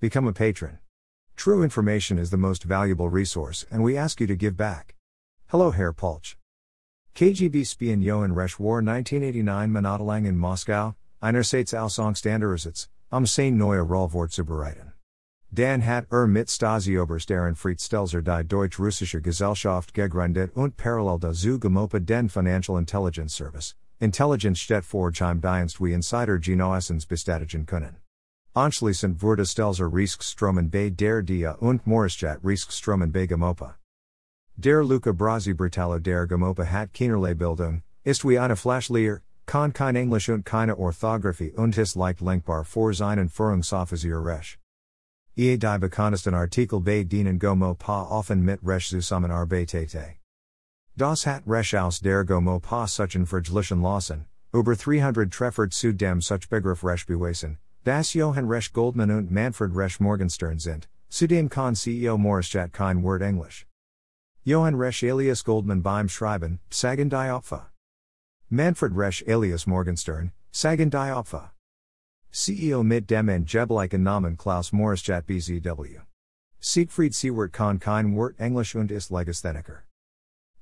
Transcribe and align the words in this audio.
Become 0.00 0.28
a 0.28 0.32
patron. 0.32 0.78
True 1.34 1.64
information 1.64 2.18
is 2.18 2.30
the 2.30 2.36
most 2.36 2.62
valuable 2.62 3.08
resource, 3.08 3.66
and 3.68 3.82
we 3.82 3.96
ask 3.96 4.20
you 4.20 4.28
to 4.28 4.36
give 4.36 4.56
back. 4.56 4.94
Hello, 5.48 5.72
Herr 5.72 5.92
Pulch. 5.92 6.36
KGB 7.16 7.66
Spion 7.66 8.00
Jochen 8.00 8.32
Resch 8.32 8.60
War 8.60 8.80
1989 8.80 9.70
Monatelang 9.70 10.24
in 10.24 10.38
Moscow, 10.38 10.94
einerseits 11.20 11.74
am 11.74 13.26
sein 13.26 13.58
neue 13.58 13.84
Rollwort 13.84 14.30
zubereiten. 14.30 14.92
Dan 15.52 15.80
hat 15.82 16.06
er 16.12 16.28
mit 16.28 16.46
Stasi-Oberst 16.46 17.56
Fried 17.56 17.80
Stelzer 17.80 18.22
die 18.22 18.44
Deutsch-Russische 18.44 19.20
Gesellschaft 19.20 19.92
gegründet 19.94 20.52
und 20.54 20.76
parallel 20.76 21.18
dazu 21.18 21.58
GoMoPa 21.58 21.98
den 21.98 22.28
Financial 22.28 22.78
Intelligence 22.78 23.34
Service, 23.34 23.74
Intelligence 23.98 24.60
steht 24.60 24.84
Vorgeheim 24.84 25.40
Dienst 25.40 25.80
wie 25.80 25.92
Insider 25.92 26.38
Genoessens 26.38 27.04
bestatigen 27.04 27.66
können. 27.66 27.96
Anschließend 28.54 29.22
wurde 29.22 29.44
Stelzer 29.44 29.92
Rieskströmen 29.92 30.70
bei 30.70 30.90
der 30.90 31.22
Dia 31.22 31.52
und 31.60 31.86
Maurischat 31.86 32.40
Rieskströmen 32.42 33.12
bei 33.12 33.26
GoMoPa. 33.26 33.76
Der 34.56 34.82
Luca 34.82 35.12
Brasi 35.12 35.52
Brutalo 35.52 35.98
der 35.98 36.26
GoMoPa 36.26 36.64
hat 36.64 36.92
keinerlei 36.92 37.34
Bildung, 37.34 37.82
ist 38.04 38.24
wie 38.24 38.38
eine 38.38 38.56
Flashleer, 38.56 39.20
kann 39.46 39.72
kein 39.72 39.96
Englisch 39.96 40.28
und 40.28 40.44
keine 40.44 40.76
Orthographie 40.76 41.52
und 41.56 41.78
ist 41.78 41.94
leicht 41.94 42.20
lenkbar 42.20 42.64
vor 42.64 42.92
seinen 42.92 43.28
Führungsoffizier 43.28 44.24
Resch. 44.24 44.58
Ie 45.36 45.56
die 45.56 45.78
bekanntesten 45.78 46.34
Artikel 46.34 46.80
bei 46.80 47.04
dienen 47.04 47.38
GoMoPa 47.38 48.08
offen 48.10 48.44
mit 48.44 48.60
Resch 48.64 48.88
zusammen 48.88 49.30
arbeitete. 49.30 50.16
Das 50.96 51.24
hat 51.26 51.44
Resch 51.46 51.74
aus 51.74 52.00
der 52.00 52.24
GoMoPa 52.24 52.88
suchen 52.88 53.24
Friglichen 53.24 53.80
Lawson, 53.80 54.24
über 54.52 54.74
300 54.74 55.30
Treffert 55.30 55.72
zu 55.72 55.92
dem 55.92 56.20
such 56.20 56.48
Begriff 56.48 56.82
Resch 56.82 57.06
bewesen, 57.06 57.58
das 57.88 58.12
Jochen 58.12 58.46
Resch 58.46 58.70
Goldman 58.74 59.10
und 59.10 59.30
Manfred 59.30 59.74
Resch 59.74 59.98
Morgenstern 59.98 60.58
sind, 60.58 60.90
zudem 61.08 61.48
kann 61.48 61.74
CEO 61.74 62.18
Maurischat 62.18 62.70
kein 62.70 63.02
Wort 63.02 63.22
Englisch. 63.22 63.66
Jochen 64.44 64.74
Resch 64.74 65.02
alias 65.02 65.42
Goldman 65.42 65.82
beim 65.82 66.06
Schreiben, 66.06 66.60
sagen 66.68 67.08
die 67.08 67.30
Opfer. 67.30 67.72
Manfred 68.50 68.92
Resch 68.94 69.24
alias 69.26 69.66
Morgenstern, 69.66 70.32
sagen 70.52 70.90
die 70.90 71.12
Opfer. 71.12 71.52
CEO 72.30 72.82
mit 72.82 73.06
dem 73.06 73.30
Angeblichen 73.30 74.02
Namen 74.02 74.36
Klaus 74.36 74.70
Maurischat 74.70 75.24
BZW. 75.26 76.00
Siegfried 76.60 77.14
Siewert 77.14 77.54
kann 77.54 77.78
kein 77.78 78.14
Wort 78.14 78.38
Englisch 78.38 78.74
und 78.74 78.90
ist 78.90 79.10
Legastheniker. 79.10 79.84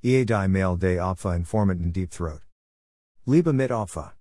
Ea 0.00 0.24
die 0.24 0.46
Mail 0.46 0.76
de 0.76 1.00
Opfer 1.00 1.34
Informanten 1.34 1.92
Deep 1.92 2.12
Throat. 2.12 2.42
Liebe 3.26 3.52
mit 3.52 3.72
Opfer. 3.72 4.12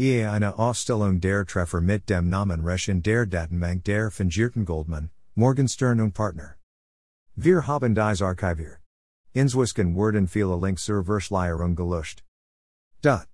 Ea 0.00 0.32
eine 0.32 0.58
Aufstellung 0.58 1.20
der 1.20 1.44
Treffer 1.44 1.82
mit 1.82 2.08
dem 2.08 2.30
Namen 2.30 2.64
Resch 2.64 2.88
in 2.88 3.02
der 3.02 3.26
Datenbank 3.26 3.84
der 3.84 4.10
fingierten 4.10 4.64
Goldman, 4.64 5.10
Morgenstern 5.34 6.00
und 6.00 6.14
Partner. 6.14 6.56
Wir 7.36 7.66
haben 7.66 7.94
dies 7.94 8.22
archiviert. 8.22 8.80
Inzwisken 9.34 9.94
werden 9.94 10.26
viele 10.26 10.56
Links 10.56 10.86
zur 10.86 11.04
Verschleierung 11.04 11.76
gelöscht. 11.76 12.22
Dot. 13.02 13.26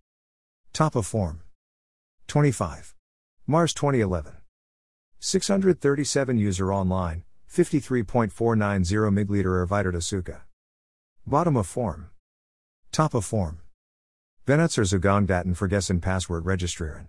Top 0.72 0.96
of 0.96 1.06
form. 1.06 1.42
25. 2.26 2.96
Mars 3.46 3.72
2011. 3.72 4.42
637 5.20 6.36
user 6.36 6.72
online, 6.72 7.22
53.490 7.48 9.12
migliter 9.12 9.56
erweiterte 9.60 10.02
Suka. 10.02 10.44
Bottom 11.24 11.56
of 11.56 11.68
form. 11.68 12.10
Top 12.90 13.14
of 13.14 13.24
form. 13.24 13.60
Benutzer 14.46 14.82
Zugangdaten 14.84 15.56
vergessen 15.56 16.00
Passwort 16.00 16.44
registrieren. 16.44 17.08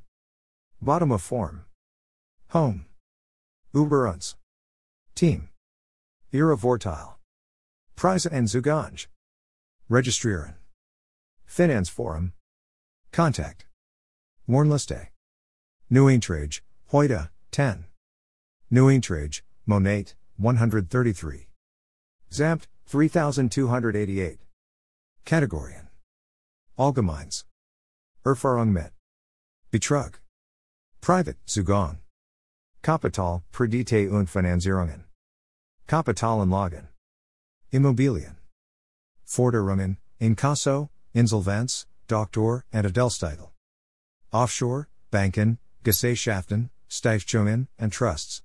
Bottom 0.81 1.11
of 1.11 1.21
form. 1.21 1.66
Home. 2.49 2.88
Uber 3.75 4.11
uns. 4.11 4.35
Team. 5.13 5.49
Ihre 6.33 6.58
Vorteil. 6.58 7.13
Preise 7.95 8.25
and 8.25 8.47
Zugang. 8.47 9.05
Registrieren. 9.88 10.55
Finance 11.45 11.89
Forum. 11.89 12.33
Contact. 13.11 13.65
Warnliste. 14.49 15.09
New 15.92 16.08
Eintrage, 16.08 16.61
heute, 16.92 17.30
10. 17.52 17.86
New 18.71 18.89
Eintrage, 18.89 19.43
Monate, 19.67 20.15
133. 20.37 21.45
Zamt, 22.31 22.65
3288. 22.87 24.39
Kategorien. 25.23 25.86
Allgemeins. 26.77 27.45
Erfahrung 28.23 28.71
mit. 28.71 28.92
Betrug. 29.71 30.20
Private, 31.02 31.36
Zugang. 31.48 31.98
Kapital, 32.83 33.42
Kredite 33.52 34.11
und 34.11 34.30
Finanzierungen. 34.30 35.05
Kapitalanlagen. 35.87 36.89
Immobilien. 37.71 38.36
Forderungen, 39.26 39.98
Inkasso, 40.21 40.89
Insolvenz, 41.16 41.86
Doktor, 42.08 42.64
and 42.71 42.86
Adelstitel. 42.86 43.49
Offshore, 44.32 44.87
Banken, 45.10 45.58
Gesellschaften, 45.83 46.70
Stiftungen, 46.89 47.67
and 47.80 47.92
Trusts. 47.92 48.43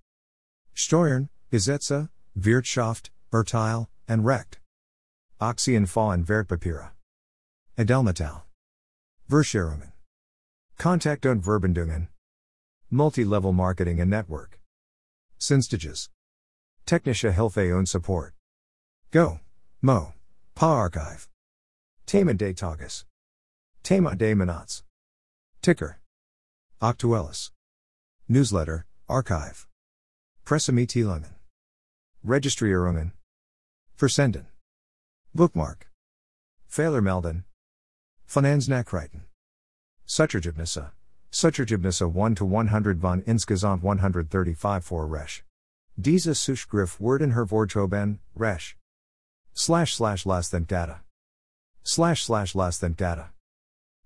Steuern, 0.75 1.29
Gesetze, 1.51 2.09
Wirtschaft, 2.35 3.11
Urteil, 3.31 3.89
and 4.09 4.25
Recht. 4.25 4.59
Aktienfonds 5.39 6.15
und 6.15 6.29
Wertpapiere. 6.29 6.93
Edelmetall. 7.83 8.43
Verscherungen. 9.29 9.93
Contact 10.79 11.27
und 11.27 11.43
Verbindungen. 11.43 12.09
Multi-level 12.91 13.53
marketing 13.53 14.01
and 14.01 14.11
network. 14.11 14.61
Synstages. 15.39 16.09
Technische 16.87 17.33
Hilfe 17.33 17.77
und 17.77 17.89
Support. 17.89 18.35
Go. 19.11 19.41
Mo. 19.81 20.15
Pa 20.55 20.67
Archive. 20.67 21.29
Thema 22.07 22.35
des 22.35 22.55
Tages. 22.55 23.05
Thema. 23.83 24.15
Ticker. 25.61 25.97
Aktuelles. 26.81 27.51
Newsletter, 28.29 28.85
Archive. 29.09 29.67
Pressemitteilungen. 30.45 31.35
Registrierungen. 32.25 33.13
Versenden. 33.97 34.47
Bookmark. 35.35 35.87
Fehlermelden. 36.69 37.45
Finanznachrichten. 38.33 39.25
Suchergebnisse. 40.07 40.91
Suchergebnisse 41.31 42.11
1 42.11 42.35
to 42.37 42.47
100 42.47 42.99
von 42.99 43.23
insgesamt 43.27 43.83
135 43.83 44.83
for 44.83 45.07
Resch. 45.07 45.43
Diese 46.01 46.35
Suchgriff 46.35 46.99
werden 46.99 47.35
hervorgehoben, 47.35 48.21
Resch. 48.35 48.77
Slash 49.53 49.95
slash 49.95 50.25
less 50.25 50.49
than 50.49 50.65
data. 50.65 51.01
Slash 51.83 52.25
slash 52.25 52.55
less 52.55 52.79
than 52.79 52.95
data. 52.95 53.33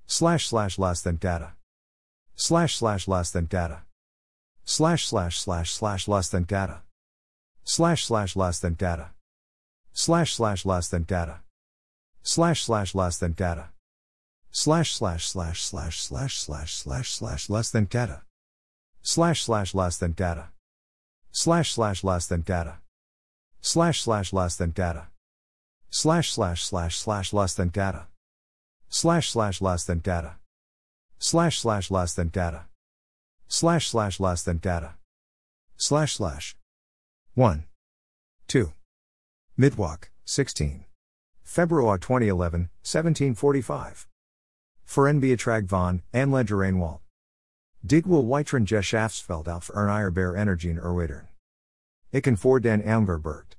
Slash 0.08 0.48
slash 0.48 0.76
less 0.76 1.02
than 1.02 1.18
data. 1.18 1.52
Slash 2.34 2.76
slash 2.76 3.06
less 3.06 3.30
than 3.30 3.46
data. 3.46 3.82
Slash 4.64 5.06
slash 5.06 5.38
slash 5.38 5.72
slash 5.72 6.08
less 6.08 6.28
than 6.28 6.42
data. 6.42 6.82
Slash 7.62 8.04
slash 8.04 8.34
less 8.34 8.58
than 8.58 8.74
data. 8.74 9.10
Slash 9.92 10.34
slash 10.34 10.66
less 10.66 10.88
than 10.88 11.04
data. 11.04 11.42
Slash 12.24 12.64
slash 12.64 12.92
less 12.92 13.18
than 13.18 13.30
data. 13.30 13.68
Slash 14.58 14.94
slash 14.94 15.28
slash 15.28 15.62
slash 15.62 16.00
slash 16.00 16.34
slash 16.38 16.72
slash 16.72 17.10
slash 17.12 17.50
less 17.50 17.70
than 17.70 17.84
data. 17.84 18.22
Slash 19.02 19.42
slash 19.42 19.74
less 19.74 19.98
than 19.98 20.12
data. 20.12 20.48
Slash 21.30 21.74
slash 21.74 22.02
less 22.02 22.26
than 22.26 22.40
data. 22.40 22.78
Slash 23.60 24.00
slash 24.00 24.32
less 24.32 24.56
than 24.56 24.70
data. 24.70 25.08
Slash 25.90 26.32
slash 26.32 26.64
slash 26.64 26.96
slash 26.96 27.34
less 27.34 27.52
than 27.52 27.68
data. 27.68 28.06
Slash 28.88 29.30
slash 29.30 29.60
less 29.60 29.84
than 29.84 29.98
data. 29.98 30.36
Slash 31.18 31.60
slash 31.60 31.90
less 31.90 32.14
than 32.14 32.28
data. 32.28 32.64
Slash 33.48 33.90
slash 33.90 34.18
less 34.18 34.42
than 34.42 34.56
data. 34.56 34.94
Slash 35.76 36.14
slash. 36.14 36.56
1. 37.34 37.64
2. 38.48 38.72
Midwalk, 39.58 40.10
16. 40.24 40.86
February 41.44 41.98
2011, 42.00 42.70
1745. 42.82 44.06
Foren 44.86 45.20
Beatrag 45.20 45.68
von, 45.68 46.02
Anledger 46.14 46.62
Einwald. 46.62 47.00
Digwil 47.82 48.22
Weitren 48.22 48.64
Geschäftsfeld 48.64 49.48
auf 49.48 49.68
Erneuerbare 49.74 50.36
Energien 50.36 50.78
erweitern. 50.78 51.28
Icken 52.12 52.36
vor 52.36 52.60
den 52.60 52.82
Angerbert. 52.82 53.56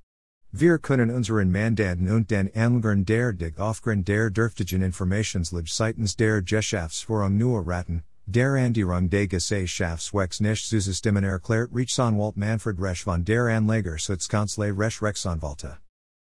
Wir 0.51 0.79
können 0.79 1.11
unseren 1.11 1.51
Mandanten 1.51 2.09
und 2.09 2.31
den 2.31 2.49
Anlegern 2.55 3.05
der 3.05 3.33
Dig 3.33 3.59
aufgrund 3.59 4.07
der 4.07 4.31
dürftigen 4.31 4.81
Informationslage 4.81 5.69
seitens 5.69 6.15
der 6.15 6.41
Geschäftsführung 6.41 7.37
nur 7.37 7.67
raten, 7.67 8.03
der 8.25 8.53
Andirung 8.53 9.09
des 9.09 9.29
Gesellschaftswegs 9.29 10.39
nicht 10.39 10.67
zustimmen 10.67 11.25
erklärt 11.25 11.69
Rechtsanwalt 11.73 12.37
Manfred 12.37 12.79
Resch 12.79 13.03
von 13.03 13.23
der 13.25 13.45
Anleger 13.47 13.97
Schutzkanzlei 13.99 14.71
Resch 14.71 15.03
Rechtsanwalta. 15.03 15.77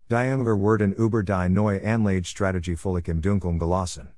Die 0.09 0.15
Anleger 0.15 0.57
werden 0.57 0.93
über 0.93 1.23
die 1.23 1.49
neue 1.49 1.83
Anlagestrategie 1.83 2.75
völlig 2.75 3.07
im 3.07 3.21
Dunkeln 3.21 3.57
gelassen. 3.57 4.09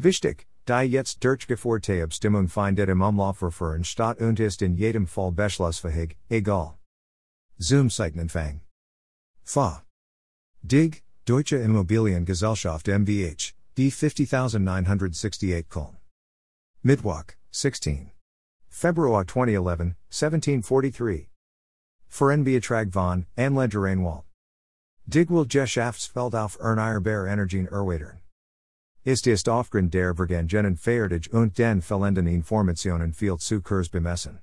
Wichtig, 0.00 0.46
die 0.68 0.84
jetzt 0.84 1.24
durchgeführte 1.24 2.04
Abstimmung 2.04 2.46
findet 2.46 2.88
im 2.88 3.02
Umlaufverfahren 3.02 3.82
statt 3.82 4.20
und 4.20 4.38
ist 4.38 4.62
in 4.62 4.76
jedem 4.76 5.08
Fall 5.08 5.32
beschlussfähig, 5.32 6.16
egal. 6.30 6.78
Zoom 7.58 7.90
Zeichnenfang. 7.90 8.60
Fa. 9.42 9.82
Dig, 10.62 11.02
Deutsche 11.24 11.56
Immobiliengesellschaft 11.56 12.86
MVH, 12.86 13.54
D 13.74 13.90
50968 13.90 15.68
Köln. 15.68 15.96
Mittwoch, 16.84 17.34
16. 17.50 18.12
February 18.68 19.24
2011, 19.26 19.96
1743. 20.10 21.28
Verenbeatrag 22.08 22.92
von 22.92 23.26
Anledger 23.36 24.24
Dig 25.08 25.28
will 25.28 25.44
Geschäftsfeld 25.44 26.34
auf 26.34 26.56
Erneuerbare 26.60 27.28
Energien 27.28 27.66
erweitern. 27.66 28.17
Ist 29.08 29.26
ist 29.26 29.48
aufgrund 29.48 29.94
der 29.94 30.14
Vergangenen 30.14 30.76
Feiertage 30.76 31.30
und 31.30 31.56
den 31.56 31.80
fehlenden 31.80 32.26
Informationen 32.26 33.14
viel 33.14 33.38
zu 33.38 33.62
kurz 33.62 33.88
bemessen. 33.88 34.40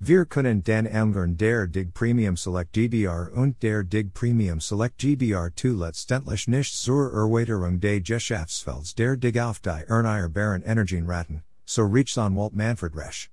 Wir 0.00 0.24
können 0.24 0.64
den 0.64 0.88
Angern 0.88 1.36
der 1.36 1.68
Dig 1.68 1.94
Premium 1.94 2.36
Select 2.36 2.72
GBR 2.72 3.30
und 3.32 3.62
der 3.62 3.84
Dig 3.84 4.12
Premium 4.12 4.58
Select 4.60 4.98
GBR 4.98 5.52
2 5.54 5.68
letztendlich 5.68 6.48
nicht 6.48 6.74
zur 6.74 7.12
Erweiterung 7.12 7.78
des 7.78 8.02
Geschäftsfelds 8.02 8.96
der 8.96 9.16
Dig 9.16 9.38
auf 9.38 9.60
die 9.60 9.84
Erneuerbaren 9.86 10.64
Energien 10.64 11.06
raten, 11.06 11.44
so 11.64 11.84
reach 11.84 12.18
on 12.18 12.34
Walt 12.34 12.52
Manfred 12.52 12.96
Resch. 12.96 13.30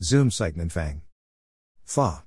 Zoom 0.00 0.30
Zeichnenfang. 0.30 1.02
Fa. 1.84 2.24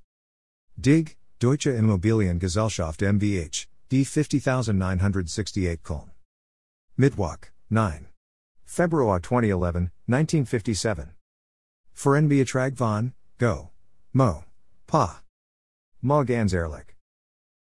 Dig, 0.80 1.18
Deutsche 1.40 1.72
Immobiliengesellschaft 1.72 3.02
MVH, 3.02 3.68
D 3.90 4.06
50968 4.06 5.84
Köln. 5.84 6.12
Mittwoch, 6.98 7.52
9. 7.70 8.08
February 8.66 9.20
2011, 9.22 9.92
1957. 10.08 11.10
Verenbeatrag 11.96 12.76
von, 12.76 13.14
Go. 13.38 13.72
Mo. 14.14 14.44
Pa. 14.88 15.22
Ma 16.02 16.24
ganz 16.24 16.54
ehrlich. 16.54 16.96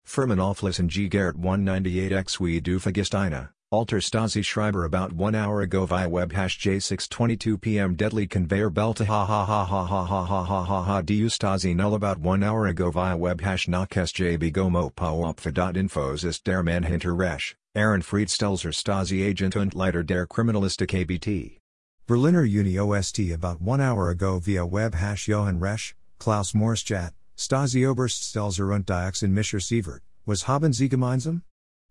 Firmen 0.06 0.40
auflisten 0.40 0.88
G. 0.88 1.08
Garrett 1.08 1.38
198 1.38 2.12
X 2.12 2.40
We 2.40 2.60
du 2.60 2.80
Vergistina, 2.80 3.50
Alter 3.72 3.98
Stasi 3.98 4.44
Schreiber 4.44 4.86
about 4.86 5.14
one 5.14 5.34
hour 5.34 5.62
ago 5.62 5.86
via 5.88 6.08
web 6.08 6.32
hash 6.32 6.60
J622 6.60 7.60
pm 7.60 7.96
deadly 7.96 8.28
conveyor 8.28 8.70
belt 8.70 9.00
ha 9.00 9.26
ha 9.26 9.46
ha 9.46 9.66
ha 9.66 9.86
ha 9.86 10.06
ha 10.06 10.26
ha 10.26 10.44
ha 10.44 10.64
ha 10.64 10.84
ha 10.84 11.02
du 11.02 11.26
Stasi 11.28 11.76
null 11.76 11.96
about 11.96 12.20
one 12.20 12.44
hour 12.44 12.68
ago 12.68 12.92
via 12.92 13.18
web 13.18 13.42
hash 13.42 13.68
nach 13.68 13.90
SJB 13.90 14.52
gomo 14.52 14.92
infos 14.92 16.24
ist 16.24 16.44
der 16.44 16.62
Mann 16.62 16.84
hinter 16.84 17.16
Resch, 17.16 17.56
Ehrenfried 17.76 18.28
Stelzer 18.28 18.72
Stasi 18.72 19.28
Agent 19.28 19.56
und 19.56 19.74
Leiter 19.74 20.04
der 20.04 20.28
Kriminalistik 20.28 20.94
ABT. 20.94 21.60
Berliner 22.06 22.44
Uni 22.44 22.78
OST 22.78 23.34
about 23.34 23.64
one 23.64 23.82
hour 23.82 24.12
ago 24.12 24.38
via 24.38 24.64
web 24.64 24.94
hash 24.94 25.28
Jochen 25.28 25.60
Resch, 25.60 25.96
Klaus 26.20 26.52
Maurischat, 26.54 27.14
Stasi 27.36 27.84
Oberst 27.84 28.22
Stelzer 28.22 28.72
und 28.76 28.86
Dioxin 28.86 29.32
Mischer 29.32 29.60
Sievert, 29.60 30.02
was 30.24 30.44
haben 30.44 30.72
Sie 30.72 30.88
gemeinsam? 30.88 31.42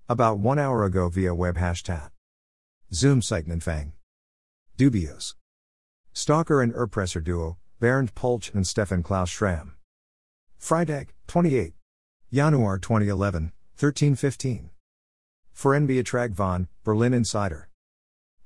About 0.09 0.39
one 0.39 0.61
hour 0.61 0.85
ago 0.85 1.09
via 1.09 1.35
web 1.35 1.57
hashtag. 1.57 2.11
Zoom 2.95 3.21
Zeichnenfang. 3.21 3.91
Dubios. 4.79 5.35
Stalker 6.13 6.63
and 6.63 6.75
Erpresser 6.75 7.25
duo, 7.25 7.57
Bernd 7.81 8.15
Pulch 8.15 8.55
and 8.55 8.69
Stefan 8.69 9.03
Klaus 9.03 9.31
Schramm. 9.31 9.73
Freitag, 10.61 11.09
28. 11.27 11.73
Januar 12.33 12.81
2011, 12.81 13.51
1315. 13.77 14.71
Verenbeatrag 15.55 16.35
von, 16.35 16.69
Berlin 16.85 17.13
Insider. 17.13 17.69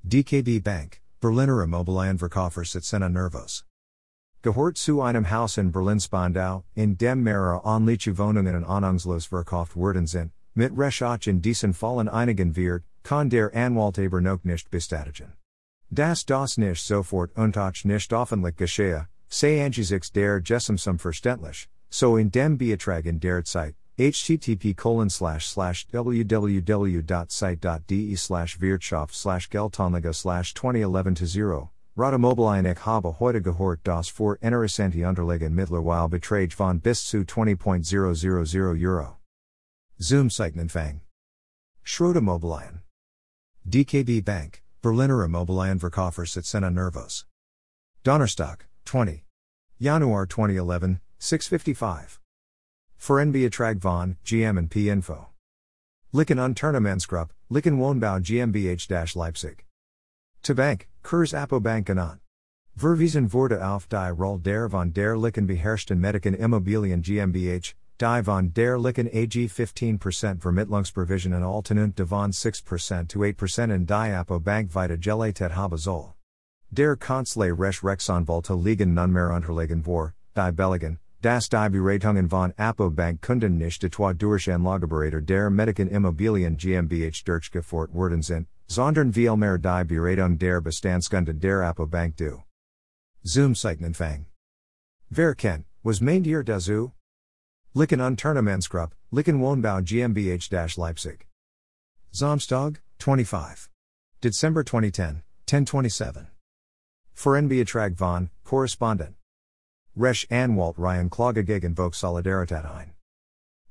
DKB 0.03 0.63
Bank, 0.63 1.01
Berliner 1.19 1.63
Immobilienverkäufersitzena 1.63 3.09
Nervos. 3.09 3.63
Gehört 4.43 4.77
zu 4.77 5.01
einem 5.01 5.29
Haus 5.29 5.57
in 5.57 5.71
Berlin 5.71 5.99
Spandau, 5.99 6.63
in 6.75 6.95
dem 6.97 7.23
mehrere 7.23 7.65
anliche 7.65 8.17
Wohnungen 8.17 8.55
und 8.55 8.65
Anungslos 8.65 9.25
verkauft 9.25 9.75
worden 9.75 10.05
sind, 10.05 10.31
mit 10.53 10.77
Resch 10.77 11.27
in 11.27 11.41
diesen 11.41 11.73
Fallen 11.73 12.07
einigen 12.07 12.55
wird, 12.55 12.83
kann 13.03 13.29
der 13.29 13.53
Anwalt 13.55 13.97
aber 13.99 14.21
noch 14.21 14.43
nicht 14.43 14.69
bestätigen. 14.69 15.33
Das 15.89 16.25
das 16.25 16.57
nicht 16.57 16.85
sofort 16.85 17.35
und 17.35 17.57
auch 17.57 17.83
nicht 17.83 18.13
offenlich 18.13 18.55
geschehe, 18.55 19.07
sei 19.29 19.65
angesichts 19.65 20.11
der 20.11 20.41
Gesumsum 20.41 20.99
verständlich, 20.99 21.69
so 21.89 22.17
in 22.17 22.29
dem 22.29 22.57
Beatrag 22.57 23.05
in 23.05 23.19
der 23.19 23.43
Zeit, 23.43 23.75
http 23.97 24.75
colon 24.75 25.09
slash 25.09 25.47
slash 25.47 25.87
www.site.de 25.91 27.05
slash 28.15 28.59
wirtschaft 28.59 29.15
slash 29.15 29.49
geldtonliga 29.49 30.13
slash 30.13 30.53
2011 30.53 31.15
to 31.15 31.25
0 31.25 31.71
Radamobilien 31.97 32.65
ich 32.71 32.85
habe 32.85 33.11
heute 33.19 33.41
gehört 33.41 33.83
das 33.83 34.07
für 34.07 34.37
interessante 34.39 35.03
Unterlagen 35.07 35.55
mittlerweile 35.55 36.07
Betrag 36.07 36.53
von 36.53 36.79
bis 36.79 37.03
zu 37.03 37.25
20.000 37.25 38.79
Euro. 38.83 39.17
Zoom 39.99 40.29
Zeichnenfang. 40.29 41.01
Schrottimmobilien. 41.83 42.83
DKB 43.67 44.23
Bank, 44.23 44.61
Berliner 44.83 45.23
Immobilienverkäufersitzena 45.25 46.69
Nervos. 46.69 47.25
Donnerstag, 48.03 48.67
20. 48.85 49.23
Januar 49.79 50.27
2011, 50.27 50.99
655. 51.17 52.19
Verenbeatrag 52.99 53.79
von, 53.79 54.17
GM 54.23 54.57
and 54.57 54.69
P 54.69 54.89
Info. 54.89 55.27
Licken 56.11 56.39
Unternehmensgruppe, 56.39 57.29
Licken 57.49 57.77
Wohnbau 57.77 58.19
GmbH 58.19 59.15
Leipzig. 59.15 59.65
To 60.43 60.53
Bank, 60.53 60.87
Kurs 61.03 61.33
Bank 61.61 61.85
genannt. 61.87 62.19
Verwiesen 62.77 63.31
wurde 63.33 63.65
auf 63.65 63.87
die 63.87 64.11
Rolle 64.11 64.39
der 64.39 64.69
von 64.69 64.93
der 64.93 65.17
Licken 65.17 65.47
beherrschten 65.47 65.99
Medican 65.99 66.33
Immobilien 66.33 67.01
GmbH, 67.01 67.73
die 67.99 68.23
von 68.23 68.53
der 68.53 68.77
Licken 68.77 69.07
AG 69.07 69.47
15% 69.47 70.41
Vermittlungsprovisionen 70.41 71.43
Altenund 71.43 71.95
devon 71.95 72.31
6% 72.31 73.07
to 73.07 73.19
8% 73.19 73.73
in 73.73 73.85
die 73.85 74.13
Apo 74.13 74.39
Bank 74.39 74.75
weiter 74.75 74.97
gelatet 74.97 75.55
habe 75.55 75.77
soll. 75.77 76.13
Der 76.69 76.95
Kanzlei 76.95 77.51
Resch 77.51 77.83
Rechtsanwälte 77.83 78.53
liegen 78.53 78.93
nunmehr 78.93 79.31
unterlegen 79.31 79.83
vor, 79.83 80.13
die 80.35 80.51
Belligen, 80.51 80.99
Das 81.21 81.49
die 81.49 81.69
Beratungen 81.69 82.29
von 82.29 82.53
Apo 82.57 82.91
Bank 82.91 83.21
Kunden 83.21 83.57
nicht 83.57 83.83
etwa 83.83 84.13
durch 84.13 84.47
Anlageberater 84.51 85.19
der 85.19 85.49
Medican 85.49 85.87
Immobilien 85.87 86.57
GmbH 86.57 87.23
durchgeführt 87.25 87.91
worden 87.93 88.21
sind, 88.21 88.47
sondern 88.67 89.11
vielmehr 89.11 89.57
die 89.57 89.83
Beratung 89.85 90.37
der 90.37 90.61
Bestandskunden 90.61 91.39
der 91.39 91.63
Apo 91.63 91.87
Bank 91.87 92.17
du. 92.17 92.43
Zoom 93.23 93.55
Zeichnenfang. 93.55 94.27
Wer 95.09 95.33
kennt, 95.33 95.65
was 95.83 96.01
meint 96.01 96.27
ihr 96.27 96.43
dazu? 96.43 96.91
Licken 97.73 97.99
Unternehmensgruppe, 97.99 98.95
Licken 99.11 99.39
Wohnbau 99.39 99.81
GmbH 99.81 100.77
Leipzig. 100.77 101.27
Samstag, 102.11 102.81
25. 102.99 103.69
December 104.21 104.63
2010, 104.63 105.23
1027. 105.47 106.27
Für 107.13 107.31
Verenbeatrag 107.31 107.97
von, 107.97 108.29
correspondent. 108.43 109.15
Resch 109.97 110.27
Anwalt 110.29 110.77
Ryan 110.77 111.09
Klage 111.09 111.43
gegen 111.43 111.73
Volk 111.75 111.95
Solidarität 111.95 112.65
ein. 112.65 112.93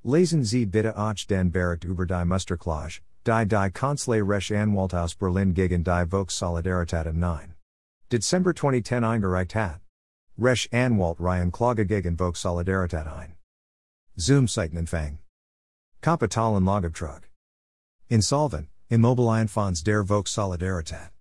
Lesen 0.02 0.42
Sie 0.42 0.66
bitte 0.66 0.96
auch 0.98 1.14
den 1.28 1.52
Bericht 1.52 1.84
über 1.84 2.04
die 2.04 2.24
Musterklage, 2.24 3.00
die 3.24 3.46
die 3.46 3.70
Kanzlei 3.70 4.20
Resch 4.20 4.50
Anwalt 4.50 4.92
aus 4.92 5.14
Berlin 5.14 5.54
gegen 5.54 5.84
die 5.84 6.04
Volk 6.10 6.32
Solidarität 6.32 7.06
im 7.06 7.20
9. 7.20 7.54
Dezember 8.10 8.52
2010 8.52 9.04
eingereicht 9.04 9.54
hat. 9.54 9.80
Resch 10.36 10.68
Anwalt 10.72 11.20
Ryan 11.20 11.52
Klage 11.52 11.86
gegen 11.86 12.16
Volk 12.16 12.36
Solidarität 12.36 13.06
ein. 13.06 13.36
Zoom 14.16 14.48
Zeichnenfang. 14.48 15.18
Kapitalanlagebetrug. 16.02 17.22
Insolvent, 18.08 18.68
Immobilienfonds 18.90 19.84
der 19.84 20.04
Volk 20.04 20.26
Solidarität. 20.26 21.12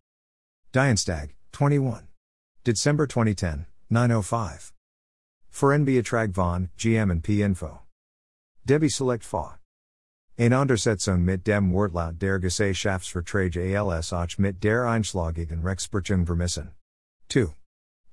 Dienstag, 0.74 1.36
21. 1.54 2.08
December 2.64 3.08
2010, 3.08 3.68
905. 3.92 4.75
Verenbeatrag 5.56 6.34
von, 6.34 6.68
GM 6.78 7.10
and 7.10 7.24
P 7.24 7.42
Info. 7.42 7.80
Debbie 8.66 8.90
Select 8.90 9.24
Fa. 9.24 9.58
Ein 10.38 10.52
Untersetzung 10.52 11.24
mit 11.24 11.46
dem 11.46 11.72
Wortlaut 11.72 12.20
der 12.20 12.40
Gesellschaftsverträge 12.40 13.62
als 13.80 14.12
auch 14.12 14.38
mit 14.38 14.62
der 14.62 14.86
Einschlagigen 14.86 15.62
Rechtsprechung 15.64 16.26
vermissen. 16.26 16.72
2. 17.30 17.54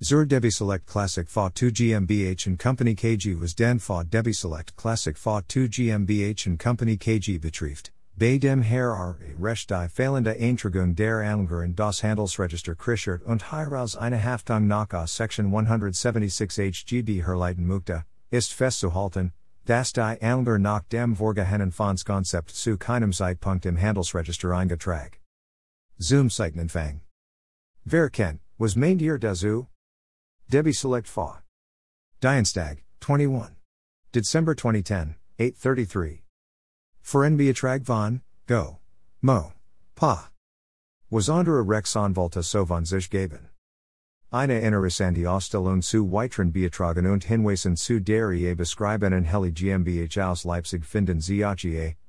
Zur 0.01 0.25
Debbie 0.25 0.53
Select 0.53 0.87
Classic 0.87 1.29
Fa 1.29 1.51
2 1.53 1.73
GmbH 1.73 2.47
and 2.47 2.61
Company 2.61 2.95
KG 2.95 3.35
was 3.35 3.57
den 3.57 3.81
Fa 3.81 4.05
Debbie 4.05 4.33
Select 4.33 4.77
Classic 4.77 5.19
Fa 5.19 5.41
2 5.41 5.67
GmbH 5.67 6.47
and 6.47 6.61
Company 6.61 6.97
KG 6.97 7.41
betrifft. 7.41 7.91
Bei 8.15 8.39
dem 8.39 8.63
Herr 8.63 8.91
R. 8.91 9.17
Recht 9.41 9.71
die 9.71 9.89
fehlende 9.89 10.33
Eintragung 10.33 10.95
der 10.95 11.21
Anlager 11.21 11.65
in 11.65 11.75
das 11.75 12.03
Handelsregister 12.03 12.75
Krischert 12.75 13.23
und 13.23 13.51
Hieraus 13.51 13.97
eine 13.97 14.23
Haftung 14.23 14.67
nach 14.67 14.93
aus 14.93 15.17
Section 15.17 15.47
176 15.47 16.59
HGB 16.59 17.25
herleiten 17.25 17.67
Mukta, 17.67 18.05
ist 18.31 18.53
festzuhalten, 18.53 19.33
dass 19.65 19.93
die 19.93 20.01
Anlager 20.01 20.59
nach 20.59 20.83
dem 20.91 21.17
vorgehenden 21.17 21.73
Fondskonzept 21.73 22.51
zu 22.51 22.77
keinem 22.77 23.13
Zeitpunkt 23.13 23.65
im 23.65 23.79
Handelsregister 23.81 24.53
eingetragen. 24.53 25.17
Zoom 25.99 26.29
Zeichnenfang. 26.29 27.01
Wer 27.85 28.11
Kent, 28.11 28.41
was 28.59 28.77
Maindier 28.77 29.19
dazu? 29.19 29.69
Debbie 30.49 30.75
Select 30.75 31.09
Fa. 31.09 31.43
Dienstag, 32.21 32.85
21. 33.01 33.57
December 34.13 34.55
2010, 34.55 35.17
833. 35.39 36.23
Foren 37.03 37.37
Beatrag 37.37 37.85
von, 37.85 38.23
go. 38.47 38.79
Mo. 39.21 39.53
Pa. 39.95 40.31
Was 41.11 41.29
andere 41.29 41.63
Rexanvolta 41.63 42.43
so 42.43 42.65
von 42.65 42.85
sich 42.87 43.11
geben. 43.11 43.49
Eine 44.33 44.61
interessante 44.61 45.27
Ausstellung 45.27 45.83
zu 45.83 46.11
weiteren 46.11 46.53
Beatragen 46.53 47.07
und 47.07 47.25
Hinweisen 47.25 47.77
zu 47.77 48.01
der 48.01 48.31
Ehe 48.33 48.57
beschreiben 48.57 49.13
und 49.13 49.25
Heli 49.25 49.53
GmbH 49.53 50.31
aus 50.31 50.45
Leipzig 50.45 50.87
finden 50.87 51.21
Sie 51.21 51.45
auch 51.45 51.57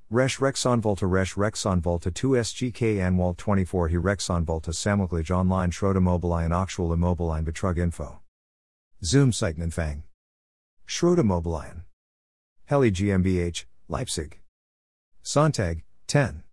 Resh 0.10 0.40
Rexonvolta 0.40 1.06
Resh 1.06 1.36
Rexonvolta 1.36 2.12
2 2.12 2.44
SGK 2.44 3.02
Anwal 3.02 3.34
24 3.34 3.90
He 3.90 3.98
Rexonvolta 3.98 4.72
Samoglich 4.72 5.32
Online 5.32 5.72
Schrottimmobilien 5.72 6.54
Aktual 6.54 6.94
Immobilien 6.94 7.44
Betrug 7.44 7.78
Info. 7.78 8.20
Zoom 9.02 9.32
Seitenanfang. 9.32 10.04
Schrottimmobilien. 10.86 11.84
Heli 12.66 12.92
GmbH, 12.92 13.66
Leipzig. 13.90 14.43
Sonntag, 15.26 15.84
10. 16.08 16.44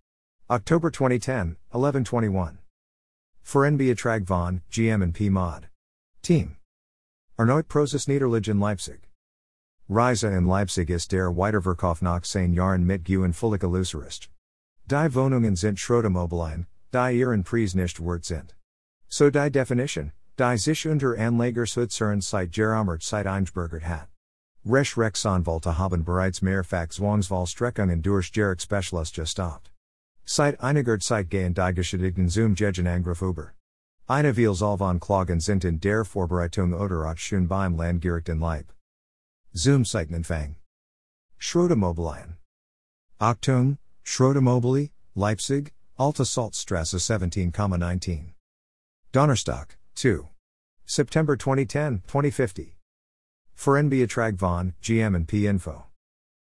October 0.49 0.89
2010, 0.89 1.57
1121. 1.73 2.57
Foren 3.43 3.77
Beatrag 3.77 4.25
von, 4.25 4.61
GM 4.71 5.03
and 5.03 5.13
P 5.13 5.29
Mod. 5.29 5.67
Team. 6.21 6.55
Erneut 7.37 7.67
Prozess 7.67 8.07
Niederlage 8.07 8.47
in 8.47 8.61
Leipzig. 8.61 9.09
Reise 9.89 10.31
in 10.31 10.45
Leipzig 10.45 10.89
ist 10.89 11.09
der 11.09 11.29
Weiterverkauf 11.35 12.01
nach 12.01 12.21
zehn 12.21 12.53
Jahren 12.53 12.85
mit 12.85 13.03
Gewen 13.03 13.33
völlig 13.33 13.61
illusorist. 13.61 14.29
Die 14.87 15.13
Wohnungen 15.13 15.57
sind 15.57 15.77
Schrottimmobilien, 15.77 16.65
die 16.93 17.19
ihren 17.19 17.43
Preis 17.43 17.75
nicht 17.75 17.99
wert 17.99 18.23
sind. 18.23 18.55
So 19.09 19.29
die 19.29 19.49
Definition, 19.49 20.13
die 20.39 20.57
sich 20.57 20.87
unter 20.87 21.17
Anlagerschutzern 21.17 22.21
seit 22.21 22.53
Geromert 22.53 23.03
seit 23.03 23.27
Einsbergert 23.27 23.83
hat. 23.83 24.10
Resch 24.63 24.95
Rechtsanwälte 24.95 25.79
haben 25.79 26.03
bereits 26.03 26.43
mehrfach 26.43 26.89
Zwangswahlstreckungen 26.89 28.03
durch 28.03 28.31
Jerich 28.31 28.61
Specialist 28.61 29.15
gestoppt. 29.15 29.71
Seit 30.23 30.61
einiger 30.61 30.99
Zeit 30.99 31.31
gehen 31.31 31.55
die 31.55 31.73
Geschädigten 31.73 32.29
zum 32.29 32.53
Gegen 32.53 32.87
Angriff 32.87 33.23
über. 33.23 33.53
Eine 34.07 34.35
viel 34.35 34.53
Zalvan 34.53 34.99
Klagen 34.99 35.39
sind 35.39 35.65
in 35.65 35.79
der 35.79 36.05
Vorbereitung 36.05 36.73
oder 36.73 37.11
schon 37.17 37.47
beim 37.47 37.75
Landgericht 37.75 38.29
in 38.29 38.39
Leib. 38.39 38.71
Zoom 39.51 39.83
Seitenanfang. 39.83 40.57
Schrottimmobilien. 41.39 42.37
Achtung, 43.19 43.79
Schrottimmobilie, 44.03 44.91
Leipzig, 45.15 45.73
Alta 45.97 46.23
Salzstrasse 46.23 46.97
17,19. 46.97 48.33
Donnerstock, 49.11 49.77
2. 49.95 50.29
September 50.85 51.35
2010, 51.35 52.03
2050. 52.05 52.80
Verenbeatrag 53.55 54.37
von, 54.37 54.73
GM 54.81 55.15
and 55.15 55.27
P 55.27 55.47
Info. 55.47 55.83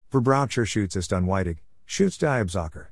Verbraucher 0.10 0.66
Schutz 0.66 0.96
ist 0.96 1.12
unweitig, 1.12 1.64
Schutz 1.86 2.18
die 2.18 2.28
Absacher. 2.28 2.90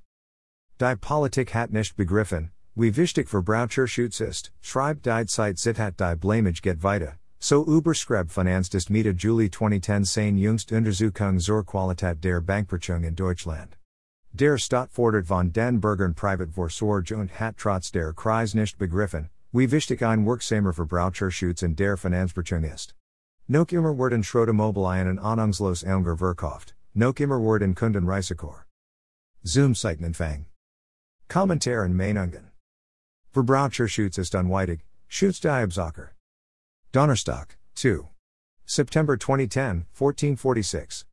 Die 0.79 0.95
Politik 0.95 1.53
hat 1.53 1.71
nicht 1.71 1.95
begriffen, 1.95 2.51
wie 2.73 2.95
wichtig 2.95 3.27
Verbraucherschutz 3.27 4.21
ist, 4.21 4.51
schreibt 4.61 5.05
die 5.05 5.25
Zeit 5.25 5.59
sit 5.59 5.75
Zitat 5.75 5.99
die 5.99 6.15
Blamage 6.15 6.61
get 6.61 6.81
weiter, 6.81 7.19
so 7.37 7.65
Überschreb 7.65 8.31
Finanz 8.31 8.73
ist 8.73 8.89
Mitte 8.89 9.11
Juli 9.11 9.51
2010 9.51 10.05
sein 10.05 10.37
jüngst 10.37 10.71
Untersuchung 10.71 11.39
zur 11.39 11.65
Qualität 11.65 12.23
der 12.23 12.39
Bankverchung 12.39 13.03
in 13.03 13.15
Deutschland. 13.15 13.77
Der 14.31 14.57
Staat 14.57 14.91
fordert 14.91 15.27
von 15.27 15.51
den 15.51 15.81
Bürgern 15.81 16.15
Privatvorsorge 16.15 17.17
und 17.17 17.29
hat 17.39 17.57
trotz 17.57 17.91
der 17.91 18.13
Kreis 18.13 18.53
nicht 18.53 18.77
begriffen, 18.77 19.29
wie 19.51 19.69
wichtig 19.69 20.01
ein 20.01 20.25
wirksamer 20.25 20.71
Verbraucherschutz 20.71 21.63
in 21.63 21.75
der 21.75 21.97
Finanzverchung 21.97 22.63
ist. 22.63 22.95
Noch 23.51 23.69
immer 23.73 23.93
werden 23.93 24.23
Schrottimmobilien 24.23 25.19
Anungslos 25.19 25.83
Elnger 25.83 26.15
verkauft, 26.15 26.73
noch 26.93 27.19
immer 27.19 27.37
werden 27.37 27.75
Kunden 27.75 28.07
Risiko. 28.07 28.55
Zoom 29.43 29.75
Seitenanfang. 29.75 30.45
Kommentar 31.27 31.83
und 31.83 31.93
Meinungen. 31.93 32.51
Verbraucherschutz 33.33 34.17
ist 34.17 34.35
unweitig, 34.35 34.85
Schutz 35.09 35.41
die 35.41 35.49
Absacher. 35.49 36.11
Donnerstock, 36.93 37.57
2. 37.75 38.09
September 38.65 39.17
2010, 39.17 39.85
1446. 39.99 41.05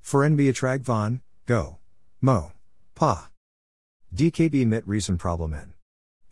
Verenbeatrag 0.00 0.86
von, 0.86 1.20
go. 1.44 1.76
Mo. 2.22 2.50
Pa. 2.94 3.28
DKB 4.10 4.64
mit 4.64 4.88
Riesenproblemen. 4.88 5.74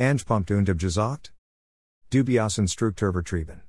Anspunkt 0.00 0.50
und 0.50 0.70
abgesagt? 0.70 1.34
Dubiasen 2.08 2.68
Strukturvertrieben. 2.68 3.65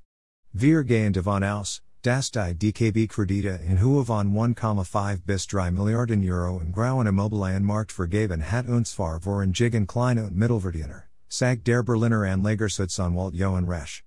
Wir 0.53 0.83
gehen 0.83 1.13
davon 1.13 1.43
aus, 1.43 1.81
dass 2.01 2.31
die 2.31 2.55
DKB 2.55 3.07
Kredite 3.07 3.59
in 3.67 3.79
Höhe 3.79 4.05
von 4.05 4.33
1,5 4.33 5.19
bis 5.25 5.45
3 5.45 5.69
Milliarden 5.71 6.23
Euro 6.27 6.59
im 6.61 6.71
grauen 6.71 7.05
Immobilienmarkt 7.05 7.91
vergeben 7.91 8.41
hat 8.41 8.67
und 8.67 8.87
zwar 8.87 9.19
voren 9.19 9.51
Jigen 9.53 9.85
kleine 9.85 10.25
und 10.25 10.35
Mittelverdiener, 10.35 11.03
sagt 11.27 11.67
der 11.67 11.83
Berliner 11.83 12.21
Anlegerschutzanwalt 12.21 13.35
Jochen 13.35 13.67
Resch. 13.67 14.03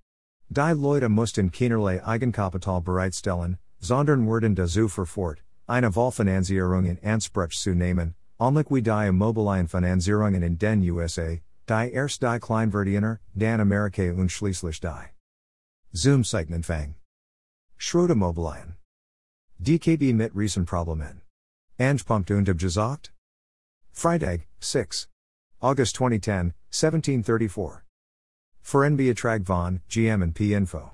Die 0.49 0.73
Leute 0.73 1.09
mussten 1.09 1.51
keinerlei 1.51 2.03
Eigenkapital 2.03 2.81
bereitstellen, 2.81 3.57
sondern 3.79 4.25
wurden 4.25 4.55
dazu 4.55 4.89
verfort, 4.89 5.43
eine 5.67 5.95
Wahlfinanzierung 5.95 6.85
in 6.85 6.99
Anspruch 7.01 7.51
zu 7.51 7.75
nehmen, 7.75 8.15
ähnlich 8.39 8.69
wie 8.71 8.81
die 8.81 9.07
Immobilienfinanzierungen 9.07 10.43
in 10.43 10.57
den 10.57 10.81
USA, 10.89 11.37
die 11.69 11.91
erst 11.93 12.23
die 12.23 12.39
Kleinverdiener, 12.39 13.19
dann 13.35 13.61
Amerika 13.61 14.11
und 14.11 14.31
schließlich 14.31 14.81
die 14.81 15.20
Zoom 15.93 16.23
Seitenanfang. 16.23 16.95
Schrottimmobilien. 17.77 18.75
DKB 19.61 20.13
mit 20.13 20.31
Riesenproblemen. 20.33 21.19
Anspunkt 21.77 22.31
und 22.31 22.47
abgesagt? 22.47 23.09
Freitag, 23.91 24.47
6. 24.61 25.07
August 25.61 25.97
2010, 25.97 26.53
1734. 26.71 27.81
Verenbeatrag 28.63 29.43
von, 29.43 29.81
GM 29.89 30.23
and 30.23 30.33
P 30.33 30.53
Info. 30.53 30.91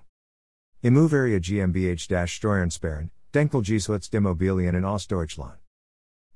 Immoveria 0.82 1.40
GmbH-Steuernsperren, 1.40 3.12
Denkmalgeschutz 3.32 4.10
in 4.12 4.84
Ostdeutschland. 4.84 5.60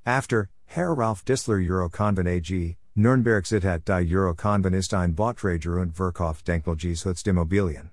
After, 0.06 0.50
Herr 0.66 0.94
Ralf 0.94 1.26
Dissler 1.26 1.60
Euroconvent 1.60 2.28
AG, 2.28 2.78
Nürnberg 2.96 3.44
Zitat 3.48 3.86
die 3.86 4.06
Euroconvent 4.06 4.76
ist 4.76 4.94
ein 4.94 5.16
Bautrager 5.16 5.82
und 5.82 5.96
Verkauf 5.96 6.44
Denkmalgeschutzdimmobilien. 6.44 7.90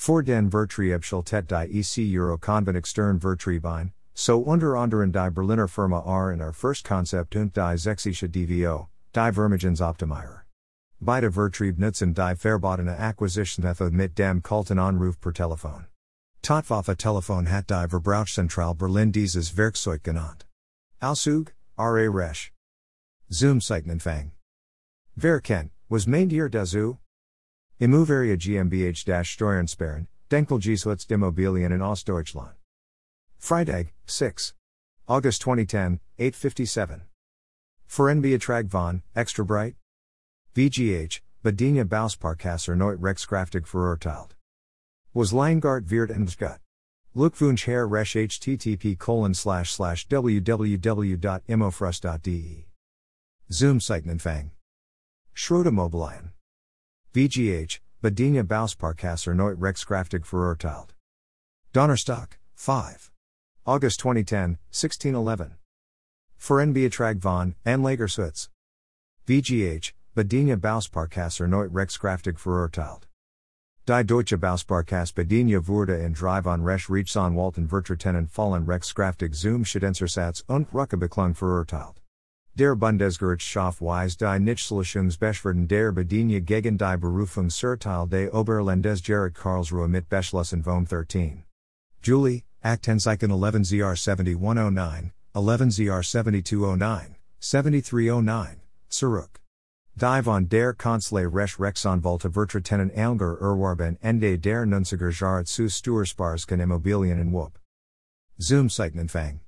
Vor 0.00 0.22
den 0.22 0.48
Vertriebsschaltet 0.50 1.48
die 1.48 1.78
EC 1.78 2.08
Euroconvent 2.08 2.74
extern 2.74 3.20
Vertriebine, 3.20 3.92
so 4.14 4.38
unter 4.38 4.74
anderen 4.74 5.12
die 5.12 5.30
Berliner 5.30 5.68
Firma 5.68 6.00
R 6.06 6.32
in 6.32 6.40
our 6.40 6.54
first 6.54 6.86
concept 6.86 7.36
und 7.36 7.52
die 7.52 7.76
Sächsische 7.76 8.26
DVO, 8.26 8.88
die 9.12 9.30
Vermögensoptimierer. 9.30 10.46
Beide 11.02 11.30
Vertrieb 11.30 11.78
nutzen 11.78 12.14
die 12.14 12.34
verbotene 12.34 12.98
Akquisitionsmethode 12.98 13.92
mit 13.92 14.14
dem 14.14 14.40
Kulten 14.42 14.78
Anruf 14.78 15.20
per 15.20 15.34
Telefon. 15.34 15.84
Totwaffe 16.40 16.96
Telefon 16.96 17.44
hat 17.44 17.68
die 17.68 17.86
Verbrauchszentral 17.86 18.74
Berlin 18.74 19.12
dieses 19.12 19.54
Werkzeug 19.54 20.02
genannt. 20.02 20.46
Auszug, 21.02 21.52
R.A. 21.76 22.08
Resch. 22.08 22.52
Zoom 23.30 23.60
Seitenanfang. 23.60 24.30
Wer 25.14 25.42
kennt, 25.42 25.72
was 25.90 26.06
meint 26.06 26.32
ihr 26.32 26.48
dazu? 26.48 26.99
Immoveria 27.80 28.36
GmbH-Steuernsperren, 28.36 30.06
Denkmalgeschutzdimmobilien 30.28 31.72
in 31.72 31.80
Ostdeutschland. 31.80 32.52
Freitag, 33.38 33.94
6. 34.04 34.52
August 35.08 35.40
2010, 35.40 35.98
857. 36.18 37.00
Verenbeatrag 37.88 38.68
von, 38.68 39.00
extra 39.16 39.46
bright? 39.46 39.76
VGH, 40.54 41.22
Badenia 41.42 41.84
Bausparkasse 41.84 42.68
erneut 42.68 43.00
rechtskraftig 43.00 43.66
verurteilt. 43.66 44.32
Was 45.14 45.32
Leingart 45.32 45.88
wird 45.88 46.10
entschut. 46.10 46.58
Glückwunsch 47.16 47.64
Herr 47.64 47.88
Resch 47.88 48.14
http 48.14 48.98
colon 48.98 49.32
slash 49.32 49.72
slash 49.72 50.06
www.immofrust.de. 50.06 52.66
Zoom 53.50 53.80
Seitenanfang. 53.80 54.50
Schrottimmobilien. 55.34 56.32
VGH, 57.12 57.80
Badenia 58.00 58.44
Bausparkasse 58.44 59.26
erneut 59.26 59.56
rechtskraftig 59.58 60.24
verurteilt. 60.24 60.94
Donnerstock, 61.72 62.38
5. 62.54 63.10
August 63.66 63.98
2010, 63.98 64.58
1611. 64.70 65.56
Verenbeatrag 66.38 67.20
von, 67.20 67.56
Anlagerschutzes. 67.66 68.48
VGH, 69.26 69.92
Badenia 70.14 70.54
Bausparkasse 70.54 71.40
erneut 71.40 71.70
rechtskraftig 71.72 72.38
verurteilt. 72.38 73.08
Die 73.86 74.04
Deutsche 74.04 74.38
Bausparkasse 74.38 75.12
Badenia 75.12 75.66
wurde 75.66 75.98
in 76.04 76.12
Drive 76.12 76.46
on 76.46 76.62
Resch 76.62 76.88
Rechtsanwalten 76.88 77.68
Vertretenen 77.68 78.28
fallen 78.28 78.66
rechtskraftig 78.66 79.34
zum 79.34 79.64
Schadensersatz 79.64 80.44
und 80.46 80.72
Rückebeklung 80.72 81.34
verurteilt. 81.34 82.00
Der 82.54 82.74
Bundesgerichtshof 82.74 83.78
die 83.78 84.38
Nichtslöschungsbeschwerden 84.40 85.68
der 85.68 85.92
Badenia 85.92 86.40
gegen 86.40 86.76
die 86.76 86.96
Berufungsurteil 86.98 88.08
des 88.08 88.32
Oberlandesgericht 88.32 89.36
Karlsruhe 89.36 89.88
mit 89.88 90.08
Beschlussen 90.08 90.64
vom 90.64 90.84
13. 90.84 91.44
Juli, 92.02 92.44
Aktenzeichen 92.60 93.30
11 93.30 93.62
ZR 93.62 93.94
7109, 93.94 95.12
11 95.32 95.70
ZR 95.70 96.02
7209, 96.02 97.16
7309, 97.38 98.56
zurück. 98.88 99.40
Die 99.94 100.22
von 100.22 100.48
der 100.48 100.72
Kanzlei 100.74 101.26
Recht 101.26 101.60
Rechtsanwälte 101.60 102.32
vertretenen 102.32 102.90
Alger 102.90 103.38
Erwarben 103.40 103.96
Ende 104.02 104.38
der 104.38 104.64
90er 104.66 105.10
Jahre 105.10 105.44
zu 105.44 105.68
Steuersparsken 105.68 106.60
Immobilien 106.60 107.20
in 107.20 107.32
Whoop. 107.32 107.60
Zoom 108.38 108.68
Seitenanfang. 108.68 109.40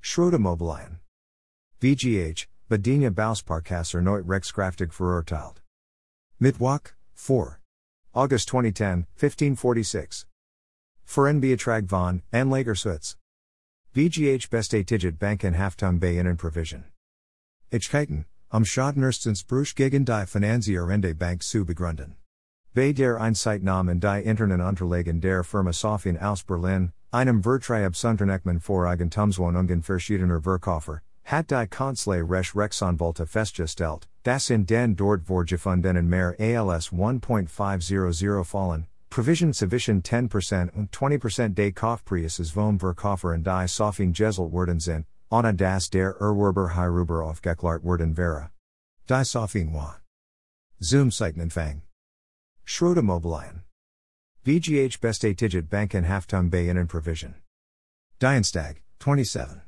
Schrottimmobilien. 0.00 0.97
VGH, 1.80 2.48
Badenia 2.68 3.08
Bausparkasse 3.08 3.98
erneut 3.98 4.26
Rechtskraftig 4.26 4.92
verurteilt. 4.92 5.62
Mittwoch, 6.40 6.80
4. 7.14 7.60
August 8.12 8.48
2010, 8.48 9.06
1546. 9.16 10.26
Verenbeatrag 11.04 11.88
von 11.88 12.22
Anlagerswitz. 12.32 13.14
VGH 13.94 14.50
Bestatigit 14.50 15.20
Banken 15.20 15.54
Haftung 15.54 16.00
bei 16.00 16.20
Provision. 16.36 16.84
Ichkeiten, 17.70 18.24
am 18.50 18.64
Schaden 18.64 19.04
erstens 19.04 19.44
Bruch 19.44 19.76
gegen 19.76 20.04
die 20.04 20.26
Finanzierende 20.26 21.14
Bank 21.14 21.44
zu 21.44 21.64
begründen. 21.64 22.16
Bei 22.74 22.92
der 22.92 23.20
Einzeitnahmen 23.20 24.00
die 24.00 24.22
internen 24.24 24.60
Unterlagen 24.60 25.20
der 25.20 25.44
Firma 25.44 25.72
Sofien 25.72 26.18
aus 26.18 26.42
Berlin, 26.42 26.92
einem 27.12 27.40
Vertreib 27.40 27.94
Vertreibsunternehmen 27.94 28.60
vor 28.60 28.88
Eigentumswohnungen 28.88 29.84
verschiedener 29.84 30.42
Verkäufer, 30.42 31.02
hat 31.30 31.50
die 31.50 31.66
Kanzlei 31.66 32.22
Recht 32.22 32.56
Rechtsanwälte 32.56 33.26
festgestellt, 33.26 34.08
dass 34.22 34.48
in 34.48 34.64
den 34.64 34.96
dort 34.96 35.26
vorgefundenen 35.26 36.08
mehr 36.08 36.34
als 36.38 36.90
1.500 36.90 38.44
fallen, 38.44 38.86
Provision 39.10 39.52
zwischen 39.52 40.02
10% 40.02 40.70
und 40.72 40.90
20% 40.90 41.54
des 41.54 41.74
Kaufpreises 41.74 42.50
vom 42.52 42.78
Verkäufer 42.78 43.34
und 43.34 43.46
die 43.46 43.68
Sofien 43.68 44.12
geselt 44.12 44.52
worden 44.52 44.80
sind, 44.80 45.06
ohne 45.30 45.54
das 45.54 45.90
der 45.90 46.16
Erwerber 46.18 46.74
hierüber 46.74 47.24
aufgeklärt 47.24 47.84
worden 47.84 48.16
wäre. 48.16 48.50
Die 49.08 49.24
Sofien 49.24 49.74
war. 49.74 50.00
Zoom 50.80 51.10
Seitenanfang. 51.10 51.82
Schrottimmobilien. 52.64 53.64
VGH 54.46 54.98
Bestatigit 55.00 55.68
Banken 55.68 56.08
Haftung 56.08 56.48
bei 56.48 56.68
Innen 56.68 56.86
Provision. 56.86 57.34
Dienstag, 58.18 58.80
27. 58.98 59.67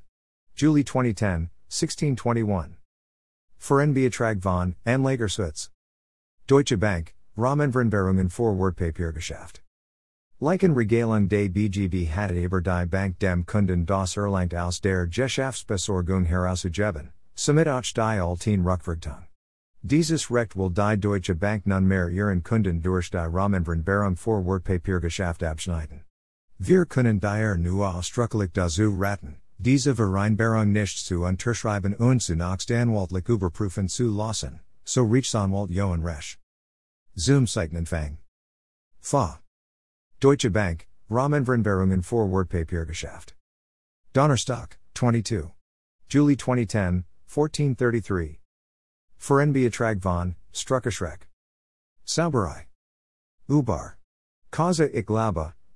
Julie 0.61 0.85
2010, 0.85 1.49
1621. 1.71 2.76
Verenbeatrag 3.57 4.43
von 4.43 4.75
Anlagerswitz. 4.85 5.71
Deutsche 6.47 6.76
Bank, 6.76 7.14
Rahmenvereinbarungen 7.35 8.29
vor 8.29 8.59
Wertpapiergeschäft. 8.59 9.62
Leichen 10.38 10.75
Regelung 10.75 11.31
des 11.31 11.49
BGB 11.49 12.11
hat 12.11 12.33
über 12.33 12.61
die 12.61 12.85
Bank 12.85 13.19
dem 13.21 13.47
Kunden 13.47 13.87
das 13.87 14.19
Erlangt 14.19 14.55
aus 14.55 14.83
der 14.83 15.07
Geschäftsbesorgung 15.07 16.26
herauszugeben, 16.26 17.09
somit 17.35 17.67
auch 17.67 17.81
die 17.81 18.21
Alten 18.21 18.61
Rückvertung. 18.61 19.25
Dieses 19.81 20.31
Recht 20.31 20.57
will 20.57 20.75
die 20.75 21.00
Deutsche 21.00 21.37
Bank 21.37 21.67
nun 21.67 21.88
mehr 21.88 22.11
ihren 22.11 22.43
Kunden 22.43 22.83
durch 22.83 23.11
die 23.11 23.17
Rahmenvereinbarung 23.17 24.14
vor 24.14 24.45
Wertpapiergeschäft 24.45 25.43
abschneiden. 25.43 26.05
Wir 26.59 26.85
können 26.85 27.19
daher 27.19 27.57
nur 27.57 27.95
ausdrücklich 27.95 28.50
dazu 28.52 28.95
raten, 28.99 29.40
diese 29.62 29.95
Vereinbarung 29.95 30.73
nicht 30.73 31.05
zu 31.05 31.25
unterschreiben 31.25 31.95
und 31.95 32.23
zunächst 32.23 32.71
anwaltlich 32.71 33.29
überprüfen 33.29 33.88
zu 33.88 34.09
lassen, 34.11 34.61
so 34.85 35.05
Rechtsanwalt 35.05 35.71
Jochen 35.71 36.02
Resch. 36.02 36.38
Zoom 37.14 37.47
Seitenanfang. 37.47 38.19
Fa. 39.00 39.40
Deutsche 40.19 40.50
Bank, 40.50 40.87
Rahmenvereinbarungen 41.11 42.02
vor 42.02 42.31
Wertpapiergeschäft. 42.31 43.37
Donnerstag, 44.14 44.79
22. 44.95 45.50
Julie 46.09 46.37
2010, 46.37 47.05
1433. 47.29 48.40
Verenbeatrag 49.19 50.00
von, 50.02 50.37
Struckerschreck. 50.52 51.28
Sauberei. 52.04 52.67
Ubar. 53.47 53.99
Kaza 54.50 54.87
ich 54.87 55.06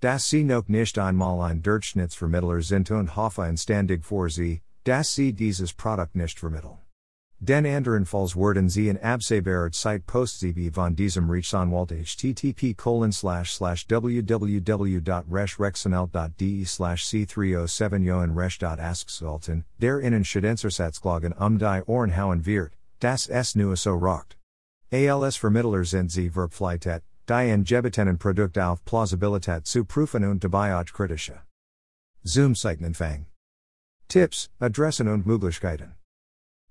Das 0.04 0.28
sie 0.28 0.44
noch 0.44 0.68
nicht 0.68 0.98
einmal 0.98 1.50
ein 1.50 1.62
Durchschnittsvermittler 1.62 2.60
sind 2.60 2.90
und 2.90 3.16
hoffe 3.16 3.40
und 3.40 3.58
standig 3.58 4.04
vor 4.04 4.28
sie, 4.28 4.60
dass 4.84 5.14
sie 5.14 5.32
dieses 5.32 5.72
Produkt 5.72 6.14
nicht 6.14 6.38
vermitteln. 6.38 6.76
Den 7.40 7.64
anderen 7.64 8.04
Falls 8.04 8.36
werden 8.36 8.68
sie 8.68 8.90
in 8.90 8.98
absehbarer 8.98 9.72
Zeit 9.72 10.06
post 10.06 10.40
zb 10.40 10.74
von 10.74 10.94
diesem 10.94 11.30
Rechtsanwalt 11.30 11.90
http 11.90 12.76
colon 12.76 13.12
slash 13.12 13.54
slash 13.54 13.86
www.rechtrechtsanwalt.de 13.88 16.64
slash 16.66 17.06
c307 17.06 18.04
joen 18.04 18.34
recht.asksalten, 18.34 19.64
der 19.78 20.00
innen 20.00 20.22
Schadensersatzklagen 20.22 21.32
um 21.32 21.58
die 21.58 21.82
Ohrenhauen 21.86 22.44
wird, 22.44 22.76
das 23.00 23.26
es 23.26 23.54
nur 23.54 23.74
so 23.74 23.94
rocht. 23.94 24.36
Als 24.92 25.36
Vermittler 25.36 25.86
sind 25.86 26.10
sie 26.10 26.28
verpflichtet, 26.28 27.02
die 27.28 27.52
Angebetenen 27.52 28.18
Produkt 28.18 28.58
auf 28.58 28.84
Plausibilität 28.84 29.66
zu 29.66 29.84
prüfen 29.84 30.24
und 30.24 30.44
dabei 30.44 30.74
auch 30.74 30.84
kritische 30.84 31.40
Zoom 32.22 32.54
Seitenanfang. 32.54 33.26
Tipps, 34.08 34.50
Adressen 34.60 35.08
und 35.08 35.26
Möglichkeiten. 35.26 35.94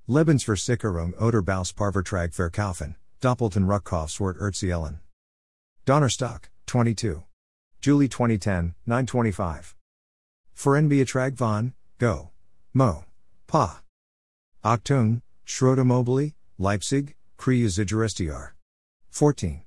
Lebensversicherung 0.07 1.13
oder 1.13 1.41
Bausparvertrag 1.41 2.33
verkaufen, 2.33 2.95
Doppelten 3.19 3.65
Rückkaufswert 3.65 4.37
erzielen. 4.37 4.99
Donnerstag, 5.85 6.49
22. 6.67 7.23
Julie 7.81 8.09
2010, 8.09 8.75
925. 8.85 9.75
Verenbeatrag 10.53 11.37
von, 11.37 11.73
Go. 11.99 12.31
Mo. 12.73 13.03
Pa. 13.47 13.81
Achtung, 14.63 15.21
Schrottimmobilie, 15.45 16.33
Leipzig, 16.57 17.15
Kriegsigerestiar. 17.37 18.53
14. 19.11 19.63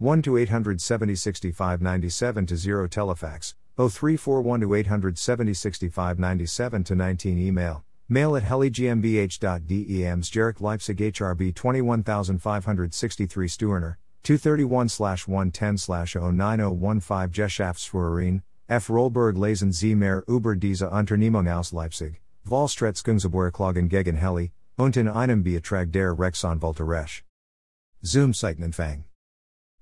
1 0.00 0.22
to 0.22 0.36
870 0.36 1.16
65 1.16 1.80
97 1.80 2.46
to 2.46 2.56
0 2.56 2.88
Telefax, 2.88 3.54
0341 3.76 4.60
to 4.60 4.74
870 4.74 5.52
65 5.52 6.18
97 6.20 6.84
to 6.84 6.94
19 6.94 7.36
Email, 7.36 7.82
mail 8.08 8.36
at 8.36 8.44
heligmbh.de 8.44 10.04
Jarek 10.30 10.60
Leipzig 10.60 10.98
HRB 10.98 11.52
21563 11.52 13.48
Stuerner, 13.48 13.96
231 14.22 15.26
110 15.26 15.76
09015 16.36 17.32
Geschäftsführerin, 17.32 18.42
F. 18.68 18.88
Rollberg 18.88 19.36
Lesen 19.36 19.72
Sie 19.72 19.96
mehr 19.96 20.22
über 20.28 20.54
diese 20.54 20.88
Unternehmung 20.90 21.48
aus 21.48 21.72
Leipzig, 21.72 22.20
Vollstretzkungsabwehrklagen 22.44 23.88
gegen 23.88 24.14
Heli, 24.14 24.52
und 24.76 24.96
in 24.96 25.08
einem 25.08 25.42
Betrag 25.42 25.90
der 25.90 26.16
Rechtsanwälte 26.16 26.86
Resch. 26.86 27.24
Zoom 28.00 28.32
Seitenanfang. 28.32 29.07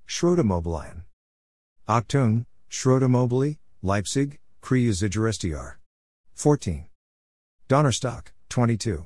Schrottimmobilien. 0.07 1.03
Achtung, 1.87 2.45
Schrottimmobilie, 2.69 3.57
Leipzig, 3.81 4.39
Kriegsigerestiar. 4.61 5.75
14. 6.33 6.85
Donnerstock, 7.67 8.31
22. 8.49 9.05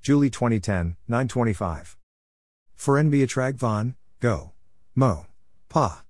Julie 0.00 0.30
2010, 0.30 0.96
925. 1.08 1.96
Verenbeatrag 2.78 3.56
von, 3.56 3.96
Go. 4.20 4.52
Mo. 4.94 5.26
Pa. 5.68 6.02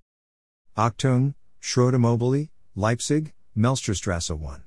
Achtung, 0.77 1.33
Schrottimmobilie, 1.59 2.49
Leipzig, 2.75 3.33
Melsterstrasse 3.57 4.37
1. 4.37 4.61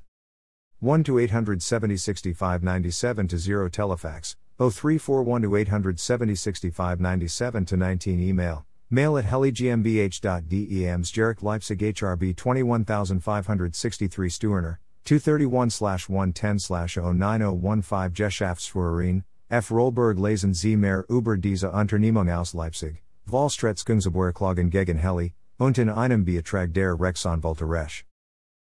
1 0.80 1.04
to 1.04 1.18
870 1.18 1.96
65 1.96 2.62
97 2.62 3.28
to 3.28 3.38
0 3.38 3.68
Telefax, 3.68 4.34
0341 4.58 5.42
to 5.42 5.56
870 5.56 6.34
65 6.34 7.00
97 7.00 7.66
to 7.66 7.76
19 7.76 8.20
Email, 8.20 8.64
Mail 8.92 9.16
at 9.18 9.24
heligmbh.de 9.24 10.88
Amsjerich 10.88 11.42
Leipzig 11.42 11.78
HRB 11.78 12.34
21563 12.34 14.32
Stuerner, 14.32 14.78
231 15.04 16.08
110 16.08 16.58
09015 16.58 18.12
Geschäftsführerin, 18.12 19.22
F. 19.48 19.70
Rollberg 19.70 20.18
Lesen 20.18 20.52
Sie 20.52 20.74
mehr 20.74 21.04
über 21.08 21.36
diese 21.36 21.70
Unternehmung 21.70 22.28
aus 22.30 22.52
Leipzig, 22.52 23.04
Vollstretzkungsabwehrklagen 23.28 24.70
gegen 24.70 24.98
Heli, 24.98 25.34
und 25.60 25.78
in 25.78 25.88
einem 25.88 26.24
Betrag 26.24 26.74
der 26.74 26.98
Rechtsanwälte 26.98 27.68
Resch. 27.68 28.04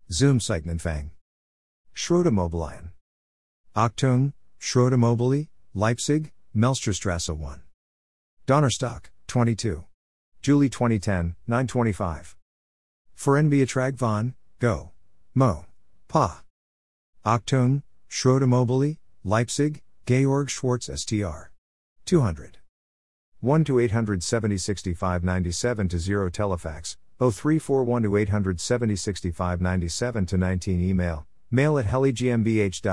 Zoom 0.08 0.40
Seitenanfang. 0.40 1.12
Schrottimmobilien. 1.94 2.94
Achtung, 3.74 4.32
Schrottimmobilie, 4.60 5.50
Leipzig, 5.74 6.32
Melsterstrasse 6.54 7.34
1. 7.34 7.60
Donnerstag, 8.46 9.12
22. 9.28 9.84
Julie 10.46 10.70
2010, 10.70 11.36
925. 11.48 12.38
Verenbeatrag 13.18 13.96
von, 13.96 14.36
Go. 14.60 14.92
Mo. 15.34 15.66
Pa. 16.08 16.44
Achtung, 17.26 17.82
Schrottimmobilie, 18.08 19.00
Leipzig, 19.24 19.82
Georg 20.06 20.52
Schwartz 20.52 20.86
STR. 20.86 21.50
200. 22.06 22.60
1 23.40 23.64
to 23.64 23.80
870 23.80 24.58
65 24.60 25.24
97 25.24 25.90
to 25.90 25.98
0 25.98 26.30
Telefax, 26.30 26.98
0341 27.18 28.04
to 28.04 28.16
870 28.16 28.96
65 28.96 29.62
97 29.62 30.26
to 30.28 30.38
19 30.38 30.80
Email, 30.80 31.26
mail 31.50 31.80
at 31.80 31.88
heligmbh.dems 31.88 32.84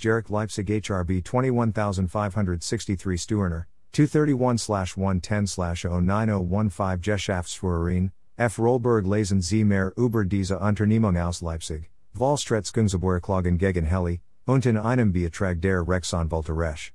Jarek 0.00 0.30
Leipzig 0.30 0.66
HRB 0.68 1.22
21563 1.22 3.16
Stuerner, 3.18 3.66
231 3.92 4.96
110 4.96 5.46
09015 5.46 7.00
Geschäftsführerin, 7.00 8.10
F. 8.38 8.58
Rollberg 8.58 9.06
Lesen 9.06 9.42
Sie 9.42 9.64
mehr 9.64 9.92
über 9.96 10.24
diese 10.24 10.58
Unternehmung 10.58 11.16
aus 11.18 11.42
Leipzig, 11.42 11.90
Vollstretzungsgeborklagen 12.14 13.58
gegen 13.58 13.84
Heli, 13.84 14.20
und 14.46 14.66
in 14.66 14.78
einem 14.78 15.12
Betrag 15.12 15.60
der 15.60 15.86
Rechtsanwälte 15.86 16.56
Resch. 16.56 16.92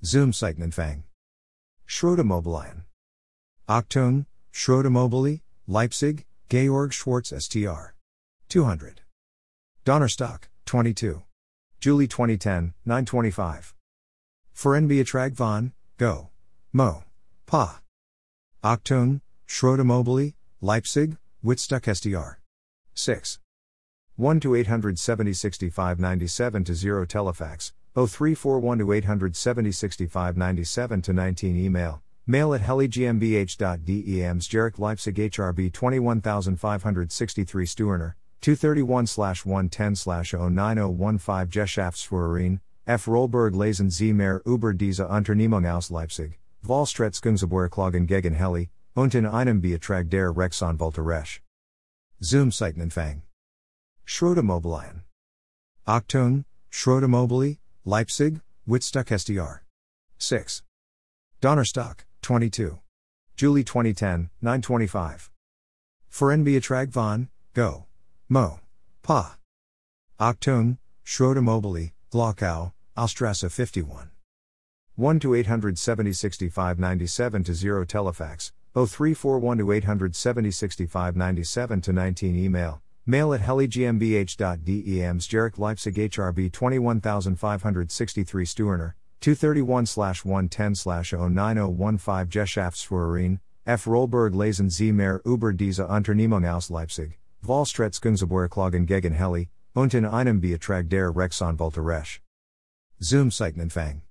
Zoom 0.00 0.32
Seitenanfang. 0.32 1.04
Schrottimmobilien. 1.86 2.84
Achtung, 3.66 4.26
Schrottimmobilie, 4.52 5.40
Leipzig, 5.66 6.26
Georg 6.48 6.92
Schwartz 6.92 7.30
STR. 7.30 7.94
200. 8.48 9.02
Donnerstock, 9.84 10.48
22. 10.66 11.22
Julie 11.80 12.08
2010, 12.08 12.74
925. 12.84 13.74
Verenbeatrag 14.52 15.36
von, 15.36 15.72
Go. 16.02 16.30
Mo. 16.72 17.04
Pa. 17.46 17.80
Achtung, 18.64 19.20
Schrottimmobilie, 19.46 20.34
Leipzig, 20.60 21.16
Wittstock 21.44 21.82
SDR. 21.82 22.38
6. 22.94 23.38
1 24.16 24.40
to 24.40 24.56
870 24.56 25.32
65 25.32 26.00
97 26.00 26.64
to 26.64 26.74
0 26.74 27.06
Telefax, 27.06 27.70
0341 27.94 28.78
to 28.80 28.90
870 28.90 29.70
65 29.70 30.36
97 30.36 31.02
to 31.02 31.12
19 31.12 31.56
Email, 31.56 32.02
mail 32.26 32.52
at 32.52 32.62
heliGmbH.dems 32.62 34.48
Jarek 34.48 34.80
Leipzig 34.80 35.14
HRB 35.14 35.72
21563 35.72 37.64
Stuerner, 37.64 38.14
231 38.40 39.06
110 39.44 39.92
09015 39.94 41.46
Geschäftsführerin, 41.46 42.58
F. 42.84 43.06
Rollberg 43.06 43.54
Lesen 43.54 43.90
Sie 43.90 44.12
mehr 44.12 44.40
über 44.44 44.74
diese 44.74 45.06
Unternehmung 45.06 45.64
aus 45.66 45.90
Leipzig, 45.90 46.40
Vollstretzungsgeborklagen 46.62 48.08
gegen 48.08 48.34
Heli, 48.34 48.70
und 48.94 49.14
in 49.14 49.24
einem 49.24 49.60
Betrag 49.60 50.10
der 50.10 50.36
Rechtsanwälte 50.36 51.00
Resch. 51.00 51.40
Zoom 52.20 52.50
Seitenanfang. 52.50 53.22
Schrottimmobilien. 54.04 55.04
Achtung, 55.86 56.44
Schrottimmobilie, 56.70 57.58
Leipzig, 57.84 58.40
Wittstock 58.66 59.12
SDR. 59.12 59.60
6. 60.18 60.64
Donnerstock, 61.40 62.04
22. 62.22 62.78
Julie 63.36 63.64
2010, 63.64 64.30
925. 64.40 65.30
Verenbeatrag 66.08 66.92
von, 66.92 67.28
Go. 67.54 67.86
Mo. 68.28 68.58
Pa. 69.02 69.36
Achtung, 70.18 70.78
Schrottimmobilie, 71.04 71.92
Glockau, 72.12 72.72
Alstrasse 72.94 73.50
51. 73.50 74.10
1 74.96 75.18
to 75.20 75.32
870 75.32 76.12
65 76.12 76.78
97 76.78 77.42
to 77.44 77.54
0 77.54 77.86
Telefax, 77.86 78.52
0341 78.74 79.56
to 79.56 79.72
870 79.72 80.50
65 80.50 81.16
97 81.16 81.80
to 81.80 81.90
19 81.90 82.36
Email, 82.36 82.82
mail 83.06 83.32
at 83.32 83.40
heliGmbH.dems 83.40 85.26
Jarek 85.26 85.56
Leipzig 85.56 85.94
HRB 85.94 86.52
21563 86.52 88.44
Stuerner, 88.44 88.92
231 89.22 90.26
110 90.26 90.74
09015 90.74 92.28
Geschäftsführerin, 92.28 93.40
F. 93.64 93.86
Rollberg 93.86 94.34
Lesen 94.34 94.68
Sie 94.68 94.92
mehr 94.92 95.22
über 95.24 95.54
diese 95.54 95.86
Unternehmung 95.86 96.44
aus 96.44 96.68
Leipzig, 96.68 97.18
Vollstretzungsgeborklagen 97.42 98.84
gegen 98.84 99.14
Heli, 99.14 99.48
und 99.74 99.94
in 99.94 100.04
einem 100.04 100.40
Betrag 100.40 100.88
der 100.88 101.10
Rechtsanwälte. 101.10 102.20
Zoom 103.00 103.30
Seitenanfang. 103.30 104.02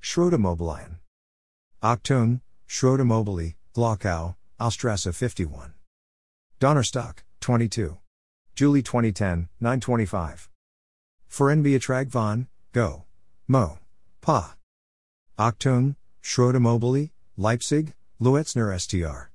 Schrottimmobilien. 0.00 0.98
Achtung, 1.82 2.40
Schrottimmobilie, 2.66 3.54
Glockau, 3.74 4.36
Alstrasse 4.58 5.12
51. 5.12 5.72
Donnerstock, 6.58 7.22
22. 7.40 7.96
Julie 8.56 8.82
2010, 8.82 9.48
925. 9.60 10.48
Verenbeatrag 11.28 12.10
von, 12.10 12.48
Go. 12.72 13.04
Mo. 13.46 13.78
Pa. 14.20 14.56
Achtung, 15.38 15.94
Schrottimmobilie, 16.20 17.10
Leipzig, 17.36 17.94
Luetzner 18.18 18.76
STR. 18.76 19.30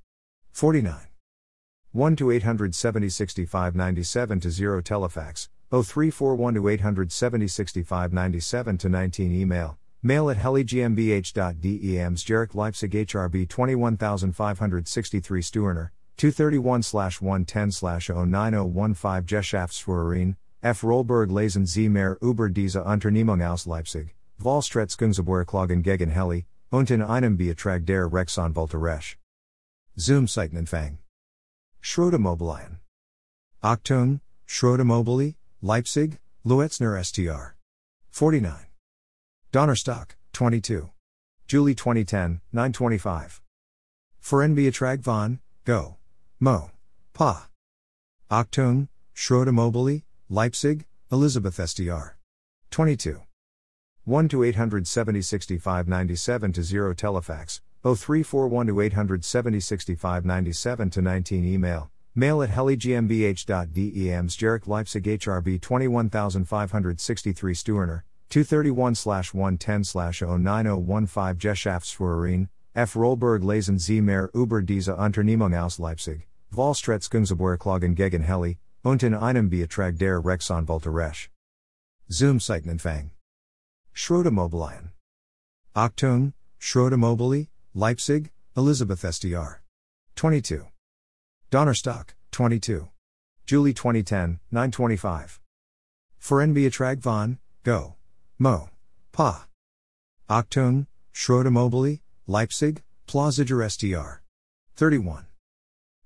49. 0.52 1.13
1 1.94 2.16
to 2.16 2.32
870 2.32 3.08
65 3.08 3.74
97 3.76 4.40
to 4.40 4.50
0 4.50 4.82
Telefax, 4.82 5.48
0341 5.70 6.54
to 6.54 6.68
870 6.68 7.46
65 7.46 8.12
97 8.12 8.78
to 8.78 8.88
19 8.88 9.30
Email, 9.30 9.78
mail 10.02 10.28
at 10.28 10.36
heliGmbH.dems 10.38 12.24
Jarek 12.24 12.52
Leipzig 12.56 12.90
HRB 12.90 13.48
21563 13.48 15.40
Stuerner, 15.40 15.90
231 16.16 17.22
110 17.22 17.70
09015 17.70 19.24
Geschäftsführerin, 19.24 20.34
F. 20.64 20.82
Rollberg 20.82 21.30
Lesen 21.30 21.64
Sie 21.64 21.88
mehr 21.88 22.18
über 22.20 22.48
diese 22.48 22.82
Unternehmung 22.82 23.40
aus 23.40 23.66
Leipzig, 23.66 24.16
Vollstretzungsgeborklagen 24.42 25.84
gegen 25.84 26.10
Heli, 26.10 26.46
und 26.72 26.90
in 26.90 27.02
einem 27.02 27.36
Betrag 27.36 27.86
der 27.86 28.12
Rechtsanwälte 28.12 28.82
Resch. 28.82 29.16
Zoom 29.94 30.26
Seitenanfang. 30.26 30.98
Schrottimmobilien. 31.84 32.78
Achtung, 33.62 34.20
Schrottimmobilie, 34.48 35.34
Leipzig, 35.60 36.18
Luetzner 36.42 37.04
STR. 37.04 37.56
49. 38.10 38.68
Donnerstock, 39.52 40.16
22. 40.32 40.90
Julie 41.46 41.74
2010, 41.74 42.40
925. 42.52 43.42
Verenbeatrag 44.22 45.00
von, 45.00 45.40
Go. 45.66 45.96
Mo. 46.40 46.70
Pa. 47.12 47.48
Achtung, 48.30 48.88
Schrottimmobilie, 49.14 50.04
Leipzig, 50.30 50.86
Elizabeth 51.12 51.60
STR. 51.68 52.16
22. 52.70 53.20
1 54.06 54.28
to 54.30 54.42
870 54.42 55.20
65 55.20 55.86
97 55.86 56.52
to 56.54 56.62
0 56.62 56.94
Telefax, 56.94 57.60
0341 57.84 58.66
to 58.68 58.80
870 58.80 59.60
65 59.60 60.24
97 60.24 60.88
to 60.90 61.02
19 61.02 61.44
Email, 61.44 61.90
mail 62.14 62.42
at 62.42 62.48
heliGmbH.dems 62.48 64.36
Jarek 64.38 64.66
Leipzig 64.66 65.04
HRB 65.04 65.60
21563 65.60 67.54
Stuerner, 67.54 68.02
231 68.30 69.34
110 69.34 69.82
09015 69.82 71.38
Geschäftsführerin, 71.38 72.48
F. 72.74 72.96
Rollberg 72.96 73.42
Lesen 73.44 73.78
Sie 73.78 74.00
mehr 74.00 74.30
über 74.34 74.62
diese 74.62 74.96
Unternehmung 74.96 75.54
aus 75.54 75.78
Leipzig, 75.78 76.26
Vollstretzungsgeborklagen 76.50 77.94
gegen 77.94 78.22
Heli, 78.22 78.56
und 78.82 79.02
in 79.02 79.14
einem 79.14 79.50
Betrag 79.50 79.98
der 79.98 80.24
Rechtsanwälte 80.24 80.88
Resch. 80.88 81.30
Zoom 82.08 82.40
Seitenanfang. 82.40 83.10
Schrottimmobilien. 83.92 84.92
Achtung, 85.74 86.32
Schrottimmobilie, 86.58 87.48
Leipzig, 87.76 88.30
Elizabeth 88.56 89.02
SDR. 89.02 89.56
22. 90.14 90.68
Donnerstock, 91.50 92.10
22. 92.30 92.88
Julie 93.46 93.74
2010, 93.74 94.38
925. 94.52 95.40
Verenbeatrag 96.20 97.00
von, 97.00 97.38
Go. 97.64 97.96
Mo. 98.38 98.70
Pa. 99.10 99.48
Achtung, 100.30 100.86
Schrottimmobilie, 101.12 101.98
Leipzig, 102.28 102.84
Plausiger 103.08 103.64
SDR. 103.66 104.20
31. 104.76 105.26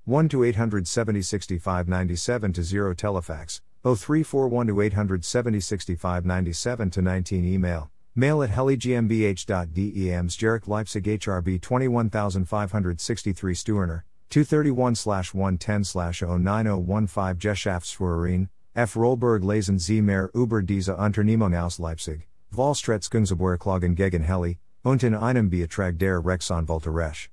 1 0.06 0.28
to 0.30 0.44
870 0.44 1.20
65 1.20 1.86
97 1.86 2.52
to 2.54 2.62
0 2.62 2.94
Telefax, 2.94 3.60
0341 3.84 4.68
to 4.68 4.80
870 4.80 5.60
65 5.60 6.24
97 6.24 6.90
to 6.90 7.02
19 7.02 7.44
Email, 7.44 7.90
mail 8.18 8.42
at 8.42 8.50
heliGmbH.dems 8.50 10.36
Jarek 10.36 10.66
Leipzig 10.66 11.04
HRB 11.04 11.60
21563 11.60 13.54
Stuerner, 13.54 14.02
231 14.28 15.34
110 15.34 15.84
09015 15.84 17.38
Geschäftsführerin, 17.38 18.48
F. 18.74 18.96
Rollberg 18.96 19.42
Lesen 19.44 19.78
Sie 19.78 20.02
mehr 20.02 20.28
über 20.34 20.62
diese 20.62 20.96
Unternehmung 20.96 21.54
aus 21.54 21.78
Leipzig, 21.78 22.26
Vollstretzungsgeborklagen 22.50 23.94
gegen 23.94 24.24
Heli, 24.24 24.58
und 24.82 25.04
in 25.04 25.14
einem 25.14 25.48
Betrag 25.48 25.98
der 25.98 26.18
Rechtsanwälte 26.24 26.92
Resch. 26.92 27.30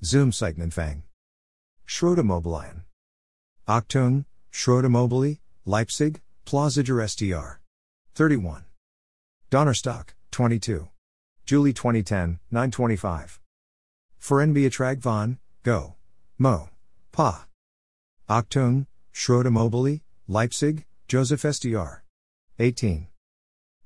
Zoom 0.00 0.32
Seitenanfang. 0.32 1.04
Schrottimmobilien. 1.84 2.84
Achtung, 3.66 4.24
Schrottimmobilie, 4.50 5.38
Leipzig, 5.64 6.20
Plausiger 6.44 7.00
SDR. 7.00 7.60
31. 8.16 8.69
Donnerstock, 9.50 10.10
22. 10.30 10.88
Julie 11.44 11.72
2010, 11.72 12.38
925. 12.52 13.40
Foren 14.20 15.00
von, 15.00 15.38
Go. 15.64 15.96
Mo. 16.38 16.68
Pa. 17.10 17.46
Achtung, 18.28 18.86
Schrottimmobilie, 19.12 20.02
Leipzig, 20.28 20.86
Joseph 21.08 21.42
SDR. 21.42 22.02
18. 22.60 23.08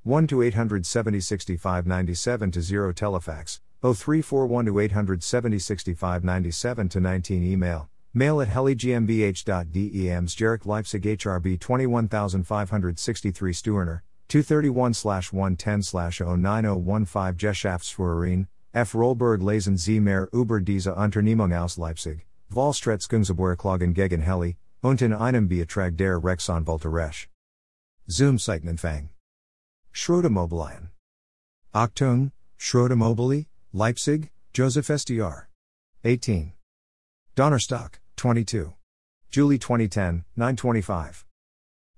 1 0.03 0.27
to 0.27 0.42
870 0.42 1.20
65 1.20 1.87
97 1.87 2.50
to 2.50 2.61
0 2.61 2.92
Telefax, 2.92 3.61
0341 3.81 4.66
to 4.66 4.79
870 4.81 5.59
65 5.59 6.24
97 6.24 6.88
to 6.90 7.00
19 7.00 7.42
Email, 7.42 7.88
mail 8.12 8.42
at 8.42 8.48
heligmbh.dems 8.48 10.35
Jarek 10.37 10.66
Leipzig 10.66 11.03
HRB 11.05 11.59
21563 11.59 13.53
Stuerner, 13.55 14.03
231 14.28 15.32
110 15.32 15.82
09015 15.82 17.37
Geschäftsführerin, 17.37 18.48
F. 18.72 18.94
Rollberg 18.94 19.40
Lesen 19.40 19.76
Z 19.76 20.00
mehr 20.00 20.28
über 20.32 20.60
diese 20.60 20.94
Unternehmung 20.94 21.52
aus 21.52 21.76
Leipzig, 21.76 22.26
Vollstretzungsgeborklagen 22.50 23.94
gegen 23.94 24.22
Heli, 24.22 24.56
und 24.82 25.00
in 25.00 25.12
einem 25.12 25.48
Betrag 25.48 25.96
der 25.96 26.22
Rechtsanwälte 26.22 26.88
Resch. 26.92 27.28
Zoom 28.06 28.38
Seitenempfang. 28.38 29.10
Schrottimmobilien. 29.92 30.90
Achtung, 31.72 32.32
Schrottimmobilie, 32.58 33.46
Leipzig, 33.72 34.30
Joseph 34.52 34.90
SDR. 34.90 35.48
18. 36.04 36.52
Donnerstock, 37.34 38.00
22. 38.16 38.74
Julie 39.30 39.58
2010, 39.58 40.24
925. 40.37 41.24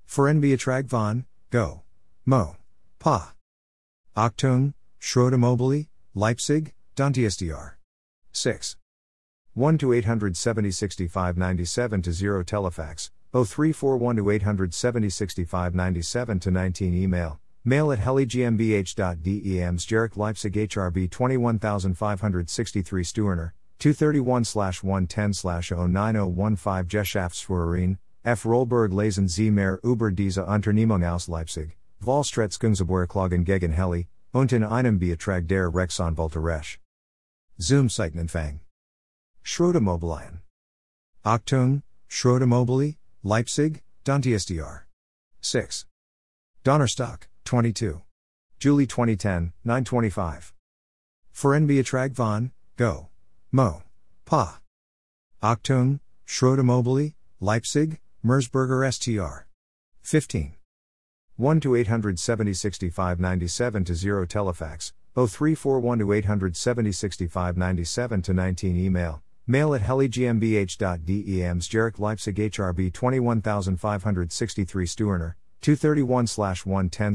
Foren 0.05 0.41
Beatrag 0.41 0.89
von, 0.89 1.25
Go. 1.51 1.86
Mo. 2.29 2.57
Pa. 2.99 3.35
Achtung, 4.17 4.75
Schrottimmobilie, 5.01 5.87
Leipzig, 6.12 6.75
Dante 6.97 7.23
SDR. 7.23 7.75
6. 8.33 8.77
1 9.55 9.79
to 9.79 9.93
870 9.93 10.73
65 10.73 11.37
97 11.37 12.03
to 12.03 12.12
0 12.12 12.43
Telefax, 12.43 13.11
0341 13.33 14.17
to 14.17 14.31
870 14.31 15.09
65 15.09 15.73
97 15.73 16.41
to 16.41 16.51
19 16.51 16.95
Email, 16.95 17.39
mail 17.65 17.93
at 17.93 18.01
heliGmbH.dems 18.01 19.87
Jarek 19.87 20.17
Leipzig 20.17 20.55
HRB 20.55 21.09
21563 21.09 23.05
Stuerner, 23.05 23.53
231 23.79 24.83
110 24.83 25.31
09015 25.31 26.89
Geschäftsführerin, 26.89 27.99
F. 28.25 28.45
Rollberg 28.45 28.93
Lesen 28.93 29.29
Z 29.29 29.53
mehr 29.53 29.79
über 29.85 30.11
diese 30.11 30.45
Unternehmung 30.45 31.05
aus 31.05 31.29
Leipzig, 31.29 31.77
Vollstretzungsgeborklagen 32.07 33.45
gegen 33.45 33.73
Heli, 33.73 34.07
und 34.33 34.53
in 34.53 34.62
einem 34.62 35.01
Betrag 35.01 35.49
der 35.49 35.75
Rechtsanwälte 35.75 36.38
Resch. 36.38 36.79
Zoom 37.59 37.88
Seitenempfang. 37.88 38.61
Schrottimmobilien. 39.42 40.42
Achtung, 41.25 41.83
Schrottimmobilie, 42.07 42.97
Leipzig, 43.25 43.83
Dante 44.05 44.38
6. 44.38 45.87
Donnerstock, 46.62 47.29
22. 47.45 48.01
Julie 48.61 48.87
2010, 48.87 49.53
925. 49.64 50.53
Foren 51.33 51.66
Beatrag 51.66 52.14
von, 52.14 52.53
Go. 52.77 53.09
Mo. 53.51 53.83
Pa. 54.25 54.61
Achtung, 55.42 55.99
Schrottimmobilie, 56.25 57.14
Leipzig, 57.40 57.99
Merzberger 58.23 58.85
STR. 58.92 59.47
15. 60.03 60.55
1 61.38 61.61
to 61.61 61.75
870 61.75 62.55
65 62.55 63.20
97 63.20 63.85
to 63.85 63.94
0 63.94 64.27
Telefax, 64.27 64.92
0341 65.14 65.99
to 65.99 66.12
870 66.12 66.92
65 66.92 67.57
97 67.59 68.22
to 68.22 68.33
19 68.33 68.75
Email, 68.75 69.22
mail 69.46 69.75
at 69.75 69.83
heliGmbH.dems 69.83 71.68
Jarek 71.68 71.99
Leipzig 71.99 72.37
HRB 72.37 72.90
21563 72.90 74.87
Stuerner, 74.87 75.35
231 75.61 76.64
110 76.64 77.14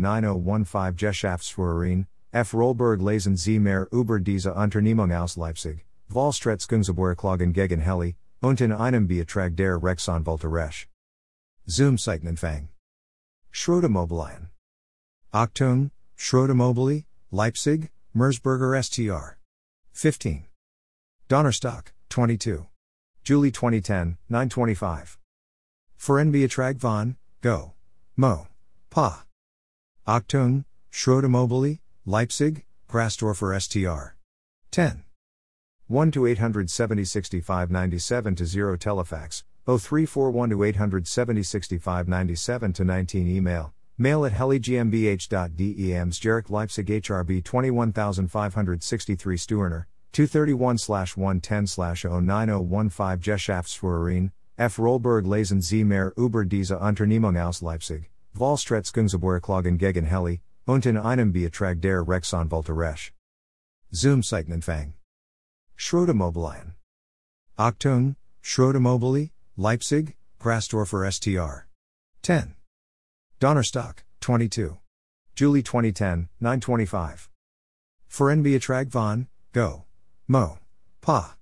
09015 0.00 0.96
Geschäftsführerin, 0.96 2.06
F. 2.32 2.52
Rollberg 2.54 3.00
Lesen 3.00 3.36
Z 3.36 3.60
mehr 3.60 3.86
über 3.92 4.18
diese 4.18 4.54
Unternehmung 4.54 5.12
aus 5.12 5.36
Leipzig, 5.36 5.86
Vollstretzungsgeborklagen 6.08 7.52
gegen 7.52 7.80
Heli, 7.80 8.16
und 8.42 8.60
in 8.60 8.72
einem 8.72 9.06
Betrag 9.06 9.56
der 9.56 9.80
Rechtsanwälte 9.80 10.50
Resch. 10.50 10.88
Zoom 11.64 11.96
Seitenempfang. 11.96 12.71
Schrottimmobilien. 13.52 14.48
Achtung, 15.32 15.90
Schrottimmobilie, 16.16 17.04
Leipzig, 17.30 17.90
Merzberger 18.16 18.82
STR. 18.82 19.36
15. 19.92 20.46
Donnerstock, 21.28 21.92
22. 22.08 22.66
Julie 23.22 23.50
2010, 23.50 24.16
925. 24.28 25.18
Foren 25.96 26.32
Beatrag 26.32 26.78
von, 26.78 27.16
Go. 27.42 27.74
Mo. 28.16 28.48
Pa. 28.90 29.24
Achtung, 30.06 30.64
Schrottimmobilie, 30.90 31.80
Leipzig, 32.06 32.64
Grasdorfer 32.88 33.60
STR. 33.60 34.14
10. 34.70 35.04
1 35.88 36.10
to 36.10 36.26
870 36.26 37.04
65 37.04 37.70
97 37.70 38.34
to 38.34 38.46
0 38.46 38.76
Telefax, 38.78 39.42
0341 39.66 40.50
to 40.50 40.64
870 40.64 41.42
65 41.44 42.08
97 42.08 42.72
to 42.72 42.84
19 42.84 43.28
Email, 43.28 43.72
mail 43.96 44.24
at 44.24 44.32
heliGmbH.dems 44.32 46.18
Jarek 46.20 46.50
Leipzig 46.50 46.86
HRB 46.86 47.44
21563 47.44 49.36
Stuerner, 49.36 49.86
231 50.12 51.16
110 51.16 51.66
09015 51.66 53.20
Geschäftsführerin, 53.20 54.32
F. 54.58 54.78
Rollberg 54.80 55.26
Lesen 55.26 55.62
Z 55.62 55.84
mehr 55.84 56.12
über 56.16 56.44
diese 56.44 56.78
Unternehmung 56.80 57.36
aus 57.36 57.62
Leipzig, 57.62 58.10
Vollstretzungsgeborklagen 58.34 59.78
gegen 59.78 60.06
Heli, 60.06 60.40
und 60.66 60.86
in 60.86 60.96
einem 60.96 61.32
Betrag 61.32 61.80
der 61.80 62.02
Rechtsanwälte 62.06 62.76
Resch. 62.76 63.12
Schrottimmobilien. 65.76 66.74
Achtung, 67.56 68.16
Schrottimmobilie, 68.40 69.30
Leipzig, 69.58 70.16
Grasdorfer 70.40 71.12
STR. 71.12 71.66
10. 72.22 72.54
Donnerstock, 73.38 73.98
22. 74.22 74.78
Julie 75.34 75.62
2010, 75.62 76.30
925. 76.40 77.28
Foren 78.08 78.42
Beatrag 78.42 78.88
von, 78.88 79.26
Go. 79.52 79.84
Mo. 80.26 80.58
Pa. 81.02 81.36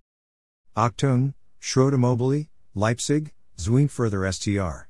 Achtung, 0.76 1.34
Schrottimmobilie, 1.60 2.48
Leipzig, 2.74 3.32
Zwingfurther 3.56 4.32
STR. 4.32 4.88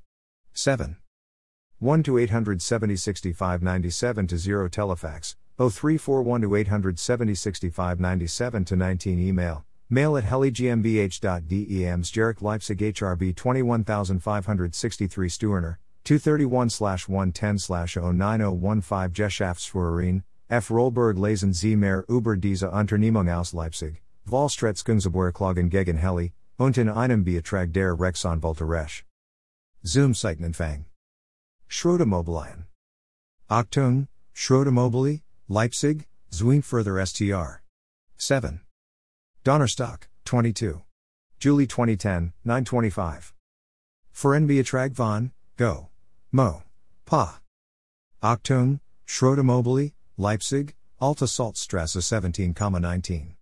7. 0.54 0.96
1 1.78 2.02
to 2.02 2.16
870 2.16 2.96
65 2.96 3.62
97 3.62 4.26
to 4.28 4.38
0 4.38 4.68
Telefax, 4.70 5.34
0341 5.58 6.40
to 6.40 6.54
870 6.54 7.34
65 7.34 8.00
97 8.00 8.64
to 8.64 8.76
19 8.76 9.18
Email, 9.18 9.64
mail 9.90 10.16
at 10.16 10.24
heliGmbH.dems 10.24 12.10
Jarek 12.12 12.40
Leipzig 12.40 12.78
HRB 12.78 13.34
21563 13.34 15.28
Stuerner, 15.28 15.78
231 16.04 17.08
110 17.08 17.58
09015 17.58 19.12
Geschäftsführerin, 19.12 20.22
F. 20.48 20.70
Rollberg 20.70 21.18
Lesen 21.18 21.52
Z 21.52 21.76
mehr 21.76 22.04
über 22.08 22.36
diese 22.36 22.70
Unternehmung 22.70 23.28
aus 23.28 23.52
Leipzig, 23.52 24.00
Vollstretzungsgeborklagen 24.26 25.68
gegen 25.68 25.98
Heli, 25.98 26.32
und 26.58 26.78
in 26.78 26.88
einem 26.88 27.24
Betrag 27.24 27.72
der 27.72 27.98
Rechtsanwälte 27.98 28.68
Resch. 28.68 29.04
Zoom 29.82 30.14
Seitenempfang. 30.14 30.84
Schrottimmobilien. 31.68 32.66
Achtung, 33.48 34.08
Schrottimmobilie, 34.34 35.22
Leipzig, 35.48 36.06
Zwingfurther 36.30 37.04
STR. 37.04 37.60
7. 38.16 38.60
Donnerstock, 39.42 40.02
22. 40.26 40.82
Julie 41.38 41.66
2010, 41.66 42.34
925. 42.44 43.32
Foren 44.12 44.46
Beatrag 44.46 44.92
von, 44.92 45.32
Go. 45.56 45.88
Mo. 46.30 46.62
Pa. 47.06 47.40
Achtung, 48.22 48.80
Schrottimmobilie, 49.06 49.92
Leipzig, 50.18 50.74
Alta 51.00 51.24
Salzstrasse 51.24 52.02
17,19. 52.02 53.36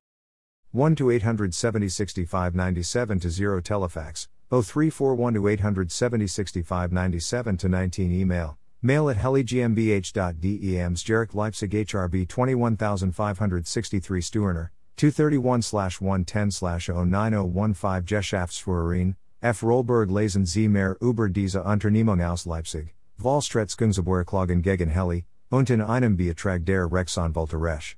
1 0.71 0.95
to 0.95 1.11
870 1.11 1.89
65 1.89 2.55
97 2.55 3.19
to 3.19 3.31
0 3.31 3.61
Telefax, 3.61 4.29
0341 4.51 5.35
to 5.35 5.49
870 5.49 6.27
65 6.29 6.93
97 6.93 7.57
to 7.57 7.69
19 7.69 8.13
Email, 8.13 8.57
mail 8.81 9.11
at 9.11 9.17
heliGmbH.dems 9.17 11.03
Jarek 11.03 11.35
Leipzig 11.35 11.73
HRB 11.73 12.29
21563 12.29 14.21
Stuerner, 14.21 14.69
231 14.99 16.01
110 16.01 16.51
09015 16.51 18.05
Geschäftsführerin, 18.05 19.15
F. 19.41 19.63
Rollberg 19.63 20.11
Lesen 20.11 20.45
Z 20.45 20.69
mehr 20.69 20.97
über 21.01 21.29
diese 21.29 21.63
Unternehmung 21.63 22.21
aus 22.21 22.47
Leipzig, 22.47 22.97
Vollstretzungsgeborklagen 23.19 24.61
gegen 24.61 24.91
Heli, 24.91 25.25
unten 25.51 25.81
einem 25.81 26.17
Betrag 26.17 26.67
der 26.67 26.91
Rechtsanwälte 26.91 27.57
Resch. 27.57 27.97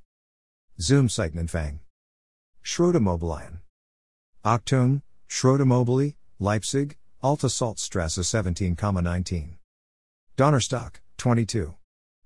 Zum 0.78 1.08
Zeichnenfang. 1.08 1.80
Schrottimmobilien. 2.60 3.62
Achtung, 4.42 5.00
Schrottimmobilie, 5.26 6.16
Leipzig, 6.38 6.98
Alta 7.22 7.48
Salzstrasse 7.48 8.20
17,19. 8.20 9.56
Donnerstock, 10.36 11.00
22. 11.16 11.74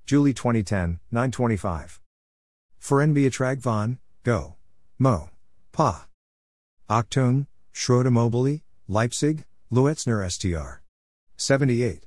Julie 0.06 0.34
2010, 0.34 0.98
925. 1.12 2.00
Verenbeatrag 2.80 3.62
von, 3.62 3.98
Go. 4.24 4.56
Mo. 4.96 5.28
Pa. 5.72 6.06
Achtung, 6.88 7.48
Schrottimmobilie, 7.74 8.62
Leipzig, 8.86 9.44
Luetzner 9.72 10.30
STR. 10.30 10.82
78. 11.36 12.06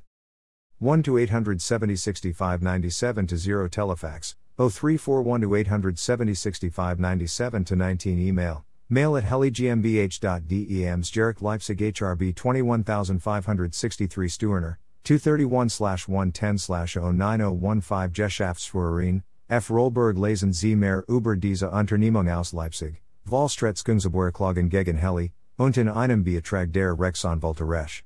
1 0.80 1.04
to 1.04 1.18
870 1.18 1.96
65 1.98 2.62
97 2.62 3.28
to 3.28 3.38
0 3.38 3.68
Telefax, 3.68 4.36
0341 4.58 5.42
to 5.42 5.56
870 5.56 6.34
65 6.34 7.00
97 7.00 7.66
to 7.66 7.76
19 7.76 8.20
Email, 8.20 8.64
mail 8.88 9.18
at 9.18 9.26
heligmbh.dems 9.26 11.12
Jarek 11.12 11.42
Leipzig 11.42 11.80
HRB 11.80 12.34
21563 12.34 14.28
Stuerner, 14.30 14.78
231 15.04 15.70
110 16.08 16.56
09015 16.56 18.14
Geschäftsführerin, 18.14 19.24
F. 19.50 19.70
Rollberg 19.70 20.18
Lesen 20.18 20.52
Sie 20.52 20.76
mehr 20.76 21.06
über 21.08 21.38
diese 21.38 21.72
Unternehmung 21.72 22.28
aus 22.30 22.52
Leipzig, 22.52 23.02
Vollstretzungsgeborklagen 23.26 24.70
gegen 24.70 24.98
Heli, 24.98 25.32
unten 25.58 25.88
einem 25.88 26.26
Betrag 26.26 26.74
der 26.74 27.00
Rechtsanwälte 27.00 27.64
Resch. 27.64 28.04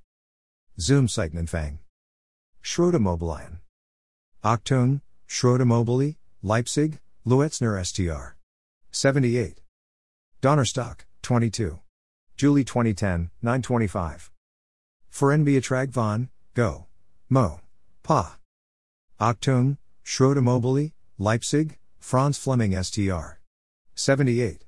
Zoom 0.77 1.07
Zeichnenfang. 1.07 1.79
Schrottimmobilien. 2.61 3.59
Achtung, 4.43 5.01
Schrottimmobilie, 5.25 6.17
Leipzig, 6.43 6.99
Luetzner 7.25 7.83
STR. 7.83 8.35
78. 8.91 9.55
Donnerstock, 10.41 11.05
22. 11.23 11.79
Julie 12.37 12.65
2010, 12.65 13.31
925. 13.41 14.29
Verenbeatrag 15.09 15.91
von, 15.91 16.29
Go. 16.53 16.85
Mo. 17.29 17.59
Pa. 18.03 18.37
Achtung, 19.19 19.77
Schrottimmobilie, 20.03 20.91
Leipzig, 21.21 21.77
Franz 21.99 22.35
Fleming 22.39 22.71
STR. 22.71 23.37
78. 23.93 24.65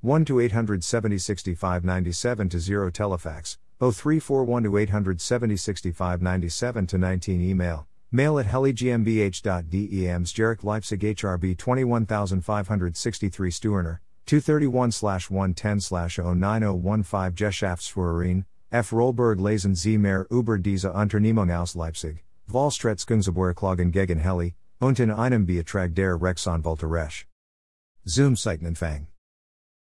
1 0.00 0.24
to 0.24 0.40
870 0.40 1.18
65 1.18 1.84
97 1.84 2.48
to 2.48 2.58
0 2.58 2.90
Telefax, 2.90 3.58
0341 3.78 4.64
to 4.64 4.76
870 4.76 5.56
65 5.56 6.20
97 6.20 6.84
to 6.88 6.98
19 6.98 7.40
Email, 7.40 7.86
mail 8.10 8.40
at 8.40 8.46
heligmbh.dems 8.46 10.34
Jarek 10.34 10.64
Leipzig 10.64 11.00
HRB 11.00 11.56
21563 11.56 13.52
Stuerner, 13.52 14.00
231 14.26 15.30
110 15.30 15.78
09015 15.78 17.36
Geschäftsführerin, 17.36 18.44
F. 18.72 18.92
Rollberg 18.92 19.38
Lesen 19.38 19.76
Sie 19.76 19.96
mehr 19.96 20.26
über 20.28 20.58
diese 20.58 20.92
Unternehmung 20.92 21.52
aus 21.52 21.76
Leipzig, 21.76 22.24
Vollstretzungsgeborklagen 22.48 23.92
gegen 23.92 24.18
Heli, 24.18 24.56
unten 24.80 25.10
einem 25.10 25.46
Betrag 25.46 25.94
der 25.94 26.16
Rechtsanwälte 26.20 26.86
Resch. 26.90 27.26
Zoom 28.06 28.36
Zeichnenfang. 28.36 29.08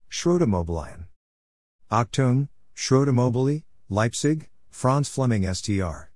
Schrottimmobilien. 0.09 1.07
Achtung, 1.89 2.49
Schrottimmobilie, 2.73 3.63
Leipzig, 3.89 4.49
Franz 4.69 5.09
Fleming 5.09 5.43
STR. 5.43 6.09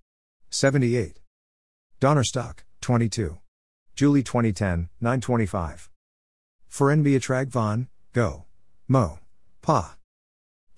78. 0.50 1.22
Donnerstock, 2.00 2.64
22. 2.82 3.38
Julie 3.96 4.24
2010, 4.24 4.90
925. 5.00 5.90
Verenbeatrag 6.70 7.52
von, 7.52 7.88
Go. 8.14 8.46
Mo. 8.88 9.20
Pa. 9.62 9.96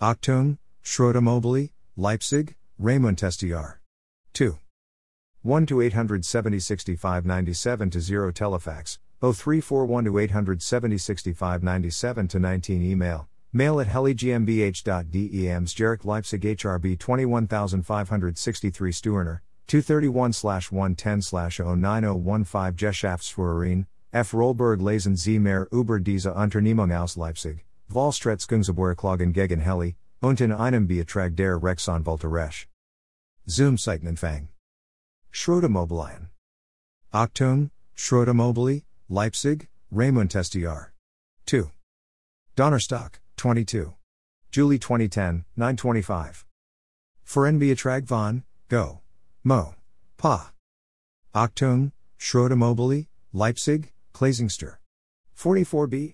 Achtung, 0.01 0.57
Schrottimmobilie, 0.83 1.71
Leipzig, 1.95 2.55
Raymond 2.77 3.19
STR. 3.19 3.79
2. 4.33 4.59
1 5.43 5.65
to 5.65 5.81
870 5.81 6.57
65 6.57 7.25
97 7.25 7.89
to 7.89 7.99
0 7.99 8.31
Telefax, 8.31 8.97
0341 9.19 10.05
to 10.05 10.17
870 10.17 10.97
65 10.97 11.61
97 11.61 12.27
to 12.29 12.39
19 12.39 12.81
Email, 12.81 13.27
mail 13.51 13.81
at 13.81 13.87
heligmbh.dems 13.87 15.73
Jarek 15.75 15.99
oh 15.99 16.03
oh 16.05 16.07
Leipzig 16.07 16.41
HRB 16.43 16.97
21563 16.97 18.91
Stuerner, 18.93 19.41
231 19.67 20.71
110 20.71 21.19
09015 21.81 22.77
Geschäftsführerin, 22.77 23.85
F. 24.13 24.33
Rollberg 24.33 24.79
Lesen 24.79 25.17
Sie 25.17 25.39
mehr 25.39 25.67
über 25.73 25.99
diese 25.99 26.33
Unternehmung 26.33 26.93
aus 26.93 27.17
Leipzig, 27.17 27.65
Vollstretzungsgeborklagen 27.89 29.33
gegen 29.33 29.59
Heli, 29.59 29.97
unten 30.21 30.53
einem 30.53 30.87
Betrag 30.87 31.35
der 31.35 31.61
Rechtsanwälte 31.61 32.31
Resch. 32.31 32.69
Zoom 33.45 33.77
Zeichnenfang. 33.77 34.52
Schrottimmobilien. 35.33 36.27
Achtung, 37.11 37.71
Schrottimmobilie, 37.97 38.83
Leipzig, 39.09 39.67
Raymond 39.89 40.31
STR. 40.31 40.93
2. 41.47 41.71
Donnerstock, 42.55 43.19
22. 43.37 43.93
Julie 44.51 44.77
2010, 44.77 45.43
925. 45.57 46.45
Verenbeatrag 47.25 48.03
von, 48.05 48.43
Go. 48.69 49.01
Mo. 49.43 49.73
Pa. 50.17 50.51
Achtung, 51.33 51.91
Schrottimmobilie, 52.19 53.07
Leipzig, 53.33 53.91
Klasingster. 54.13 54.77
44b. 55.35 56.13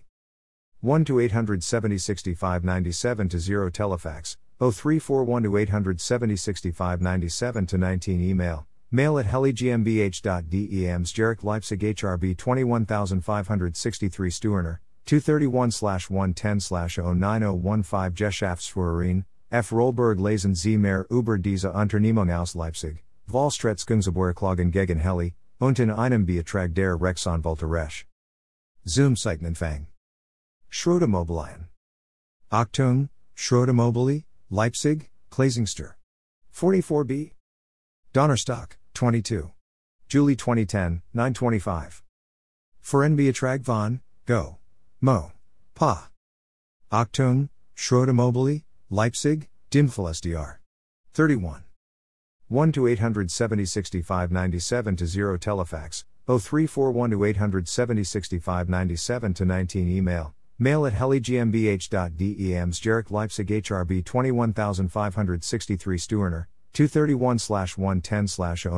1 0.80 1.04
to 1.04 1.20
870 1.20 1.98
65 1.98 2.64
97 2.64 3.28
to 3.28 3.38
0 3.38 3.70
Telefax, 3.70 4.38
0341 4.62 5.44
to 5.44 5.58
870 5.58 6.36
65 6.38 7.02
97 7.02 7.68
to 7.68 7.78
19 7.78 8.22
Email, 8.22 8.66
mail 8.92 9.20
at 9.20 9.26
heligmbh.dems 9.26 11.14
Jarek 11.14 11.44
Leipzig 11.44 11.80
HRB 11.80 12.36
21563 12.36 14.32
Stuerner, 14.32 14.80
231 15.06 16.10
110 16.10 16.60
09015 16.60 18.14
Geschäftsführerin, 18.16 19.26
F. 19.52 19.72
Rollberg 19.72 20.20
Lesen 20.20 20.56
Sie 20.56 20.78
mehr 20.78 21.06
über 21.10 21.38
diese 21.38 21.72
Unternehmung 21.72 22.32
aus 22.32 22.56
Leipzig, 22.56 23.04
Vollstretzungsgeborklagen 23.28 24.72
gegen 24.72 25.00
Heli, 25.00 25.34
unten 25.60 25.90
einem 25.92 26.26
Betrag 26.26 26.74
der 26.74 27.00
Rechtsanwälte 27.00 27.66
Resch. 27.66 28.06
Zoom 28.86 29.16
Zeichnenfang. 29.16 29.88
Schrottimmobilien. 30.70 31.70
Achtung, 32.52 33.10
Schrottimmobilie, 33.36 34.24
Leipzig, 34.50 35.10
Klasingster. 35.30 35.96
44b. 36.54 37.32
Donnerstock, 38.12 38.79
22. 39.00 39.50
Julie 40.10 40.36
2010, 40.36 41.02
925. 41.14 42.04
Verenbeatrag 42.84 43.62
von, 43.62 44.02
Go. 44.26 44.58
Mo. 45.00 45.32
Pa. 45.74 46.10
Achtung, 46.92 47.48
Schrottimmobilie, 47.78 48.66
Leipzig, 48.90 49.48
Dimfel 49.72 50.10
SDR. 50.10 50.58
31. 51.14 51.64
1 52.50 52.72
to 52.74 52.88
870 52.88 53.64
65 53.64 54.32
97 54.32 54.96
to 54.98 55.08
0 55.08 55.38
Telefax, 55.38 56.04
0341 56.28 57.12
to 57.12 57.24
870 57.24 58.04
65 58.04 58.68
97 58.68 59.34
to 59.34 59.46
19 59.46 59.88
Email, 59.88 60.34
mail 60.58 60.86
at 60.86 60.92
heligmbh.dems 60.92 61.88
Jarek 62.82 63.12
Leipzig 63.12 63.48
HRB 63.48 64.04
21563 64.04 65.98
Stuerner, 65.98 66.48
231 66.88 67.78
110 67.78 68.28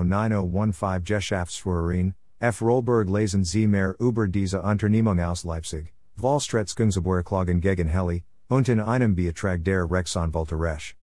09015 0.07 1.03
Geschäftsführerin, 1.03 2.15
F. 2.39 2.61
Rollberg 2.61 3.07
Lesen 3.07 3.43
Sie 3.43 3.67
mehr 3.67 3.95
über 3.99 4.27
diese 4.27 4.63
Unternehmung 4.63 5.19
aus 5.19 5.43
Leipzig, 5.43 5.93
Vollstretzungsgeborklagen 6.17 7.61
gegen 7.61 7.87
Heli, 7.87 8.23
unten 8.49 8.79
einem 8.79 9.13
Betrag 9.13 9.63
der 9.63 9.85
Rechtsanwälte 9.85 10.55
Resch. 10.55 10.95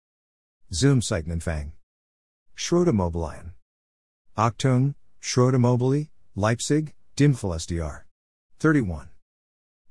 Zoom 0.71 1.01
Zeichnenfang. 1.01 1.73
Schrottimmobilien. 2.55 3.53
Achtung, 4.35 4.95
Schrottimmobilie, 5.19 6.07
Leipzig, 6.33 6.95
Dimfel 7.15 7.53
SDR. 7.53 8.05
31. 8.59 9.09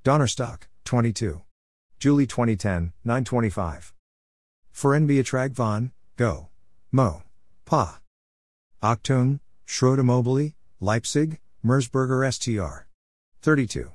Donnerstock, 0.02 0.68
22. 0.84 1.40
Julie 2.00 2.26
2010, 2.26 2.92
925. 3.04 3.94
Verenbeatrag 4.72 5.54
von, 5.54 5.92
Go. 6.16 6.48
Mo. 6.92 7.22
Pa. 7.64 8.00
Achtung, 8.82 9.40
Schrottimmobilie, 9.66 10.54
Leipzig, 10.78 11.40
Merzberger 11.64 12.32
STR. 12.32 12.86
32. 13.42 13.90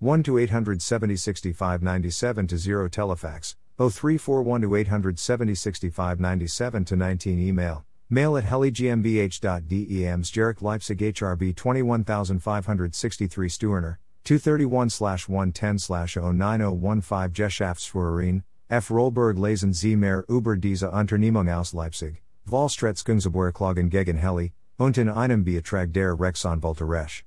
1 0.00 0.22
to 0.24 0.38
870 0.38 1.14
65 1.16 1.82
97 1.82 2.46
to 2.48 2.58
0 2.58 2.88
Telefax, 2.88 3.54
0341 3.78 4.60
to 4.62 4.74
870 4.74 5.54
65 5.54 6.18
97 6.18 6.84
to 6.84 6.96
19 6.96 7.38
Email, 7.38 7.84
mail 8.08 8.36
at 8.36 8.44
heligmbh.de 8.44 10.02
Amsjerk 10.02 10.62
Leipzig 10.62 10.98
HRB 10.98 11.54
21563 11.54 13.48
Stuerner, 13.48 13.98
231 14.24 15.00
110 15.28 15.76
09015 15.76 17.32
Geschäftsführerin, 17.32 18.42
F. 18.70 18.88
Rollberg 18.88 19.36
Lesen 19.36 19.72
Sie 19.72 19.96
mehr 19.96 20.24
über 20.28 20.56
diese 20.56 20.92
Unternehmung 20.92 21.48
aus 21.48 21.72
Leipzig, 21.72 22.22
Vollstretzkungsgeborklagen 22.46 23.90
gegen 23.90 24.16
Heli, 24.16 24.52
und 24.78 24.96
in 24.96 25.08
einem 25.08 25.42
Betrag 25.42 25.92
der 25.92 26.14
Rechtsanwälte 26.14 26.84
Resch. 26.84 27.24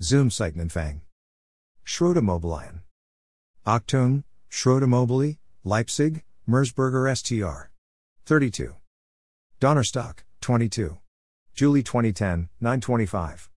Zoom 0.00 0.28
Seitenanfang. 0.28 1.02
Schrottimmobilien. 1.84 2.82
Achtung, 3.64 4.24
Schrottimmobilie, 4.48 5.38
Leipzig, 5.62 6.24
Merzberger 6.48 7.14
STR. 7.14 7.70
32. 8.24 8.72
Donnerstock, 9.60 10.24
22. 10.40 10.96
Julie 11.54 11.84
2010, 11.84 12.48
925. 12.60 13.50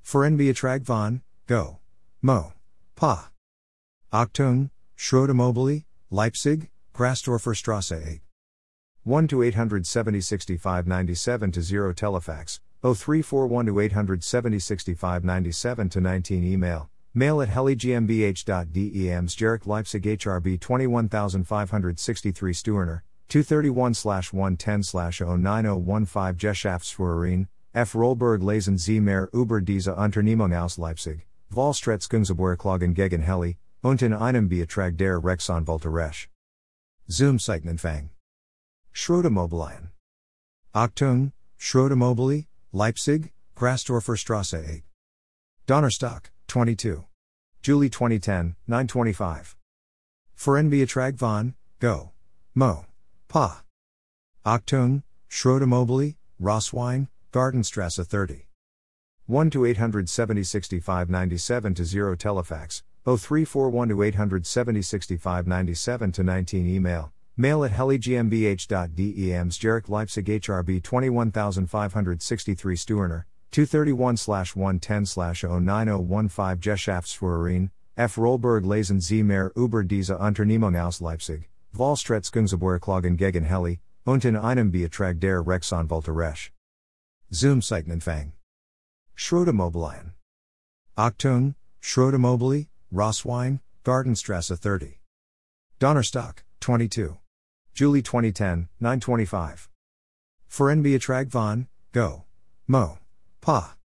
Verenbeatrag 0.00 0.86
von, 0.86 1.20
Go. 1.46 1.80
Mo. 2.22 2.54
Pa. 2.96 3.30
Achtung, 4.10 4.70
Schrottimmobilie, 4.96 5.84
Leipzig, 6.12 6.70
Grasdorfer 6.92 7.54
Strasse 7.54 7.92
8. 7.92 8.20
1 9.04 9.28
to 9.28 9.42
870 9.42 10.20
65 10.20 10.84
97 10.84 11.52
to 11.52 11.62
0 11.62 11.94
Telefax, 11.94 12.58
0341 12.82 13.66
to 13.66 13.78
870 13.78 14.58
65 14.58 15.22
97 15.22 15.88
to 15.88 16.00
19 16.00 16.42
Email, 16.42 16.90
mail 17.14 17.40
at 17.40 17.48
heligmbh.de 17.48 19.06
Amsjerk 19.06 19.66
Leipzig 19.68 20.02
HRB 20.02 20.58
21563 20.58 22.54
Stuerner, 22.54 23.02
231 23.28 24.32
110 24.32 24.82
09015 24.82 26.34
Geschäftsführerin, 26.34 27.46
F. 27.72 27.94
Rollberg 27.94 28.42
Lesen 28.42 28.76
Sie 28.76 28.98
mehr 28.98 29.28
über 29.32 29.60
diese 29.60 29.94
Unternehmung 29.94 30.52
aus 30.54 30.76
Leipzig, 30.76 31.28
Vollstretzkungsgeborklagen 31.52 32.94
gegen 32.94 33.22
Heli, 33.22 33.58
und 33.82 34.02
in 34.02 34.12
einem 34.12 34.48
Betrag 34.48 34.96
der 34.96 35.18
Resch. 35.90 36.28
Zoom 37.08 37.38
Seitenanfang. 37.38 38.10
Schrottimmobilien. 38.92 39.90
Achtung, 40.74 41.32
Schrottimmobilie, 41.58 42.46
Leipzig, 42.72 43.32
Grasdorfer 43.56 44.16
Strasse 44.16 44.64
8. 44.64 44.82
Donnerstock, 45.66 46.30
22. 46.48 47.04
Julie 47.62 47.88
2010, 47.88 48.56
925. 48.66 49.56
Verenbeatrag 50.36 51.18
von, 51.18 51.54
Go. 51.78 52.12
Mo. 52.54 52.86
Pa. 53.28 53.62
Achtung, 54.44 55.02
Schrottimmobilie, 55.28 56.16
Rosswein, 56.40 57.08
Gartenstrasse 57.32 58.06
30. 58.08 58.46
1 59.26 59.50
to 59.50 59.64
870 59.64 60.44
65 60.44 61.08
97 61.08 61.74
to 61.74 61.84
0 61.84 62.16
Telefax, 62.16 62.82
0341 63.16 63.88
to 63.88 64.02
870 64.02 64.82
65 64.82 65.46
97 65.46 66.12
to 66.12 66.22
19 66.22 66.66
Email, 66.66 67.12
mail 67.36 67.64
at 67.64 67.72
heligmbh.de 67.72 69.30
Amsjerk 69.32 69.88
Leipzig 69.88 70.26
HRB 70.26 70.82
21563 70.82 72.76
Stuerner, 72.76 73.24
231 73.50 74.54
110 74.54 75.04
09015 75.04 76.60
Geschäftsführerin, 76.60 77.70
F. 77.96 78.16
Rollberg 78.16 78.64
Lesen 78.64 79.00
Sie 79.00 79.22
mehr 79.22 79.50
über 79.56 79.82
diese 79.82 80.16
Unternehmung 80.16 80.76
aus 80.76 81.00
Leipzig, 81.00 81.48
Vollstretzkungsgeborklagen 81.74 83.16
gegen 83.16 83.44
Heli, 83.44 83.80
und 84.06 84.24
in 84.24 84.36
einem 84.36 84.70
Betrag 84.70 85.20
der 85.20 85.46
Rechtsanwälte 85.46 86.14
Resch. 86.14 86.52
Zoom 87.30 87.60
Seitenanfang. 87.60 88.32
Schrottimmobilien. 89.14 90.14
Achtung, 90.96 91.54
Schrottimmobilie, 91.80 92.68
Rosswein, 92.92 93.60
Gartenstrasse 93.84 94.58
30. 94.58 94.98
Donnerstock, 95.78 96.42
22. 96.60 97.18
Julie 97.72 98.02
2010, 98.02 98.68
925. 98.80 99.68
Verenbeatrag 100.50 101.28
von, 101.28 101.68
Go. 101.92 102.24
Mo. 102.66 102.98
Pa. 103.40 103.76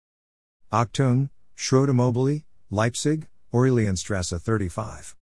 Achtung, 0.73 1.31
Schrottimmobilie, 1.57 2.45
Leipzig, 2.71 3.29
Aurelianstrasse 3.53 4.41
35. 4.41 5.15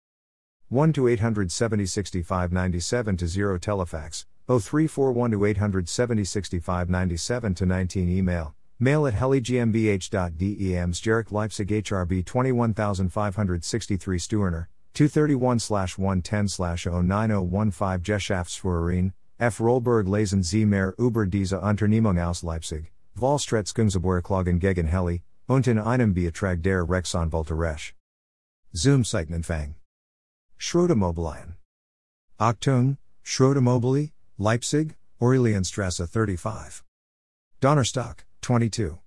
1 0.70 0.94
to 0.94 1.08
870 1.08 1.86
65 1.86 2.52
97 2.54 3.18
to 3.18 3.28
0 3.28 3.60
Telefax, 3.60 4.26
0341 4.48 5.32
to 5.32 5.46
870 5.46 6.24
65 6.24 6.90
97 6.90 7.56
to 7.56 7.66
19 7.66 8.10
Email, 8.10 8.56
mail 8.82 9.06
at 9.06 9.14
heligmbh.de 9.14 10.76
Amsjerk 10.76 11.32
Leipzig 11.32 11.68
HRB 11.70 12.26
21563 12.26 14.20
Stuerner, 14.20 14.68
231 14.94 15.98
110 15.98 16.48
09015 16.48 18.02
Geschäftsführerin, 18.04 19.14
F. 19.40 19.60
Rollberg 19.60 20.08
Lesen 20.08 20.44
Sie 20.44 20.66
mehr 20.66 20.94
über 20.98 21.26
diese 21.26 21.62
Unternehmung 21.62 22.20
aus 22.20 22.44
Leipzig, 22.44 22.92
Vollstretzkungsgeborklagen 23.16 24.60
gegen 24.60 24.88
Heli, 24.88 25.22
und 25.48 25.68
in 25.68 25.78
einem 25.78 26.14
Betrag 26.14 26.64
der 26.64 26.84
Rechtsanwälte 26.84 27.54
Resch. 27.58 27.94
Zoom 28.74 29.04
Seitenanfang. 29.04 29.76
Schrottimmobilien. 30.58 31.56
Achtung, 32.40 32.98
Schrottimmobilie, 33.22 34.12
Leipzig, 34.38 34.96
Aurelianstrasse 35.20 36.08
35. 36.08 36.84
Donnerstock, 37.60 38.26
22. 38.42 38.98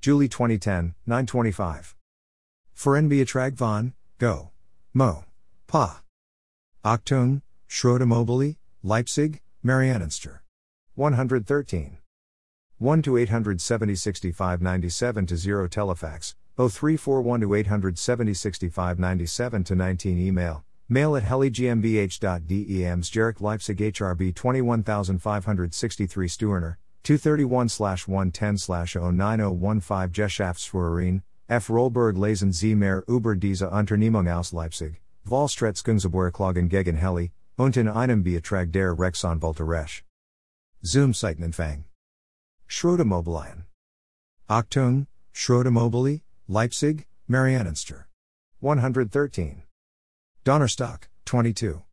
Julie 0.00 0.28
2010, 0.28 0.94
925. 1.06 1.96
Verenbeatrag 2.76 3.54
von, 3.54 3.94
Go. 4.18 4.50
Mo. 4.94 5.24
Pa. 5.66 6.02
Achtung, 6.84 7.42
Schrottimmobilie, 7.68 8.56
Leipzig, 8.82 9.40
Mariannenster. 9.64 10.38
113. 10.94 11.98
1 12.78 13.02
to 13.02 13.16
870 13.16 13.94
65 13.94 14.62
97 14.62 15.26
to 15.26 15.36
0 15.36 15.68
Telefax, 15.68 16.34
0341 16.56 17.40
to 17.40 17.54
870 17.54 18.34
65 18.34 18.98
97 18.98 19.64
to 19.64 19.74
19 19.74 20.18
Email, 20.18 20.64
mail 20.88 21.16
at 21.16 21.24
heligmbh.de 21.24 22.82
Amsjerk 22.82 23.40
Leipzig 23.40 23.78
HRB 23.78 24.34
21563 24.34 26.28
Stuerner, 26.28 26.76
231 27.06 28.08
110 28.08 28.56
09015 29.12 30.10
Geschäftsführerin, 30.10 31.22
F. 31.48 31.70
Rollberg 31.70 32.16
Lesen 32.16 32.52
Sie 32.52 32.74
mehr 32.74 33.04
über 33.06 33.36
diese 33.36 33.70
Unternehmung 33.70 34.26
aus 34.28 34.50
Leipzig, 34.52 35.00
Vollstretzkungsgeborklagen 35.24 36.68
gegen 36.68 36.96
Heli, 36.96 37.30
und 37.56 37.76
in 37.76 37.86
einem 37.86 38.24
Betrag 38.24 38.72
der 38.72 38.98
Rechtsanwälte 38.98 39.62
Resch. 39.62 40.02
Zoom 40.82 41.14
Seitenanfang. 41.14 41.84
Schrottimmobilien. 42.66 43.66
Achtung, 44.48 45.06
Schrottimmobilie, 45.32 46.22
Leipzig, 46.48 47.06
Mariannenster. 47.28 48.06
113. 48.60 49.62
Donnerstock, 50.42 51.08
22. 51.24 51.84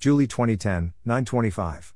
Julie 0.00 0.26
2010, 0.26 0.92
925. 1.04 1.94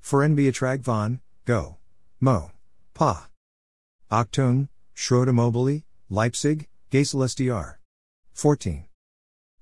Verenbeatrag 0.00 0.84
von, 0.84 1.20
Go. 1.46 1.78
Mo. 2.24 2.50
Pa. 2.94 3.28
Achtung, 4.10 4.68
Schrottimmobilie, 4.96 5.82
Leipzig, 6.08 6.68
Geisel 6.90 7.22
SDR. 7.22 7.74
14. 8.32 8.86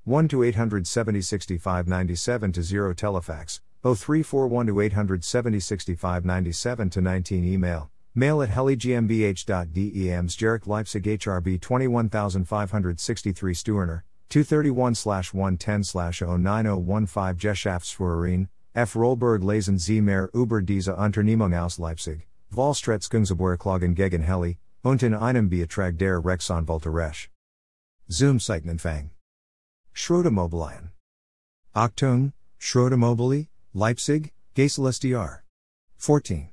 1 0.04 0.28
to 0.28 0.44
870 0.44 1.20
65 1.22 1.88
97 1.88 2.52
to 2.52 2.62
0 2.62 2.94
Telefax, 2.94 3.58
0341 3.82 4.66
to 4.68 4.80
870 4.80 5.58
65 5.58 6.24
97 6.24 6.88
to 6.90 7.00
19 7.00 7.44
Email, 7.44 7.90
mail 8.14 8.40
at 8.42 8.50
heligmbh.de 8.50 10.08
Amsjerk 10.12 10.68
Leipzig 10.68 11.02
HRB 11.02 11.60
21563 11.60 13.54
Stuerner, 13.56 14.02
231 14.28 15.34
110 15.34 15.82
09015 15.82 17.36
Geschäftsführerin, 17.38 18.48
F. 18.72 18.94
Rollberg 18.94 19.42
Lesen 19.42 19.80
Sie 19.80 20.00
mehr 20.00 20.30
über 20.32 20.64
diese 20.64 20.94
Unternehmung 20.94 21.52
aus 21.54 21.80
Leipzig, 21.80 22.28
Vollstretzkungsgeborklagen 22.52 23.94
gegen 23.94 24.22
Heli, 24.22 24.58
und 24.82 25.02
in 25.02 25.14
einem 25.14 25.48
Betrag 25.48 25.98
der 25.98 26.24
Rechtsanwälte 26.24 26.92
Resch. 26.92 27.30
Zoom 28.08 28.38
Seitenanfang. 28.38 29.10
Schrottimmobilien. 29.92 30.90
Achtung, 31.74 32.32
Schrottimmobilie, 32.58 33.48
Leipzig, 33.72 34.32
Geisel 34.54 34.86
SDR. 34.86 35.42
14. 35.96 36.50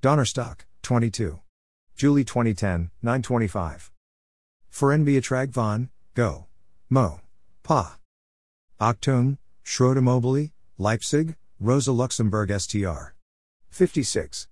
Donnerstock, 0.00 0.66
22. 0.82 1.38
Julie 1.94 2.24
2010, 2.24 2.90
925. 3.02 3.92
Verenbeatrag 4.70 5.52
von, 5.52 5.90
Go. 6.14 6.46
Mo. 6.90 7.20
Pa. 7.62 7.98
Achtung, 8.80 9.38
Schrottimmobilie, 9.62 10.50
Leipzig, 10.78 11.36
Rosa 11.60 11.92
Luxemburg 11.92 12.50
STR. 12.50 13.12
56. 13.70 14.48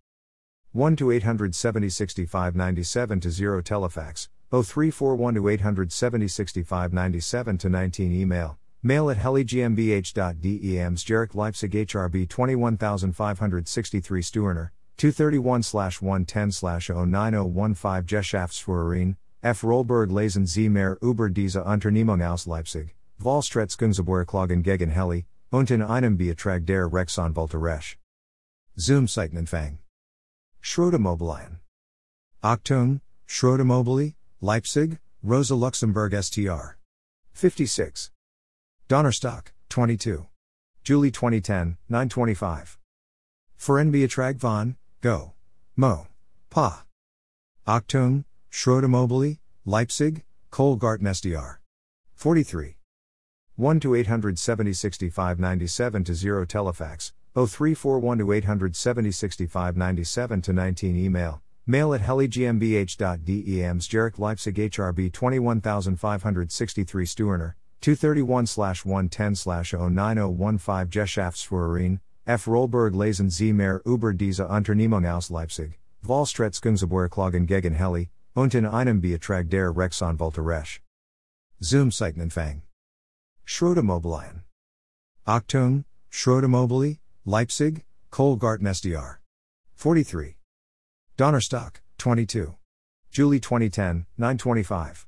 1 0.73 0.95
to 0.95 1.11
870 1.11 1.89
65 1.89 2.55
97 2.55 3.21
to 3.21 3.31
0 3.33 3.61
Telefax, 3.61 4.29
0341 4.53 5.35
to 5.35 5.49
870 5.49 6.29
65 6.29 6.93
97 6.93 7.59
to 7.59 7.69
19 7.69 8.13
Email, 8.13 8.57
mail 8.81 9.11
at 9.11 9.17
heligmbh.dems 9.17 11.05
Jarek 11.05 11.35
Leipzig 11.35 11.73
HRB 11.73 12.29
21563 12.29 14.23
Stuerner, 14.23 14.71
231 14.97 16.03
110 16.03 16.51
09015 16.51 18.07
Geschäftsführerin, 18.07 19.17
F. 19.43 19.65
Rollberg 19.65 20.13
Lesen 20.13 20.47
Sie 20.47 20.69
mehr 20.69 20.97
über 21.03 21.29
diese 21.29 21.65
Unternehmung 21.65 22.23
aus 22.23 22.47
Leipzig, 22.47 22.95
Vollstretzungsgeborklagen 23.19 24.63
gegen 24.63 24.91
Heli, 24.91 25.27
und 25.51 25.73
in 25.73 25.83
einem 25.83 26.17
Betrag 26.17 26.65
der 26.65 26.93
Rechtsanwälte 26.93 27.61
Resch. 27.61 27.99
Zoom 28.77 29.09
Seitenempfang. 29.09 29.81
Schrottimmobilien. 30.63 31.59
Achtung, 32.43 33.01
Schrottimmobilie, 33.27 34.15
Leipzig, 34.41 34.99
Rosa 35.23 35.55
Luxemburg 35.55 36.13
STR. 36.13 36.77
56. 37.35 38.11
Donnerstock, 38.89 39.53
22. 39.69 40.27
Julie 40.83 41.11
2010, 41.11 41.77
925. 41.89 42.79
Foren 43.57 43.93
Beatrag 43.93 44.37
von, 44.37 44.77
Go. 45.01 45.33
Mo. 45.77 46.07
Pa. 46.51 46.85
Achtung, 47.67 48.25
Schrottimmobilie, 48.51 49.39
Leipzig, 49.65 50.25
Kohlgarten 50.51 51.07
SDR. 51.07 51.59
43. 52.19 52.77
1 53.57 53.81
to 53.81 53.95
870 53.95 54.73
65 54.73 55.39
97 55.39 56.05
to 56.05 56.15
0 56.15 56.47
Telefax, 56.47 57.13
0341 57.35 58.19
to 58.19 58.33
870 58.33 59.13
65 59.13 59.77
97 59.77 60.43
to 60.43 60.53
19 60.53 60.97
Email, 60.97 61.41
mail 61.65 61.95
at 61.95 62.01
heligmbh.dems 62.01 63.89
Jarek 63.89 64.19
Leipzig 64.19 64.57
HRB 64.57 65.13
21563 65.13 67.07
Stuerner, 67.07 67.55
231 67.81 68.85
110 68.85 69.35
09015 69.35 70.91
Geschäftsführerin, 70.91 72.01
F. 72.27 72.49
Rollberg 72.49 72.95
Lesen 72.95 73.31
Sie 73.31 73.53
mehr 73.53 73.81
über 73.87 74.13
diese 74.13 74.49
Unternehmung 74.49 75.07
aus 75.07 75.31
Leipzig, 75.31 75.79
Vollstretzungsgeborklagen 76.03 77.47
gegen 77.47 77.75
Heli, 77.75 78.11
und 78.35 78.55
in 78.55 78.67
einem 78.67 79.01
Betrag 79.01 79.49
der 79.51 79.71
Rechtsanwälte 79.71 80.45
Resch. 80.45 80.81
Zoom 81.61 81.93
Seitenempfang. 81.93 82.63
Schrottimmobilien. 83.45 84.43
Achtung, 85.27 85.85
Schrottimmobilie, 86.09 86.99
Leipzig, 87.27 87.85
Kohlgarten 88.11 88.67
SDR. 88.67 89.19
43. 89.77 90.37
Donnerstock, 91.19 91.83
22. 91.99 92.55
Julie 93.11 93.39
2010, 93.39 94.07
925. 94.17 95.07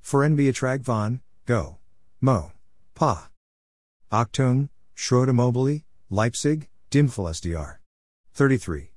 Foren 0.00 0.34
Beatrag 0.34 0.80
von, 0.80 1.20
Go. 1.44 1.76
Mo. 2.22 2.52
Pa. 2.94 3.28
Achtung, 4.10 4.70
Schrottimmobilie, 4.96 5.84
Leipzig, 6.08 6.70
Dimfel 6.90 7.28
SDR. 7.28 7.76
33. 8.32 8.92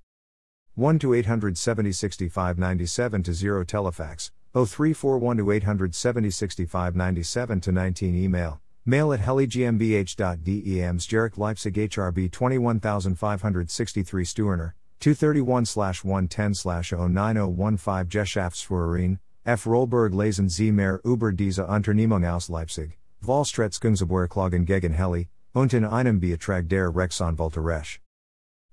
1 0.75 0.99
to 0.99 1.13
870 1.13 1.91
65 1.91 2.57
97 2.57 3.23
to 3.23 3.33
0 3.33 3.65
Telefax, 3.65 4.31
0341 4.53 5.37
to 5.37 5.51
870 5.51 6.29
65 6.31 6.95
97 6.95 7.59
to 7.59 7.71
19 7.73 8.15
Email, 8.15 8.61
mail 8.89 9.13
at 9.13 9.19
heligmbh.dems 9.19 11.07
Jarek 11.07 11.37
Leipzig 11.37 11.75
HRB 11.75 12.31
21563 12.31 14.25
Stuerner, 14.25 14.73
231 14.99 16.03
110 16.03 16.53
09015 16.53 18.09
Geschäftsführerin, 18.09 19.19
F. 19.45 19.65
Rollberg 19.65 20.13
Lesen 20.13 20.49
Sie 20.49 20.71
mehr 20.71 20.99
über 21.05 21.31
diese 21.31 21.65
Unternehmung 21.67 22.25
aus 22.25 22.49
Leipzig, 22.49 22.97
Vollstretzungsgeborklagen 23.21 24.65
gegen 24.65 24.93
Heli, 24.93 25.29
und 25.53 25.73
in 25.73 25.85
einem 25.85 26.19
Betrag 26.19 26.67
der 26.67 26.89
Rechtsanwälte 26.93 27.63
Resch. 27.63 28.01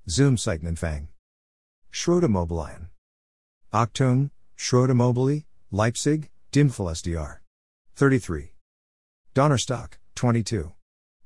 Zoom 0.07 0.37
Seitenempfang. 0.37 1.09
Schrottimmobilien. 1.91 2.91
Achtung, 3.73 4.31
Schrottimmobilie, 4.57 5.45
Leipzig, 5.71 6.31
Dimfel 6.53 6.89
SDR. 6.89 7.41
33. 7.97 8.55
Donnerstock, 9.35 9.99
22. 10.17 10.73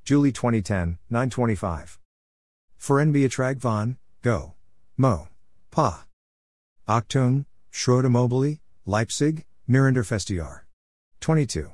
Julie 0.03 0.33
2010, 0.33 0.99
925. 1.09 1.97
Foren 2.77 3.57
von, 3.57 3.97
Go. 4.21 4.53
Mo. 4.97 5.29
Pa. 5.71 6.05
Achtung, 6.87 7.45
Schrottimmobilie, 7.71 8.59
Leipzig, 8.85 9.45
Mirandorf 9.69 10.09
Festiar. 10.09 10.61
22. 11.21 11.71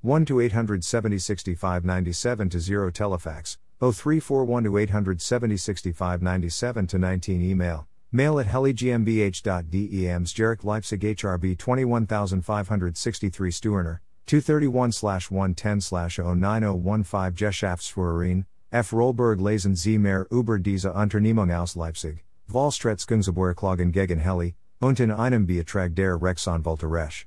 1 0.00 0.24
to 0.26 0.38
870 0.38 1.18
65 1.18 1.84
97 1.84 2.50
to 2.50 2.60
0 2.60 2.90
Telefax, 2.92 3.56
0341 3.80 4.62
to 4.62 4.78
870 4.78 5.56
65 5.56 6.22
97 6.22 6.86
to 6.86 6.98
19 6.98 7.42
Email, 7.42 7.88
mail 8.12 8.38
at 8.38 8.46
heligmbh.dems 8.46 9.42
Jarek 9.42 10.62
Leipzig 10.62 11.00
HRB 11.00 11.58
21563 11.58 13.50
Stuerner, 13.50 13.98
231 14.28 15.30
110 15.30 15.80
09015 15.80 17.34
Geschäftsführerin, 17.34 18.44
F. 18.70 18.92
Rollberg 18.92 19.40
Lesen 19.40 19.74
Sie 19.74 19.96
mehr 19.96 20.26
über 20.30 20.58
diese 20.58 20.92
Unternehmung 20.92 21.50
aus 21.50 21.74
Leipzig, 21.74 22.24
Vollstretzungsgeborklagen 22.46 23.90
gegen 23.90 24.18
Heli, 24.18 24.54
und 24.80 25.00
in 25.00 25.10
einem 25.10 25.46
Betrag 25.46 25.96
der 25.96 26.20
Rechtsanwälte 26.20 26.86
Resch. 26.86 27.26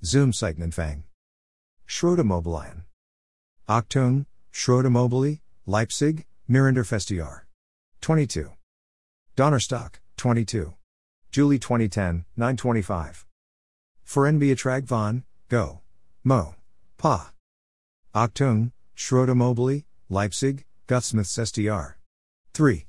Seitenempfang. 0.00 1.04
Schrottimmobilien. 1.84 2.84
Achtung, 3.66 4.24
Schrottimmobilie, 4.50 5.40
Leipzig, 5.66 6.26
Mirandorf 6.48 6.92
SDR. 6.92 7.42
22. 8.00 8.48
Donnerstock, 9.36 10.00
22. 10.16 10.72
Julie 11.30 11.60
2010, 11.60 12.24
925. 12.36 13.26
Foren 14.04 14.38
Beatrag 14.38 14.88
von, 14.88 15.24
Go. 15.50 15.83
Mo. 16.26 16.54
Pa. 16.96 17.32
Achtung, 18.14 18.72
Schrottimmobilie, 18.96 19.84
Leipzig, 20.08 20.64
Gutsmiths 20.86 21.36
SDR. 21.36 21.96
3. 22.54 22.86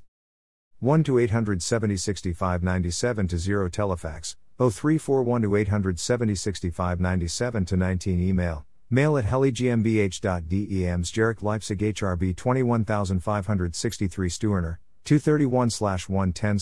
1 0.79 1.03
to 1.03 1.17
870 1.17 1.97
65 1.97 2.63
97 2.63 3.27
to 3.27 3.38
0 3.38 3.69
Telefax, 3.69 4.38
0341 4.57 5.41
to 5.41 5.55
870 5.57 6.33
65 6.33 6.99
97 7.01 7.65
to 7.65 7.75
19 7.75 8.21
Email, 8.21 8.65
mail 8.89 9.17
at 9.17 9.25
heligmbh.dems 9.25 11.11
Jarek 11.11 11.41
Leipzig 11.43 11.79
HRB 11.79 12.33
21563 12.38 14.29
Stuerner, 14.29 14.77
231 15.03 16.07
110 16.07 16.57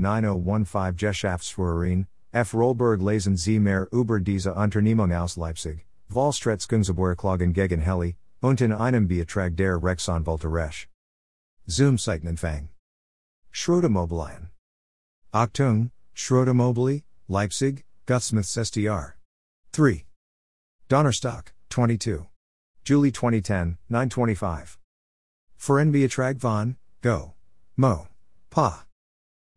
09015 0.00 0.96
Geschäftsführerin, 0.96 2.06
F. 2.32 2.54
Rollberg 2.54 3.00
Lesen 3.00 3.36
Sie 3.36 3.60
mehr 3.60 3.86
über 3.92 4.18
diese 4.18 4.54
Unternehmung 4.54 5.12
aus 5.12 5.36
Leipzig, 5.36 5.86
Vollstretzungsgeborklagen 6.10 7.52
gegen 7.52 7.80
Heli, 7.80 8.16
und 8.40 8.60
in 8.60 8.72
einem 8.72 9.08
Betrag 9.08 9.56
der 9.56 9.82
Rechtsanwälte 9.82 10.48
Resch. 10.48 10.88
Zoom 11.66 11.98
Seitenempfang. 11.98 12.68
Schrottimmobilien. 13.50 14.50
Achtung, 15.32 15.90
Schrottimmobilie, 16.14 17.02
Leipzig, 17.28 17.84
Gutsmiths 18.06 18.56
SDR. 18.56 19.14
3. 19.72 20.04
Donnerstock, 20.88 21.52
22. 21.70 22.26
Julie 22.84 23.10
2010, 23.10 23.76
925. 23.90 24.78
Foren 25.56 25.92
Beatrag 25.92 26.40
von, 26.40 26.76
Go. 27.02 27.34
Mo. 27.76 28.08
Pa. 28.50 28.86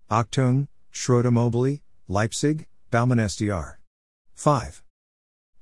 Achtung, 0.09 0.67
Schrottimmobilie, 0.91 1.81
Leipzig, 2.09 2.67
Baumann 2.89 3.19
SDR. 3.19 3.77
5. 4.35 4.83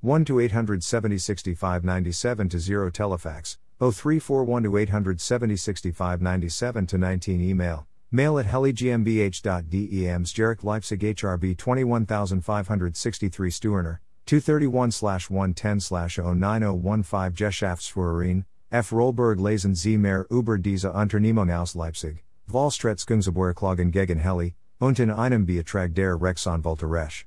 1 0.02 0.24
to 0.24 0.40
870 0.40 1.18
65 1.18 1.84
97 1.84 2.48
to 2.48 2.58
0 2.58 2.90
Telefax, 2.90 3.58
0341 3.80 4.62
to 4.62 4.78
870 4.78 5.56
65 5.56 6.22
97 6.22 6.86
to 6.86 6.96
19 6.96 7.40
Email, 7.42 7.86
mail 8.10 8.38
at 8.38 8.46
heligmbh.dems 8.46 10.32
Jarek 10.32 10.64
Leipzig 10.64 11.00
HRB 11.00 11.54
21563 11.54 13.50
Stuerner, 13.50 13.98
231 14.24 15.28
110 15.28 15.78
09015 15.78 17.34
Geschäftsführerin, 17.34 18.46
F. 18.72 18.92
Rollberg 18.92 19.38
Lesen 19.38 19.74
Sie 19.74 19.98
mehr 19.98 20.24
über 20.30 20.56
diese 20.56 20.92
Unternehmung 20.92 21.50
aus 21.50 21.74
Leipzig, 21.74 22.24
Vollstretzungsgeborklagen 22.48 23.90
gegen 23.90 24.20
Heli, 24.20 24.54
und 24.80 24.98
in 24.98 25.10
einem 25.10 25.44
Betrag 25.44 25.94
der 25.94 26.18
Rechtsanwälte 26.18 26.90
Resch. 26.90 27.26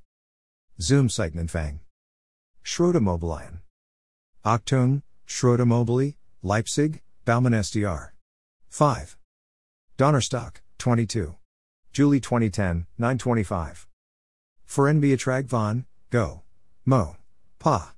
Zoom 0.80 1.08
Seitenempfang. 1.08 1.82
Schrottimmobilien. 2.64 3.60
Achtung, 4.46 5.04
Schrottimmobilie, 5.28 6.16
Leipzig, 6.42 7.02
Baumann 7.26 7.54
SDR. 7.54 8.12
5. 8.70 9.18
Donnerstock, 9.98 10.62
22. 10.80 11.36
Julie 11.92 12.20
2010, 12.20 12.88
925. 12.98 13.88
Forenbeatrag 14.66 15.46
von, 15.46 15.86
Go. 16.10 16.42
Mo. 16.86 17.16
Pa. 17.60 17.94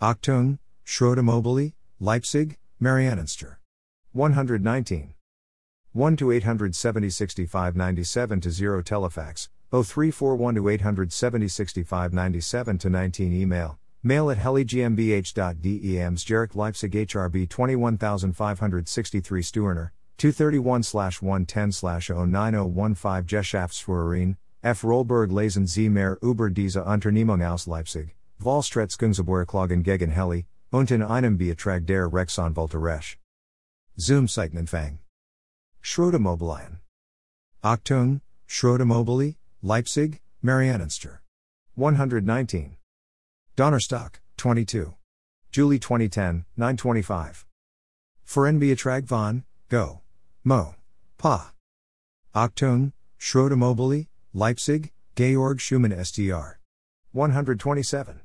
Achtung, 0.00 0.58
Schroeder 0.84 1.22
Leipzig, 2.00 2.56
Marianenster. 2.80 3.56
119. 4.12 5.14
1 5.92 6.16
to 6.16 6.30
870 6.30 7.10
65 7.10 7.76
97 7.76 8.40
to 8.40 8.50
0 8.50 8.82
Telefax, 8.82 9.48
0341 9.70 10.54
to 10.54 10.68
870 10.68 11.48
65 11.48 12.12
97 12.12 12.78
to 12.78 12.88
19 12.88 13.32
Email, 13.34 13.78
mail 14.02 14.30
at 14.30 14.38
heligmbh.dems 14.38 16.24
Jarek 16.24 16.54
Leipzig 16.54 16.92
HRB 16.92 17.46
21563 17.48 19.42
Stuerner, 19.42 19.90
231 20.16 21.20
110 21.20 21.70
09015 21.70 23.26
Geschäftsführerin, 23.26 24.36
F. 24.62 24.82
Rollberg 24.82 25.30
Lesen 25.30 25.66
Sie 25.66 25.90
mehr 25.90 26.16
über 26.22 26.48
diese 26.48 26.82
Unternehmung 26.84 27.42
aus 27.42 27.66
Leipzig, 27.66 28.16
Vollstretzungsgeborklagen 28.40 29.82
gegen 29.82 30.10
Heli, 30.10 30.46
und 30.72 30.90
in 30.90 31.02
einem 31.02 31.36
Betrag 31.36 31.86
der 31.86 32.10
Rechtsanwälte 32.10 32.78
Resch. 32.78 33.18
Zoom 33.96 34.28
Seitenanfang. 34.28 34.98
Schrottimmobilien. 35.80 36.80
Achtung, 37.62 38.20
Schrottimmobilie, 38.46 39.36
Leipzig, 39.62 40.20
Marianenster. 40.44 41.18
119. 41.74 42.76
Donnerstock, 43.56 44.20
22. 44.36 44.94
Julie 45.50 45.80
2010, 45.80 46.44
925. 46.56 47.44
Forenbeatrag 48.24 49.04
von, 49.04 49.42
Go. 49.68 50.02
Mo. 50.44 50.76
Pa. 51.16 51.52
Achtung, 52.36 52.92
Schrottimmobilie, 53.18 54.06
Leipzig, 54.32 54.92
Georg 55.16 55.58
Schumann 55.58 56.04
STR. 56.04 56.60
127. 57.10 58.20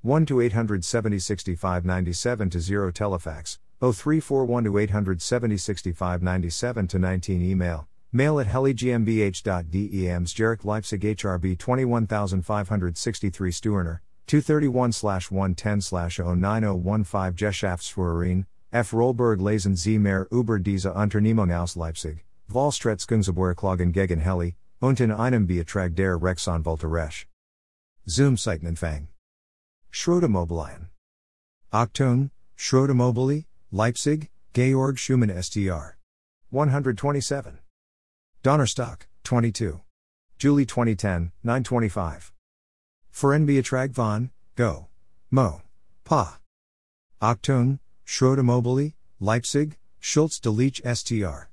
1 0.00 0.26
to 0.26 0.40
870 0.40 1.18
65 1.18 1.84
97 1.84 2.48
to 2.48 2.60
0 2.60 2.92
Telefax, 2.92 3.58
0341 3.82 4.64
to 4.64 4.78
870 4.78 5.56
65 5.58 6.22
97 6.22 6.88
to 6.88 6.98
19 6.98 7.42
Email, 7.42 7.88
mail 8.16 8.40
at 8.40 8.46
heligmbh.dems 8.46 10.34
Jarek 10.34 10.64
Leipzig 10.64 11.02
HRB 11.02 11.58
21563 11.58 13.52
Stuerner, 13.52 14.00
231 14.26 15.30
110 15.30 15.80
09015 15.80 17.36
Geschäftsführerin, 17.36 18.46
F. 18.72 18.92
Rollberg 18.92 19.40
Lesen 19.40 19.76
Sie 19.76 19.98
mehr 19.98 20.26
über 20.32 20.58
diese 20.58 20.92
Unternehmung 20.94 21.52
aus 21.52 21.76
Leipzig, 21.76 22.24
Vollstretzungsgeborklagen 22.48 23.92
gegen 23.92 24.20
Heli, 24.20 24.56
und 24.80 25.00
in 25.00 25.12
einem 25.12 25.46
Betrag 25.46 25.94
der 25.94 26.16
Rechtsanwälte 26.20 26.90
Resch. 26.90 27.26
Zoom 28.06 28.36
Seitenanfang. 28.36 29.08
Schrottimmobilien. 29.90 30.88
Achtung, 31.70 32.30
Schrottimmobilie, 32.56 33.44
Leipzig, 33.70 34.30
Georg 34.52 34.98
Schumann 34.98 35.30
STR. 35.30 35.96
127. 36.50 37.65
Donnerstock, 38.46 39.08
22. 39.24 39.80
Julie 40.38 40.64
2010, 40.64 41.32
925. 41.42 42.32
Forenbeatrag 43.12 43.90
von, 43.90 44.30
Go. 44.54 44.86
Mo. 45.32 45.62
Pa. 46.04 46.38
Achtung, 47.20 47.80
Schrottimmobilie, 48.06 48.94
Leipzig, 49.18 49.76
Schultz 49.98 50.38
de 50.38 50.50
Leech 50.50 50.80
STR. 50.84 51.48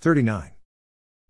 39. 0.00 0.50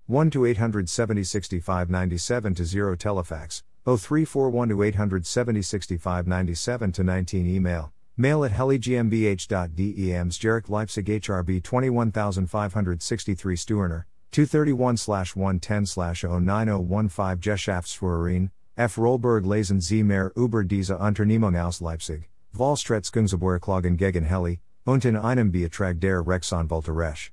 1 0.07 0.31
to 0.31 0.47
870 0.47 1.25
65 1.25 1.91
97 1.91 2.55
to 2.55 2.65
0 2.65 2.97
Telefax, 2.97 3.63
0341 3.85 4.71
to 4.71 4.83
870 4.83 5.61
65 5.61 6.27
97 6.27 6.91
to 6.91 7.05
19 7.05 7.47
Email, 7.47 7.93
Mail 8.17 8.47
at 8.47 8.53
heligmbh.dems 8.53 10.39
Jarek 10.39 10.71
Leipzig 10.71 11.05
HRB 11.05 11.63
21563 11.63 13.57
Stuerner, 13.57 14.05
231 14.33 15.37
110 15.37 15.85
09015 15.85 17.41
Geschäftsführerin, 17.41 18.51
F. 18.77 18.97
Rollberg 18.97 19.45
Lesen 19.45 19.81
Sie 19.81 20.03
mehr 20.03 20.33
über 20.35 20.65
diese 20.65 20.97
Unternehmung 20.97 21.55
aus 21.55 21.81
Leipzig, 21.83 22.31
Vollstretzungsgeborklagen 22.55 23.99
gegen 23.99 24.25
Heli, 24.25 24.61
und 24.87 25.05
in 25.05 25.17
einem 25.17 25.53
Betrag 25.53 26.01
der 26.01 26.27
Rechtsanwälte 26.27 26.97
Resch. 26.97 27.31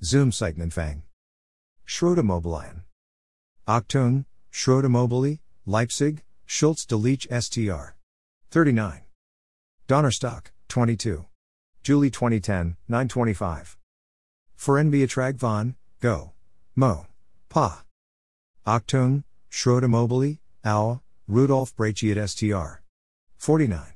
Zoom 0.00 0.30
Seitenanfang. 0.30 1.02
Schrottimmobilien. 1.84 2.84
Achtung, 3.66 4.24
Schrottimmobilie, 4.50 5.40
Leipzig, 5.66 6.24
Schultz 6.46 6.86
de 6.86 6.98
Leech 6.98 7.28
STR. 7.30 7.94
39. 8.50 9.02
Donnerstock, 9.88 10.52
22. 10.68 11.24
Julie 11.82 12.10
2010, 12.10 12.76
925. 12.88 13.76
Forenbeatrag 14.54 15.40
von, 15.40 15.74
Go. 16.02 16.32
Mo. 16.74 17.06
Pa. 17.48 17.84
Achtung, 18.66 19.22
Schrottimmobilie, 19.48 20.40
Au, 20.64 21.00
Rudolf 21.28 21.76
Brachiat 21.76 22.28
STR. 22.28 22.82
49. 23.36 23.92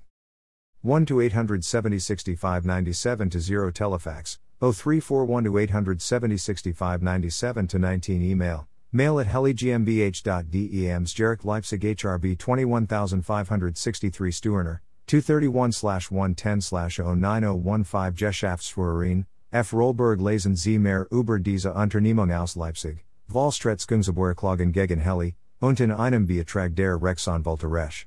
1 0.82 1.06
to 1.06 1.20
870 1.20 1.98
65 1.98 2.64
97 2.64 3.30
to 3.30 3.40
0 3.40 3.72
Telefax, 3.72 4.38
0341 4.60 5.42
to 5.42 5.58
870 5.58 6.36
65 6.36 7.02
97 7.02 7.66
to 7.66 7.76
19 7.76 8.22
Email, 8.22 8.68
mail 8.92 9.18
at 9.18 9.26
heligmbh.dems 9.26 11.12
Jarek 11.12 11.44
Leipzig 11.44 11.80
HRB 11.80 12.38
21563 12.38 14.30
Stuerner, 14.30 14.78
231 15.08 15.72
110 15.72 16.60
09015 16.60 18.14
Geschäftsführerin, 18.14 19.26
F. 19.56 19.72
Rollberg 19.72 20.20
Lesen 20.20 20.54
Sie 20.54 20.78
mehr 20.78 21.06
über 21.10 21.38
diese 21.38 21.72
Unternehmung 21.72 22.30
aus 22.30 22.56
Leipzig, 22.56 23.06
Vollstretzungsgeborklagen 23.26 24.70
gegen 24.70 25.00
Heli, 25.00 25.34
und 25.62 25.80
in 25.80 25.90
einem 25.90 26.26
Betrag 26.26 26.76
der 26.76 27.00
Rechtsanwälte 27.00 27.66
Resch. 27.66 28.06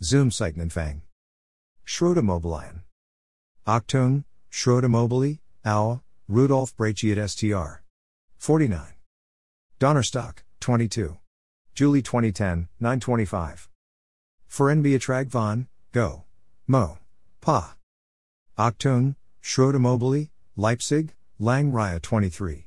Zoom 0.00 0.30
Seitenanfang. 0.30 1.02
Schrottimmobilien. 1.84 2.84
Achtung, 3.66 4.22
Schrottimmobilie, 4.48 5.40
Au, 5.64 6.02
Rudolf 6.28 6.76
Brachiat 6.76 7.18
STR. 7.18 7.80
49. 8.38 8.94
Donnerstock, 9.80 10.44
22. 10.60 11.18
Julie 11.74 12.02
2010, 12.02 12.68
925. 12.78 13.68
Forenbeatrag 14.46 15.32
von, 15.32 15.66
Go. 15.90 16.22
Mo. 16.68 16.98
Pa. 17.40 17.74
Achtung, 18.56 19.16
Schrottimmobilie, 19.42 20.30
Leipzig, 20.56 21.14
Lang 21.38 21.70
Raya 21.70 22.02
23. 22.02 22.66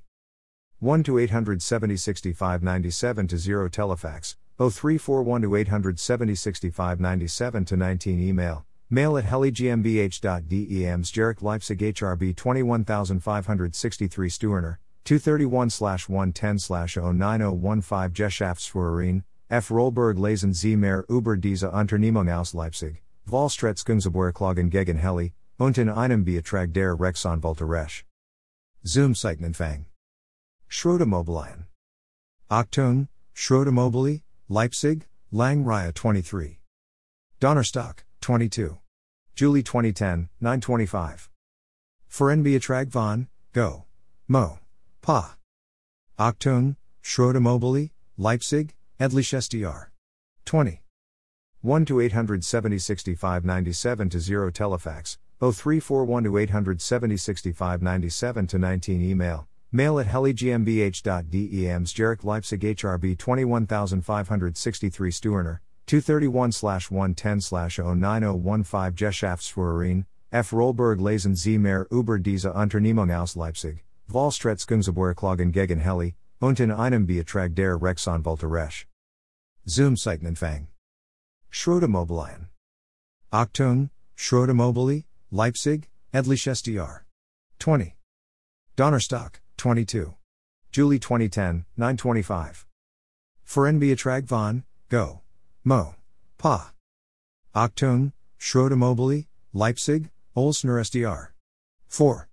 1 0.80 1.04
to 1.04 1.18
870 1.18 1.98
65 1.98 2.64
97 2.64 3.28
to 3.28 3.38
0 3.38 3.70
Telefax, 3.70 4.36
0341 4.58 5.42
to 5.42 5.56
870 5.56 6.34
65 6.34 7.00
97 7.02 7.66
to 7.66 7.76
19 7.76 8.20
Email, 8.22 8.66
mail 8.90 9.18
at 9.18 9.26
heligmbh.dems 9.26 11.12
Jarek 11.12 11.42
Leipzig 11.42 11.80
HRB 11.80 12.34
21563 12.34 14.30
Stuerner, 14.30 14.78
231 15.04 16.08
110 16.08 16.58
09015 16.58 18.14
Geschäftsführerin, 18.14 19.24
F. 19.50 19.70
Rollberg 19.70 20.18
Lesen 20.18 20.54
Sie 20.54 20.78
mehr 20.78 21.04
über 21.10 21.36
diese 21.36 21.70
Unternehmung 21.70 22.30
aus 22.30 22.54
Leipzig. 22.54 23.04
Vollstretzungsgeborklagen 23.30 24.70
gegen 24.70 24.98
Heli, 24.98 25.34
und 25.64 25.78
in 25.78 25.88
einem 25.88 26.26
Betrag 26.26 26.74
der 26.74 26.94
Rechtsanwälte 26.94 27.66
Resch. 27.66 28.04
Zoom 28.86 29.16
Seitenanfang. 29.16 29.86
Schrottimmobilien. 30.68 31.68
Achtung, 32.52 33.08
Schrottimmobilie, 33.34 34.24
Leipzig, 34.50 35.08
Lang 35.32 35.64
Raya 35.64 35.94
23. 35.94 36.60
Donnerstock, 37.40 38.04
22. 38.20 38.78
Julie 39.36 39.64
2010, 39.64 40.28
925. 40.42 41.30
Forenbeatrag 42.10 42.92
von, 42.92 43.28
Go. 43.54 43.86
Mo. 44.28 44.60
Pa. 45.02 45.38
Achtung, 46.20 46.76
Schrottimmobilie, 47.02 47.92
Leipzig, 48.18 48.74
Edlich 49.00 49.34
SDR. 49.34 49.92
20. 50.46 50.80
1 51.62 51.86
to 51.86 52.02
870 52.02 52.84
65 52.84 53.46
97 53.46 54.10
to 54.10 54.20
0 54.20 54.52
Telefax, 54.52 55.18
0341 55.40 56.24
to 56.24 56.38
870 56.38 57.18
65 57.18 57.82
97 57.82 58.48
to 58.48 58.58
19 58.58 59.02
Email, 59.02 59.48
mail 59.72 60.00
at 60.00 60.08
heligmbh.dems 60.08 61.94
Jarek 61.94 62.24
Leipzig 62.24 62.62
HRB 62.62 63.18
21563 63.18 65.12
Stuerner, 65.12 65.60
231 65.88 66.92
110 66.92 67.40
09015 67.40 68.96
Geschäftsführerin, 68.96 70.06
F. 70.32 70.52
Rollberg 70.52 71.00
Lesen 71.00 71.36
Sie 71.36 71.58
mehr 71.58 71.86
über 71.92 72.18
diese 72.18 72.54
Unternehmung 72.54 73.12
aus 73.12 73.36
Leipzig, 73.36 73.84
Vollstretzungsgeborklagen 74.08 75.52
gegen 75.52 75.80
Heli, 75.80 76.16
unten 76.40 76.72
einem 76.72 77.06
Betrag 77.06 77.56
der 77.56 77.82
Rechtsanwälte 77.82 78.50
Recht. 78.50 78.88
Zum 79.66 79.96
Zeichnenfang. 79.96 80.68
Schrottimmobilien. 81.50 82.50
Achtung, 83.32 83.92
Schrottimmobilie, 84.16 85.06
Leipzig, 85.36 85.90
Edliches 86.14 86.62
Jahr. 86.68 87.06
20. 87.58 87.96
Donnerstock, 88.78 89.40
22. 89.58 90.14
Julie 90.72 91.00
2010, 91.00 91.66
925. 91.76 92.68
Verenbeatrag 93.44 94.26
von, 94.26 94.64
Go. 94.90 95.22
Mo. 95.64 95.96
Pa. 96.38 96.74
Achtung, 97.56 98.12
Schrottimmobilie, 98.38 99.26
Leipzig, 99.54 100.12
Olsner 100.38 100.80
SDR. 100.80 101.30
4. 101.88 102.30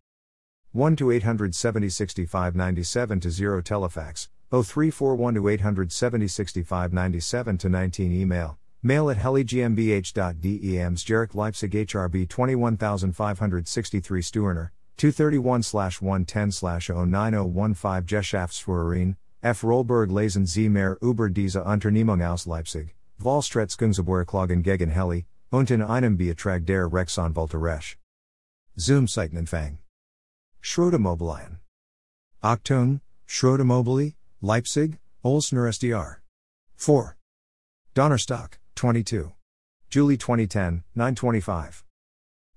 1 0.73 0.97
to 0.97 1.11
870 1.11 1.89
65 1.89 2.55
97 2.55 3.21
to 3.21 3.31
0 3.31 3.63
Telefax, 3.63 4.29
0341 4.51 5.35
to 5.37 5.49
870 5.49 6.29
65 6.29 6.93
97 6.93 7.57
to 7.57 7.69
19 7.71 8.13
Email, 8.13 8.59
mail 8.83 9.11
at 9.11 9.19
heligmbh.dems 9.19 11.05
Jarek 11.05 11.35
Leipzig 11.35 11.73
HRB 11.73 12.29
21563 12.29 14.23
Stuerner, 14.23 14.71
231 14.97 16.01
110 16.03 16.51
09015 16.51 18.07
Geschäftsführerin, 18.07 19.17
F. 19.43 19.63
Rollberg 19.65 20.11
Lesen 20.11 20.47
Sie 20.47 20.69
mehr 20.69 20.99
über 21.01 21.31
diese 21.31 21.65
Unternehmung 21.65 22.23
aus 22.23 22.47
Leipzig, 22.47 22.95
Vollstretzungsgeborklagen 23.19 24.63
gegen 24.63 24.91
Heli, 24.91 25.27
unten 25.51 25.83
einem 25.83 26.17
Betrag 26.17 26.67
der 26.67 26.93
Rechtsanwälte 26.93 27.61
Resch. 27.61 27.97
Zoom 28.77 29.07
Seitenempfang. 29.07 29.79
Schrottimmobilien. 30.61 31.61
Achtung, 32.43 33.01
Schrottimmobilie, 33.27 34.15
Leipzig, 34.43 34.99
Olsner 35.23 35.67
SDR. 35.67 36.19
4. 36.77 37.17
Donnerstock, 37.95 38.60
22. 38.81 39.35
Julie 39.91 40.17
2010, 40.17 40.85
925. 40.95 41.85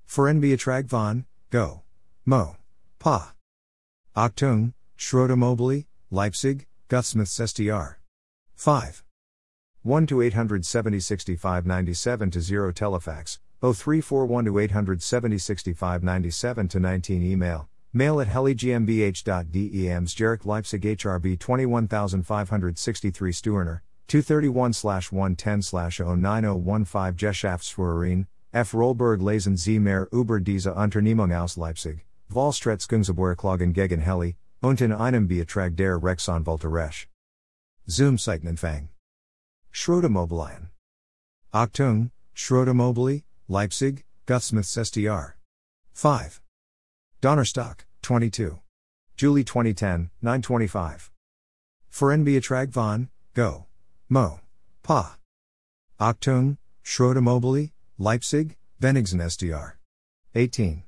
Verenbeatrag 0.07 0.85
von, 0.85 1.25
Go. 1.49 1.81
Mo. 2.25 2.55
Pa. 2.97 3.33
Achtung, 4.15 4.73
Schrottimmobilie, 4.97 5.85
Leipzig, 6.11 6.65
Gutsmiths 6.87 7.37
SDR. 7.37 7.95
5. 8.55 9.03
1 9.81 10.07
to 10.07 10.21
870 10.21 11.01
65 11.01 11.65
97 11.65 12.31
to 12.31 12.39
0 12.39 12.71
Telefax, 12.71 13.39
0341 13.61 14.45
to 14.45 14.59
870 14.59 15.37
65 15.37 16.03
97 16.03 16.67
to 16.69 16.79
19 16.79 17.21
Email, 17.21 17.67
mail 17.91 18.21
at 18.21 18.29
heligmbh.dems 18.29 19.25
Jarek 20.15 20.45
Leipzig 20.45 20.83
HRB 20.83 21.37
21563 21.37 23.31
Stuerner, 23.33 23.81
231 24.07 25.11
110 25.11 25.61
09015 25.61 27.15
Geschäftsführerin, 27.15 28.27
F. 28.51 28.73
Rollberg 28.73 29.21
Lesen 29.21 29.57
Sie 29.57 29.79
mehr 29.79 30.07
über 30.11 30.39
diese 30.39 30.73
Unternehmung 30.75 31.31
aus 31.33 31.57
Leipzig, 31.57 32.05
Vollstretzungsgeborklagen 32.29 33.73
gegen 33.73 34.01
Heli, 34.01 34.35
unten 34.61 34.91
einem 34.91 35.27
Betrag 35.27 35.75
der 35.75 36.01
Rechtsanwälte 36.01 36.67
Resch. 36.67 37.07
Zoom 37.87 38.17
Seitenempfang. 38.17 38.89
Schrottimmobilien. 39.71 40.69
Achtung, 41.51 42.11
Schrottimmobilie, 42.33 43.23
Leipzig, 43.47 44.05
Guthsmiths 44.25 44.77
SDR. 44.77 45.33
5. 45.93 46.41
Donnerstock, 47.21 47.85
22. 48.01 48.59
Julie 49.17 49.43
2010, 49.43 50.09
925. 50.21 51.11
Verenbeatrag 51.89 52.71
von, 52.71 53.09
Go. 53.33 53.65
Mo. 54.13 54.39
Pa. 54.83 55.17
Achtung, 55.99 56.57
Schrottimmobilie, 56.85 57.71
Leipzig, 57.97 58.57
Benigsen 58.79 59.19
SDR. 59.19 59.73
18. 60.35 60.83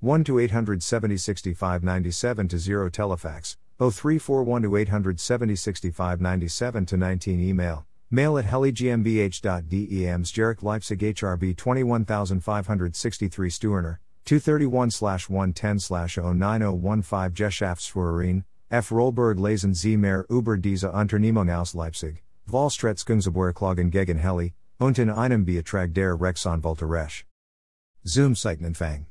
1 0.00 0.24
to 0.24 0.38
870 0.38 1.18
65 1.18 1.82
97 1.82 2.48
to 2.48 2.58
0 2.58 2.88
Telefax, 2.88 3.58
0341 3.78 4.62
to 4.62 4.76
870 4.76 5.56
65 5.56 6.20
97 6.22 6.86
to 6.86 6.96
19 6.96 7.38
Email, 7.38 7.84
mail 8.10 8.38
at 8.38 8.46
heligmbh.dems 8.46 10.32
Jarek 10.32 10.62
Leipzig 10.62 11.00
HRB 11.00 11.54
21563 11.54 13.50
Stuerner, 13.50 13.98
231 14.24 15.28
110 15.28 15.76
09015 15.76 17.34
Geschäftsführerin, 17.34 18.44
F. 18.70 18.90
Rollberg 18.90 19.38
Lesen 19.38 19.74
Sie 19.74 19.98
mehr 19.98 20.24
über 20.30 20.56
diese 20.56 20.90
Unternehmung 20.92 21.50
aus 21.50 21.74
Leipzig, 21.74 22.22
Vollstretzungsgeborklagen 22.48 23.90
gegen 23.90 24.18
Heli, 24.18 24.54
unten 24.78 25.10
einem 25.10 25.44
Betrag 25.44 25.92
der 25.92 26.18
Rechtsanwälte 26.18 26.88
Resch. 26.88 27.26
Zoom 28.04 28.34
Seitenempfang. 28.34 29.06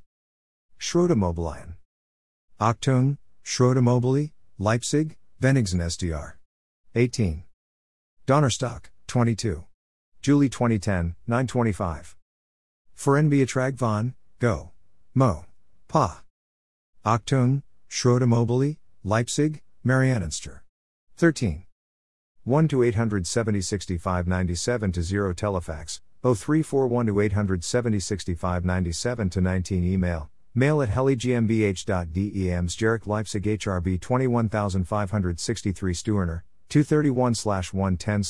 Schrottimmobilien. 0.79 1.77
Achtung, 2.59 3.17
Schrottimmobilie, 3.43 4.31
Leipzig, 4.57 5.17
Benigsen 5.39 5.79
SDR. 5.79 6.33
18. 6.95 7.43
Donnerstock, 8.25 8.89
22. 9.07 9.63
Julie 10.21 10.49
2010, 10.49 11.15
925. 11.27 12.15
Verenbeatrag 12.95 13.77
von, 13.77 14.15
Go. 14.39 14.71
Mo. 15.13 15.45
Pa. 15.87 16.23
Achtung, 17.05 17.61
Schrottimmobilie, 17.87 18.77
Leipzig, 19.03 19.61
Marianenster. 19.83 20.61
13. 21.17 21.66
1 22.47 22.69
to 22.69 22.81
870 22.81 23.59
65 23.59 24.25
97 24.25 24.91
to 24.93 25.03
0 25.03 25.33
Telefax, 25.33 25.99
0341 26.23 27.05
to 27.07 27.19
870 27.19 27.99
65 27.99 28.63
97 28.63 29.29
to 29.29 29.41
19 29.41 29.83
Email, 29.83 30.29
mail 30.55 30.81
at 30.81 30.87
heligmbh.dems 30.87 32.77
Jarek 32.77 33.01
oh 33.01 33.05
oh 33.05 33.11
Leipzig 33.11 33.43
HRB 33.43 33.99
21563 33.99 35.93
Stuerner, 35.93 36.43
231 36.69 37.73
110 37.73 38.23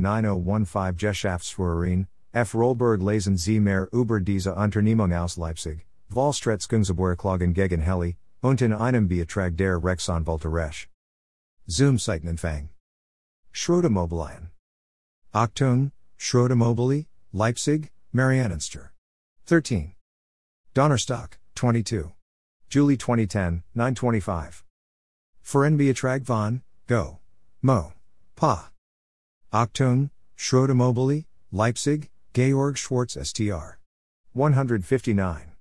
09015 0.00 0.96
Geschäftsführerin, 0.96 2.06
F. 2.32 2.54
Rollberg 2.54 3.02
Lesen 3.02 3.36
Sie 3.36 3.58
mehr 3.58 3.88
über 3.92 4.20
diese 4.20 4.54
Unternehmung 4.54 5.12
aus 5.12 5.36
Leipzig, 5.36 5.84
Vollstretzungsgeborklagen 6.08 7.52
gegen 7.52 7.80
Heli, 7.80 8.16
unten 8.42 8.72
einem 8.72 9.08
Betrag 9.08 9.56
der 9.56 9.82
Rechtsanwälte 9.82 10.52
Resch. 10.52 10.88
Zoom 11.66 11.98
Seitenempfang. 11.98 12.68
Schrottimmobilien. 13.56 14.50
Achtung, 15.34 15.90
Schrottimmobilie, 16.18 17.06
Leipzig, 17.32 17.88
Marianenster. 18.14 18.90
13. 19.46 19.94
Donnerstock, 20.74 21.38
22. 21.54 22.12
Julie 22.68 22.98
2010, 22.98 23.62
925. 23.74 24.62
Verenbeatrag 25.42 26.24
von, 26.24 26.60
Go. 26.86 27.18
Mo. 27.62 27.94
Pa. 28.36 28.68
Achtung, 29.50 30.10
Schroedermobili, 30.36 31.24
Leipzig, 31.50 32.10
Georg 32.34 32.76
Schwarz 32.76 33.16
STR. 33.16 33.78
159. 34.34 35.52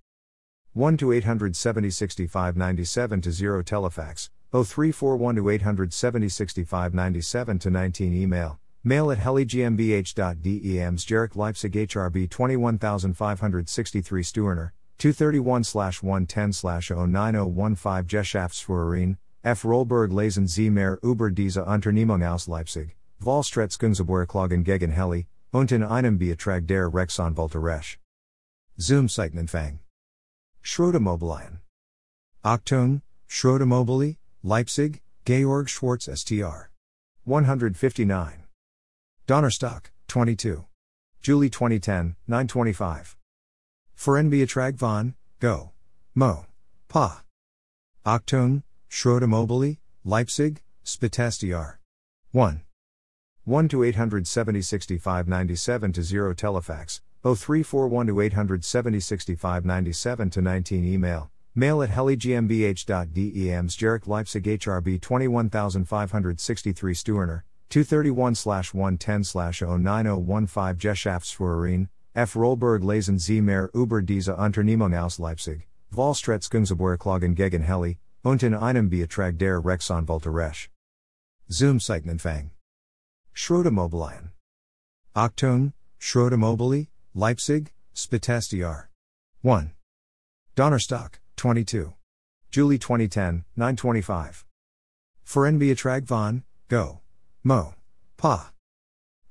1 0.73 0.97
to 0.97 1.13
870 1.13 1.89
65 1.89 2.57
97 2.57 3.21
to 3.21 3.31
0 3.31 3.63
Telefax, 3.63 4.29
0341 4.63 5.35
to 5.35 5.49
870 5.49 6.29
65 6.29 6.93
97 6.93 7.59
to 7.59 7.69
19 7.69 8.13
Email, 8.13 8.57
mail 8.85 9.11
at 9.11 9.17
heligmbh.dems 9.17 11.05
Jarek 11.05 11.35
Leipzig 11.35 11.73
HRB 11.73 12.29
21563 12.29 14.23
Stuerner, 14.23 14.71
231 14.97 16.01
110 16.01 16.53
09015 17.11 18.07
Geschäftsführerin, 18.07 19.17
F. 19.43 19.65
Rollberg 19.65 20.11
Lesen 20.13 20.47
Sie 20.47 20.69
mehr 20.69 20.97
über 21.03 21.29
diese 21.29 21.65
Unternehmung 21.65 22.23
aus 22.23 22.47
Leipzig, 22.47 22.95
Vollstretzungsgeborklagen 23.19 24.63
gegen 24.63 24.91
Heli, 24.91 25.27
unten 25.51 25.83
einem 25.83 26.17
Betrag 26.17 26.65
der 26.65 26.93
Rechtsanwälte 26.93 27.61
Resch. 27.61 27.99
Zoom. 28.77 29.07
Achtung, 32.43 33.01
Leipzig, 34.47 35.01
Georg 35.25 35.67
Schwartz 35.67 36.07
STR. 36.07 36.69
159. 37.23 38.43
Donnerstock, 39.25 39.85
22. 40.07 40.65
Julie 41.19 41.49
2010, 41.49 42.15
925. 42.27 43.17
Verenbeatrag 43.97 44.75
von, 44.75 45.15
Go. 45.39 45.71
Mo. 46.13 46.45
Pa. 46.87 47.23
Achtung, 48.05 48.61
Schrottimmobilie, 48.87 49.79
Leipzig, 50.03 50.61
SPTSDR. 50.85 51.77
1. 52.31 52.61
1 53.45 53.67
to 53.67 53.81
870 53.81 54.61
65 54.61 55.27
97 55.27 55.91
to 55.91 56.03
0 56.03 56.35
Telefax, 56.35 57.01
0341 57.23 58.05
to 58.05 58.21
870 58.21 58.99
65 58.99 59.65
97 59.65 60.29
to 60.29 60.41
19 60.43 60.85
Email, 60.85 61.31
mail 61.55 61.81
at 61.81 61.89
heligmbh.de 61.89 63.49
Amsjerk 63.49 64.07
Leipzig 64.07 64.43
HRB 64.43 64.99
21563 65.01 66.93
Stuerner, 66.93 67.43
231 67.69 68.73
110 68.73 69.23
09015 69.23 70.77
Geschäftsführerin, 70.77 71.87
F. 72.13 72.35
Rollberg 72.35 72.83
Lesen 72.83 73.17
Sie 73.19 73.41
mehr 73.41 73.69
über 73.73 74.01
diese 74.01 74.35
Unternehmung 74.35 74.93
aus 74.93 75.17
Leipzig, 75.19 75.67
Vollstretzkungsgeborklagen 75.91 77.35
gegen 77.35 77.63
Heli, 77.63 77.97
und 78.23 78.43
in 78.43 78.53
einem 78.53 78.89
Betrag 78.89 79.37
der 79.37 79.63
Rechtsanwälte 79.63 80.33
Resch. 80.33 80.69
Zoom 81.49 81.79
Zeichnenfang. 81.79 82.51
Schrottimmobilien. 83.33 84.31
Achtung, 85.13 85.73
Schrottimmobilie, 85.99 86.87
Leipzig, 87.13 87.71
Spitastiar. 87.93 88.89
1. 89.43 89.71
Donnerstock, 90.55 91.19
22. 91.35 91.93
Julie 92.51 92.77
2010, 92.77 93.45
925. 93.55 94.45
Verenbeatrag 95.25 96.03
von, 96.03 96.43
Go. 96.67 97.01
Mo. 97.43 97.75
Pa. 98.17 98.51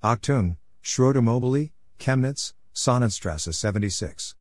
Achtung, 0.03 0.57
Schrottimmobilie, 0.83 1.73
Chemnitz, 1.99 2.53
Sonnenstrasse 2.75 3.55
76. 3.55 4.35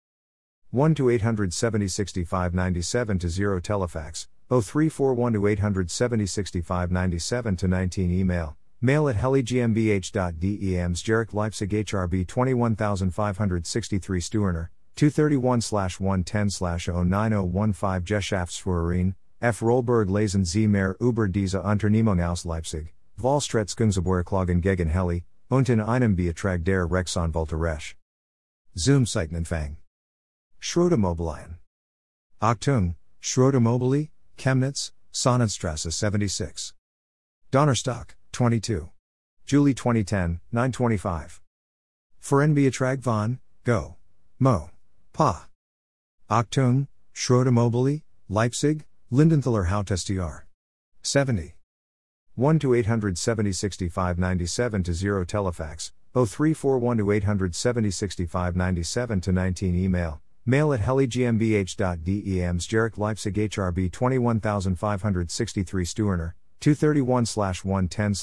1 0.71 0.95
to 0.95 1.09
870 1.09 1.87
65 1.87 2.53
97 2.53 3.19
to 3.19 3.29
0 3.29 3.61
Telefax, 3.61 4.27
0341 4.49 5.33
to 5.33 5.47
870 5.47 6.25
65 6.25 6.91
97 6.91 7.55
to 7.55 7.67
19 7.67 8.11
Email, 8.11 8.57
mail 8.81 9.07
at 9.07 9.15
heligmbh.de 9.15 10.73
Amsjerk 10.73 11.33
Leipzig 11.33 11.69
HRB 11.69 12.27
21563 12.27 14.19
Stuerner, 14.19 14.69
231 14.95 15.99
110 15.99 16.49
09015 16.49 18.05
Geschäftsführerin, 18.05 19.15
F. 19.39 19.61
Rollberg 19.61 20.09
Lesen 20.09 20.45
Sie 20.45 20.67
mehr 20.67 20.95
über 20.99 21.27
diese 21.27 21.61
Unternehmung 21.61 22.21
aus 22.21 22.45
Leipzig, 22.45 22.93
Vollstretzkungsgeborklagen 23.17 24.61
gegen 24.61 24.89
Heli, 24.89 25.23
und 25.49 25.69
in 25.69 25.81
einem 25.81 26.15
Betrag 26.15 26.63
der 26.63 26.89
Rechtsanwälte 26.89 27.55
Resch. 27.55 27.95
Zoom 28.75 29.05
Zeichnenfang. 29.05 29.77
Schrottimmobilien. 30.59 31.59
Achtung, 32.39 32.95
Schrottimmobilie, 33.19 34.09
Chemnitz, 34.37 34.93
Sonnenstrasse 35.11 35.91
76. 35.91 36.73
Donnerstock, 37.51 38.15
22. 38.31 38.89
Julie 39.45 39.75
2010, 39.75 40.39
925. 40.51 41.41
Verenbeatrag 42.19 43.03
von, 43.03 43.39
Go. 43.63 43.97
Mo. 44.39 44.72
Pa. 45.13 45.47
Achtung, 46.27 46.87
Schrottimmobilie, 47.13 48.01
Leipzig, 48.29 48.85
Lindenthaler 49.11 49.67
Hautestiar. 49.67 50.45
70. 51.03 51.53
1 52.33 52.57
to 52.57 52.73
870 52.73 53.51
65 53.51 54.17
97 54.17 54.83
to 54.83 54.91
0 54.91 55.23
Telefax, 55.25 55.91
0341 56.15 56.97
to 56.97 57.11
870 57.11 57.91
65 57.91 58.55
97 58.55 59.21
to 59.21 59.31
19 59.31 59.75
Email, 59.75 60.19
mail 60.47 60.73
at 60.73 60.79
heligmbh.de 60.79 62.39
Amsjerk 62.39 62.97
Leipzig 62.97 63.35
HRB 63.35 63.91
21563 63.91 65.85
Stuerner, 65.85 66.33
231 66.59 67.63
110 67.63 68.13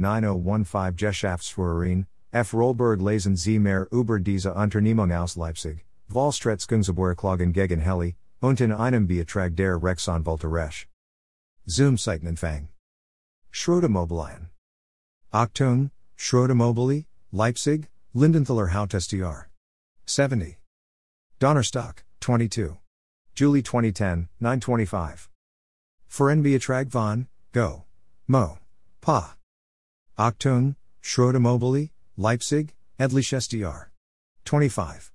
09015 0.00 0.96
Geschäftsführerin, 0.96 2.06
F. 2.32 2.54
Rollberg 2.54 3.02
Lesen 3.02 3.36
Sie 3.36 3.58
mehr 3.58 3.86
über 3.92 4.18
diese 4.18 4.54
Unternehmung 4.54 5.12
aus 5.12 5.36
Leipzig, 5.36 5.84
Vollstretzkungsgeborklagen 6.10 7.52
gegen 7.52 7.80
Heli, 7.80 8.16
und 8.40 8.60
in 8.60 8.72
einem 8.72 9.06
Betrag 9.06 9.56
der 9.56 9.82
Rechtsanwälte 9.82 10.50
Resch. 10.50 10.88
Zoom 11.66 11.96
Zeichnenfang. 11.96 12.68
Schrottimmobilien. 13.50 14.50
Achtung, 15.32 15.90
Schrottimmobilie, 16.16 17.06
Leipzig, 17.32 17.88
Lindenthaler 18.12 18.72
Hautestiar. 18.72 19.46
70. 20.06 20.56
Donnerstock, 21.38 22.02
22. 22.20 22.76
Julie 23.34 23.62
2010, 23.62 24.28
925. 24.40 25.28
Verenbeatrag 26.08 26.90
von, 26.90 27.28
Go. 27.52 27.84
Mo. 28.26 28.58
Pa. 29.00 29.36
Achtung, 30.18 30.74
Schrottimmobilie, 31.00 31.90
Leipzig, 32.16 32.74
Edlichestiar. 32.98 33.90
25. 34.44 35.12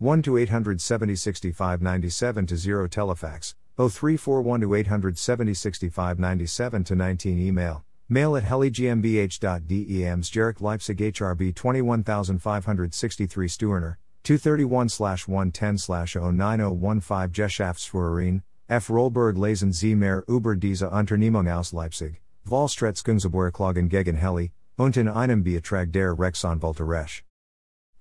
1 0.00 0.22
to 0.22 0.38
870 0.38 1.14
65 1.14 1.82
97 1.82 2.46
to 2.46 2.56
0 2.56 2.88
Telefax, 2.88 3.54
0341 3.76 4.62
to 4.62 4.74
870 4.74 5.52
65 5.52 6.18
97 6.18 6.84
to 6.84 6.94
19 6.94 7.38
Email, 7.38 7.84
mail 8.08 8.34
at 8.34 8.44
heligmbh.de 8.44 10.00
Amsjerk 10.06 10.54
oh 10.56 10.60
oh 10.62 10.64
Leipzig 10.64 10.96
HRB 10.96 11.54
21563 11.54 13.46
Stuerner, 13.46 13.96
231 14.24 15.28
110 15.28 15.76
09015 15.76 17.30
Geschäftsführerin, 17.32 18.42
F. 18.70 18.88
Rollberg 18.88 19.36
Lesen 19.36 19.70
Sie 19.70 19.94
mehr 19.94 20.24
über 20.26 20.56
diese 20.56 20.88
Unternehmung 20.88 21.46
aus 21.46 21.74
Leipzig, 21.74 22.22
Vollstretzkungsgeborklagen 22.48 23.90
gegen 23.90 24.16
Heli, 24.16 24.52
und 24.78 24.96
in 24.96 25.08
einem 25.08 25.44
Betrag 25.44 25.92
der 25.92 26.18
Rechtsanwälte 26.18 26.88
Resch. 26.88 27.22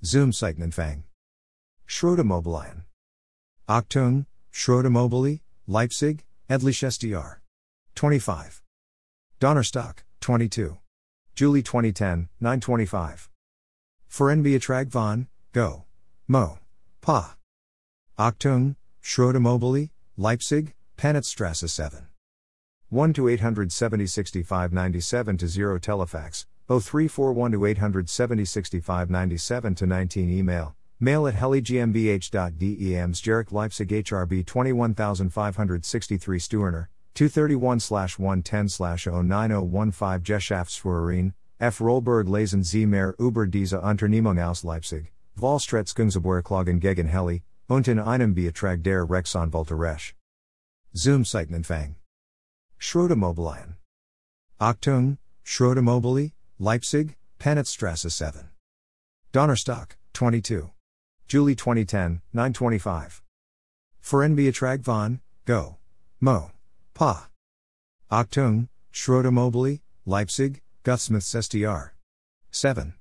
Zoom 0.02 0.32
Zeichnenfang. 0.32 1.04
Schrottimmobilien. 1.90 2.84
Achtung, 3.68 4.28
Schrottimmobilie, 4.54 5.42
Leipzig, 5.68 6.24
Edlichestiar. 6.48 7.38
25. 7.96 8.62
Donnerstock, 9.40 10.04
22. 10.22 10.78
Julie 11.36 11.64
2010, 11.64 12.30
925. 12.40 13.30
Verenbeatrag 14.08 14.88
von, 14.90 15.28
Go. 15.52 15.86
Mo. 16.28 16.60
Pa. 17.02 17.36
Achtung, 18.18 18.76
Schroedermobili, 19.02 19.90
Leipzig, 20.16 20.74
Panitzstrasse 20.96 21.70
7. 21.70 22.08
1 22.90 23.14
to 23.14 23.28
870 23.28 24.06
65 24.06 24.72
97 24.72 25.38
to 25.38 25.48
0 25.48 25.80
Telefax, 25.80 26.46
0341 26.68 27.52
to 27.52 27.66
870 27.66 28.46
65 28.46 29.10
97 29.10 29.76
to 29.76 29.88
19 29.88 30.30
Email, 30.30 30.76
mail 31.00 31.28
at 31.28 31.36
heligmbh.de 31.36 32.96
Amsjerk 32.96 33.52
Leipzig 33.52 33.90
HRB 33.90 34.46
21563 34.46 36.40
Stuerner, 36.40 36.90
231 37.16 38.20
110 38.20 38.68
09015 38.68 40.24
Geschäftsführerin, 40.24 41.34
F. 41.60 41.80
Rollberg 41.82 42.28
Lesen 42.28 42.64
Sie 42.64 42.86
mehr 42.86 43.14
über 43.20 43.46
diese 43.46 43.82
Unternehmung 43.82 44.40
aus 44.40 44.64
Leipzig, 44.64 45.12
Vollstretzkungsgeborklagen 45.38 46.80
gegen 46.80 47.08
Heli, 47.08 47.44
und 47.68 47.88
in 47.88 48.00
einem 48.00 48.34
Betrag 48.34 48.84
der 48.84 49.10
Rechtsanwälte 49.10 49.78
Resch. 49.78 50.16
Zoom 50.94 51.24
Zeichnenfang. 51.24 51.96
Schrottimmobilien. 52.78 53.78
Achtung, 54.58 55.18
Schrottimmobilie, 55.44 56.32
Leipzig, 56.58 57.18
Panitzstrasse 57.38 58.10
7. 58.10 58.50
Donnerstock, 59.32 59.98
22. 60.14 60.79
Julie 61.30 61.54
2010, 61.54 62.22
925. 62.34 63.22
Verenbeatrag 64.02 64.82
von, 64.82 65.20
Go. 65.46 65.78
Mo. 66.20 66.52
Pa. 66.96 67.30
Achtung, 68.12 68.68
Schrottimmobilie, 68.92 69.82
Leipzig, 70.08 70.64
Gutsmith 70.82 71.22
STR. 71.22 71.94
7. 72.50 72.96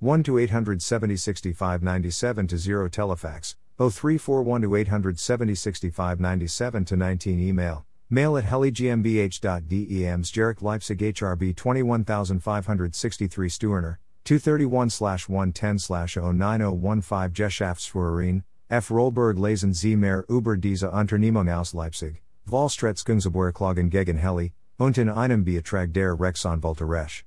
1 0.00 0.22
to 0.22 0.38
870 0.38 1.14
65 1.14 1.82
97 1.82 2.46
to 2.46 2.56
0 2.56 2.88
Telefax, 2.88 3.56
0341 3.76 4.62
to 4.62 4.74
870 4.74 5.54
65 5.54 6.20
97 6.20 6.84
to 6.86 6.96
19 6.96 7.38
Email, 7.38 7.84
mail 8.08 8.38
at 8.38 8.44
heligmbh.de 8.44 10.02
Amsjerk 10.04 10.62
Leipzig 10.62 10.98
HRB 10.98 11.54
21563 11.54 13.48
Stuerner, 13.50 13.98
231 14.24 15.28
110 15.28 15.78
09015 15.78 17.32
Geschäftsführerin, 17.32 18.44
F. 18.68 18.90
Rollberg 18.90 19.36
Lesen 19.38 19.74
Sie 19.74 19.96
mehr 19.96 20.24
über 20.28 20.56
diese 20.56 20.90
Unternehmung 20.90 21.48
aus 21.48 21.74
Leipzig, 21.74 22.22
Vollstretzkungsgeborklagen 22.46 23.90
gegen 23.90 24.16
Heli, 24.16 24.52
und 24.78 24.96
in 24.98 25.08
einem 25.08 25.44
Betrag 25.44 25.92
der 25.92 26.18
Rechtsanwälte 26.18 26.88
Resch. 26.88 27.24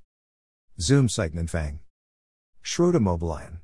Zoom 0.78 1.08
Zeichnenfang. 1.08 1.80
Schrottimmobilien. 2.62 3.60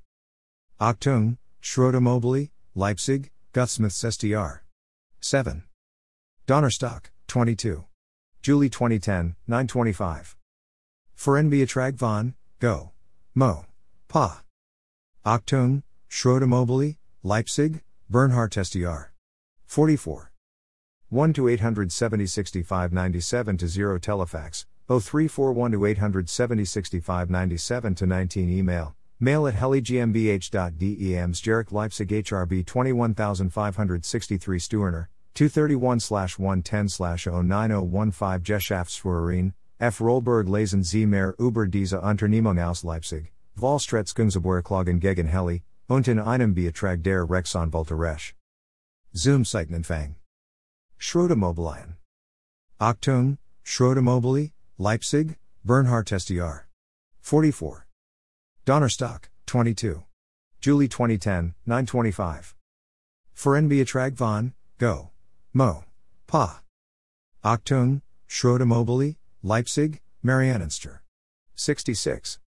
Achtung, 0.78 1.38
Schrottimmobilie, 1.60 2.50
Leipzig, 2.74 3.32
Gutsmith 3.52 3.94
STR. 3.94 4.62
7. 5.20 5.64
Donnerstock, 6.46 7.10
22. 7.28 7.84
Julie 8.42 8.70
2010, 8.70 9.36
925. 9.46 10.36
Verenbeatrag 11.14 11.98
von, 11.98 12.34
Go. 12.60 12.92
Mo. 13.34 13.64
Pa. 14.08 14.42
Achtung, 15.24 15.82
Schrottimmobilie, 16.10 16.98
Leipzig, 17.22 17.80
Bernhard 18.10 18.52
STR. 18.52 19.14
44. 19.64 20.30
1 21.08 21.32
to 21.32 21.48
870 21.48 22.26
65 22.26 22.92
97 22.92 23.56
to 23.56 23.68
0 23.68 23.98
Telefax, 23.98 24.66
0341 24.86 25.72
to 25.72 25.86
870 25.86 26.64
65 26.66 27.30
97 27.30 27.94
to 27.94 28.04
19 28.04 28.50
Email, 28.50 28.94
mail 29.18 29.46
at 29.46 29.54
heligmbh.dems 29.54 31.40
Jarek 31.40 31.72
Leipzig 31.72 32.08
HRB 32.10 32.66
21563 32.66 34.58
Stuerner, 34.58 35.06
231 35.32 36.00
110 36.36 36.86
09015 36.86 38.42
Geschäftsführerin, 38.42 39.54
F. 39.82 40.00
Rollberg 40.00 40.46
Lesen 40.48 40.84
Sie 40.84 41.06
mehr 41.06 41.34
über 41.40 41.66
diese 41.66 42.00
Unternehmung 42.00 42.56
aus 42.60 42.84
Leipzig, 42.84 43.32
Vollstretzungsbeurklagen 43.56 45.00
gegen 45.00 45.26
Heli, 45.26 45.64
und 45.88 46.06
in 46.06 46.20
einem 46.20 46.54
Betrag 46.54 47.02
der 47.02 47.28
Rechtsanwälte 47.28 47.98
Resch. 47.98 48.36
Zoom 49.12 49.44
Seitenempfang. 49.44 50.14
Schrottimmobilien. 50.98 51.96
Achtung, 52.78 53.38
Schrottimmobilie, 53.64 54.52
Leipzig, 54.78 55.36
Bernhard 55.64 56.12
SDR. 56.12 56.68
44. 57.22 57.82
Donnerstock, 58.64 59.30
22. 59.48 60.04
Julie 60.60 60.88
2010, 60.88 61.54
925. 61.66 62.54
Betrag 63.68 64.16
von, 64.16 64.52
Go. 64.78 65.10
Mo. 65.52 65.82
Pa. 66.28 66.60
Achtung, 67.42 68.02
Schrottimmobilie, 68.28 69.16
Leipzig, 69.44 70.00
Marianenster. 70.24 71.00
66. 71.56 72.38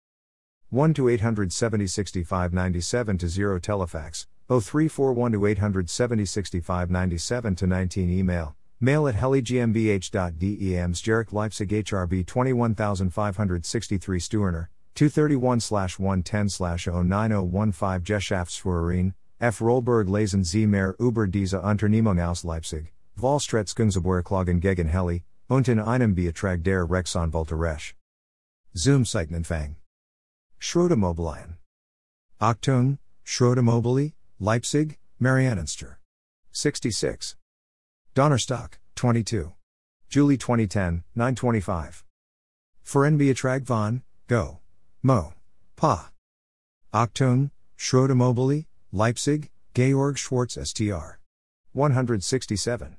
1 0.69 0.93
to 0.93 1.09
870 1.09 1.87
65 1.87 2.53
97 2.53 3.17
to 3.17 3.27
0 3.27 3.59
Telefax, 3.59 4.27
0341 4.47 5.33
to 5.33 5.45
870 5.45 6.23
65 6.23 6.89
97 6.89 7.55
to 7.57 7.67
19 7.67 8.09
Email, 8.09 8.55
mail 8.79 9.09
at 9.09 9.15
heliGmbH.dems 9.15 11.01
Jarek 11.03 11.33
Leipzig 11.33 11.67
HRB 11.67 12.25
21563 12.25 14.19
Stuerner, 14.21 14.69
231 14.95 15.99
110 15.99 16.47
09015 16.47 18.03
Geschäftsführerin, 18.05 19.13
F. 19.41 19.59
Rollberg 19.59 20.07
Lesen 20.07 20.45
Sie 20.45 20.65
mehr 20.65 20.95
über 20.97 21.27
diese 21.27 21.59
Unternehmung 21.61 22.21
aus 22.21 22.45
Leipzig, 22.45 22.93
Vollstretzungsbeurklagen 23.17 24.61
gegen 24.61 24.87
Heli, 24.87 25.25
und 25.47 25.67
in 25.67 25.79
einem 25.79 26.15
Betrag 26.15 26.63
der 26.63 26.89
Rechtsanwälte 26.89 27.55
Resch. 27.55 27.95
Zoom 28.73 29.05
Seitenempfang. 29.05 29.75
Schrottimmobilien. 30.59 31.57
Achtung, 32.39 32.97
Schrottimmobilie, 33.23 34.13
Leipzig, 34.39 34.97
Marianenster. 35.19 35.97
66. 36.51 37.35
Donnerstock, 38.13 38.79
22. 38.95 39.51
Julie 40.09 40.37
2010, 40.37 41.03
925. 41.15 42.03
Betrag 43.17 43.65
von, 43.65 44.01
Go. 44.27 44.59
Mo. 45.03 45.33
Pa. 45.75 46.11
Achtung, 46.93 47.51
Schrottimmobilie, 47.77 48.65
Leipzig, 48.91 49.49
Georg 49.73 50.17
Schwarz 50.17 50.57
STR. 50.57 51.19
167. 51.73 52.97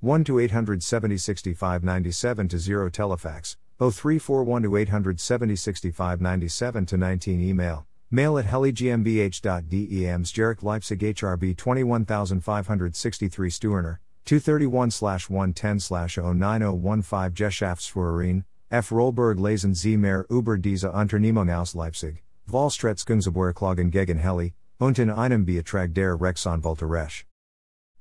1 0.00 0.22
to 0.22 0.38
870 0.38 1.16
65 1.18 1.82
97 1.82 2.48
to 2.48 2.58
0 2.60 2.88
Telefax, 2.88 3.56
0341 3.80 4.62
to 4.62 4.76
870 4.76 5.56
65 5.56 6.20
97 6.20 6.86
to 6.86 6.96
19 6.96 7.40
Email, 7.40 7.84
mail 8.08 8.38
at 8.38 8.46
heliGmbH.dems 8.46 10.32
Jarek 10.32 10.62
Leipzig 10.62 11.00
HRB 11.00 11.56
21563 11.56 13.50
Stuerner, 13.50 13.98
231 14.24 15.30
110 15.30 15.78
09015 15.78 17.34
Geschäftsführerin, 17.34 18.44
F. 18.70 18.92
Rollberg 18.92 19.40
Lesen 19.40 19.74
Sie 19.74 19.96
mehr 19.96 20.24
über 20.30 20.58
diese 20.58 20.92
Unternehmung 20.92 21.50
aus 21.50 21.74
Leipzig, 21.74 22.22
Vollstretzungsbeurklagen 22.46 23.90
gegen 23.90 24.18
Heli, 24.18 24.54
und 24.78 25.00
in 25.00 25.10
einem 25.10 25.44
Betrag 25.44 25.92
der 25.92 26.20
Rechtsanwälte 26.20 26.88
Resch. 26.88 27.26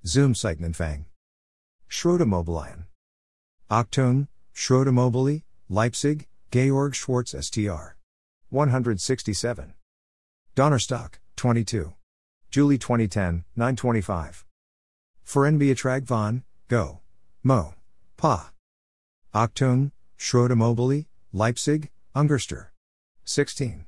Zoom 0.04 0.36
Seitenempfang. 1.90 2.28
Schrottimmobilien. 2.48 2.86
Achtung, 3.70 4.28
Schrottimmobilie, 4.54 5.44
Leipzig, 5.70 6.28
Georg 6.52 6.96
Schwartz 6.96 7.34
STR. 7.34 7.96
167. 8.50 9.74
Donnerstock, 10.56 11.20
22. 11.36 11.94
Julie 12.50 12.78
2010, 12.78 13.44
925. 13.56 14.46
Betrag 15.26 16.06
von, 16.06 16.44
Go. 16.70 17.02
Mo. 17.44 17.74
Pa. 18.16 18.52
Achtung, 19.34 19.92
Schrottimmobilie, 20.18 21.06
Leipzig, 21.34 21.90
Ungerster. 22.16 22.68
16. 23.26 23.86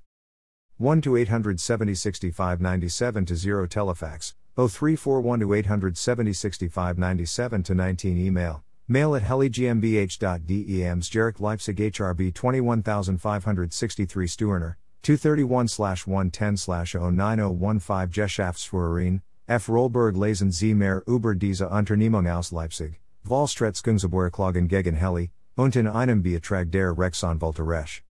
1 0.78 1.02
to 1.02 1.16
870 1.16 1.96
65 1.96 2.62
97 2.62 3.26
to 3.26 3.36
0 3.36 3.68
Telefax, 3.68 4.34
0341 4.56 5.40
to 5.40 5.54
870 5.54 6.34
65 6.34 6.98
97 6.98 7.64
to 7.64 7.74
19 7.76 8.18
Email, 8.18 8.64
mail 8.88 9.16
at 9.16 9.24
heliGmbH.dems 9.24 11.10
Jarek 11.10 11.40
Leipzig 11.40 11.78
HRB 11.78 12.34
21563 12.34 14.28
Stuerner, 14.28 14.76
231 15.04 16.08
110 16.08 16.56
09015 16.56 18.12
Geschäftsführerin, 18.12 19.22
F. 19.48 19.68
Rollberg 19.68 20.16
Lesen 20.16 20.52
Sie 20.52 20.74
mehr 20.74 21.02
über 21.08 21.34
diese 21.34 21.70
Unternehmung 21.70 22.28
aus 22.28 22.52
Leipzig, 22.52 23.00
Vollstretzungsbeurklagen 23.24 24.68
gegen 24.68 24.96
Heli, 24.96 25.32
und 25.56 25.76
in 25.76 25.88
einem 25.88 26.22
Betrag 26.22 26.72
der 26.72 26.98
Rechtsanwälte 26.98 27.64
Resch. 27.64 28.04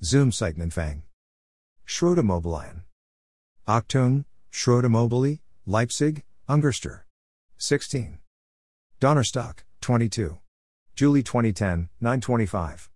Zoom 0.00 0.30
Seitenempfang. 0.30 1.02
Schrottimmobilien. 1.84 2.84
Achtung, 3.66 4.24
Schrottimmobilie, 4.50 5.40
Leipzig, 5.70 6.22
Ungerster. 6.48 7.00
16. 7.58 8.20
Donnerstock, 9.00 9.64
22. 9.82 10.38
Julie 10.94 11.22
2010, 11.22 11.90
925. 12.00 12.88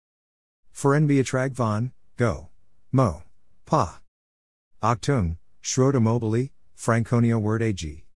Betrag 0.75 1.53
von, 1.53 1.93
Go. 2.17 2.49
Mo. 2.91 3.25
Pa. 3.67 4.01
Achtung, 4.83 5.37
Schrottimmobilie, 5.63 6.49
Franconia 6.75 7.39
Word 7.39 7.61
AG. 7.61 8.07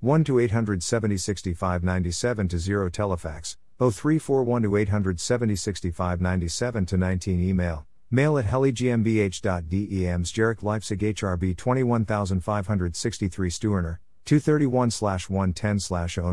1 0.00 0.24
to 0.24 0.40
870 0.40 1.16
65 1.16 1.84
97 1.84 2.48
to 2.48 2.58
0 2.58 2.90
Telefax, 2.90 3.56
0341 3.78 4.62
to 4.62 4.76
870 4.76 5.54
65 5.54 6.20
97 6.20 6.86
to 6.86 6.96
19 6.96 7.40
Email, 7.40 7.86
Mail 8.10 8.38
at 8.38 8.44
heliGmbH.dems 8.44 10.32
Jarek 10.32 10.62
Leipzig 10.62 11.00
HRB 11.00 11.56
21563 11.56 13.50
Stuerner, 13.50 13.98
231 14.24 15.28
110 15.28 15.80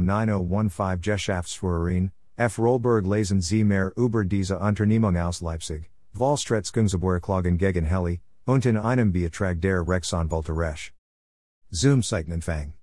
09015 0.05 1.01
Geschäftsführerin, 1.01 2.11
F. 2.38 2.59
Rollberg 2.59 3.05
Lesen 3.05 3.41
Sie 3.41 3.63
mehr 3.63 3.91
über 3.97 4.24
diese 4.24 4.59
Unternehmung 4.59 5.17
aus 5.17 5.41
Leipzig, 5.41 5.89
Vollstretzungsbeurklagen 6.13 7.57
gegen 7.57 7.86
Heli, 7.86 8.21
und 8.45 8.67
in 8.67 8.78
einem 8.78 9.11
Betrag 9.11 9.59
der 9.59 9.82
Rechtsanwälte 9.88 10.55
Resch. 10.55 10.93
Zoom 11.71 12.03
Seitenempfang. 12.03 12.74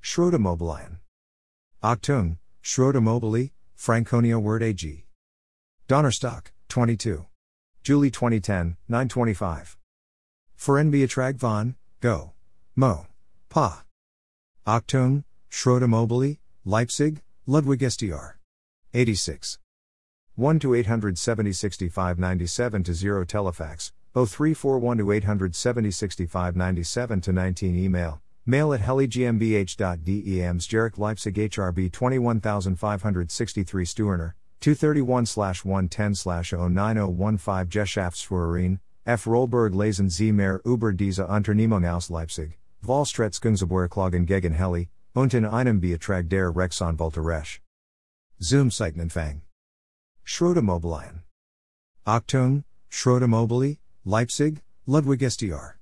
Schrottimmobilien. 0.00 0.98
Achtung, 1.80 2.38
Schrottimmobilie, 2.62 3.52
Franconia 3.76 4.38
Word 4.38 4.62
AG. 4.64 5.04
Donnerstock, 5.86 6.52
22. 6.68 7.27
Julie 7.88 8.10
2010, 8.10 8.76
925. 8.86 9.78
Betrag 10.58 11.36
von, 11.36 11.74
Go. 12.02 12.32
Mo. 12.76 13.06
Pa. 13.48 13.82
Achtung, 14.66 15.24
Schrottimmobilie, 15.50 16.36
Leipzig, 16.66 17.22
Ludwig 17.46 17.80
SDR. 17.80 18.34
86. 18.92 19.58
1 20.34 20.58
to 20.58 20.74
870 20.74 21.50
65 21.50 22.18
97 22.18 22.82
to 22.82 22.92
0 22.92 23.24
Telefax, 23.24 23.92
0341 24.12 24.98
to 24.98 25.10
870 25.10 25.90
65 25.90 26.56
97 26.56 27.20
to 27.22 27.32
19 27.32 27.74
Email, 27.74 28.20
mail 28.44 28.74
at 28.74 28.80
heliGmbH.dems 28.80 30.68
Jarek 30.68 30.98
Leipzig 30.98 31.34
HRB 31.36 31.90
21563 31.90 33.84
Stuerner, 33.86 34.34
231 34.60 35.64
110 35.64 36.14
09015 36.14 37.68
Geschäftsführerin, 37.68 38.80
F. 39.04 39.26
Rollberg 39.26 39.74
Lesen 39.74 40.10
Sie 40.10 40.32
mehr 40.32 40.60
über 40.64 40.92
diese 40.92 41.26
Unternehmung 41.26 41.84
aus 41.86 42.10
Leipzig, 42.10 42.58
Vollstretzungsbeurklagen 42.82 44.26
gegen 44.26 44.52
Heli, 44.52 44.88
und 45.14 45.34
in 45.34 45.44
einem 45.44 45.80
Betrag 45.80 46.28
der 46.28 46.54
Rechtsanwälte 46.54 47.24
Resch. 47.24 47.60
Zoom 48.38 48.70
Seitenempfang. 48.70 49.42
Schrottimmobilien. 50.24 51.22
Achtung, 52.04 52.64
Schrottimmobilie, 52.88 53.78
Leipzig, 54.04 54.62
Ludwig 54.86 55.22
SDR. 55.22 55.76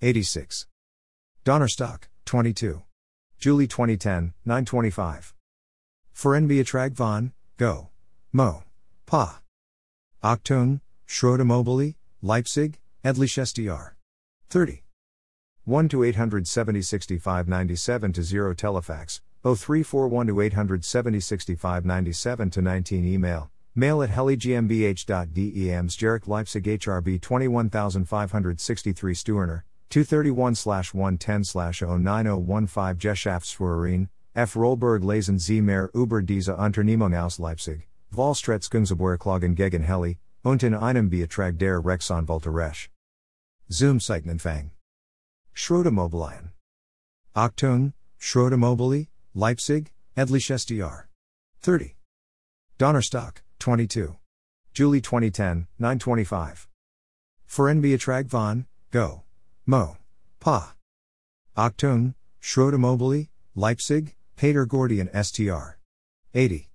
86. 0.00 0.66
Donnerstock, 1.44 2.08
22. 2.26 2.82
Julie 3.38 3.68
2010, 3.68 4.34
925. 4.44 5.34
Verenbeatrag 6.12 6.96
von, 6.96 7.32
Go, 7.56 7.90
Mo, 8.36 8.62
Pa. 9.06 9.40
Achtung, 10.22 10.82
Schrottimmobilie, 11.08 11.94
Leipzig, 12.20 12.78
Edlich 13.02 13.38
SDR. 13.38 13.92
30. 14.50 14.82
1 15.64 15.88
to 15.88 16.02
870 16.02 16.82
65 16.82 17.48
97 17.48 18.12
to 18.12 18.22
0 18.22 18.54
Telefax, 18.54 19.22
0341 19.42 20.26
to 20.26 20.42
870 20.42 21.18
65 21.18 21.84
97 21.86 22.50
to 22.50 22.60
19 22.60 23.06
Email, 23.06 23.50
mail 23.74 24.02
at 24.02 24.10
heligmbh.de 24.10 25.68
Amsjerich 25.70 26.28
Leipzig 26.28 26.64
HRB 26.64 27.18
21563 27.18 29.14
Stuerner, 29.14 29.62
231 29.88 30.92
110 30.92 31.42
09015 31.42 32.98
Geschäftsführerin, 32.98 34.10
F. 34.34 34.56
Rollberg 34.56 35.02
Lesen 35.02 35.38
Sie 35.38 35.62
mehr 35.62 35.88
über 35.94 36.20
diese 36.20 36.54
Unternehmung 36.54 37.14
aus 37.14 37.38
Leipzig, 37.38 37.88
Vollstretzungsgeborklagen 38.16 39.54
gegen 39.54 39.82
Heli, 39.82 40.18
und 40.42 40.62
in 40.62 40.74
einem 40.74 41.10
Betrag 41.10 41.58
der 41.58 41.84
Rechtsanwälte 41.84 42.50
Resch. 42.50 42.90
Zoom 43.68 44.00
Seitenanfang. 44.00 44.70
Schrottimmobilien. 45.52 46.52
Achtung, 47.34 47.92
Schrottimmobilie, 48.18 49.08
Leipzig, 49.34 49.92
Edlich 50.16 50.50
SDR. 50.50 51.08
30. 51.62 51.94
Donnerstock, 52.78 53.42
22. 53.58 54.16
Julie 54.72 55.02
2010, 55.02 55.66
925. 55.78 56.68
Verenbeatrag 57.46 58.30
von, 58.30 58.66
Go, 58.90 59.24
Mo, 59.66 59.96
Pa. 60.40 60.74
Achtung, 61.56 62.14
Schrottimmobilie, 62.40 63.28
Leipzig, 63.54 64.16
Peter 64.36 64.64
Gordian 64.64 65.08
STR. 65.12 65.76
80. 66.34 66.68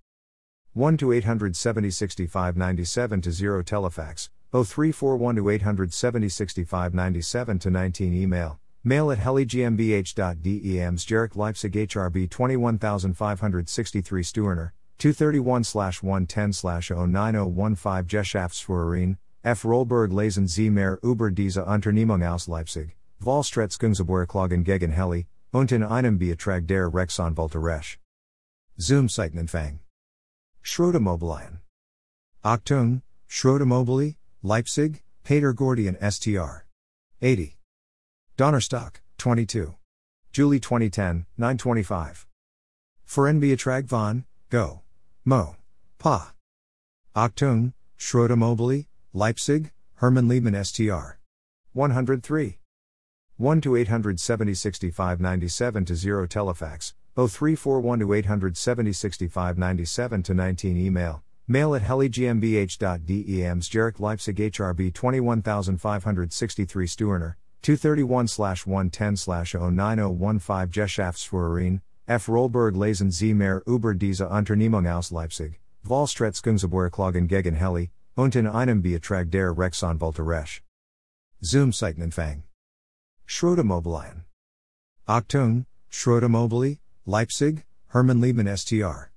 1 0.74 0.96
to 0.96 1.12
870 1.12 1.92
65 1.92 2.56
97 2.56 3.22
to 3.22 3.32
0 3.34 3.62
Telefax, 3.62 4.30
0341 4.54 5.36
to 5.36 5.50
870 5.50 6.30
65 6.30 6.94
97 6.94 7.60
to 7.60 7.70
19 7.70 8.14
Email, 8.14 8.58
mail 8.82 9.12
at 9.12 9.18
heligmbh.de 9.18 10.78
Amsjerich 10.78 11.36
Leipzig 11.36 11.74
HRB 11.74 12.30
21563 12.30 14.24
Stuerner, 14.24 14.72
231 14.98 16.04
110 16.04 16.52
09015 16.52 18.08
Geschäftsführerin, 18.08 19.18
F. 19.44 19.66
Rollberg 19.66 20.14
Lesen 20.14 20.48
Sie 20.48 20.70
mehr 20.70 20.98
über 21.04 21.32
diese 21.32 21.66
Unternehmung 21.66 22.24
aus 22.24 22.48
Leipzig, 22.48 22.96
Vollstretzungsgeborklagen 23.20 24.64
gegen 24.64 24.92
Heli, 24.92 25.28
und 25.52 25.74
in 25.74 25.84
einem 25.84 26.18
Betrag 26.18 26.66
der 26.66 26.94
Rechtsanwälte 26.94 27.62
Resch. 27.62 28.00
Zoom 28.78 29.10
Seitenanfang. 29.10 29.81
Schrottimmobilien. 30.64 31.60
Achtung, 32.44 33.02
Schrottimmobilie, 33.28 34.16
Leipzig, 34.44 35.02
Peter 35.24 35.54
Gordian 35.54 35.98
STR. 36.02 36.66
80. 37.22 37.58
Donnerstock, 38.38 39.02
22. 39.18 39.76
Julie 40.32 40.60
2010, 40.60 41.26
925. 41.38 42.28
Verenbeatrag 43.08 43.86
von, 43.86 44.24
Go, 44.50 44.82
Mo, 45.26 45.56
Pa. 45.98 46.34
Achtung, 47.16 47.74
Schrottimmobilie, 47.98 48.88
Leipzig, 49.14 49.72
Hermann 49.96 50.28
Liebman 50.28 50.56
STR. 50.66 51.18
103. 51.74 52.58
1 53.38 53.62
to 53.62 53.76
870 53.76 54.54
65 54.54 55.20
97 55.20 55.86
to 55.86 55.96
0 55.96 56.28
Telefax, 56.28 56.94
0341 57.16 58.00
to 58.00 58.14
870 58.14 58.94
65 58.94 59.58
97 59.58 60.24
to 60.24 60.34
19 60.34 60.78
Email, 60.78 61.22
mail 61.48 61.76
at 61.76 61.82
heligmbh.de 61.82 63.42
Amsjerich 63.42 64.00
Leipzig 64.00 64.38
HRB 64.38 64.94
21563 64.94 66.88
Stuerner, 66.88 67.36
231 67.62 68.66
110 68.66 69.16
09015 69.16 70.72
Geschäftsführerin, 70.72 71.82
F. 72.08 72.28
Rollberg 72.28 72.76
Lesen 72.76 73.12
Sie 73.12 73.34
mehr 73.34 73.62
über 73.68 73.94
diese 73.94 74.30
Unternehmung 74.30 74.88
aus 74.88 75.12
Leipzig, 75.12 75.60
Vollstretzungsgeborklagen 75.84 77.28
gegen 77.28 77.56
Heli, 77.56 77.92
und 78.16 78.36
in 78.36 78.48
einem 78.48 78.82
Betrag 78.82 79.30
der 79.32 79.52
Rechtsanwälte 79.58 80.26
Resch. 80.26 80.64
Zoom 81.42 81.72
Seitenanfang. 81.72 82.44
Schrottimmobilien. 83.26 84.26
Achtung, 85.08 85.66
Schrottimmobilie, 85.90 86.80
Leipzig, 87.08 87.64
Hermann 87.88 88.22
Liebman 88.22 88.46
STR. 88.56 89.10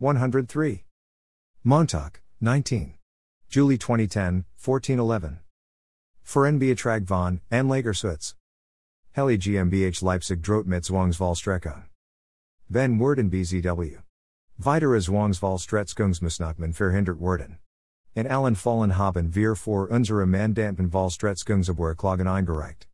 103. 0.00 0.84
Montauk, 1.64 2.20
19. 2.40 2.94
July 3.48 3.76
2010, 3.76 4.44
1411. 4.56 5.40
Verenbeatrag 6.22 7.04
von, 7.04 7.40
Anlagerswitz. 7.50 8.34
Heli 9.16 9.36
GmbH 9.36 10.00
Leipzig 10.00 10.42
Droht 10.42 10.66
mit 10.66 10.84
Zwangsvollstreckung. 10.84 11.86
Ben 12.70 13.00
Worden 13.00 13.30
BZW. 13.30 13.98
Weitere 14.56 15.00
Zwangsvollstreckungsmusnachman 15.00 16.72
verhindert 16.72 17.18
worden. 17.18 17.58
In 18.14 18.28
allen 18.28 18.54
Fallen 18.54 18.92
haben 18.92 19.34
wir 19.34 19.56
vor 19.56 19.90
unsere 19.90 20.24
Mandanten 20.24 20.88
Vollstreckungsgeborklagen 20.88 22.28
eingereicht. 22.28 22.86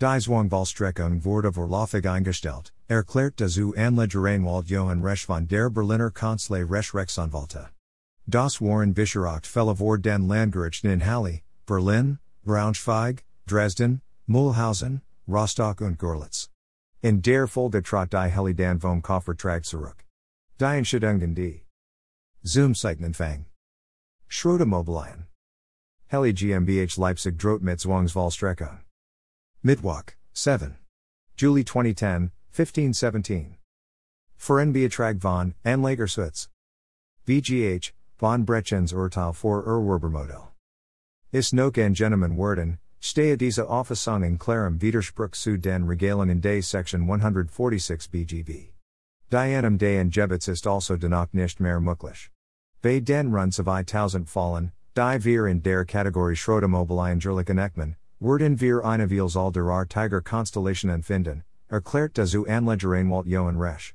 Die 0.00 0.18
Zwangsvollstreckung 0.18 1.24
wurde 1.26 1.52
vorläufig 1.52 2.08
eingestellt, 2.08 2.72
erklärt 2.92 3.40
dazu 3.40 3.74
Anlegeranwalt 3.74 4.68
Jochen 4.68 5.02
Resch 5.02 5.24
von 5.24 5.46
der 5.46 5.70
Berliner 5.70 6.10
Kanzlei 6.10 6.62
Resch 6.62 6.94
Rechtsanwälte. 6.94 7.70
Das 8.28 8.60
Waren 8.60 8.92
Bescheracht 8.92 9.46
Fälle 9.46 9.74
vor 9.74 9.98
den 9.98 10.28
Landgerichten 10.28 10.90
in 10.90 11.00
Halle, 11.00 11.40
Berlin, 11.66 12.18
Braunschweig, 12.44 13.24
Dresden, 13.46 14.02
Mühlhausen, 14.26 15.00
Rostock 15.26 15.80
und 15.80 15.98
Görlitz. 15.98 16.50
In 17.02 17.22
der 17.22 17.48
Folge 17.48 17.82
trat 17.82 18.12
die 18.12 18.30
Heli 18.30 18.54
dan 18.54 18.78
vom 18.78 19.02
Koffertrag 19.02 19.64
zurück. 19.64 20.04
Die 20.58 20.64
Entscheidungen 20.64 21.34
die 21.34 21.62
Zoom 22.44 22.74
Seitenanfang. 22.74 23.46
Schrottimmobilien. 24.28 25.26
Heli 26.08 26.32
GmbH 26.32 26.96
Leipzig 26.96 27.38
droht 27.38 27.62
mit 27.62 27.80
Zwangsvollstreckung. 27.80 28.80
Mittwoch, 29.62 30.14
7. 30.34 30.76
Julie 31.36 31.64
2010, 31.64 32.30
1517. 32.54 33.56
Verenbeatrag 34.36 35.22
von, 35.22 35.54
Anlagerswitz. 35.64 36.48
VGH, 37.26 37.92
von 38.18 38.44
Brechens 38.44 38.92
Urteil 38.92 39.32
vor 39.32 39.64
Erwerbermodell. 39.64 40.48
Ist 41.32 41.54
noch 41.54 41.72
ein 41.78 41.94
Gentleman 41.94 42.36
worden, 42.36 42.78
stehe 43.00 43.38
diese 43.38 43.70
Auffassung 43.70 44.22
in 44.22 44.38
klarem 44.38 44.82
Widerspruch 44.82 45.30
zu 45.30 45.56
den 45.56 45.84
Regelungen 45.84 46.42
des 46.42 46.68
Section 46.68 47.02
146 47.02 48.10
BGB. 48.10 48.74
Dianam 49.30 49.78
de 49.78 49.98
Angebitz 49.98 50.46
ist 50.48 50.66
also 50.66 50.98
dennoch 50.98 51.32
nicht 51.32 51.58
mehr 51.58 51.80
möglich. 51.80 52.30
Bei 52.82 53.00
den 53.00 53.32
run 53.32 53.50
2000 53.50 54.28
fallen, 54.28 54.72
die 54.94 55.24
wir 55.24 55.46
in 55.46 55.62
der 55.62 55.86
Kategorie 55.86 56.36
Schrottimmobilien 56.36 57.18
Jerlichen 57.18 57.58
Ekman, 57.58 57.96
Werden 58.20 58.60
wir 58.60 58.84
eine 58.84 59.08
Vielzahl 59.08 59.50
der 59.50 59.86
Tiger 59.88 60.20
Constellation 60.20 60.90
and 60.90 61.04
finden, 61.04 61.44
erklärt 61.72 62.18
dazu 62.18 62.46
Anlegeranwalt 62.46 63.26
Jochen 63.26 63.56
Resch. 63.56 63.94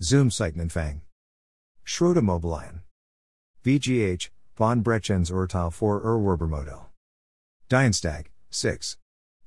Zoom 0.00 0.30
Seitenanfang. 0.30 1.02
Schrottimmobilien. 1.84 2.82
VGH, 3.62 4.30
von 4.56 4.82
Brechens 4.82 5.30
Urteil 5.30 5.70
vor 5.70 6.02
Erwerbermodell. 6.02 6.86
Dienstag, 7.68 8.30
6. 8.50 8.96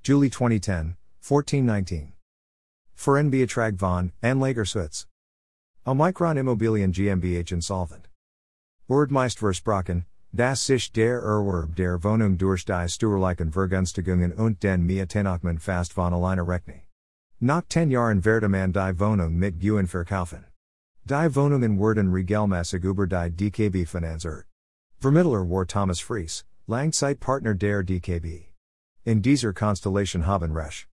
Julie 0.02 0.30
2010, 0.30 0.96
1419. 1.20 2.14
Verenbeatrag 2.96 3.78
von, 3.78 4.14
Anlagerswitz. 4.24 5.06
Omikron 5.86 6.38
Immobilien 6.38 6.94
GmbH 6.94 7.52
insolvent. 7.52 8.08
Urdmeist 8.88 9.40
versprochen, 9.40 10.06
Das 10.34 10.66
sich 10.66 10.94
der 10.94 11.20
Erwerb 11.20 11.76
der 11.76 12.02
Wohnung 12.02 12.38
durch 12.38 12.64
die 12.64 12.88
Steuerlichen 12.88 13.52
Vergünstigungen 13.52 14.32
und 14.32 14.64
den 14.64 14.86
Mietenochman 14.86 15.60
fast 15.60 15.92
von 15.92 16.14
alleine 16.14 16.48
rechne. 16.48 16.84
Nach 17.44 17.64
10 17.68 17.90
Jahren 17.90 18.24
werde 18.24 18.48
man 18.48 18.72
die 18.72 19.00
Wohnung 19.00 19.36
mit 19.36 19.60
Gewinn 19.60 19.88
verkaufen. 19.88 20.46
Die 21.06 21.36
Wohnungen 21.36 21.80
werden 21.80 22.12
regelmäßig 22.14 22.84
über 22.84 23.08
die 23.08 23.32
DKB 23.32 23.88
finanziert. 23.88 24.46
Vermittler 25.00 25.50
war 25.50 25.66
Thomas 25.66 26.00
Fries, 26.00 26.44
Langzeitpartner 26.68 27.58
der 27.58 27.82
DKB. 27.82 28.54
In 29.06 29.24
dieser 29.24 29.54
Konstellation 29.54 30.28
haben 30.28 30.52
Resch. 30.52 30.86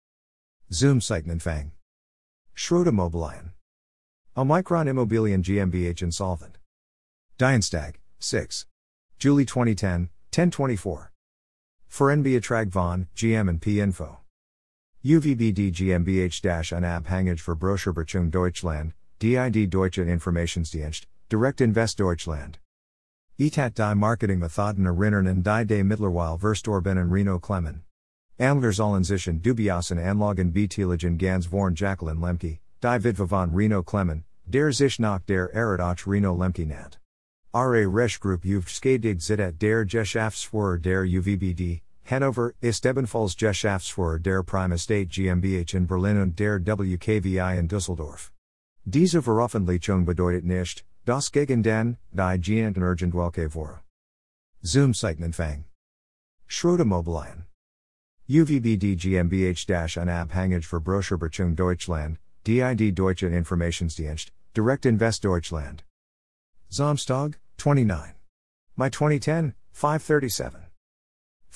Zoom 0.71 1.01
Seitenanfang. 1.01 1.73
Schrottimmobilien. 2.55 3.55
Omikron 4.37 4.87
Immobilien 4.87 5.43
GmbH 5.43 6.01
insolvent. 6.01 6.59
Dienstag, 7.39 7.99
6. 8.21 8.67
Julie 9.19 9.47
2010, 9.47 10.11
1024. 10.31 10.79
for 10.79 11.11
Verenbeatrag 11.89 12.71
von, 12.71 13.09
GM 13.17 13.49
and 13.49 13.61
P 13.61 13.81
Info. 13.81 14.21
UVBD 15.07 15.71
GmbH 15.71 16.73
An 16.73 16.83
Abhängig 16.83 17.41
für 17.41 17.55
Broscherbechung 17.55 18.29
Deutschland, 18.29 18.93
DID 19.21 19.71
Deutsche 19.71 20.03
Informationsdienst, 20.03 21.07
Direct 21.29 21.61
Invest 21.61 22.01
Deutschland. 22.01 22.59
Etat 23.39 23.77
die 23.77 23.95
Marketing 23.95 24.41
Methoden 24.41 24.85
erinnern 24.85 25.29
und 25.29 25.45
die 25.45 25.65
de 25.65 25.85
Mittlerweile 25.85 26.41
Verstorben 26.41 27.09
Reno 27.09 27.39
Clemmen. 27.39 27.85
Amgers 28.41 28.81
allen 28.81 29.05
sich 29.05 29.27
dubiasen 29.27 30.01
Anlagen 30.01 30.53
beteiligen 30.53 31.17
ganz 31.17 31.47
vorn 31.47 31.77
Jacqueline 31.77 32.21
Lemke, 32.21 32.59
die 32.83 33.05
Witwe 33.05 33.29
von 33.29 33.55
Reno 33.55 33.85
Clemmen, 33.85 34.25
der 34.45 34.73
sich 34.73 34.99
nach 34.99 35.21
der 35.25 35.55
Erat 35.55 36.05
Reno 36.05 36.35
Lemke 36.35 36.67
nennt. 36.67 36.99
Ra 37.55 37.87
Resch 37.87 38.19
Group 38.19 38.45
Uv 38.45 38.69
skadig 38.69 39.21
zitat 39.21 39.63
der 39.63 39.85
Geschäftsführer 39.85 40.83
der 40.83 41.05
UVBD, 41.05 41.83
Hannover, 42.07 42.53
ist 42.61 42.87
ebenfalls 42.87 43.37
Geschäftsführer 43.37 44.21
der 44.21 44.43
Prime 44.45 44.75
Estate 44.75 45.07
GmbH 45.07 45.75
in 45.75 45.87
Berlin 45.87 46.21
und 46.21 46.39
der 46.39 46.61
WKVI 46.61 47.59
in 47.59 47.67
Düsseldorf. 47.69 48.33
Diese 48.85 49.21
Veröffentlichung 49.21 50.05
bedeutet 50.05 50.45
nicht, 50.45 50.85
dass 51.05 51.33
gegen 51.33 51.63
den, 51.63 51.97
die 52.13 52.39
Gianten 52.41 52.83
irgendwelche 52.83 53.51
vor. 53.51 53.83
Zoom 54.63 54.95
Seitenanfang. 54.95 55.65
Schrottimmobilien. 56.47 57.47
UVBD 58.29 58.97
GmbH 58.97 60.01
Unabhängig 60.01 60.67
für 60.67 60.81
Deutschland, 61.57 62.19
DID 62.45 62.95
Deutsche 62.95 63.27
Informationsdienst, 63.27 64.33
Direct 64.55 64.87
Invest 64.87 65.25
Deutschland. 65.25 65.85
Samstag, 66.69 67.41
29. 67.59 68.15
My 68.77 68.91
2010, 68.91 69.55
537. 69.73 70.66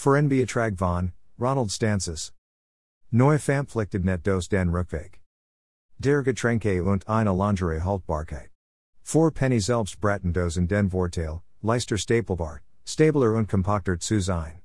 Verenbeatrag 0.01 0.79
von, 0.79 1.13
Ronald 1.39 1.71
Stances. 1.71 2.33
Neue 3.13 3.39
Verpflichtet 3.39 4.03
net 4.03 4.23
dos 4.23 4.49
den 4.49 4.71
Rückweg. 4.71 5.21
Der 5.99 6.23
Getränke 6.23 6.83
und 6.83 7.07
eine 7.07 7.35
Lingerie 7.35 7.81
Haltbarkeit. 7.81 8.49
Four 9.03 9.31
Penny 9.31 9.61
selbst 9.61 10.01
Braten 10.01 10.33
dosen 10.33 10.67
den 10.67 10.89
Vorteil, 10.89 11.43
Leister 11.61 11.99
Stapelbart, 11.99 12.63
Stabler 12.87 13.35
und 13.35 13.47
Kompaktert 13.51 14.01
zu 14.03 14.23
sein. 14.23 14.63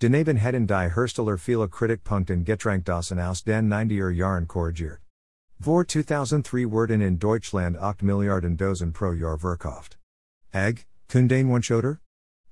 Daneben 0.00 0.36
hätten 0.36 0.66
die 0.66 0.90
Hersteller 0.94 1.38
viele 1.38 1.66
Kritikpunkten 1.66 2.44
Getränkdosen 2.44 3.18
aus 3.18 3.42
den 3.42 3.72
90er 3.72 4.10
Jahren 4.10 4.46
korrigiert. 4.46 5.00
Vor 5.60 5.86
2003 5.88 6.70
werden 6.70 7.00
in 7.00 7.18
Deutschland 7.18 7.78
8 7.78 8.02
Milliarden 8.02 8.58
Dosen 8.58 8.92
pro 8.92 9.12
Jahr 9.12 9.38
verkauft. 9.38 9.98
Egg, 10.52 10.84
Kunden 11.08 11.48
Wunschöder? 11.48 12.03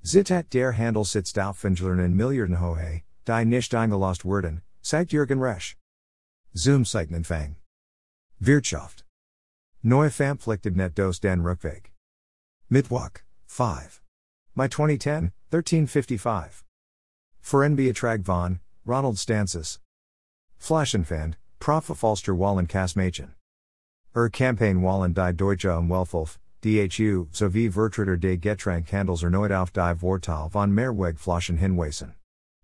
Zitat 0.05 0.51
der 0.51 0.73
Handel 0.73 1.05
sitzt 1.05 1.39
auffinglern 1.39 2.01
in 2.01 2.17
Milliarden 2.17 2.61
Hohe, 2.61 3.03
die 3.25 3.45
nicht 3.45 3.73
eingelost 3.73 4.25
werden, 4.25 4.63
sagt 4.83 5.13
Jürgen 5.13 5.39
Resch. 5.39 5.77
Zoom 6.55 6.85
Seitenanfang. 6.85 7.55
Wirtschaft. 8.41 9.05
Neue 9.85 10.11
net 10.75 10.97
dos 10.97 11.21
den 11.21 11.43
Rückweg. 11.43 11.93
Mittwoch, 12.69 13.23
5. 13.47 14.03
My 14.57 14.67
2010, 14.67 15.31
1355. 15.53 16.65
Verenbeatrag 17.41 18.25
von, 18.25 18.59
Ronald 18.85 19.19
Stances. 19.19 19.79
Flaschenfand, 20.59 21.37
Falster 21.61 22.35
Wallen 22.35 22.67
Kasmachen. 22.67 23.35
Er 24.15 24.29
Campaign 24.29 24.83
Wallen 24.83 25.15
die 25.15 25.33
Deutsche 25.33 25.71
Umwelthilfe, 25.71 26.39
DHU, 26.63 27.27
sowie 27.33 27.69
Vertreter 27.69 28.17
de 28.17 28.37
Getränk 28.37 28.87
Handels 28.93 29.25
erneut 29.25 29.51
auf 29.51 29.73
die 29.73 29.95
Vorteil 29.97 30.49
von 30.49 30.73
Mehrweg 30.73 31.19
Flaschen 31.19 31.59
hinweisen. 31.59 32.15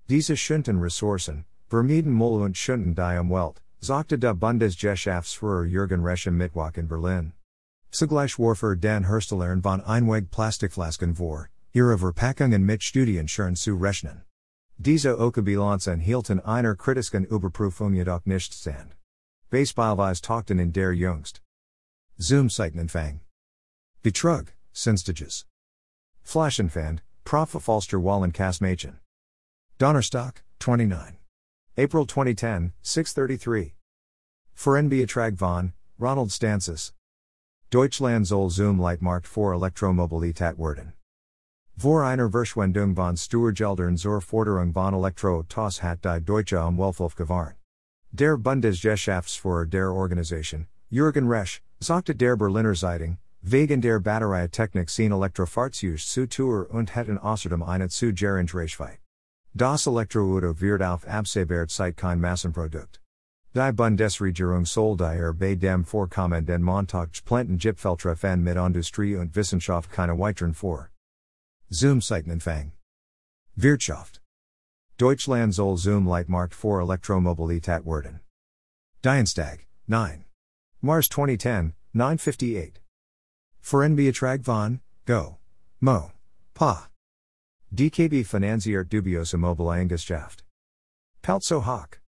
Diese 0.09 0.37
Schunten 0.37 0.81
Ressourcen, 0.81 1.45
vermieden 1.69 2.13
Mull 2.13 2.43
und 2.43 2.57
Schunten 2.57 2.95
die 2.95 3.19
Umwelt, 3.19 3.61
sagte 3.81 4.17
der 4.17 4.35
Bundesgeschäftsführer 4.35 5.65
Jürgen 5.65 6.03
Resch 6.05 6.29
im 6.29 6.37
Mittwoch 6.37 6.77
in 6.77 6.87
Berlin. 6.87 7.33
Zugleich 7.91 8.39
Warfer 8.39 8.77
den 8.77 9.09
Herstellern 9.09 9.63
von 9.63 9.81
Einweg 9.81 10.31
Plastikflasken 10.31 11.17
vor, 11.17 11.49
ihre 11.73 11.99
Verpackungen 11.99 12.65
mit 12.65 12.85
Studienschön 12.85 13.57
zu 13.57 13.77
rechnen. 13.77 14.23
Diese 14.79 15.19
Okabilanzen 15.19 15.99
hielten 15.99 16.39
einer 16.39 16.77
kritischen 16.77 17.25
Überprüfung 17.25 17.95
jedoch 17.95 18.25
nicht 18.27 18.55
stand. 18.55 18.97
Baseballweise 19.51 20.23
talkten 20.23 20.61
in 20.61 20.73
der 20.73 20.93
Jüngst. 20.93 21.43
Zoom 22.17 22.49
Seitenanfang. 22.49 23.21
Betrug, 24.05 24.53
Sinstages. 24.73 25.45
Flaschenfand, 26.25 27.01
Falster 27.25 27.99
Wallen 27.99 28.33
Kasmachen. 28.33 28.99
Donnerstock, 29.79 30.43
29. 30.61 31.17
April 31.77 32.07
2010, 32.07 32.73
633. 32.83 33.73
Verenbeatrag 34.55 35.37
von, 35.37 35.73
Ronald 35.99 36.31
Stances. 36.31 36.93
Deutschland 37.71 38.29
soll 38.29 38.51
Zoom 38.51 38.79
Leitmarkt 38.79 39.27
for 39.27 39.53
Elektromobilität 39.53 40.57
werden. 40.59 40.93
Vor 41.77 42.05
einer 42.05 42.31
Verschwendung 42.31 42.95
von 42.95 43.17
Steuergeldern 43.17 43.97
zur 43.97 44.21
Forderung 44.21 44.73
von 44.73 44.95
Elektro 44.95 45.43
Toss 45.49 45.83
hat 45.83 46.05
die 46.05 46.21
Deutsche 46.21 46.61
Umwelthilfe 46.61 47.17
gewarnt. 47.17 47.57
Der 48.13 48.37
Bundesgeschäftsführer 48.37 49.67
der 49.67 49.91
Organisation, 49.93 50.69
Jürgen 50.89 51.29
Resch, 51.29 51.61
sagte 51.81 52.15
der 52.15 52.37
Berliner 52.37 52.75
Zeitung, 52.75 53.19
wegen 53.43 53.81
der 53.81 54.01
Batterietechnik 54.01 54.91
sehen 54.91 55.13
Elektrofahrzeuge 55.13 55.97
zu 55.99 56.27
teuer 56.27 56.71
und 56.71 56.95
hätten 56.95 57.19
außerdem 57.19 57.63
eine 57.63 57.89
zu 57.89 58.13
geringe 58.13 58.53
Reichweite. 58.53 58.99
Das 59.55 59.87
Elektroauto 59.87 60.61
wird 60.61 60.83
auf 60.83 61.07
absehbare 61.07 61.67
Zeit 61.67 61.97
kein 61.97 62.21
Massenprodukt. 62.21 63.01
Die 63.55 63.73
Bundesregierung 63.73 64.67
soll 64.67 64.97
daher 64.97 65.33
bei 65.33 65.55
dem 65.55 65.85
Vorkommen 65.85 66.45
den 66.45 66.63
Montagsplanten 66.63 67.59
Gipfeltreffen 67.59 68.43
mit 68.43 68.57
Industrie 68.57 69.17
und 69.17 69.35
Wissenschaft 69.35 69.91
keine 69.91 70.19
weiteren 70.19 70.55
vor. 70.55 70.91
Zoom 71.71 72.01
Seitenanfang. 72.01 72.73
Wirtschaft. 73.57 74.21
Deutschland 74.99 75.55
soll 75.55 75.77
Zoom 75.77 76.07
Leitmarkt 76.07 76.55
for 76.55 76.81
Elektromobilität 76.81 77.85
werden. 77.85 78.21
Dienstag, 79.03 79.67
9. 79.87 80.25
Mars 80.81 81.09
2010, 81.09 81.73
958. 81.93 82.81
Verenbeatrag 83.69 84.43
von, 84.43 84.81
Go. 85.05 85.37
Mo. 85.83 86.11
Pa. 86.55 86.89
DKB 87.75 88.25
finanziert 88.25 88.89
dubiose 88.89 89.35
Mobileingeschaft. 89.35 90.43
Palzo 91.21 91.61
Hock. 91.61 92.01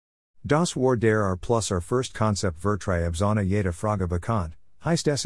Das 0.47 0.77
War 0.77 0.97
der 0.97 1.25
R 1.25 1.37
plus 1.37 1.73
our 1.73 1.81
first 1.81 2.15
concept 2.15 2.61
vertreibt 2.61 3.17
zona 3.17 3.41
jede 3.41 3.73
Frage 3.73 4.07
bekannt, 4.07 4.53
heißt 4.85 5.09
es. 5.09 5.25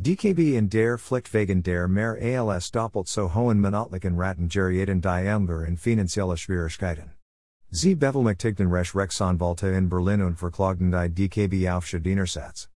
DKB 0.00 0.56
in 0.56 0.70
der 0.70 0.96
Pflicht 0.96 1.34
wegen 1.34 1.62
der 1.62 1.88
mehr 1.88 2.16
als 2.48 2.70
doppelt 2.70 3.06
so 3.06 3.28
hohen 3.34 3.60
monatlichen 3.60 4.16
Raten 4.16 4.48
gerieten 4.48 5.02
die 5.02 5.28
Amger 5.28 5.66
in 5.66 5.76
finanzielle 5.76 6.38
Schwierigkeiten. 6.38 7.10
Sie 7.70 7.94
bevelmächtigten 7.94 8.70
Recht 8.70 8.94
Rechtsanwälte 8.94 9.66
in 9.76 9.90
Berlin 9.90 10.22
und 10.22 10.38
verklagten 10.38 10.90
die 10.90 11.28
DKB 11.28 11.68
auf 11.68 11.86
Schadenersatz. 11.86 12.71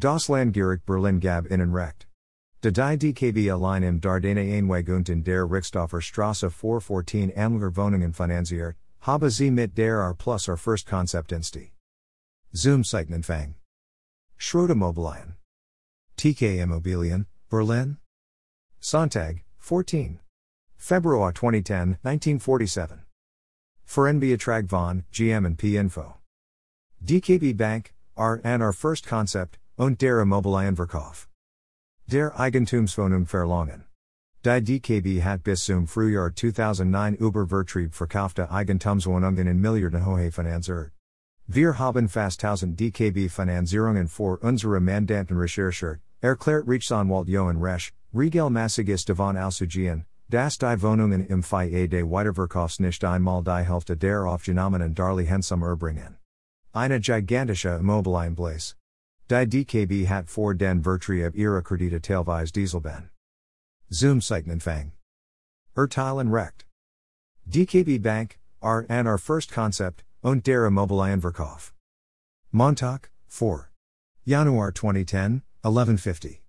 Das 0.00 0.28
Landgericht 0.28 0.86
Berlin 0.86 1.18
gab 1.18 1.50
ihnen 1.50 1.72
Recht. 1.72 2.06
De 2.62 2.70
die 2.70 2.96
DKB 2.96 3.50
allein 3.50 3.82
im 3.82 4.00
Dardenne 4.00 4.56
Einweg 4.56 4.88
und 4.88 5.08
in 5.08 5.24
der 5.24 5.44
Rixdorfer 5.44 6.00
Straße 6.00 6.50
414 6.50 7.32
Amger 7.36 7.74
Wohnungen 7.74 8.12
finanziert, 8.12 8.76
habe 9.00 9.28
sie 9.28 9.50
mit 9.50 9.74
der 9.74 9.96
R 9.96 10.14
plus 10.14 10.46
R 10.46 10.56
first 10.56 10.86
Concept 10.86 11.32
insti. 11.32 11.72
Zoom 12.54 12.84
Seitenanfang. 12.84 13.56
Schrottimmobilien. 14.36 15.34
TK 16.16 16.60
Immobilien, 16.60 17.26
Berlin. 17.50 17.98
Sonntag, 18.80 19.42
14. 19.58 20.20
February 20.76 21.32
2010, 21.32 21.98
1947. 22.04 23.00
Verenbeatrag 23.84 24.68
von, 24.68 25.02
GM 25.10 25.44
and 25.44 25.58
P 25.58 25.76
Info. 25.76 26.18
DKB 27.04 27.56
Bank, 27.56 27.94
R 28.16 28.40
and 28.44 28.62
our 28.62 28.72
first 28.72 29.04
concept, 29.04 29.58
und 29.78 30.00
der 30.00 30.20
Immobilienverkauf. 30.20 31.28
Der 32.06 32.38
Eigentumswohnung 32.38 33.26
Verlangen. 33.26 33.84
Die 34.44 34.60
DKB 34.60 35.22
hat 35.22 35.42
bis 35.44 35.64
zum 35.64 35.86
Frühjahr 35.86 36.34
2009 36.34 37.14
über 37.14 37.46
Vertrieb 37.46 37.94
verkaufte 37.94 38.50
Eigentumswohnungen 38.50 39.46
in 39.46 39.60
Milliarden 39.60 40.04
Hohe 40.04 40.32
finanziert. 40.32 40.92
Wir 41.46 41.78
haben 41.78 42.08
fast 42.08 42.42
1000 42.44 42.78
DKB 42.78 43.28
Finanzierungen 43.28 44.08
vor 44.08 44.42
unsere 44.42 44.80
Mandanten 44.80 45.36
recherchiert, 45.36 46.00
erklärt 46.20 46.66
Rechtsanwalt 46.66 47.28
Jochen 47.28 47.58
Resch, 47.58 47.92
Regelmäßiges 48.14 49.04
davon 49.04 49.36
auszugehen, 49.36 50.06
dass 50.28 50.58
die 50.58 50.82
Wohnungen 50.82 51.26
im 51.26 51.42
Falle 51.42 51.88
de 51.88 52.02
Weiterverkaufs 52.02 52.80
nicht 52.80 53.04
einmal 53.04 53.44
die 53.44 53.64
Hälfte 53.64 53.96
der 53.96 54.24
aufgenommenen 54.24 54.94
Darlehensum 54.94 55.62
erbringen. 55.62 56.16
Eine 56.72 57.00
gigantische 57.00 57.78
Immobilienblase. 57.80 58.74
Die 59.28 59.44
DKB 59.44 60.06
hat 60.06 60.26
vor 60.26 60.54
den 60.54 60.82
Vertrieb 60.82 61.34
ihrer 61.36 61.60
Kredite 61.60 62.00
teilweise 62.00 62.50
Dieselben. 62.50 63.10
Zoom 63.90 64.22
Seitenanfang. 64.22 64.92
Urteilen 65.76 66.30
Recht. 66.30 66.64
DKB 67.46 68.02
Bank, 68.02 68.38
R 68.62 68.86
and 68.88 69.06
our 69.06 69.18
first 69.18 69.52
concept, 69.52 70.02
und 70.22 70.44
der 70.44 70.64
Immobilienverkauf. 70.64 71.74
Montag, 72.52 73.10
4. 73.26 73.68
Januar 74.24 74.72
2010, 74.72 75.42
1150. 75.62 76.40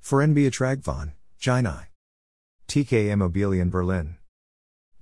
Verenbeatrag 0.00 0.84
von, 0.84 1.12
Jinai. 1.40 1.88
TK 2.68 3.10
Immobilien 3.10 3.68
Berlin. 3.68 4.16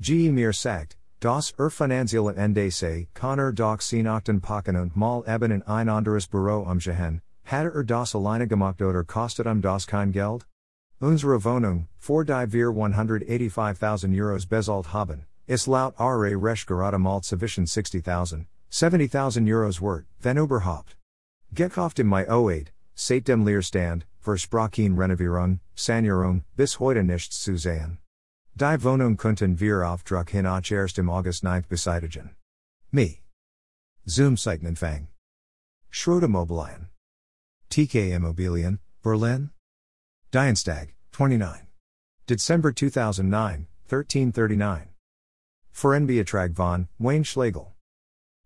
G. 0.00 0.30
mir 0.30 0.54
sagt, 0.54 0.96
das 1.24 1.52
Erfinanzielle 1.52 2.36
Endese, 2.36 3.06
Connor 3.14 3.52
doch 3.52 3.80
seen 3.80 4.06
Ochten 4.06 4.42
Packen 4.42 4.76
und 4.76 4.94
mal 4.94 5.22
eben 5.26 5.52
in 5.52 5.62
ein 5.62 5.88
anderes 5.88 6.26
Büro 6.26 6.70
umgehen, 6.70 7.22
hatte 7.44 7.72
er 7.74 7.84
das 7.84 8.14
alleine 8.14 8.46
gemacht 8.46 8.82
oder 8.82 9.04
kostet 9.04 9.46
um 9.46 9.62
das 9.62 9.86
kein 9.86 10.12
Geld? 10.12 10.46
Unsere 11.00 11.42
Wohnung, 11.42 11.88
vor 11.96 12.26
die 12.26 12.52
wir 12.52 12.68
185.000 12.68 14.20
Euros 14.20 14.44
bezahlt 14.44 14.92
haben, 14.92 15.24
ist 15.46 15.66
laut 15.66 15.94
RA 15.98 16.36
Resch 16.36 16.66
gerade 16.66 16.98
mal 16.98 17.22
zwischen 17.22 17.64
60.000, 17.64 18.44
70.000 18.70 19.50
Euros 19.50 19.80
wert, 19.80 20.04
wenn 20.20 20.36
überhaupt. 20.36 20.98
Gekauft 21.54 22.00
im 22.00 22.08
Mai 22.08 22.28
08, 22.28 22.70
seit 22.94 23.28
dem 23.28 23.46
Leerstand, 23.46 24.06
Versprachen 24.20 24.98
Renovierung, 24.98 25.60
Sanierung, 25.74 26.44
bis 26.54 26.78
heute 26.78 27.02
nichts 27.02 27.40
zu 27.40 27.56
sehen. 27.56 28.03
Die 28.56 28.84
Wohnung 28.84 29.16
könnten 29.16 29.58
wir 29.58 29.82
auf 29.82 30.04
Druck 30.04 30.30
hin 30.30 30.46
auch 30.46 30.70
erst 30.70 30.98
im 30.98 31.10
August 31.10 31.42
9 31.42 31.64
beseitigen. 31.68 32.36
Me. 32.92 33.18
Zoom 34.06 34.36
Seitenempfang. 34.36 35.08
Schrottimmobilien. 35.90 36.88
TK 37.68 38.12
Immobilien, 38.12 38.78
Berlin. 39.02 39.50
Dienstag, 40.30 40.94
29. 41.10 41.66
December 42.26 42.72
2009, 42.72 43.66
1339. 43.88 44.88
Verenbeatrag 45.72 46.54
von, 46.54 46.86
Wayne 47.00 47.24
Schlegel. 47.24 47.72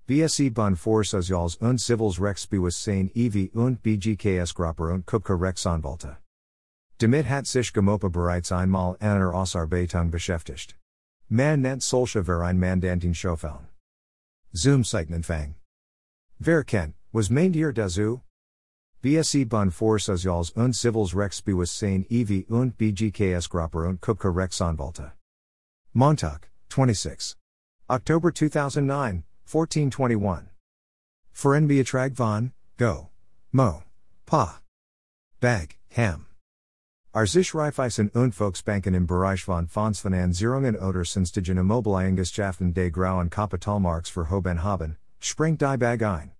BSE 0.06 0.48
Bun 0.48 0.74
for 0.74 1.04
Sozials 1.04 1.56
und 1.56 1.78
Civils 1.82 2.18
Rechtsbewus 2.18 2.82
sein 2.82 3.10
EV 3.14 3.50
und 3.54 3.82
BGKS 3.82 4.54
Gropper 4.54 4.90
und 4.90 5.04
Kupka 5.04 5.34
Rechtsanwalta. 5.34 6.16
Damit 6.98 7.26
hat 7.26 7.46
sich 7.46 7.72
GoMoPa 7.72 8.08
bereits 8.08 8.50
einmal 8.50 8.96
einer 9.00 9.32
Ausarbeitung 9.32 10.10
beschäftigt. 10.10 10.76
Man 11.28 11.62
nennt 11.62 11.82
solche 11.82 12.24
Verein 12.24 12.58
Mandantin 12.58 13.14
Schofeln. 13.14 13.68
Zoom 14.52 14.82
Seitenempfang. 14.82 15.54
Wer 16.40 16.64
kennt, 16.64 16.94
was 17.12 17.30
meint 17.30 17.54
ihr 17.54 17.72
dazu? 17.72 18.22
BSE 19.00 19.46
Bun 19.46 19.70
for 19.70 20.00
Sozials 20.00 20.50
und 20.50 20.74
Civils 20.74 21.14
Rechtsbewus 21.14 21.70
sein 21.70 22.04
EV 22.10 22.44
und 22.48 22.76
BGKS 22.76 23.48
Gropper 23.48 23.86
und 23.86 24.00
Kupka 24.00 24.28
Rechtsanwalta. 24.28 25.12
Montag, 25.94 26.50
26. 26.68 27.36
October 27.88 28.32
2009, 28.32 29.22
1421. 29.46 30.48
Verenbeatrag 31.32 32.16
von, 32.16 32.52
Go. 32.76 33.08
Mo. 33.52 33.84
Pa. 34.26 34.60
Bag, 35.40 35.76
Ham. 35.90 36.27
Arzisch 37.18 37.52
Raiffeisen 37.52 38.10
und 38.10 38.32
Volksbanken 38.32 38.94
im 38.94 39.04
Bereich 39.04 39.42
von 39.42 39.66
Fondsfinanzierungen 39.66 40.76
oder 40.76 41.04
Sonstigen 41.04 41.58
Immobiliengeschaffen 41.58 42.72
des 42.72 42.92
Grauen 42.92 43.28
Kapitalmarks 43.28 44.08
für 44.08 44.30
Hoben 44.30 44.62
haben, 44.62 44.96
springt 45.18 45.60
die 45.60 45.76
Bag 45.76 46.00
ein. 46.04 46.30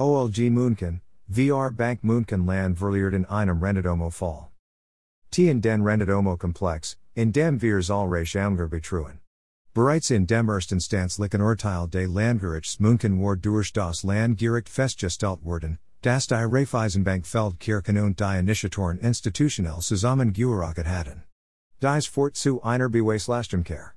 OLG 0.00 0.50
München, 0.50 1.02
VR 1.28 1.70
Bank 1.70 2.02
München 2.02 2.46
Land 2.46 2.78
Verliert 2.78 3.14
in 3.14 3.24
einem 3.26 3.62
Rendedomo 3.62 4.10
Fall. 4.10 4.48
Tien 5.30 5.60
den 5.60 5.82
Rendedomo 5.82 6.36
Komplex, 6.36 6.96
in 7.14 7.32
dem 7.32 7.58
Zahlreiche 7.58 8.40
Amger 8.40 8.68
betruen. 8.68 9.20
Bereits 9.74 10.10
in 10.10 10.26
dem 10.26 10.50
ersten 10.50 10.80
Stanzlichen 10.80 11.40
Urteil 11.40 11.88
des 11.88 12.06
Landgerichts 12.08 12.78
München 12.78 13.18
war 13.18 13.36
durch 13.36 13.72
das 13.72 14.02
Landgericht 14.02 14.68
festgestellt 14.68 15.42
worden, 15.44 15.78
dass 16.02 16.26
die 16.26 16.34
Raiffeisenbank 16.34 17.26
Feldkirchen 17.26 17.96
und 17.98 18.20
die 18.20 18.38
Initiatoren 18.38 18.98
institutionell 18.98 19.80
zusammengearbeitet 19.80 20.86
hatten. 20.86 21.22
Dies 21.80 22.06
Fort 22.06 22.36
zu 22.36 22.62
einer 22.62 22.90
Beweislastumkehr. 22.90 23.94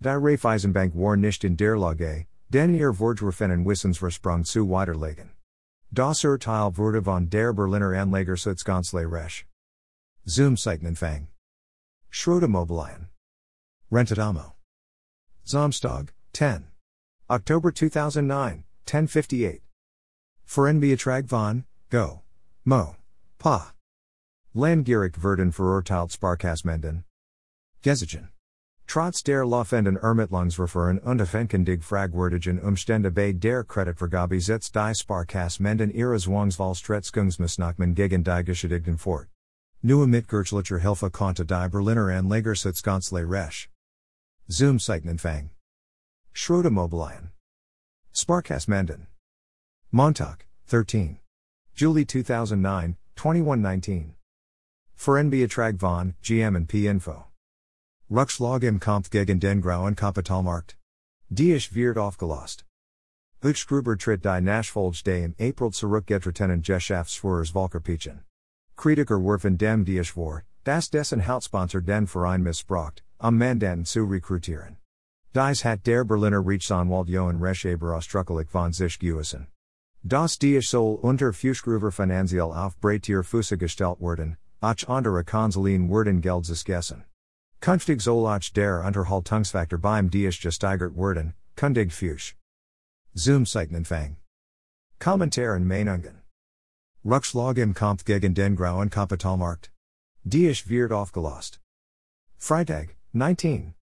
Die 0.00 0.08
Raiffeisenbank 0.08 0.94
war 0.96 1.16
nicht 1.16 1.44
in 1.44 1.56
der 1.56 1.76
Lage, 1.76 2.26
den 2.48 2.74
ihr 2.74 2.92
Vorgeworfenen 2.92 3.64
Wissensversprung 3.64 4.42
zu 4.42 4.68
weiterlegen. 4.68 5.30
Das 5.94 6.24
Urteil 6.24 6.74
wurde 6.78 7.02
von 7.02 7.28
der 7.28 7.52
Berliner 7.52 7.92
Anlagerschutzkanzlei 7.92 9.04
Resch. 9.04 9.44
Zoom 10.26 10.56
Seitenempfang. 10.56 11.28
Schrottimmobilien. 12.08 13.08
Rentadamo. 13.90 14.54
Samstag, 15.44 16.14
10. 16.32 16.64
October 17.28 17.72
2009, 17.72 18.64
1058. 18.86 19.60
Verenbeatrag 20.46 21.28
von, 21.28 21.64
Go. 21.90 22.22
Mo. 22.64 22.96
Pa. 23.38 23.74
Landgericht 24.54 25.22
werden 25.22 25.52
verurteilt 25.52 26.12
Sparkassmenden. 26.12 27.04
Gesigen. 27.82 28.31
Trotz 28.86 29.22
der 29.22 29.46
laufenden 29.46 29.96
Ermittlungsverfahren 29.96 30.98
und 30.98 31.20
offenkundig 31.20 31.82
fragwürdigen 31.82 32.60
Umstände 32.60 33.10
bei 33.10 33.32
der 33.32 33.64
Kreditvergabe 33.64 34.40
setzt 34.40 34.74
die 34.74 34.94
Sparkassmenden 34.94 35.90
ihre 35.90 36.18
Zwangsfallstretzungsmaßnahmen 36.18 37.94
gegen 37.94 38.22
die 38.24 38.44
Geschädigten 38.44 38.98
fort. 38.98 39.28
Nur 39.82 40.06
mit 40.06 40.28
kirchlicher 40.28 40.78
Hilfe 40.78 41.10
konnte 41.10 41.44
die 41.44 41.68
Berliner 41.70 42.08
Anlagerschutzkanzlei 42.08 43.24
Resch. 43.24 43.68
Zoom 44.48 44.78
Seitenempfang. 44.78 45.50
Schrottimmobilien. 46.32 47.32
Sparkassmenden. 48.12 49.06
Montag, 49.90 50.46
13. 50.68 51.18
July 51.74 52.04
2009, 52.04 52.96
2119. 53.16 54.14
Verenbeatrag 54.94 55.78
von, 55.78 56.14
GM 56.22 56.56
and 56.56 56.68
P 56.68 56.86
Info. 56.86 57.31
Rückschlag 58.14 58.62
im 58.62 58.78
Kampf 58.78 59.08
gegen 59.08 59.40
den 59.40 59.62
grauen 59.62 59.96
Kapitalmarkt. 59.96 60.76
Die 61.30 61.54
ich 61.54 61.74
wird 61.74 61.96
aufgelost. 61.96 62.66
Utschgruber 63.42 63.96
tritt 63.96 64.22
die 64.22 64.38
Nachfolgste 64.42 65.12
im 65.12 65.34
April 65.40 65.70
zurückgetretenen 65.70 66.60
Geschäftsführers 66.60 67.54
Volker 67.54 67.80
Pichen. 67.80 68.24
Kritiker 68.76 69.18
werfen 69.18 69.56
dem 69.56 69.86
die 69.86 70.04
vor, 70.04 70.42
das 70.64 70.90
dessen 70.90 71.26
Hauptsponsor 71.26 71.80
den 71.80 72.06
Verein 72.06 72.42
missbraucht, 72.42 73.02
am 73.18 73.38
Mandanten 73.38 73.86
zu 73.86 74.04
rekrutieren. 74.04 74.76
Dies 75.34 75.64
hat 75.64 75.86
der 75.86 76.04
Berliner 76.04 76.46
Rechtsanwalt 76.46 77.08
Jochen 77.08 77.40
Rescheber 77.40 77.96
ausdrücklich 77.96 78.50
von 78.50 78.74
sich 78.74 78.98
gewissen. 78.98 79.46
Das 80.02 80.38
die 80.38 80.60
soll 80.60 80.98
unter 81.00 81.32
Fußgruber 81.32 81.90
finanziell 81.90 82.52
auf 82.52 82.78
breitier 82.78 83.22
Füße 83.22 83.56
gestellt 83.56 84.00
werden, 84.02 84.36
auch 84.60 84.86
andere 84.86 85.24
Konsulien 85.24 85.88
werden 85.88 86.20
Gelds 86.20 86.62
gessen. 86.62 87.04
Künftig 87.62 88.02
soll 88.02 88.26
auch 88.26 88.52
der 88.56 88.84
Unterhaltungsfaktor 88.84 89.78
beim 89.78 90.10
Dies 90.10 90.40
gesteigert 90.40 90.96
werden, 90.96 91.34
kundig 91.54 91.92
Fuß. 91.92 92.34
Zoom 93.14 93.46
Seitenanfang. 93.46 94.16
Kommentaren 94.98 95.64
Meinungen. 95.64 96.22
Rückschlag 97.04 97.58
im 97.58 97.72
Kampf 97.72 98.04
gegen 98.04 98.34
den 98.34 98.56
grauen 98.56 98.90
Kapitalmarkt. 98.90 99.70
Dies 100.24 100.68
wird 100.68 100.90
aufgelost. 100.90 101.60
Freitag, 102.36 102.96
19. 103.12 103.74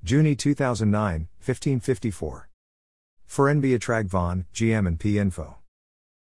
Juni 0.00 0.38
2009, 0.38 1.28
1554. 1.38 2.48
Verenbeatrag 3.26 4.08
von, 4.08 4.46
GM 4.54 4.86
and 4.86 4.98
P 4.98 5.18
Info. 5.18 5.56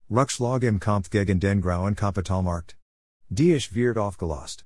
Rückschlag 0.10 0.64
im 0.64 0.80
Kampf 0.80 1.12
gegen 1.12 1.40
den 1.40 1.62
grauen 1.62 1.96
Kapitalmarkt. 1.96 2.78
Dies 3.30 3.76
wird 3.76 4.00
aufgelost. 4.00 4.66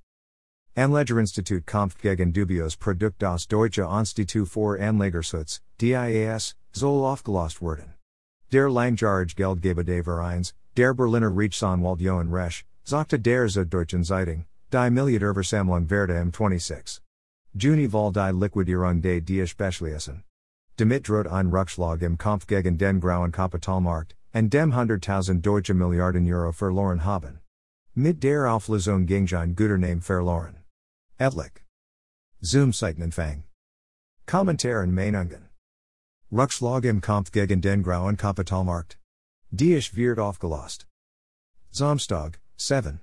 Anlegerinstitut 0.76 1.66
Kampf 1.66 1.98
gegen 2.02 2.32
dubios 2.32 2.78
Produkt 2.78 3.22
das 3.22 3.48
Deutsche 3.48 3.84
Institut 3.84 4.48
für 4.48 4.80
Anlegerschutz, 4.80 5.62
DIAS, 5.78 6.56
soll 6.72 7.06
aufgelost 7.06 7.62
werden. 7.62 7.96
Der 8.52 8.70
Langjarige 8.70 9.36
Geldgeber 9.36 9.84
des 9.84 10.04
Vereins, 10.04 10.54
der 10.76 10.94
Berliner 10.94 11.36
Rechtsanwalt 11.36 12.00
Jochen 12.00 12.32
Resch, 12.32 12.66
sagte 12.84 13.20
der 13.20 13.50
Süddeutschen 13.50 14.04
Zeitung, 14.04 14.46
die 14.72 14.90
Milliarderversammlung 14.90 15.90
werde 15.90 16.18
im 16.20 16.32
26. 16.32 17.02
Juni 17.54 17.88
Vol 17.88 18.14
die 18.14 18.32
Liquidierung 18.32 19.02
des 19.02 19.26
die 19.26 19.46
Spezialisten. 19.46 20.24
Damit 20.78 21.10
droht 21.10 21.28
ein 21.28 21.50
Rückschlag 21.50 22.02
im 22.02 22.18
Kampf 22.18 22.48
gegen 22.48 22.78
den 22.78 23.02
grauen 23.02 23.32
Kapitalmarkt, 23.32 24.16
and 24.34 24.54
dem 24.54 24.72
100.000 24.72 25.42
deutsche 25.42 25.74
Milliarden 25.74 26.26
Euro 26.32 26.52
verloren 26.52 27.04
haben. 27.04 27.40
Mit 27.96 28.24
der 28.24 28.48
Auflösung 28.48 29.06
ging 29.06 29.28
ein 29.34 29.56
guter 29.56 29.78
Name 29.78 30.02
verloren. 30.02 30.59
Etlich. 31.20 31.52
Zoom 32.42 32.72
Seitenanfang. 32.72 33.44
Kommentaren 34.26 34.94
Meinungen. 34.94 35.50
Rückschlag 36.32 36.86
im 36.86 37.02
Kampf 37.02 37.30
gegen 37.34 37.60
den 37.60 37.84
grauen 37.84 38.16
Kapitalmarkt. 38.16 38.96
Dies 39.54 39.94
wird 39.94 40.18
aufgelost. 40.18 40.86
Samstag, 41.72 42.40
7. 42.56 43.02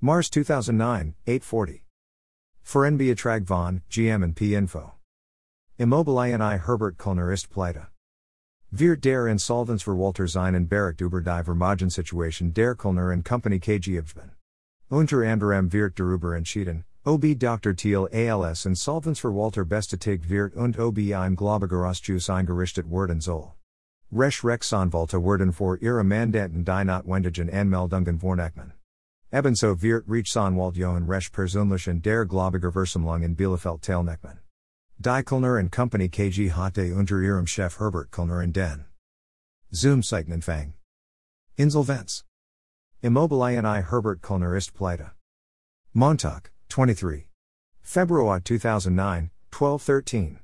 Mars 0.00 0.30
2009, 0.30 1.12
840. 1.26 1.82
Verenbeatrag 2.62 3.46
von, 3.46 3.82
GM 3.90 4.22
and 4.22 4.34
P 4.34 4.54
Info. 4.54 4.92
Immobilien 5.78 6.40
I 6.40 6.56
Herbert 6.56 6.96
Kölner 6.96 7.30
ist 7.30 7.50
pleite. 7.50 7.88
Wir 8.70 8.96
der 8.96 9.26
Insolvenzverwalter 9.26 10.26
seinen 10.26 10.66
Bericht 10.66 11.02
über 11.02 11.20
die 11.20 11.44
Vermögenssituation 11.44 12.54
der 12.54 12.74
Kölner 12.74 13.12
and 13.12 13.26
Company 13.26 13.60
KGFben. 13.60 14.30
Unter 14.88 15.22
anderem 15.24 15.70
wird 15.70 15.98
darüber 15.98 16.34
entschieden, 16.34 16.84
ob 17.10 17.22
Dr. 17.22 17.74
Thiel 17.74 18.06
als 18.44 18.66
Insolvenz 18.66 19.18
für 19.18 19.34
Walter 19.34 19.64
bestätigt 19.64 20.28
wird 20.28 20.54
und 20.54 20.78
ob 20.78 20.96
im 20.96 21.34
Globegerausschuss 21.34 22.30
eingerichtet 22.30 22.88
werden 22.88 23.20
soll. 23.20 23.54
Resch 24.12 24.44
Rechtsanwälte 24.44 25.18
werden 25.18 25.52
vor 25.52 25.76
ihre 25.82 26.04
Mandanten 26.04 26.64
die 26.64 26.84
notwendigen 26.84 27.50
Anmeldungen 27.50 28.20
vornehmen. 28.20 28.74
Ebenso 29.32 29.82
wird 29.82 30.04
Rechtsanwalt 30.08 30.76
Jochen 30.76 31.06
Resch 31.06 31.32
persönlich 31.32 31.88
in 31.88 32.00
der 32.00 32.26
Globegerversammlung 32.26 33.24
in 33.24 33.34
Bielefeld 33.34 33.82
teilnehmen. 33.82 34.38
Die 34.96 35.24
Kölner 35.24 35.58
and 35.58 35.72
Company 35.72 36.08
KG 36.08 36.52
hatte 36.52 36.94
unter 36.94 37.20
ihrem 37.20 37.46
Chef 37.46 37.80
Herbert 37.80 38.12
Kölner 38.12 38.40
in 38.40 38.52
den 38.52 38.84
Zoom 39.72 40.02
Seitenanfang. 40.02 40.74
Insolvenz. 41.56 42.22
Immobilien 43.02 43.64
I 43.64 43.82
Herbert 43.82 44.20
Kölner 44.22 44.56
ist 44.56 44.74
pleite. 44.74 45.10
Montag, 45.92 46.52
23. 46.70 47.26
February 47.82 48.40
2009, 48.40 49.30
1213. 49.50 50.38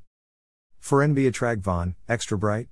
Verenbeatrag 0.80 1.62
von, 1.62 1.94
Extra 2.08 2.36
Bright. 2.36 2.68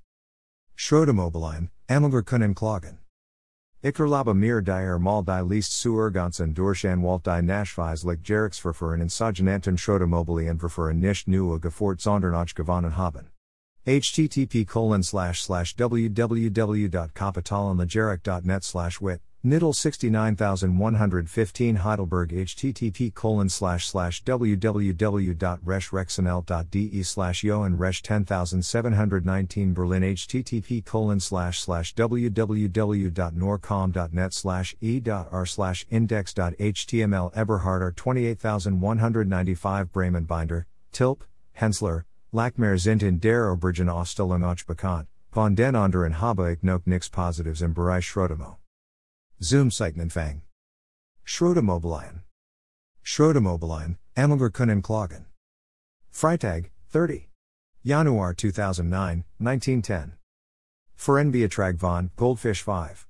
Schrottimmobilien, 0.75 1.69
Anlager 1.87 2.21
können 2.21 2.53
klagen. 2.53 2.97
Ikerlaba 3.81 4.35
mir 4.35 4.61
dir 4.61 4.99
mal 4.99 5.23
die 5.23 5.41
Least 5.41 5.79
zu 5.79 5.97
erganzen 5.97 6.53
durch 6.53 6.85
Anwalt 6.85 7.23
die 7.23 7.41
Nachweislich 7.41 8.27
Jerixverfahren 8.27 8.99
in 8.99 9.07
Sogenannten 9.07 9.77
Schrottimmobilien 9.77 10.59
Verfahren 10.59 10.99
nicht 10.99 11.29
nur 11.29 11.61
gefort 11.61 12.01
sondern 12.01 12.35
auch 12.35 12.53
gewonnen 12.53 12.97
haben. 12.97 13.29
http 13.85 14.67
colon 14.67 15.01
slash 15.01 15.43
slash 15.43 15.77
www.kapitalanlegerik.net 15.77 18.63
slash 18.63 19.01
wit 19.01 19.21
Niddle 19.45 19.73
69115 19.75 21.75
Heidelberg 21.75 22.31
http 22.31 23.13
colon 23.13 23.47
slash 23.47 23.87
slash 23.87 24.23
www.reschrexnl.de 24.23 27.03
slash 27.03 27.43
Jochen 27.43 27.77
Resch 27.77 28.01
10719 28.01 29.73
Berlin 29.75 30.01
http 30.01 30.83
colon 30.83 31.19
slash 31.19 31.59
slash 31.59 31.93
www.norcom.net 31.93 34.33
slash 34.33 34.75
e.r 34.81 35.45
slash 35.45 35.85
index.html 35.91 37.37
Eberhard 37.37 37.83
R 37.83 37.91
28195 37.91 39.91
Bremen 39.91 40.25
Binder, 40.25 40.65
Tilp, 40.91 41.23
Hensler, 41.53 42.05
Lackmer 42.33 42.79
sind 42.79 43.03
in 43.03 43.19
der 43.19 43.51
Obergen 43.51 43.89
Ausstellung 43.89 44.43
auch 44.43 44.65
bekannt, 44.65 45.07
von 45.29 45.53
den 45.53 45.75
anderen 45.75 46.19
habe 46.19 46.51
ich 46.51 46.63
noch 46.63 46.83
nix 46.87 47.09
Positives 47.09 47.61
im 47.61 47.75
Bereich 47.75 48.07
Schrodemo. 48.07 48.57
Zoom 49.45 49.69
Seitenanfang. 49.69 50.41
Schrottimmobilien. 51.23 52.23
Schrottimmobilien, 53.03 53.97
Anlager 54.17 54.51
können 54.51 54.81
klagen. 54.81 55.25
Freitag, 56.11 56.71
30. 56.91 57.27
Januar 57.83 58.33
2009, 58.33 59.23
1910. 59.39 60.13
Verenbeatrag 60.97 61.77
von, 61.77 62.09
Goldfish 62.15 62.63
5. 62.63 63.05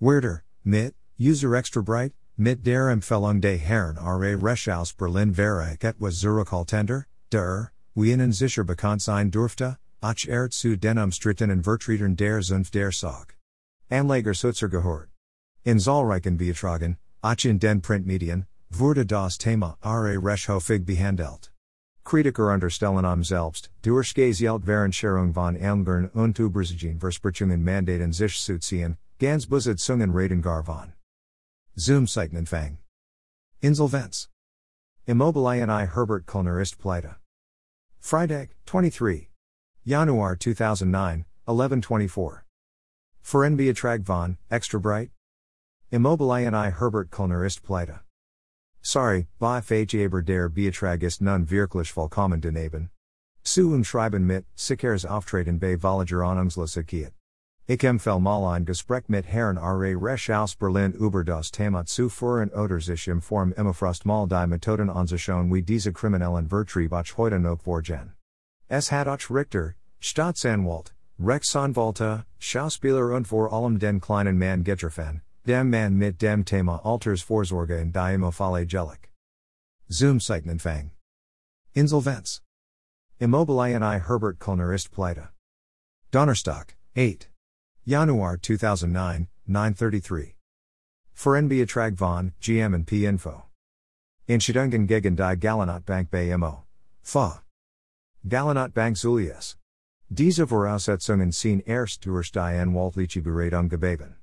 Werder, 0.00 0.44
mit, 0.64 0.94
User 1.18 1.54
Extra 1.54 1.82
Bright, 1.82 2.14
mit 2.38 2.62
der 2.62 2.88
Empfehlung 2.88 3.42
des 3.42 3.60
Herrn 3.60 3.98
R.A. 3.98 4.36
Resch 4.36 4.64
Berlin 4.96 5.34
ich 5.34 5.84
etwas 5.84 6.20
zurückhaltender, 6.20 7.04
der, 7.30 7.70
wie 7.94 8.12
ihnen 8.12 8.32
sicher 8.32 8.64
bekannt 8.64 9.02
sein 9.02 9.30
dürfte, 9.30 9.76
auch 10.00 10.26
er 10.26 10.48
zu 10.48 10.78
den 10.78 10.96
umstrittenen 10.96 11.62
Vertretern 11.62 12.16
der 12.16 12.40
Zunft 12.40 12.72
der 12.72 12.92
Sog. 12.92 13.36
Anleger 13.90 14.32
Sutzer 14.32 14.70
gehört. 14.70 15.09
In 15.62 15.78
zahlreichen 15.78 16.38
Beatragen, 16.38 16.96
auch 17.20 17.44
in 17.44 17.58
den 17.58 17.82
Printmedien, 17.82 18.46
wurde 18.70 19.04
das 19.04 19.36
Thema 19.36 19.76
ra 19.82 20.16
recht 20.18 20.86
behandelt. 20.86 21.52
Kritiker 22.02 22.54
unterstellen 22.54 23.04
am 23.04 23.22
selbst, 23.22 23.70
durch 23.82 24.14
gezielt 24.14 24.66
Währendschärung 24.66 25.34
von 25.34 25.56
Elmgern 25.56 26.08
und 26.14 26.38
Übersiegen 26.38 26.98
Versprechungen 26.98 27.62
Mandaten 27.62 28.12
sich 28.12 28.40
zu 28.40 28.58
ziehen, 28.58 28.96
ganz 29.18 29.46
Besitzungen 29.46 30.12
reden 30.12 30.40
gar 30.40 30.64
von. 30.64 30.94
Zoom 31.76 32.06
Seitenanfang. 32.06 32.78
Insolvenz. 33.60 34.30
Immobilien 35.06 35.68
I 35.68 35.86
Herbert 35.86 36.24
Kölner 36.24 36.58
ist 36.58 36.78
pleite. 36.78 37.16
Freitag, 37.98 38.56
23. 38.64 39.28
Januar 39.84 40.38
2009, 40.38 41.26
1124. 41.46 42.44
Verenbeatrag 43.20 44.06
von, 44.06 44.38
Extra 44.48 44.78
Bright? 45.90 46.00
Immobilien 46.00 46.54
I 46.54 46.70
Herbert 46.70 47.10
Kölner 47.10 47.44
ist 47.44 47.62
pleite. 47.62 48.00
Sorry, 48.82 49.26
bei 49.38 49.58
aber 49.58 50.22
der 50.22 50.48
Beatrag 50.48 51.02
ist 51.02 51.20
nun 51.20 51.50
wirklich 51.50 51.92
vollkommen 51.92 52.40
daneben. 52.40 52.90
Zu 53.42 53.72
umschreiben 53.72 54.26
mit, 54.26 54.44
Sickers 54.54 55.04
Auftreten 55.04 55.58
bei 55.58 55.76
Vollager 55.76 56.22
Ahnungslosigkeit. 56.22 57.12
Ich 57.66 57.84
empfehle 57.84 58.20
mal 58.20 58.54
ein 58.54 58.64
Gespräch 58.64 59.08
mit 59.08 59.26
Herrn 59.26 59.56
R.A. 59.56 59.94
Resch 59.96 60.30
aus 60.30 60.56
Berlin 60.56 60.92
über 60.92 61.24
das 61.24 61.50
Thema 61.50 61.84
zu 61.84 62.08
führen 62.08 62.50
oder 62.50 62.80
sich 62.80 63.08
im 63.08 63.20
Form 63.20 63.52
Immefrost 63.52 64.04
mal 64.04 64.26
die 64.26 64.46
Methoden 64.46 64.90
anzuschauen 64.90 65.52
wie 65.52 65.62
diese 65.62 65.92
kriminellen 65.92 66.48
Vertrieb 66.48 66.92
auch 66.92 67.16
heute 67.16 67.38
noch 67.38 67.60
vorgehen. 67.62 68.14
Es 68.68 68.90
hat 68.90 69.08
auch 69.08 69.30
Richter, 69.30 69.74
Staatsanwalt, 70.00 70.94
Rechtsanwälte, 71.18 72.24
Schauspieler 72.38 73.14
und 73.14 73.28
vor 73.28 73.52
allem 73.52 73.78
den 73.78 74.00
kleinen 74.00 74.38
Mann 74.38 74.64
getroffen, 74.64 75.22
Dem 75.46 75.70
man 75.70 75.96
mit 75.96 76.18
dem 76.18 76.44
Thema 76.44 76.80
Alters 76.84 77.22
Vorsorge 77.22 77.80
in 77.80 77.92
die 77.92 78.12
Immofale 78.12 78.66
Gelick. 78.66 79.10
Zoom 79.88 80.20
Seitenanfang. 80.20 80.90
Insolvenz. 81.74 82.42
Immobilien 83.18 83.82
I 83.82 83.98
Herbert 83.98 84.38
Kölner 84.38 84.74
ist 84.74 84.90
pleite. 84.90 85.30
Donnerstag, 86.10 86.76
8. 86.94 87.28
Januar 87.86 88.36
2009, 88.36 89.28
933. 89.46 90.34
Verenbeatrag 91.14 91.96
von, 91.96 92.34
GM 92.40 92.74
and 92.74 92.86
P 92.86 93.06
Info. 93.06 93.44
Inschidungen 94.28 94.86
gegen 94.86 95.16
die 95.16 95.36
Galanat 95.36 95.86
Bank 95.86 96.10
bei. 96.10 96.36
Fa. 97.02 97.42
Galanat 98.28 98.74
Bank 98.74 98.98
Zulius. 98.98 99.56
Diese 100.10 100.46
Voraussetzungen 100.46 101.32
sind 101.32 101.66
erst 101.66 102.04
durch 102.04 102.30
die 102.30 102.38
Anwaltliche 102.38 103.22
Beratung 103.22 103.70
gegeben. 103.70 104.19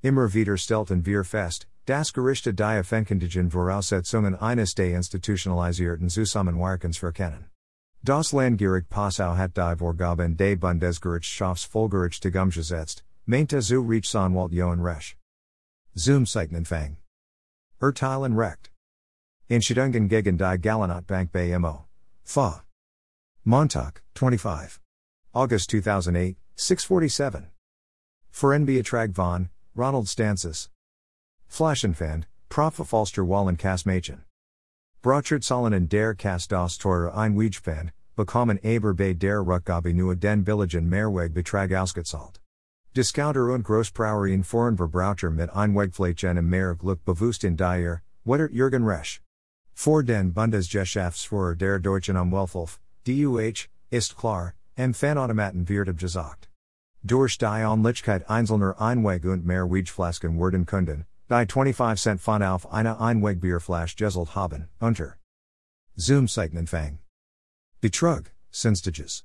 Immer 0.00 0.32
wieder 0.32 0.56
stellten 0.56 1.04
wir 1.04 1.24
fest, 1.24 1.66
das 1.86 2.12
Gerichte 2.12 2.54
die 2.54 2.62
Offenkundigen 2.62 3.50
Voraussetzungen 3.50 4.36
eines 4.36 4.74
des 4.74 4.94
institutionalisierten 4.94 6.08
Zusammenwirkens 6.08 6.98
verkennen. 6.98 7.50
Das 8.04 8.32
Landgericht 8.32 8.88
Passau 8.88 9.36
hat 9.36 9.56
die 9.56 9.76
Vorgaben 9.76 10.36
des 10.36 10.60
Bundesgerichtsschaftsfolgericht 10.60 12.24
umgesetzt, 12.26 13.02
meinte 13.26 13.60
zu 13.60 13.80
Rechtsanwalt 13.80 14.52
Jochen 14.52 14.80
Resch. 14.80 15.16
Zoom 15.94 16.26
Zeichnenfang. 16.26 16.98
Urteilen 17.80 18.38
Recht. 18.38 18.70
Entscheidungen 19.48 20.08
gegen 20.08 20.38
die 20.38 20.58
Galanat-Bank 20.60 21.32
bei 21.32 21.58
Mo. 21.58 21.86
Fa. 22.22 22.62
Montauk, 23.42 24.02
25. 24.14 24.80
August 25.32 25.70
2008, 25.70 26.36
647. 26.54 27.50
Verenbeatrag 28.30 29.12
von, 29.16 29.48
Ronald 29.78 30.08
Stancis. 30.08 30.70
Flaschenfand, 31.48 32.24
Prof. 32.48 32.74
Falster 32.74 33.24
Wallen 33.24 33.56
Kasmachen. 33.56 34.24
Brochard 35.02 35.44
Sollen 35.44 35.88
der 35.88 36.16
Kast 36.16 36.50
das 36.50 36.76
Teurer 36.76 37.16
ein 37.16 37.36
Wijfand, 37.36 37.92
bekommen 38.16 38.58
aber 38.64 38.92
bei 38.92 39.12
der 39.12 39.40
Rückgabe 39.40 39.94
nur 39.94 40.16
den 40.16 40.42
billigen 40.42 40.88
Mehrweg 40.88 41.32
Betrag 41.32 41.72
ausgezahlt. 41.72 42.40
Discounter 42.96 43.54
und 43.54 43.62
Grossbrauerien 43.62 44.42
foreign 44.42 44.76
Verbraucher 44.76 45.30
mit 45.30 45.48
Einwegflächen 45.50 46.38
im 46.38 46.50
Mehr 46.50 46.74
Glück 46.74 47.04
bewusst 47.04 47.44
in 47.44 47.56
Dyer, 47.56 48.02
Wettert 48.24 48.50
Jürgen 48.50 48.84
Resch. 48.84 49.22
Vor 49.74 50.02
den 50.02 50.34
Bundesgeschäftsführer 50.34 51.54
der 51.54 51.78
Deutschen 51.78 52.16
Umwelthilfe, 52.16 52.80
DUH, 53.04 53.68
ist 53.90 54.16
klar, 54.16 54.54
Empfanautomaten 54.74 55.68
wird 55.68 55.88
abgesagt. 55.88 56.47
Durch 57.04 57.38
die 57.38 57.64
Onlichkeit 57.64 58.28
einzelner 58.28 58.80
Einweg 58.80 59.24
und 59.24 59.46
Mehrwegflasken 59.46 60.38
werden 60.38 60.66
Kunden, 60.66 61.06
die 61.30 61.46
25 61.46 62.02
Cent 62.02 62.20
von 62.20 62.42
auf 62.42 62.70
eine 62.72 62.98
Einwegbierflasch 63.00 63.96
geselt 63.96 64.34
haben, 64.34 64.68
unter. 64.80 65.16
Zoom 65.96 66.26
Zeichnenfang. 66.26 66.98
Betrug, 67.80 68.32
Sinstages. 68.50 69.24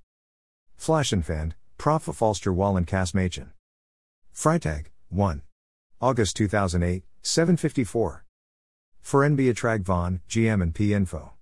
Flaschenfand, 0.76 1.56
Prof. 1.78 2.04
Falster 2.16 2.56
Wallen 2.56 2.86
Kasmachen. 2.86 3.54
Freitag, 4.32 4.92
1. 5.12 5.42
August 6.00 6.38
2008, 6.38 7.04
754. 7.22 8.24
Verenbeatrag 9.02 9.86
von, 9.86 10.22
GM 10.28 10.62
and 10.62 10.74
P 10.74 10.94
Info. 10.94 11.34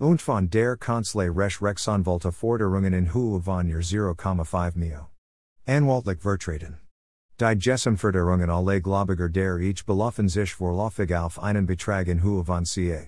Und 0.00 0.20
von 0.20 0.50
der 0.50 0.76
Kanzlei 0.76 1.30
Resch 1.30 1.62
Rexanvolta 1.62 2.32
Forderungen 2.32 2.92
in 2.92 3.14
Höhe 3.14 3.40
von 3.40 3.68
Jahr 3.68 3.82
0,5 3.82 4.76
Mio. 4.76 5.06
Anwaltlich 5.64 6.20
Vertreten. 6.20 6.78
Die 7.38 7.56
Gesumforderungen 7.56 8.50
alle 8.50 8.82
Globiger 8.82 9.28
der 9.28 9.58
ich 9.58 9.86
belaufen 9.86 10.28
sich 10.28 10.52
vorläufig 10.54 11.14
auf 11.14 11.38
einen 11.40 11.66
Betrag 11.66 12.08
in 12.08 12.20
Höhe 12.20 12.44
von 12.44 12.64
ca. 12.64 13.06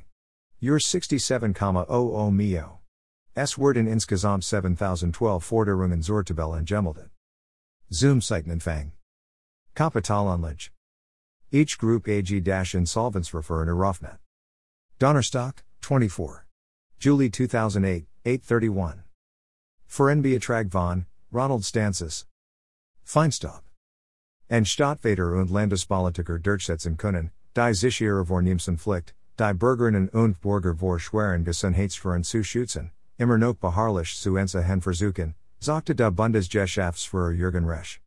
Jahr 0.61 0.79
67,00 0.79 2.31
Mio. 2.31 2.84
Es 3.36 3.59
werden 3.59 3.89
insgesamt 3.89 4.44
7012 4.44 5.43
Forderungen 5.43 6.02
zur 6.02 6.23
Tabelle 6.23 6.56
angemeldet. 6.56 7.11
Zoom 7.90 8.20
Zeichnenfang. 8.20 8.93
Kapitalanlage. 9.74 10.70
Each 11.51 11.77
Group 11.77 12.06
AG 12.06 12.31
Insolvenzverfahren 12.74 13.66
eröffnet. 13.66 14.19
Donnerstock, 15.01 15.65
24. 15.81 16.44
July 17.01 17.28
2008, 17.28 18.06
831. 18.24 19.02
Verenbeatrag 19.89 20.70
von, 20.70 21.06
Ronald 21.32 21.65
Stancis. 21.65 22.27
Feinstaub. 23.05 23.62
En 24.48 24.65
Stadtvater 24.65 25.36
und 25.36 25.51
Landespolitiker 25.51 26.39
durchsetzen 26.39 26.97
können, 26.97 27.32
die 27.55 27.74
Sicherere 27.74 28.24
vornehmsen 28.24 28.78
Pflicht, 28.78 29.12
die 29.36 29.52
Bürgerinnen 29.55 30.09
und 30.11 30.40
Bürger 30.40 30.77
vor 30.77 31.01
schweren 31.01 31.44
Gesundheitsgefahren 31.44 32.23
zu 32.23 32.44
schützen, 32.44 32.93
immer 33.19 33.39
noch 33.39 33.55
beharrlich 33.55 34.16
zu 34.20 34.36
entziehen 34.36 34.81
versuchen, 34.81 35.35
sagte 35.61 35.95
der 35.95 36.11
Bundesgeschäftsführer 36.11 37.32
Jürgen 37.32 37.66
Resch. 37.66 38.01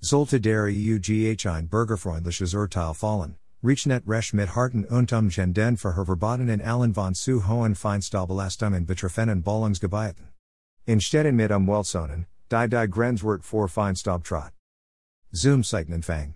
Sollte 0.00 0.40
der 0.40 0.64
EUGH 0.64 1.46
ein 1.46 1.68
bürgerfreundliches 1.68 2.54
Urteil 2.54 2.94
fallen, 2.94 3.36
Rechnet 3.62 4.04
Resch 4.06 4.32
mit 4.32 4.54
harten 4.54 4.86
und 4.86 5.12
umgenden 5.12 5.76
für 5.76 5.92
verbotenen 5.92 6.62
allen 6.62 6.94
von 6.94 7.14
zu 7.14 7.46
hohen 7.46 7.74
Feinstaubelastungen 7.74 8.86
betreffenden 8.86 9.42
Ballungsgebieten. 9.42 10.28
In 10.86 10.98
Städten 10.98 11.36
mit 11.36 11.50
Umweltzonen, 11.50 12.26
die 12.50 12.68
die 12.68 12.88
Grenzwert 12.88 13.44
vor 13.44 13.68
Feinstaub 13.68 14.24
trot. 14.24 14.52
Zoom 15.34 15.62
Zeichnenfang. 15.62 16.34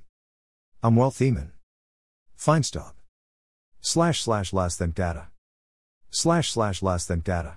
Umweltthemen. 0.82 1.52
Feinstaub. 2.36 2.94
Slash 3.80 4.22
slash 4.22 4.52
less 4.52 4.76
than 4.76 4.92
data. 4.92 5.30
Slash 6.10 6.52
slash 6.52 6.82
less 6.82 7.06
than 7.06 7.20
data. 7.20 7.56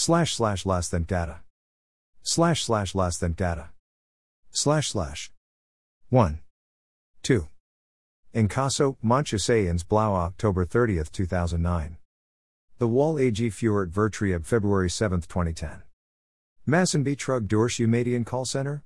Slash 0.00 0.36
slash 0.36 0.64
less 0.64 0.88
than 0.88 1.02
data. 1.02 1.40
Slash 2.22 2.62
slash 2.62 2.94
less 2.94 3.18
than 3.18 3.32
data. 3.32 3.70
Slash 4.52 4.90
slash. 4.90 5.32
1. 6.10 6.38
2. 7.24 7.48
Inkasso, 8.32 8.96
Manchusayans 9.04 9.82
Blau 9.82 10.14
October 10.14 10.64
30, 10.64 11.02
2009. 11.10 11.96
The 12.78 12.86
Wall 12.86 13.18
AG 13.18 13.50
Fuhrt 13.50 13.90
Vertrieb 13.90 14.46
February 14.46 14.88
7, 14.88 15.20
2010. 15.20 15.82
Massenbetrug 16.64 17.48
durch 17.48 17.80
Umedian 17.80 18.24
Call 18.24 18.44
Center? 18.44 18.84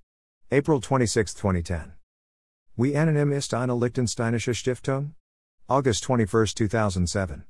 April 0.51 0.81
26, 0.81 1.35
2010. 1.35 1.93
Wie 2.79 2.93
anonym 2.93 3.37
ist 3.37 3.53
eine 3.53 3.75
Liechtensteinische 3.75 4.55
Stiftung? 4.55 5.13
August 5.69 6.07
21, 6.07 6.55
2007. 6.55 7.45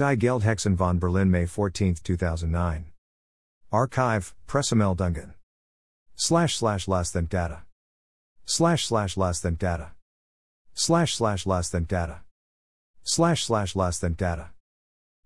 Die 0.00 0.16
Geldhexen 0.16 0.76
von 0.76 0.98
Berlin, 0.98 1.30
May 1.30 1.44
14, 1.44 1.96
2009. 2.02 2.86
Archive, 3.70 4.34
Pressemel 4.48 4.96
Dungan. 4.96 5.34
Slash 6.16 6.56
slash 6.56 6.88
less 6.88 7.10
than 7.10 7.26
data. 7.26 7.64
Slash 8.46 8.86
slash 8.86 9.18
less 9.18 9.40
than 9.40 9.56
data. 9.56 9.90
Slash 10.72 11.14
slash 11.14 11.44
less 11.44 11.68
than 11.68 11.84
data. 11.84 12.22
Slash 13.02 13.44
slash 13.44 13.76
less 13.76 13.98
than 13.98 14.14
data. 14.14 14.52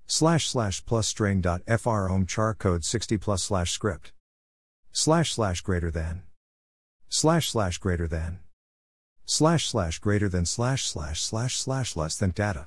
Slash 0.09 0.48
slash 0.48 0.84
plus 0.84 1.06
string 1.06 1.40
dot 1.40 1.62
fr 1.68 2.09
home 2.09 2.26
char 2.26 2.52
code 2.52 2.84
60 2.84 3.16
plus 3.18 3.44
slash 3.44 3.70
script. 3.70 4.12
Slash 4.90 5.34
slash 5.34 5.60
greater 5.60 5.92
than. 5.92 6.24
Slash 7.09 7.48
slash 7.48 7.78
greater 7.78 8.09
than. 8.09 8.40
Slash 9.24 9.68
slash 9.68 10.01
greater 10.01 10.28
than 10.28 10.44
slash 10.44 10.84
slash 10.84 11.22
slash 11.22 11.59
slash 11.59 11.94
less 11.94 12.16
than 12.16 12.30
data. 12.30 12.66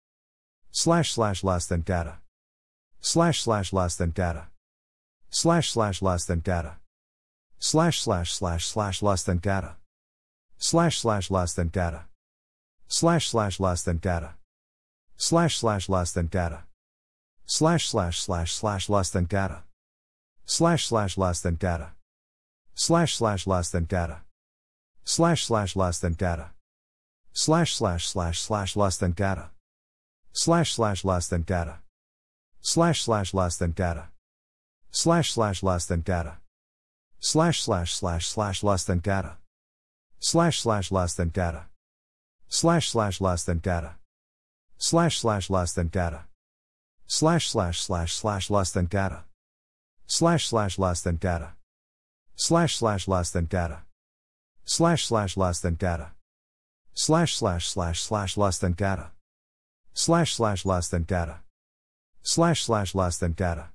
Slash 0.73 1.11
slash 1.11 1.43
less 1.43 1.67
than 1.67 1.81
data. 1.81 2.19
Slash 3.01 3.41
slash 3.41 3.73
less 3.73 3.97
than 3.97 4.11
data. 4.11 4.47
Slash 5.29 5.69
slash 5.69 6.01
less 6.01 6.25
than 6.25 6.39
data. 6.39 6.77
Slash 7.59 8.01
slash 8.01 8.33
slash 8.33 8.65
slash 8.65 9.01
less 9.01 9.23
than 9.23 9.39
data. 9.39 9.75
Slash 10.57 10.99
slash 10.99 11.29
less 11.29 11.53
than 11.53 11.67
data. 11.67 12.05
Slash 12.87 13.27
slash 13.27 13.59
less 13.59 13.83
than 13.83 13.97
data. 13.97 14.35
Slash 15.17 15.57
slash 15.57 15.89
less 15.89 16.13
than 16.13 16.27
data. 16.27 16.63
Slash 17.45 17.89
slash 17.89 18.21
slash 18.21 18.53
slash 18.53 18.89
less 18.89 19.09
than 19.09 19.25
data. 19.25 19.63
Slash 20.45 20.87
slash 20.87 21.17
less 21.17 21.41
than 21.41 21.55
data. 21.55 21.91
Slash 22.73 23.15
slash 23.15 23.45
less 23.45 23.69
than 23.69 23.85
data. 23.85 24.21
Slash 25.03 25.45
slash 25.45 25.75
less 25.75 25.99
than 25.99 26.13
data. 26.13 26.51
Slash 27.33 27.75
slash 27.75 28.07
slash 28.07 28.39
slash 28.39 28.75
less 28.77 28.97
than 28.97 29.11
data. 29.11 29.50
Slash 30.33 30.73
slash 30.73 31.03
less 31.03 31.27
than 31.27 31.43
data. 31.43 31.79
Slash 32.61 33.03
slash 33.03 33.33
less 33.33 33.57
than 33.57 33.71
data. 33.71 34.07
Slash 34.89 35.33
slash 35.33 35.61
less 35.61 35.85
than 35.85 36.01
data. 36.01 36.37
Slash 37.19 37.61
slash 37.61 37.93
slash 37.93 38.27
slash 38.27 38.63
less 38.63 38.85
than 38.85 38.99
data. 38.99 39.37
Slash 40.19 40.61
slash 40.61 40.89
less 40.89 41.13
than 41.15 41.29
data. 41.29 41.65
Slash 42.47 42.89
slash 42.89 43.19
less 43.19 43.43
than 43.43 43.57
data. 43.59 43.95
Slash 44.77 45.19
slash 45.19 45.49
less 45.49 45.73
than 45.73 45.89
data. 45.89 46.23
Slash 47.07 47.49
slash 47.49 47.81
slash 47.81 48.13
slash 48.13 48.49
less 48.49 48.71
than 48.71 48.85
data. 48.85 49.23
Slash 50.07 50.47
slash 50.47 50.79
less 50.79 51.01
than 51.01 51.17
data. 51.17 51.53
Slash 52.35 52.77
slash 52.77 53.07
less 53.07 53.31
than 53.31 53.45
data. 53.45 53.81
Slash 54.63 55.05
slash 55.05 55.35
less 55.35 55.59
than 55.59 55.75
data. 55.75 56.11
Slash 56.93 57.35
slash 57.35 57.67
slash 57.67 58.01
slash 58.01 58.37
less 58.37 58.57
than 58.57 58.73
data. 58.73 59.11
Slash 59.93 60.35
slash 60.35 60.65
less 60.65 60.87
than 60.87 61.03
data. 61.03 61.39
Slash 62.23 62.63
slash 62.63 62.95
less 62.95 63.17
than 63.17 63.33
data. 63.33 63.69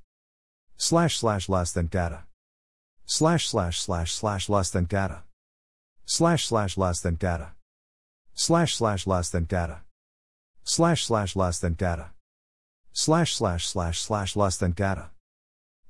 Slash 0.76 1.18
slash 1.18 1.48
less 1.48 1.72
than 1.72 1.88
data. 1.88 2.24
Slash 3.04 3.48
slash 3.48 3.80
slash 3.80 4.12
slash 4.12 4.48
less 4.48 4.70
than 4.70 4.84
data. 4.86 5.22
Slash 6.06 6.46
slash 6.46 6.76
less 6.76 7.00
than 7.00 7.16
data. 7.16 7.52
Slash 8.34 8.74
slash 8.74 9.06
less 9.06 9.30
than 9.30 9.44
data. 9.44 9.82
Slash 10.64 11.04
slash 11.04 11.36
less 11.36 11.58
than 11.58 11.74
data. 11.74 12.10
Slash 12.92 13.34
slash 13.36 13.66
slash 13.66 14.00
slash 14.00 14.36
less 14.36 14.56
than 14.56 14.72
data. 14.72 15.10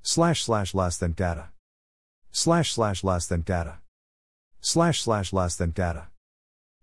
Slash 0.03 0.43
slash 0.43 0.75
less 0.75 0.99
than 0.99 1.13
data. 1.13 1.51
Slash 2.33 2.73
slash 2.73 3.05
less 3.05 3.27
than 3.27 3.43
data. 3.43 3.79
Slash 4.61 5.03
slash 5.03 5.33
less 5.33 5.57
than 5.57 5.71
data. 5.71 6.09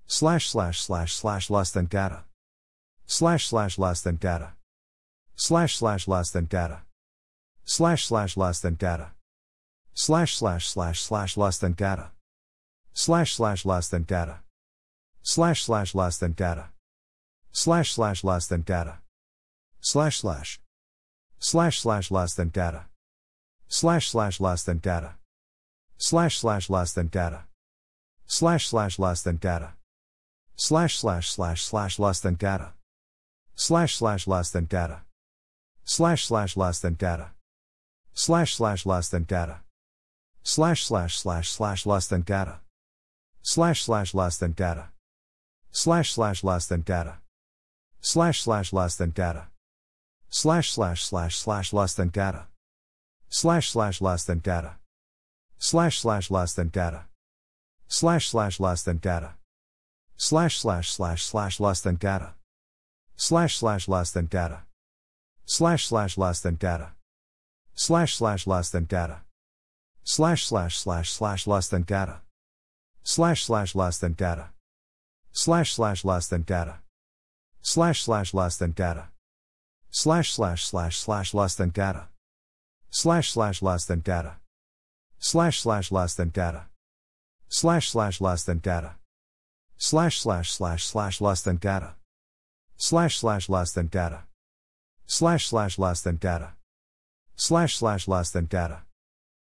Slash 0.07 0.49
slash 0.49 0.81
slash 0.81 1.13
slash 1.13 1.49
less 1.49 1.71
than 1.71 1.85
data. 1.85 2.23
Slash 3.15 3.45
slash 3.45 3.77
less 3.77 4.01
than 4.01 4.15
data. 4.15 4.53
Slash 5.35 5.77
slash 5.77 6.07
less 6.07 6.31
than 6.31 6.45
data. 6.45 6.81
Slash 7.63 8.07
slash 8.07 8.35
less 8.35 8.59
than 8.59 8.73
data. 8.73 9.11
Slash 9.93 10.35
slash 10.35 10.67
slash 10.67 10.99
slash 10.99 11.37
less 11.37 11.59
than 11.59 11.73
data. 11.73 12.09
Slash 12.95 13.35
slash 13.35 13.65
less 13.65 13.87
than 13.87 14.01
data. 14.01 14.39
Slash 15.21 15.61
slash 15.61 15.93
less 15.93 16.17
than 16.17 16.33
data. 16.33 16.69
Slash 17.51 17.93
slash 17.93 18.23
less 18.23 18.47
than 18.47 18.61
data. 18.63 18.97
Slash 19.79 20.17
slash. 20.17 20.59
Slash 21.37 21.81
slash 21.81 22.09
less 22.09 22.33
than 22.33 22.49
data. 22.49 22.85
Slash 23.67 24.09
slash 24.09 24.39
less 24.39 24.63
than 24.63 24.79
data. 24.79 25.17
Slash 25.99 26.39
slash 26.39 26.67
less 26.67 26.93
than 26.93 27.09
data. 27.09 27.43
Slash 28.25 28.67
slash 28.67 28.97
less 28.97 29.21
than 29.21 29.37
data. 29.37 29.73
Slash 30.55 30.97
slash 30.97 31.29
slash 31.29 31.61
slash 31.61 31.99
less 31.99 32.19
than 32.19 32.33
data. 32.33 32.73
Slash 33.55 33.95
slash 33.95 34.27
less 34.27 34.49
than 34.49 34.65
data. 34.65 35.01
Slash 35.85 36.25
slash 36.25 36.57
less 36.57 36.79
than 36.79 36.95
data. 36.95 37.31
Slash 38.13 38.55
slash 38.55 38.85
less 38.85 39.09
than 39.09 39.23
data. 39.23 39.61
Slash 40.43 40.85
slash 40.85 41.17
slash 41.17 41.49
slash 41.49 41.85
less 41.85 42.07
than 42.07 42.21
data. 42.21 42.59
Slash 43.43 43.83
slash 43.83 44.13
less 44.13 44.37
than 44.37 44.53
data. 44.53 44.89
Slash 45.71 46.11
slash 46.13 46.43
less 46.43 46.67
than 46.67 46.81
data. 46.81 47.19
Slash 48.01 48.41
slash 48.41 48.73
less 48.73 48.95
than 48.95 49.11
data. 49.11 49.47
Slash 50.29 50.71
slash 50.71 51.03
slash 51.03 51.37
slash 51.37 51.73
less 51.73 51.93
than 51.93 52.09
data. 52.09 52.47
Slash 53.29 53.69
slash 53.69 54.01
less 54.01 54.23
than 54.23 54.39
data. 54.39 54.75
Slash 55.59 55.99
slash 55.99 56.31
less 56.31 56.53
than 56.53 56.69
data. 56.69 57.05
Slash 57.87 58.29
slash 58.29 58.59
less 58.59 58.83
than 58.83 58.97
data. 58.97 59.35
Slash 60.17 60.59
slash 60.59 60.91
slash 60.91 61.23
slash 61.23 61.59
less 61.59 61.81
than 61.81 61.95
data. 61.95 62.33
Slash 63.15 63.57
slash 63.57 63.87
less 63.87 64.11
than 64.11 64.25
data. 64.25 64.63
Slash 65.45 65.87
slash 65.87 66.17
less 66.17 66.41
than 66.41 66.55
data. 66.55 66.93
Slash 67.75 68.15
slash 68.15 68.47
less 68.47 68.69
than 68.69 68.85
data. 68.85 69.21
Slash 70.03 70.45
slash 70.45 70.77
slash 70.77 71.11
slash 71.11 71.47
less 71.47 71.67
than 71.67 71.83
data. 71.83 72.21
Slash 73.03 73.43
slash 73.45 73.75
less 73.75 73.99
than 73.99 74.13
data. 74.13 74.49
Slash 75.31 75.73
slash 75.73 76.03
less 76.03 76.27
than 76.27 76.43
data. 76.43 76.79
Slash 77.61 78.03
slash 78.03 78.33
less 78.33 78.57
than 78.57 78.71
data. 78.71 79.09
Slash 79.89 80.33
slash 80.33 80.65
slash 80.65 80.97
slash 80.97 81.33
less 81.33 81.55
than 81.55 81.69
data. 81.69 82.07
Slash 82.89 83.31
slash 83.31 83.61
less 83.61 83.85
than 83.85 83.99
data. 83.99 84.37
Slash 85.19 85.61
slash 85.61 85.91
less 85.91 86.15
than 86.15 86.29
data. 86.29 86.65
Slash 87.47 87.89
slash 87.89 88.21
less 88.21 88.43
than 88.43 88.57
data. 88.59 88.95
Slash 89.77 90.19
slash 90.19 90.51
slash 90.51 90.85
slash 90.85 91.21
less 91.21 91.41
than 91.41 91.57
data. 91.57 91.95
Slash 92.77 93.17
slash 93.17 93.49
less 93.49 93.71
than 93.71 93.87
data. 93.87 94.23
Slash 95.05 95.47
slash 95.47 95.77
less 95.77 96.01
than 96.01 96.17
data. 96.17 96.53
Slash 97.35 97.77
slash 97.77 98.07
less 98.07 98.31
than 98.31 98.45
data. 98.45 98.83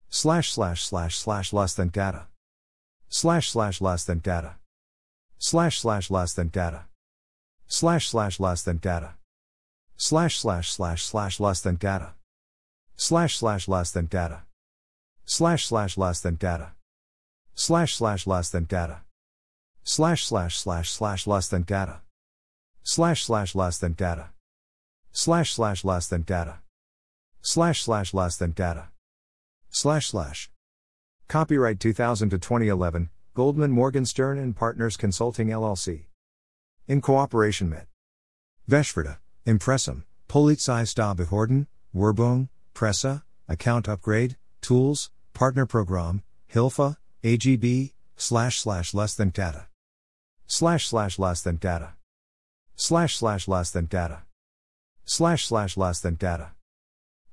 Slash 0.09 0.53
slash 0.53 0.85
slash 0.85 1.17
slash 1.19 1.53
less 1.53 1.75
than 1.75 1.89
data. 1.89 2.27
Slash 3.09 3.51
slash 3.51 3.81
less 3.81 4.05
than 4.05 4.19
data. 4.19 4.57
Slash 5.39 5.81
slash 5.81 6.11
less 6.11 6.35
than 6.35 6.49
data. 6.49 6.85
Slash 7.67 8.09
slash 8.09 8.41
less 8.41 8.63
than 8.63 8.79
data. 8.79 9.15
Slash 9.97 10.39
slash 10.39 10.71
slash 10.71 11.05
slash 11.05 11.41
less 11.41 11.61
than 11.61 11.77
data. 11.77 12.15
Slash 12.97 13.37
slash 13.37 13.69
less 13.69 13.91
than 13.93 14.07
data. 14.07 14.43
Slash 15.25 15.67
slash 15.67 15.97
less 15.97 16.21
than 16.21 16.37
data. 16.37 16.73
Slash 17.55 17.97
slash 17.97 18.27
less 18.27 18.51
than 18.51 18.65
data. 18.65 19.03
Slash 19.85 20.25
slash 20.25 20.57
slash 20.59 20.91
slash 20.91 21.27
less 21.27 21.49
than 21.49 21.63
data. 21.63 22.01
Slash 22.83 23.25
slash 23.25 23.55
less 23.55 23.79
than 23.79 23.93
data. 23.93 24.31
Slash 25.13 25.53
slash 25.53 25.85
less 25.85 26.09
than 26.09 26.23
data. 26.23 26.61
Slash 27.41 27.83
slash 27.83 28.15
less 28.15 28.37
than 28.37 28.53
data. 28.53 28.89
Slash 29.71 30.09
slash. 30.09 30.51
Copyright 31.29 31.79
2000 31.79 32.31
to 32.31 32.39
2011, 32.39 33.11
Goldman 33.35 33.71
Morgenstern 33.71 34.39
and 34.39 34.57
Partners 34.57 34.97
Consulting 34.97 35.49
LLC. 35.49 36.07
In 36.87 37.03
cooperation 37.03 37.69
mit 37.69 37.87
Veshverda, 38.69 39.19
Impressum, 39.47 40.05
Polizeistabehörden, 40.29 41.67
Werbung, 41.95 42.49
Presse, 42.73 43.23
Account 43.47 43.89
Upgrade, 43.89 44.37
Tools, 44.63 45.11
Partner 45.35 45.67
Program, 45.67 46.23
Hilfa, 46.53 46.97
AGB, 47.23 47.93
slash 48.17 48.59
slash 48.59 48.95
less 48.95 49.15
than 49.15 49.29
data. 49.31 49.67
Slash 50.47 50.87
slash 50.87 51.19
less 51.19 51.43
than 51.43 51.57
data. 51.57 51.98
Slash 52.81 53.17
slash 53.17 53.49
less 53.49 53.73
than 53.73 53.87
data. 53.87 54.23
Slash 55.05 55.49
slash 55.49 55.77
less 55.77 55.99
than 55.99 56.15
data. 56.15 56.53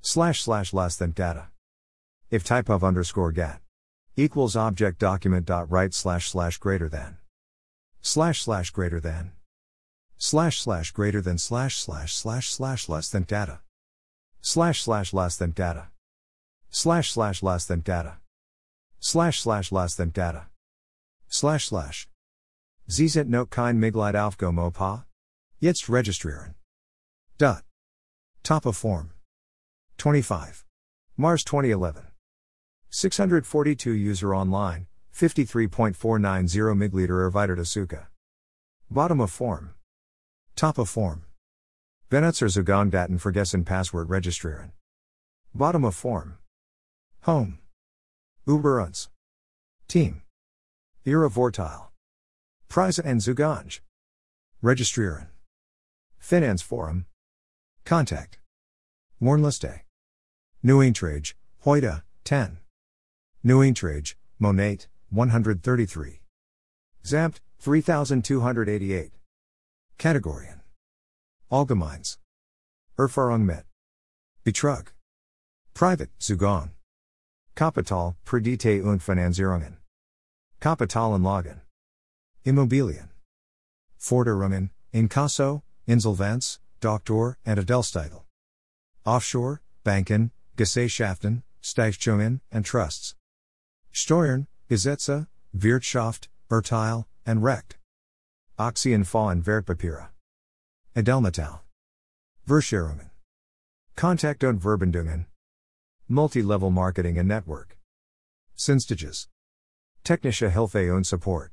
slash 0.02 0.42
slash 0.42 0.74
less 0.74 0.96
than 0.96 1.12
data. 1.12 1.50
If 2.32 2.44
type 2.44 2.68
of 2.68 2.84
underscore 2.84 3.32
get 3.32 3.60
equals 4.16 4.56
object 4.56 4.98
document 4.98 5.46
dot 5.46 5.70
write 5.70 5.94
slash 5.94 6.30
slash 6.32 6.58
greater 6.58 6.90
than 6.90 7.18
slash 8.02 8.42
slash 8.42 8.72
greater 8.72 9.00
than 9.00 9.34
slash 10.18 10.60
slash 10.62 10.92
greater 10.92 11.22
than 11.22 11.38
slash 11.38 11.78
slash 11.78 12.16
slash 12.16 12.50
slash 12.50 12.90
less 12.90 13.10
than 13.10 13.24
data 13.24 13.60
slash 14.42 14.82
slash 14.82 15.14
less 15.14 15.38
than 15.38 15.52
data 15.52 15.90
slash 16.72 17.12
slash 17.12 17.44
less 17.44 17.66
than 17.66 17.82
data 17.82 18.18
slash 19.00 19.42
slash 19.42 19.72
less 19.72 19.94
than 19.96 20.10
data 20.10 20.48
slash 21.28 21.68
slash 21.68 22.08
zz 22.90 23.28
note 23.28 23.52
kein 23.52 23.80
Mitglied 23.80 24.16
aufgenommen 24.16 24.74
pa 24.74 25.06
jetzt 25.60 25.88
registrieren 25.88 26.56
dot 27.38 27.64
top 28.44 28.66
of 28.66 28.76
form 28.76 29.12
25 29.98 30.66
Mars 31.18 31.44
2011 31.44 32.08
642 32.90 33.94
user 33.94 34.34
online 34.34 34.88
53.490 35.14 36.76
migliter 36.78 37.30
erweiterte 37.30 37.66
Suka 37.66 38.08
bottom 38.90 39.20
of 39.22 39.32
form 39.32 39.76
top 40.56 40.78
of 40.78 40.90
form 40.90 41.26
Benutzer 42.08 42.48
Zugang 42.48 42.92
Daten 42.92 43.18
vergessen 43.20 43.66
Passwort 43.66 44.08
registrieren. 44.08 44.72
Bottom 45.56 45.84
of 45.84 45.96
form. 45.96 46.38
Home. 47.22 47.58
Uber 48.48 48.80
uns. 48.80 49.10
Team. 49.88 50.22
Ihre 51.04 51.30
Vorteil. 51.32 51.88
Preise 52.70 53.00
and 53.00 53.22
Zugang. 53.22 53.80
Registrieren. 54.64 55.28
Finance 56.26 56.64
Forum. 56.64 57.06
Contact. 57.86 58.40
Warnliste. 59.22 59.82
New 60.64 60.82
Eintrage, 60.82 61.36
heute, 61.64 62.02
10. 62.24 62.58
New 63.44 63.62
Eintrage, 63.62 64.16
Monate, 64.40 64.88
133. 65.14 66.22
Zamt, 67.04 67.42
3288. 67.62 69.12
Categorien. 70.00 70.62
Allgemeins. 71.52 72.18
Erfahrung 72.98 73.46
mit. 73.46 73.64
Betrug. 74.44 74.94
Private, 75.76 76.10
Zugang. 76.20 76.72
Kapital, 77.56 78.16
Kredite 78.26 78.84
und 78.84 79.04
Finanzierungen. 79.04 79.76
Kapitalanlagen. 80.60 81.60
Immobilien. 82.44 83.10
Forderungen, 84.00 84.72
Inkasso, 84.92 85.62
Insolvenz, 85.88 86.60
Doktor, 86.80 87.38
and 87.46 87.60
Adelstitel. 87.60 88.24
Offshore, 89.06 89.62
Banken, 89.84 90.32
Gesellschaften, 90.56 91.44
Stiftungen, 91.62 92.42
and 92.52 92.66
Trusts. 92.66 93.16
Steuern, 93.94 94.48
Gesetze, 94.70 95.28
Wirtschaft, 95.56 96.28
Urteil, 96.50 97.06
and 97.26 97.44
Recht. 97.44 97.78
Aktienfonds 98.58 99.32
and 99.32 99.44
Wertpapiere. 99.44 100.08
Edelmetall. 100.96 101.60
Verscherungen. 102.48 103.10
Contact 103.96 104.44
und 104.44 104.62
Verbindungen. 104.62 105.26
Multi-level 106.08 106.72
marketing 106.72 107.18
and 107.18 107.28
network. 107.28 107.78
Synstages. 108.58 109.28
Technische 110.04 110.52
Hilfe 110.52 110.96
und 110.96 111.06
Support. 111.06 111.52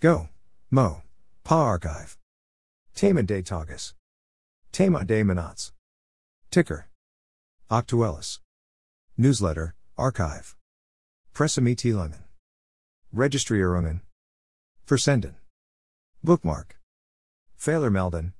Go. 0.00 0.28
Mo. 0.70 1.02
Pa 1.44 1.54
Archive. 1.54 2.16
Thema 2.96 3.22
des 3.22 3.42
Tages. 3.42 3.92
Thema 4.72 5.04
des 5.04 5.22
Monats. 5.22 5.72
Ticker. 6.50 6.86
Actuelis. 7.70 8.38
Newsletter, 9.18 9.74
Archive. 9.98 10.56
Pressemitteilungen. 11.34 12.22
Registrierungen. 13.14 14.00
Versenden. 14.86 15.34
Bookmark. 16.24 16.76
Fehlermelden. 17.58 18.32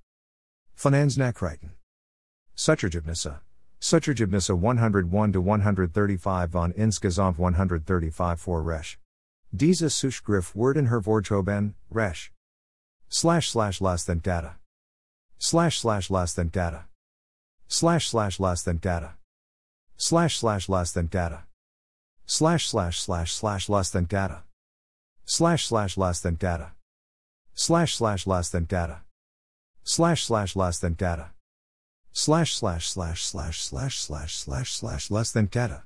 Finanznachrichten. 0.74 1.72
Suchergebnisse. 2.56 3.40
Suchergebnisse 3.78 4.58
101 4.58 5.34
to 5.34 5.42
135 5.42 6.50
von 6.50 6.72
insgesamt 6.72 7.36
135 7.36 8.38
for 8.38 8.62
Resch. 8.62 8.96
Diese 9.54 9.90
Suchgriff 9.90 10.54
werden 10.54 10.88
hervorgehoben, 10.88 11.74
Resch. 11.92 12.30
Slash 13.08 13.50
slash 13.50 13.80
less 13.80 14.04
than 14.04 14.18
data. 14.18 14.56
Slash 15.38 15.78
slash 15.78 16.10
less 16.10 16.34
than 16.34 16.48
data. 16.48 16.86
Slash 17.68 18.08
slash 18.08 18.40
less 18.40 18.62
than 18.62 18.78
data. 18.78 19.14
Slash 19.96 20.38
slash 20.38 20.68
less 20.68 20.92
than 20.92 21.06
data. 21.06 21.44
Slash 22.26 22.68
slash 22.68 23.00
slash 23.00 23.32
slash 23.32 23.68
less 23.68 23.90
than 23.90 24.04
data. 24.04 24.42
Slash 25.24 25.66
slash 25.66 25.96
less 25.96 26.20
than 26.20 26.34
data. 26.34 26.72
Slash 27.54 27.94
slash 27.96 28.26
less 28.26 28.50
than 28.50 28.64
data. 28.64 29.02
Slash 29.84 30.24
slash 30.24 30.56
less 30.56 30.78
than 30.80 30.94
data. 30.94 31.30
Slash 32.12 32.54
slash 32.54 32.88
slash 32.88 33.22
slash 33.22 33.60
slash 33.60 34.00
slash 34.00 34.34
slash 34.34 34.72
slash 34.72 35.10
less 35.10 35.32
than 35.32 35.46
data. 35.46 35.84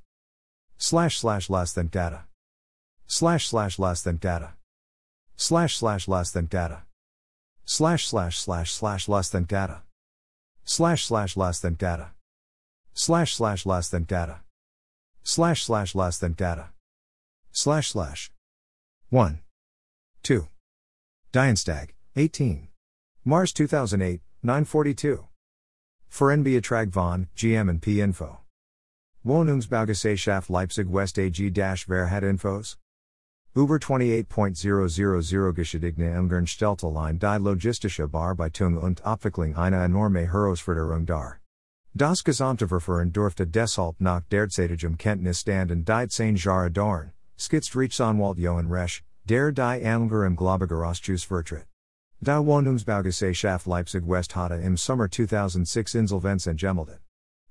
Slash 0.79 1.19
slash 1.19 1.51
less 1.51 1.73
than 1.73 1.89
data. 1.89 2.25
Slash 3.07 3.49
slash 3.49 3.79
less 3.79 4.03
than 4.03 4.17
data. 4.17 4.55
Slash 5.37 5.77
slash 5.77 6.09
less 6.09 6.31
than 6.31 6.47
data. 6.47 6.83
Slash 7.73 8.09
slash 8.09 8.37
slash 8.37 8.73
slash 8.73 9.09
less 9.09 9.29
than 9.29 9.45
data. 9.45 9.83
Slash 10.65 11.07
slash 11.07 11.37
less 11.37 11.61
than 11.61 11.75
data. 11.75 12.11
Slash 12.95 13.37
slash 13.37 13.65
less 13.65 13.89
than 13.89 14.03
data. 14.03 14.41
Slash 15.23 15.63
slash 15.63 15.95
less 15.95 16.19
than 16.19 16.33
data. 16.33 16.71
Slash 17.53 17.91
slash. 17.91 18.33
1. 19.11 19.39
2. 20.25 20.49
Dienstag, 21.31 21.95
18. 22.17 22.67
Mars 23.25 23.53
2008, 23.53 24.21
942. 24.43 25.29
Verenbeatrag 26.11 26.91
von, 26.91 27.29
GM 27.37 27.71
and 27.71 27.81
P 27.81 28.01
Info. 28.01 28.41
Wohnungsbaugesellschaft 29.25 30.51
Leipzig 30.51 30.89
West 30.89 31.21
AG 31.21 31.39
Verhat 31.39 32.25
Infos. 32.25 32.75
Uber 33.53 33.81
28.000 33.81 35.53
Geschädigene 35.53 36.17
Umgern 36.21 36.47
stellte 36.47 36.87
Line 36.87 37.19
die 37.19 37.37
logistische 37.43 38.07
Bearbeitung 38.07 38.77
und 38.77 39.05
Abwicklung 39.05 39.57
einer 39.57 39.83
enorme 39.83 40.21
Herausforderung 40.33 41.05
dar. 41.05 41.41
Das 41.93 42.23
gesamte 42.23 42.69
Verfahren 42.69 43.13
durfte 43.13 43.49
deshalb 43.49 44.01
nach 44.01 44.23
derzeitigem 44.31 44.97
Kenntnisstand 44.97 45.73
und 45.73 45.89
die 45.89 46.07
10 46.09 46.37
Jahre 46.37 46.71
dauern, 46.71 47.11
skizzt 47.37 47.75
Rechtsanwalt 47.75 48.39
Jochen 48.39 48.71
Resch, 48.71 49.03
der 49.25 49.51
die 49.51 49.61
Anlager 49.61 50.27
im 50.27 50.37
Gläubigerausschuss 50.37 51.25
vertritt. 51.25 51.67
Die 52.21 52.31
Wohnungsbaugesellschaft 52.31 53.67
Leipzig 53.67 54.07
West 54.07 54.37
hatte 54.37 54.63
im 54.63 54.77
Sommer 54.77 55.11
2006 55.11 55.97
Insolvenz 55.97 56.47
angemeldet. 56.47 57.01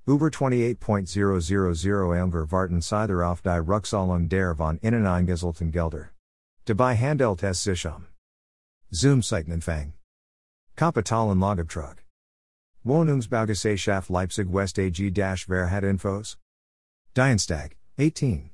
Über 0.06 0.30
28.000 0.30 2.16
Elnger 2.16 2.50
warten 2.50 2.80
Seither 2.80 3.22
auf 3.22 3.42
die 3.42 3.50
Rückzahlung 3.50 4.28
der 4.28 4.54
von 4.56 4.78
innen 4.78 5.06
eingezahlten 5.06 5.70
Gelder. 5.70 6.10
Dabei 6.64 6.96
handelt 6.96 7.42
es 7.42 7.62
sich 7.62 7.86
um 7.86 8.06
Zoom 8.90 9.22
Seitenempfang. 9.22 9.92
Kapitalanlagebetrug. 10.76 11.96
Wohnungsbaugesellschaft 12.82 14.08
Leipzig 14.08 14.48
West 14.50 14.78
AG 14.78 14.98
Wer 15.48 15.70
hat 15.70 15.84
Infos? 15.84 16.38
Dienstag, 17.14 17.76
18. 17.98 18.50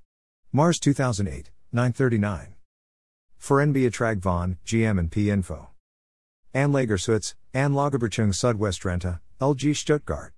Mars 0.52 0.80
2008, 0.80 1.52
939. 1.72 2.56
Verenbeatrag 3.38 4.20
von, 4.20 4.58
GM 4.64 4.98
and 4.98 5.10
P 5.12 5.30
Info. 5.30 5.68
Anlagerschutz, 6.52 7.34
Anlagebetrug 7.54 8.34
Südwestrente, 8.34 9.20
LG 9.40 9.76
Stuttgart. 9.76 10.35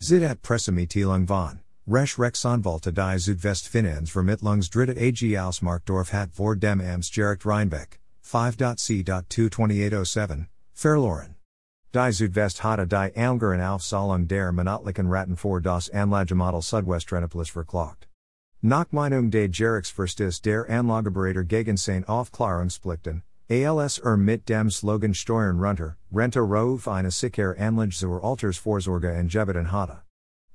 Zidat 0.00 0.42
Pressemitteilung 0.42 1.26
von, 1.26 1.60
Resch 1.86 2.18
Rechtsanwälte 2.18 2.92
die 2.92 3.18
Südwestfinanzvermittlungsdritte 3.18 4.96
AG 4.98 5.38
Ausmarkdorf 5.38 6.12
hat 6.12 6.34
vor 6.34 6.56
dem 6.56 6.80
Amtsgericht 6.80 7.46
Rheinbeck, 7.46 8.00
5.c.22807, 8.22 10.46
verloren. 10.74 11.36
Die 11.94 12.12
Südwest 12.12 12.62
hatte 12.62 12.86
die 12.86 13.16
Angeren 13.16 13.62
Aufzahlung 13.62 14.28
der 14.28 14.52
monatlichen 14.52 15.08
Raten 15.08 15.36
vor 15.36 15.60
das 15.60 15.90
Anlagemodell 15.90 16.60
Südwestrennepolis 16.60 17.50
verklagt. 17.50 18.08
Nach 18.60 18.90
Meinung 18.92 19.30
des 19.30 19.56
Gerichtsverstes 19.56 20.42
der 20.42 20.68
Anlageberater 20.68 21.44
gegen 21.44 21.76
seine 21.76 22.08
Aufklärungspflichten, 22.08 23.22
ALS 23.50 23.98
er 23.98 24.16
mit 24.16 24.46
dem 24.46 24.70
Slogan 24.70 25.12
Steuern 25.12 25.58
runter, 25.58 25.96
Rente 26.10 26.40
rauf 26.40 26.88
eine 26.88 27.10
sichere 27.10 27.54
Anlage 27.58 27.92
zur 27.92 28.24
Altersvorsorge 28.24 29.12
Gebeten 29.28 29.70
hatte. 29.70 30.00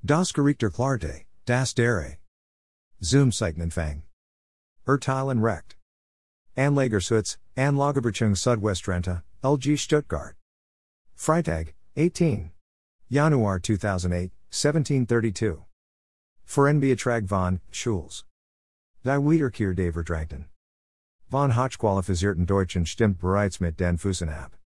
Das 0.03 0.33
Gericht 0.33 0.63
erklärte, 0.63 1.25
das 1.45 1.75
dere. 1.75 2.17
Zoom 2.99 3.31
Seitenempfang. 3.31 4.03
Urteilen 4.87 5.39
Recht. 5.39 5.75
Anlagerschutz, 6.57 7.37
Anlagebetrug 7.55 8.35
Südwestrente, 8.35 9.21
LG 9.43 9.77
Stuttgart. 9.77 10.35
Freitag, 11.15 11.75
18. 11.95 12.51
Januar 13.07 13.59
2008, 13.61 14.31
1732. 14.51 15.59
Verenbeatrag 16.43 17.27
von 17.29 17.61
Schulz. 17.69 18.23
Die 19.03 19.09
Wiederkehr 19.09 19.75
der 19.75 19.93
Verdragten. 19.93 20.45
Von 21.31 21.55
Hochqualifizierten 21.55 22.47
Deutschen 22.47 22.87
stimmt 22.87 23.19
bereits 23.19 23.59
mit 23.59 23.79
den 23.79 23.99
Füßen 23.99 24.29
ab. 24.29 24.57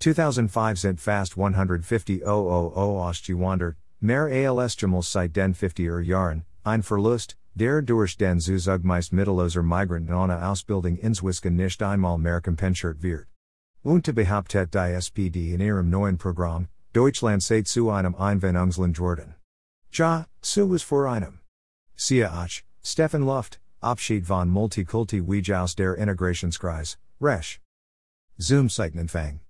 2005 0.00 0.76
sind 0.80 1.00
fast 1.00 1.36
150 1.38 2.22
000 2.22 2.28
ausgewandert, 2.74 3.76
mehr 4.00 4.24
als 4.58 4.76
Gemels 4.76 5.12
seit 5.12 5.36
den 5.36 5.54
50er 5.54 6.00
Jahren, 6.00 6.44
ein 6.64 6.82
Verlust, 6.82 7.36
der 7.54 7.82
durch 7.82 8.16
den 8.16 8.40
Zuzug 8.40 8.82
meist 8.82 9.12
mittelloser 9.12 9.62
Migranten 9.62 10.12
ohne 10.12 10.44
Ausbildung 10.44 10.96
inzwischen 10.96 11.54
nicht 11.54 11.80
einmal 11.84 12.18
mehr 12.18 12.40
kompensiert 12.40 13.00
wird. 13.00 13.28
Und 13.84 14.12
behauptet 14.12 14.74
die 14.74 14.94
SPD 14.94 15.54
in 15.54 15.60
ihrem 15.60 15.88
neuen 15.88 16.18
Programm, 16.18 16.66
Deutschland 16.92 17.44
sei 17.44 17.62
zu 17.62 17.90
einem 17.90 18.16
Einwanderungsland 18.16 18.98
Jordan. 18.98 19.36
Ja, 19.92 20.26
so 20.42 20.68
was 20.68 20.82
vor 20.82 21.08
einem. 21.08 21.38
Siehe 21.94 22.32
auch, 22.32 22.48
Stefan 22.82 23.22
Luft, 23.22 23.60
Abschied 23.82 24.26
von 24.26 24.48
Multikulti 24.50 25.20
wie 25.20 25.54
aus 25.54 25.74
der 25.74 25.94
Integrationskrise, 25.94 26.96
Resch. 27.20 27.60
Zoom 28.40 28.68
Seitenanfang. 28.68 29.40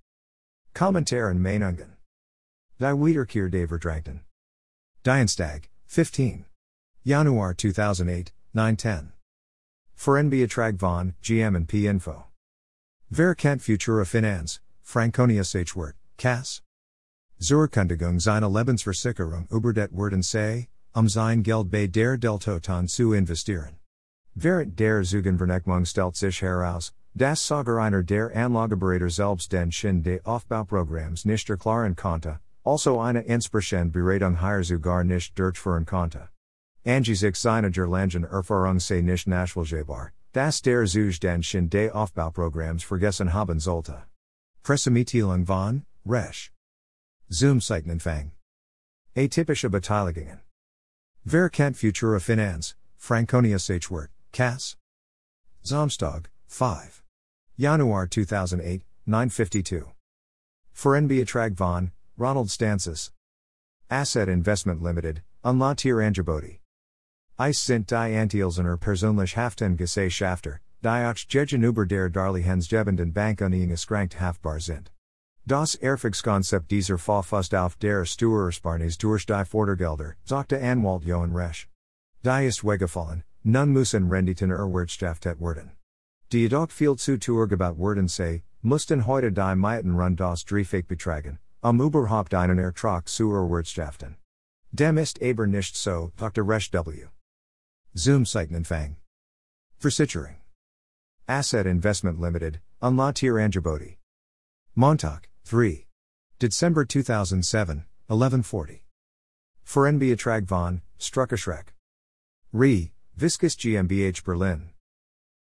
Kommentaren 0.75 1.39
Meinungen. 1.39 1.95
Die 2.79 2.85
Wiederkehr 2.85 3.49
der 3.49 3.67
Verdragten. 3.67 4.21
Dienstag, 5.03 5.69
15. 5.87 6.45
Januar 7.03 7.55
2008, 7.55 8.31
910. 8.53 9.11
Verenbeatrag 9.95 10.77
von, 10.77 11.15
GM 11.21 11.55
and 11.55 11.67
P 11.67 11.87
Info. 11.87 12.25
Wer 13.09 13.33
kennt 13.33 13.63
Futura 13.63 14.05
Finanz, 14.05 14.59
Franconia 14.83 15.43
Sachwort, 15.43 15.95
Cass? 16.17 16.61
Zurkundigung 17.39 18.19
seiner 18.19 18.49
Lebensversicherung 18.49 19.47
über 19.49 19.73
det 19.73 19.91
Werden 19.91 20.21
sei, 20.21 20.67
um 20.93 21.09
sein 21.09 21.41
Geld 21.41 21.71
bei 21.71 21.87
der 21.87 22.17
Deltoton 22.17 22.87
zu 22.87 23.13
investieren. 23.13 23.78
Während 24.35 24.79
der 24.79 25.03
Zugenvernehmung 25.03 25.85
stellt 25.85 26.15
sich 26.15 26.41
heraus, 26.41 26.93
das 27.13 27.45
Sager 27.45 27.81
einer 27.81 28.03
der 28.03 28.35
Anlageberater 28.35 29.09
selbst 29.09 29.51
den 29.51 29.71
Shin 29.71 30.03
de 30.03 30.21
Aufbauprogramms 30.23 31.25
nicht 31.25 31.49
erklären 31.49 31.95
konnte, 31.95 32.39
also 32.63 32.99
eine 32.99 33.25
entsprechende 33.25 33.91
Beratung 33.91 34.39
hier 34.39 34.63
sogar 34.63 35.03
nicht 35.03 35.37
durchführen 35.37 35.85
konnte. 35.85 36.29
Angesichts 36.85 37.41
seiner 37.41 37.71
Gerlangen 37.71 38.23
Erfahrung 38.23 38.79
sei 38.79 39.01
nicht 39.01 39.27
nachvollziehbar, 39.27 40.11
dass 40.31 40.61
der 40.61 40.85
Zug 40.85 41.19
den 41.19 41.43
Shin 41.43 41.69
de 41.69 41.91
Aufbauprogramms 41.91 42.83
vergessen 42.83 43.33
haben 43.33 43.59
sollte. 43.59 44.03
Pressemitteilung 44.63 45.45
von, 45.45 45.85
Resch. 46.05 46.51
Zoom 47.29 47.59
Seitenanfang. 47.59 48.31
Atypische 49.15 49.69
Beteiligungen. 49.69 50.39
Wer 51.25 51.49
kennt 51.49 51.75
Futura 51.77 52.19
Finanz, 52.19 52.75
Franconia 52.95 53.57
Sachwort, 53.59 54.09
Cass? 54.31 54.75
Samstag, 55.63 56.29
5. 56.47 57.03
Januar 57.57 58.07
2008, 58.07 58.83
952. 59.05 59.83
Verenbeatrag 60.73 61.57
von, 61.57 61.91
Ronald 62.17 62.49
Stancis. 62.49 63.11
Asset 63.89 64.29
Investment 64.29 64.81
Limited, 64.81 65.21
Unlatier 65.43 65.99
Angebote. 65.99 66.59
Eis 67.37 67.57
sind 67.57 67.89
die 67.89 67.95
Antielsener 67.95 68.77
persönlich 68.77 69.35
haften 69.35 69.77
Gesellschafter, 69.77 70.59
die 70.83 70.87
auch 70.87 71.27
gegen 71.27 71.63
über 71.63 71.85
der 71.85 72.09
Darlehensgebenden 72.09 73.13
Bank 73.13 73.41
uneingeschränkt 73.41 74.19
haftbar 74.19 74.59
sind. 74.59 74.91
Das 75.45 75.75
Erfolgskonzept 75.75 76.69
dieser 76.69 76.97
Verfasst 76.97 77.55
auf 77.55 77.75
der 77.77 78.05
Steuersparnis 78.05 78.97
durch 78.97 79.25
die 79.25 79.45
Fordergelder, 79.45 80.15
sagte 80.23 80.61
Anwalt 80.61 81.03
Jochen 81.03 81.33
Resch. 81.33 81.67
Die 82.23 82.45
ist 82.45 82.63
weggefallen, 82.63 83.23
nun 83.43 83.73
müssen 83.73 84.09
Renditen 84.09 84.51
erwirtschaftet 84.51 85.39
werden. 85.39 85.71
Die 86.31 86.41
jedoch 86.41 86.71
viel 86.71 86.95
zu 86.95 87.17
gebaut 87.47 87.77
werden 87.79 88.07
sei, 88.07 88.43
mussten 88.61 89.05
heute 89.05 89.31
die 89.31 89.55
Mieten 89.55 89.95
run 89.95 90.15
das 90.15 90.43
Dreifach 90.43 90.85
betragen, 90.85 91.39
um 91.61 91.79
überhaupt 91.79 92.33
einen 92.33 92.59
Ertrag 92.59 93.07
zu 93.07 93.31
erwirtschaften. 93.31 94.17
Dem 94.71 94.97
ist 94.97 95.21
aber 95.21 95.47
nicht 95.47 95.75
so, 95.75 96.11
Dr. 96.17 96.43
Resch 96.43 96.71
W. 96.71 97.07
Zoom 97.95 98.25
Seitenanfang. 98.25 98.97
Versicherung. 99.79 100.35
Asset 101.27 101.65
Investment 101.65 102.19
Limited, 102.19 102.59
Unlatier 102.81 103.37
Angebote. 103.39 103.97
Montag. 104.75 105.29
3. 105.45 105.87
December 106.37 106.85
2007, 106.85 107.85
1140. 108.07 108.83
Verenbeatrag 109.63 110.47
von, 110.47 110.81
Struckerschreck. 110.99 111.73
Re, 112.53 112.91
Viscus 113.19 113.57
GmbH 113.57 114.23
Berlin. 114.23 114.69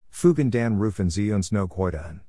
Fugen 0.09 0.49
dan 0.49 0.79
Rufen 0.79 1.11
Sie 1.11 1.31
uns 1.31 1.51
no 1.51 1.67
heute 1.67 2.21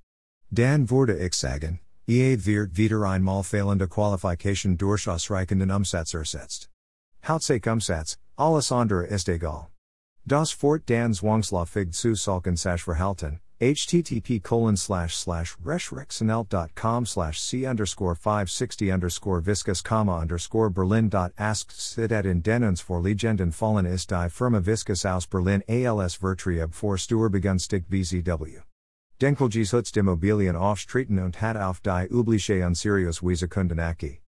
Dan 0.52 0.90
wurde 0.90 1.16
ich 1.16 1.32
sagen, 1.32 1.80
EA 2.06 2.36
wird 2.36 2.76
wieder 2.76 3.02
einmal 3.06 3.42
fehlende 3.42 3.88
Qualifikation 3.88 4.76
durch 4.76 5.08
ausreichenden 5.08 5.70
Umsatz 5.70 6.12
ersetzt. 6.12 6.68
Hauptsache 7.24 7.72
Umsatz, 7.72 8.18
alles 8.36 8.70
andere 8.70 9.06
ist 9.06 9.30
egal. 9.30 9.68
Das 10.26 10.50
Fort 10.50 10.82
dan 10.84 11.14
Zwangslaufig 11.14 11.94
zu 11.94 12.14
Salken 12.14 12.58
sash 12.58 12.84
Verhalten, 12.84 13.40
http 13.60 14.40
colon 14.42 14.76
slash 14.76 15.16
slash 15.16 15.56
reschrexanelt.com 15.56 17.04
slash 17.04 17.40
c 17.40 17.66
underscore 17.66 18.14
560 18.14 18.92
underscore 18.92 19.40
viscus 19.40 19.82
comma 19.82 20.16
underscore 20.16 20.70
berlin 20.70 21.08
dot 21.08 21.32
asks 21.36 21.82
sit 21.82 22.12
in 22.12 22.40
den 22.40 22.76
for 22.76 23.00
legenden 23.00 23.52
fallen 23.52 23.84
ist 23.84 24.10
die 24.10 24.28
firma 24.28 24.60
viscus 24.60 25.04
aus 25.04 25.26
berlin 25.26 25.62
als 25.68 26.16
vertrieb 26.16 26.72
for 26.72 26.96
Steuerbegünstigt 26.96 27.88
bzw. 27.90 28.62
Denkelges 29.18 29.72
Hutz 29.72 29.90
Immobilien 29.96 30.54
aufstreiten 30.54 31.18
und 31.18 31.40
hat 31.40 31.56
auf 31.56 31.80
die 31.80 32.06
übliche 32.08 32.64
unseriös 32.64 33.20
Weise 33.20 33.48
Kundenaki. 33.48 34.20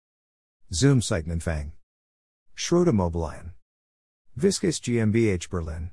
Zoom 0.72 1.00
Seitenanfang. 1.00 1.74
Schrottimmobilien. 2.56 3.54
Viscus 4.36 4.80
GmbH 4.80 5.48
Berlin. 5.48 5.92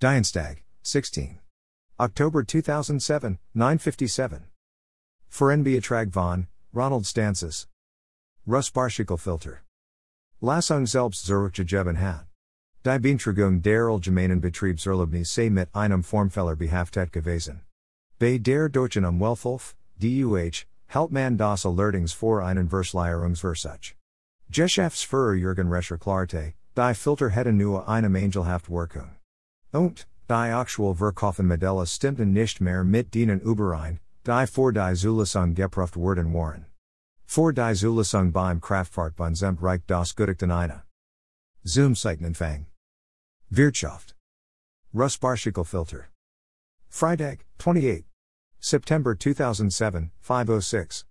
Dienstag, 0.00 0.62
16. 0.82 1.40
October 1.96 2.42
2007, 2.42 3.38
957. 3.54 4.42
Verenbeatrag 5.28 6.12
von, 6.12 6.48
Ronald 6.72 7.06
Stancis. 7.06 7.68
Russ 8.44 8.68
Filter. 8.68 9.60
Lassung 10.40 10.86
selbst 10.86 11.24
zurückgegeben 11.24 11.96
hat. 11.96 12.26
Die 12.82 12.98
Beantragung 12.98 13.62
der 13.62 13.86
allgemeinen 13.88 14.40
Betriebserlaubnis 14.40 15.32
sei 15.32 15.50
mit 15.50 15.68
einem 15.72 16.02
Formfehler 16.02 16.56
behaftet 16.56 17.12
gewesen. 17.12 17.60
Bei 18.18 18.38
der 18.38 18.68
Deutschen 18.68 19.04
Umwelthilfe, 19.04 19.74
DUH, 19.96 20.66
hält 20.88 21.12
man 21.12 21.36
das 21.36 21.64
allerdings 21.64 22.12
vor 22.12 22.42
einen 22.42 22.68
Versleierungsversuch. 22.68 23.94
Geschäftsführer 24.50 25.34
Jürgen 25.34 25.70
Rescher 25.70 25.98
klarte, 25.98 26.54
die 26.76 26.94
Filter 26.94 27.30
hätten 27.30 27.56
nur 27.56 27.88
eine 27.88 28.08
Angelhaft 28.08 28.68
Wirkung. 28.68 29.14
Und, 29.70 30.08
Die 30.28 30.32
aktuell 30.32 30.94
Verkaufen 30.94 31.46
Modelle 31.46 31.86
stimmten 31.86 32.32
nicht 32.32 32.60
mehr 32.60 32.82
mit 32.82 33.14
denen 33.14 33.40
überein, 33.40 34.00
die 34.26 34.46
vor 34.46 34.72
die 34.72 34.94
Zulassung 34.94 35.54
geprüft 35.54 35.96
worden 35.96 36.32
waren. 36.32 36.64
Vor 37.26 37.52
die 37.52 37.74
Zulassung 37.74 38.32
beim 38.32 38.58
Kraftfahrtbundesamt 38.58 39.62
reicht 39.62 39.90
das 39.90 40.14
Gutachten 40.14 40.50
eine. 40.50 40.84
Zoom 41.62 41.94
Seitenanfang. 41.94 42.66
Wirtschaft. 43.50 44.14
Filter. 44.94 46.08
Freitag, 46.88 47.44
28. 47.58 48.06
September 48.60 49.14
2007, 49.18 50.10
506. 50.20 51.04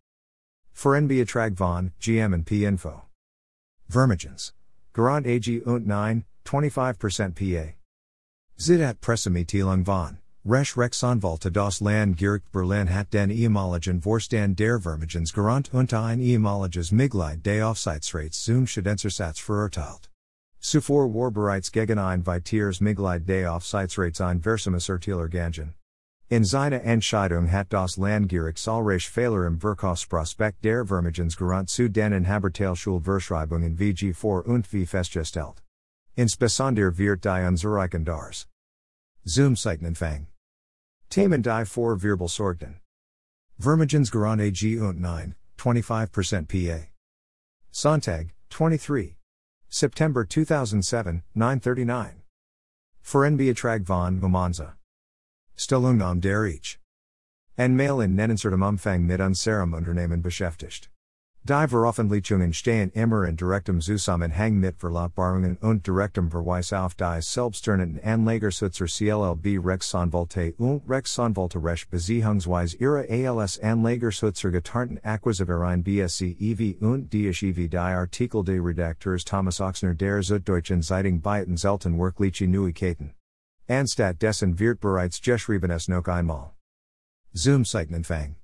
Verenbeatrag 0.71 1.55
von, 1.55 1.91
GM 1.99 2.33
and 2.33 2.45
P 2.47 2.65
Info. 2.65 3.03
Vermigens. 3.87 4.53
Garant 4.93 5.27
AG 5.27 5.61
und 5.65 5.85
9, 5.85 6.25
25% 6.45 7.35
PA. 7.35 7.75
Zidat 8.63 9.01
Pressemitteilung 9.01 9.83
von 9.83 10.19
Resch 10.45 10.77
Rechtsanwalt 10.77 11.53
das 11.53 11.81
Landgericht 11.81 12.49
Berlin 12.53 12.87
hat 12.87 13.11
den 13.11 13.29
ehemaligen 13.29 14.01
Vorstand 14.01 14.57
der 14.57 14.79
Vermögensgarant 14.79 15.73
und 15.73 15.93
ein 15.93 16.21
ehemaliges 16.21 16.93
Mitglied 16.93 17.45
des 17.45 17.61
Aufsichtsrats 17.61 18.45
zum 18.45 18.65
Schadensersatz 18.65 19.39
verurteilt. 19.39 20.09
Zuvor 20.61 21.13
war 21.13 21.29
bereits 21.31 21.73
gegen 21.73 21.99
ein 21.99 22.25
weiteres 22.25 22.79
Mitglied 22.79 23.27
des 23.27 23.47
Aufsichtsrats 23.47 24.21
ein 24.21 24.41
versames 24.41 24.87
Urteil 24.87 25.19
ergangen. 25.19 25.73
In 26.29 26.45
seiner 26.45 26.83
Entscheidung 26.83 27.51
hat 27.51 27.73
das 27.73 27.97
Landgericht 27.97 28.59
zahlreiche 28.59 29.11
Fehler 29.11 29.45
im 29.45 29.59
Verkaufsprospekt 29.59 30.63
der 30.63 30.85
Vermögensgarant 30.85 31.69
zu 31.69 31.89
den 31.89 32.13
Inhaberteilschuldverschreibungen 32.13 33.75
VG4 33.75 34.43
und 34.43 34.65
V 34.65 34.85
festgestellt. 34.85 35.61
Insbesondere 36.15 36.97
wird 36.97 37.25
die 37.25 37.45
Unzureichend 37.45 38.07
dars. 38.07 38.47
Zoom 39.25 39.55
Seitenanfang. 39.55 40.27
Themen 41.09 41.41
die 41.41 41.65
vor 41.65 41.95
Wirbel 41.97 42.27
sorgten. 42.27 42.81
Vermigens 43.57 44.11
Garant 44.11 44.41
AG 44.41 44.81
und 44.81 44.99
9, 44.99 45.35
25% 45.57 46.47
PA. 46.47 46.87
Sonntag, 47.71 48.33
23. 48.49 49.15
September 49.69 50.25
2007, 50.25 51.23
939. 51.33 52.15
Verenbeatrag 53.01 53.85
von 53.85 54.19
Mamanza. 54.19 54.75
Stellungnam 55.55 56.19
der 56.19 56.45
ich. 56.45 56.79
En 57.57 57.75
mail 57.75 58.01
in 58.01 58.15
nennensert 58.15 58.53
am 58.53 58.61
Umfang 58.61 59.05
mit 59.05 59.21
Unserem 59.21 59.73
beschäftigt. 60.21 60.89
Die 61.45 61.67
Veröffentlichungen 61.67 62.53
stehen 62.53 62.89
immer 62.91 63.25
in 63.25 63.35
direktem 63.35 63.81
Zusammenhang 63.81 64.61
mit 64.61 64.79
Verlautbarungen 64.79 65.57
und 65.57 65.85
direktem 65.85 66.31
Verweis 66.31 66.71
auf 66.71 66.95
die 66.95 67.21
selbsternannten 67.21 68.01
Anlagersutzer 68.01 68.85
CLLB 68.85 69.59
Rechtsanwälte 69.61 70.53
und 70.57 70.89
Rechtsanwälte 70.89 71.61
Recht 71.61 71.89
Beziehungsweise 71.89 72.77
ihre 72.77 73.09
ALS 73.09 73.59
Anlagersutzer 73.59 74.51
getarnten 74.51 74.99
Acquisiverein 75.03 75.83
BSC 75.83 76.33
EV 76.39 76.79
und 76.79 77.11
die 77.11 77.27
EV 77.27 77.69
die 77.69 77.77
Artikel 77.77 78.45
des 78.45 78.63
Redakteurs 78.63 79.25
Thomas 79.25 79.59
Öchsner 79.59 79.95
der 79.95 80.23
Süddeutschen 80.23 80.81
Zeitung 80.81 81.19
Bayeten 81.19 81.57
selten 81.57 81.99
wirkliche 81.99 82.47
Neuigkeiten. 82.47 83.15
Anstatt 83.67 84.21
dessen 84.21 84.59
wird 84.59 84.79
bereits 84.79 85.21
geschrieben 85.21 85.71
es 85.71 85.89
noch 85.89 86.07
einmal. 86.07 86.53
Zoom 87.33 87.65
Seitenanfang. 87.65 88.37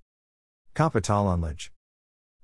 Kapitalanlage. 0.73 1.69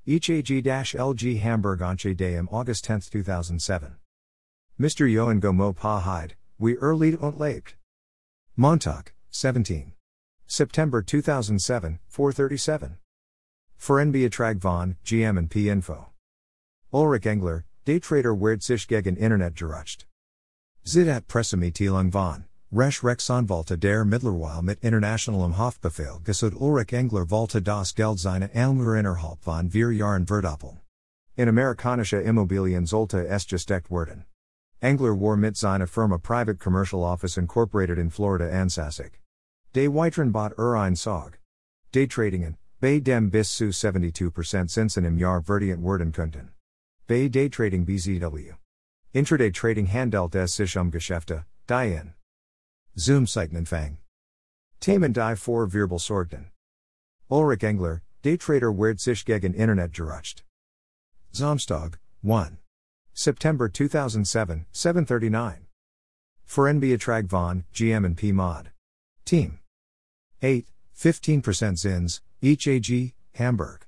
ECG-LG 0.08 1.40
Hamburg 1.40 1.82
Anche 1.82 2.16
Day 2.16 2.36
im 2.36 2.48
August 2.50 2.86
10, 2.86 3.02
2007. 3.02 3.96
Mr. 4.80 5.12
Johan 5.12 5.42
Gomo 5.42 5.76
Pa 5.76 6.02
Hyde, 6.02 6.36
we 6.60 6.76
erlied 6.76 7.20
und 7.20 7.40
lebt. 7.40 7.74
Montag, 8.56 9.14
17. 9.32 9.94
September 10.46 11.02
2007, 11.02 11.98
437. 12.08 12.98
Verenbeatrag 13.80 14.62
von, 14.62 14.96
GM 15.04 15.40
and 15.40 15.50
P 15.50 15.70
Info. 15.70 16.10
Ulrich 16.92 17.26
Engler, 17.26 17.66
Daytrader 17.86 18.40
werd 18.40 18.62
sich 18.62 18.88
gegen 18.88 19.18
Internet 19.18 19.56
gerutscht. 19.56 20.06
Zidat 20.86 21.28
Pressemitteilung 21.28 22.12
von. 22.12 22.46
Resch 22.72 23.04
Rechtsanwälte 23.04 23.78
der 23.78 24.04
Mittlerweile 24.04 24.64
mit 24.64 24.84
internationalem 24.84 25.58
Hofbefehl 25.58 26.20
gesud 26.24 26.56
Ulrich 26.56 26.94
Engler 26.94 27.30
Volta 27.30 27.60
das 27.60 27.94
Geld 27.94 28.18
seine 28.18 28.52
Elmer 28.54 28.96
innerhalb 28.96 29.44
von 29.44 29.70
vier 29.70 29.92
Jahren 29.92 30.26
verdoppeln. 30.26 30.80
In 31.38 31.48
amerikanische 31.48 32.22
Immobilien 32.22 32.88
sollte 32.88 33.28
es 33.28 33.46
gesteckt 33.46 33.92
werden. 33.92 34.26
Engler 34.82 35.14
war 35.14 35.38
mit 35.38 35.56
seiner 35.56 35.86
Firma 35.86 36.18
Private 36.18 36.58
Commercial 36.58 37.04
Office 37.04 37.38
Incorporated 37.38 38.00
in 38.00 38.10
Florida 38.10 38.46
ansässig. 38.46 39.22
De 39.74 39.88
Weiteren 39.88 40.32
bot 40.32 40.54
er 40.58 40.76
ein 40.76 40.96
Sog. 40.96 41.38
Day 41.92 42.08
Tradingen, 42.08 42.58
bei 42.82 43.00
dem 43.00 43.30
bis 43.30 43.56
zu 43.56 43.66
72% 43.66 44.70
Zinsen 44.70 45.06
im 45.06 45.20
Jahr 45.20 45.44
verdient 45.44 45.84
werden 45.84 46.12
könnten. 46.12 46.50
Bei 47.08 47.28
Day 47.28 47.48
Trading 47.48 47.86
BZW. 47.86 48.56
Intraday 49.14 49.52
Trading 49.52 49.86
handelt 49.86 50.34
es 50.34 50.56
sich 50.56 50.76
um 50.76 50.90
Geschäfte, 50.90 51.46
die 51.70 51.94
in 51.94 52.15
Zoom 52.98 53.26
Seitenanfang. 53.26 53.98
Themen 54.80 55.12
die 55.12 55.36
vor 55.36 55.68
Wirbel 55.68 56.00
sorgten. 56.00 56.46
Ulrich 57.30 57.64
Engler, 57.64 58.02
Daytrader 58.24 58.72
werd 58.72 59.00
sich 59.00 59.26
gegen 59.26 59.54
Internet 59.54 59.92
gerutscht. 59.92 60.44
Samstag, 61.34 62.00
1. 62.24 62.58
September 63.14 63.68
2007, 63.68 64.66
739. 64.72 65.68
Verenbeatrag 66.46 67.28
von, 67.28 67.66
GM 67.74 68.06
and 68.06 68.18
P 68.18 68.32
Mod. 68.32 68.70
Team. 69.26 69.60
8, 70.42 70.66
15% 70.96 71.78
Zins, 71.78 72.22
each 72.42 72.68
AG, 72.68 73.14
Hamburg. 73.34 73.88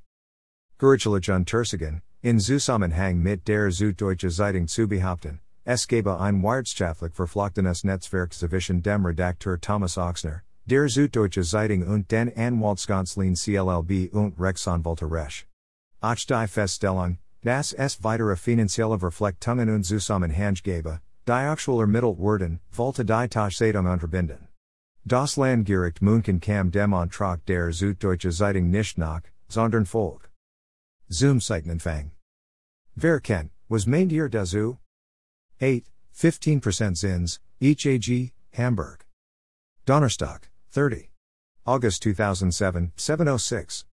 Gerichelage 0.79 1.29
Untersigen, 1.29 2.01
in 2.21 2.39
Zusammenhang 2.39 3.23
mit 3.23 3.45
der 3.45 3.71
Süddeutsche 3.71 4.29
Zeitung 4.29 4.67
zu 4.67 4.85
behaupten, 4.85 5.39
Es 5.69 5.85
gebe 5.85 6.17
ein 6.17 6.41
Wirtschaftlich 6.43 7.13
verflochtenes 7.13 7.83
Netzwerk 7.83 8.33
zwischen 8.33 8.81
dem 8.81 9.05
Redakteur 9.05 9.59
Thomas 9.59 9.97
Öchsner, 9.97 10.43
der 10.63 10.87
Süddeutsche 10.87 11.43
Zeitung 11.43 11.85
und 11.85 12.09
den 12.09 12.31
Anwaltskanzleien 12.37 13.35
CLLB 13.35 14.13
und 14.13 14.39
Rechtsanwälte 14.39 15.11
Resch. 15.11 15.45
Auch 15.99 16.15
die 16.15 16.47
Feststellung, 16.47 17.17
dass 17.43 17.73
es 17.73 18.01
weitere 18.01 18.37
finanzielle 18.37 18.97
Verflechtungen 18.97 19.69
und 19.69 19.83
Zusammenhang 19.83 20.53
gebe, 20.63 21.01
die 21.27 21.33
aktuell 21.33 21.81
ermittelt 21.81 22.17
werden, 22.17 22.61
wollte 22.71 23.03
die 23.03 23.27
Tachzeitung 23.27 23.87
unterbinden. 23.87 24.47
Das 25.03 25.35
Landgericht 25.35 26.01
München 26.01 26.39
kam 26.39 26.71
dem 26.71 26.93
Antrag 26.93 27.45
der 27.45 27.73
Süddeutsche 27.73 28.31
Zeitung 28.31 28.69
nicht 28.69 28.97
nach, 28.97 29.23
sondern 29.49 29.85
Volk. 29.85 30.31
Zoom 31.09 31.41
Seitenanfang. 31.41 32.11
Wer 32.95 33.19
kennt, 33.19 33.51
was 33.67 33.85
meint 33.85 34.13
ihr 34.13 34.29
dazu? 34.29 34.77
8, 35.59 35.89
15% 36.15 36.61
Zins, 36.61 37.39
each 37.59 37.87
AG, 37.87 38.31
Hamburg. 38.53 39.05
Donnerstock, 39.85 40.49
30. 40.71 41.09
August 41.65 42.03
2007, 42.03 42.91
706. 42.95 43.85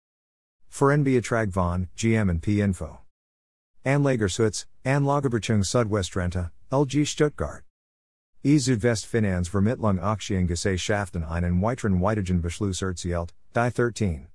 Verenbeatrag 0.69 1.53
von, 1.53 1.89
GM 1.97 2.31
and 2.31 2.43
P 2.43 2.61
Info. 2.61 2.99
Anlagersutz, 3.85 4.67
Anlagerbechung 4.85 5.63
Südwestrente, 5.63 6.51
LG 6.73 7.07
Stuttgart. 7.07 7.63
E 8.45 8.59
Südwestfinanz 8.59 9.49
Vermittlung 9.49 10.01
Aktiengesellschaften 10.01 11.23
einen 11.23 11.61
weiteren 11.61 12.01
weitigen 12.01 12.41
Beschluss 12.41 12.83
erzielt, 12.83 13.33
die 13.55 13.71
13. 13.71 14.27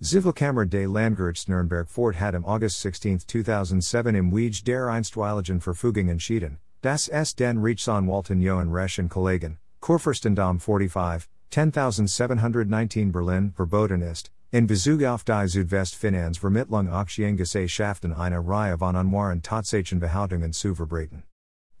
Zivilkammer 0.00 0.64
des 0.64 0.86
Landgerichts 0.86 1.48
Nürnberg 1.48 1.88
Fort 1.90 2.20
hat 2.20 2.34
im 2.34 2.44
August 2.44 2.80
16, 2.82 3.26
2007 3.26 4.14
im 4.14 4.30
Wege 4.30 4.62
der 4.62 4.86
Einstweiligen 4.86 5.60
Verfügung 5.60 6.08
entschieden, 6.08 6.58
Das 6.80 7.08
S. 7.08 7.34
den 7.34 7.58
Rechtsanwalten 7.58 8.40
Jochen 8.40 8.70
Resch 8.70 9.00
und 9.00 9.08
Kollegen, 9.08 9.58
Kurfürstendamm 9.80 10.60
45, 10.60 11.28
10719 11.50 13.10
Berlin, 13.10 13.52
verboten 13.52 14.00
ist, 14.00 14.30
in 14.52 14.68
Bezug 14.68 15.02
auf 15.02 15.24
die 15.24 15.48
Südwestfinanz 15.48 16.38
Vermittlung 16.38 16.88
Aktiengesellschaften 16.88 18.12
eine 18.12 18.38
Reihe 18.38 18.78
von 18.78 18.94
unwahren 18.94 19.42
Tatsachen 19.42 19.98
Behauptungen 19.98 20.52
zu 20.52 20.76
verbreiten. 20.76 21.24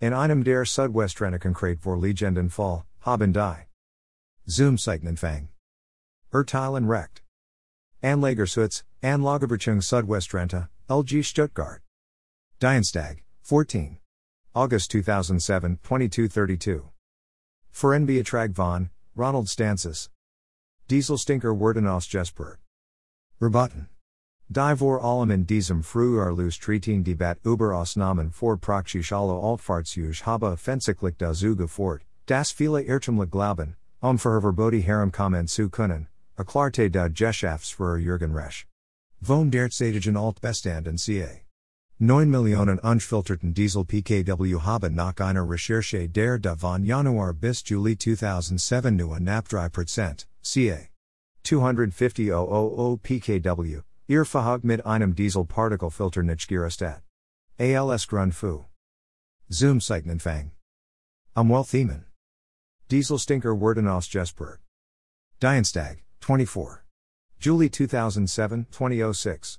In 0.00 0.12
einem 0.12 0.42
der 0.42 0.64
Südwestrente 0.64 1.38
konkret 1.38 1.80
vorliegenden 1.80 2.50
Fall, 2.50 2.82
haben 3.00 3.32
die 3.32 3.54
Zoom 4.46 4.78
Seitenanfang. 4.78 5.48
Urteilen 6.32 6.88
Recht. 6.88 7.22
Anlagersutz, 8.02 8.82
Anlagerbechung 9.00 9.80
Südwestrente, 9.80 10.68
LG 10.88 11.22
Stuttgart. 11.22 11.82
Dienstag, 12.60 13.22
14. 13.42 13.98
August 14.54 14.90
2007, 14.90 15.78
2232. 15.82 16.82
For 17.70 17.90
Verenbeatrag 17.92 18.54
von, 18.54 18.90
Ronald 19.14 19.48
Stancis. 19.48 20.08
Dieselstinker 20.88 21.54
werden 21.54 21.86
aus 21.86 22.10
Jesper. 22.10 22.56
Rebatten. 23.40 23.88
Die 24.50 24.74
vor 24.76 25.04
allem 25.04 25.30
in 25.30 25.44
diesem 25.44 25.82
Frühjahr 25.82 26.34
Treating 26.58 27.04
Debat 27.04 27.38
über 27.44 27.76
Ausnahmen 27.76 28.32
vor 28.32 28.56
Praxis 28.56 29.12
alle 29.12 29.38
Altfahrtzeug 29.38 30.24
habe 30.24 30.46
offensichtlich 30.46 31.16
dazu 31.18 31.54
gefort, 31.54 32.02
das 32.26 32.50
viele 32.50 32.82
Irrtümlich 32.82 33.30
glauben, 33.30 33.76
um 34.00 34.18
Ververboti 34.18 34.82
herem 34.82 35.12
kommen 35.12 35.46
zu 35.46 35.68
können, 35.68 36.08
erklärte 36.36 36.90
der 36.90 37.10
Geschäftsführer 37.10 37.98
Jürgen 37.98 38.34
Resch. 38.34 38.66
Von 39.20 39.50
derzeitigen 39.50 40.16
Altbestanden 40.16 40.96
ca. 40.96 41.47
9 42.00 42.30
Millionen 42.30 42.78
unfilterten 42.78 43.52
Diesel 43.52 43.84
PKW 43.84 44.60
haben 44.60 44.94
nach 44.94 45.16
einer 45.18 45.42
Recherche 45.50 46.08
der 46.08 46.38
da 46.38 46.54
von 46.54 46.84
Januar 46.84 47.32
bis 47.34 47.64
Juli 47.68 47.96
2007 47.96 48.94
nur 48.94 49.16
knapp 49.16 49.48
3%, 49.48 50.26
ca. 50.44 50.88
250.000 51.44 52.98
PKW, 53.02 53.82
ihr 54.06 54.24
Verhag 54.24 54.62
mit 54.62 54.86
einem 54.86 55.12
Diesel-Partikelfilter 55.16 56.22
nicht 56.22 56.46
gerüstet. 56.46 57.02
ALS 57.58 58.06
Grund 58.06 58.32
fu. 58.32 58.66
Zoom 59.48 59.80
Seitenanfang. 59.80 60.52
Umwelt 61.34 61.68
Themen. 61.68 62.04
Dieselstinker 62.92 63.60
werden 63.60 63.88
aus 63.88 64.06
Jesper. 64.12 64.60
Dienstag, 65.42 66.04
24. 66.20 66.78
July 67.40 67.68
2007, 67.70 68.68
2006. 68.70 69.58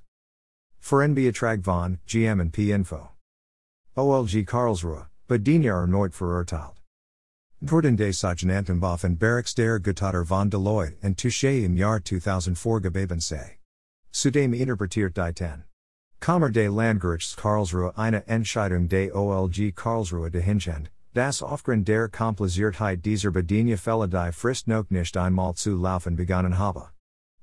Verenbeatrag 0.80 1.62
von, 1.62 1.98
GM 2.06 2.40
and 2.40 2.52
P 2.52 2.72
Info. 2.72 3.10
OLG 3.96 4.46
Karlsruhe, 4.46 5.06
Badenia 5.28 5.72
er 5.72 5.86
erneut 5.86 6.12
verurteilt. 6.12 6.80
Worden 7.62 7.96
des 7.96 8.18
Sagenantenboff 8.18 9.04
and 9.04 9.18
Barracks 9.18 9.54
der 9.54 9.78
Gutachter 9.78 10.24
von 10.26 10.48
Deloitte 10.48 10.96
and 11.02 11.16
Touche 11.16 11.64
im 11.64 11.76
Jahr 11.76 12.00
2004 12.00 12.80
gebeben 12.80 13.20
sei. 13.20 13.58
Zudem 14.10 14.54
interpretiert 14.54 15.14
die 15.14 15.32
10. 15.34 15.64
Kammer 16.20 16.50
des 16.50 16.70
Landgerichts 16.70 17.36
Karlsruhe 17.36 17.92
eine 17.96 18.26
Entscheidung 18.26 18.88
des 18.88 19.12
OLG 19.12 19.74
Karlsruhe 19.74 20.30
dahinschend, 20.30 20.90
das 21.14 21.42
aufgrund 21.42 21.86
der 21.86 22.08
Kompliziertheit 22.08 23.04
dieser 23.04 23.30
Bedienerfälle 23.30 24.08
die 24.08 24.32
Frist 24.32 24.66
noch 24.66 24.88
nicht 24.90 25.16
einmal 25.16 25.54
zu 25.54 25.76
laufen 25.76 26.16
begonnen 26.16 26.58
habe. 26.58 26.90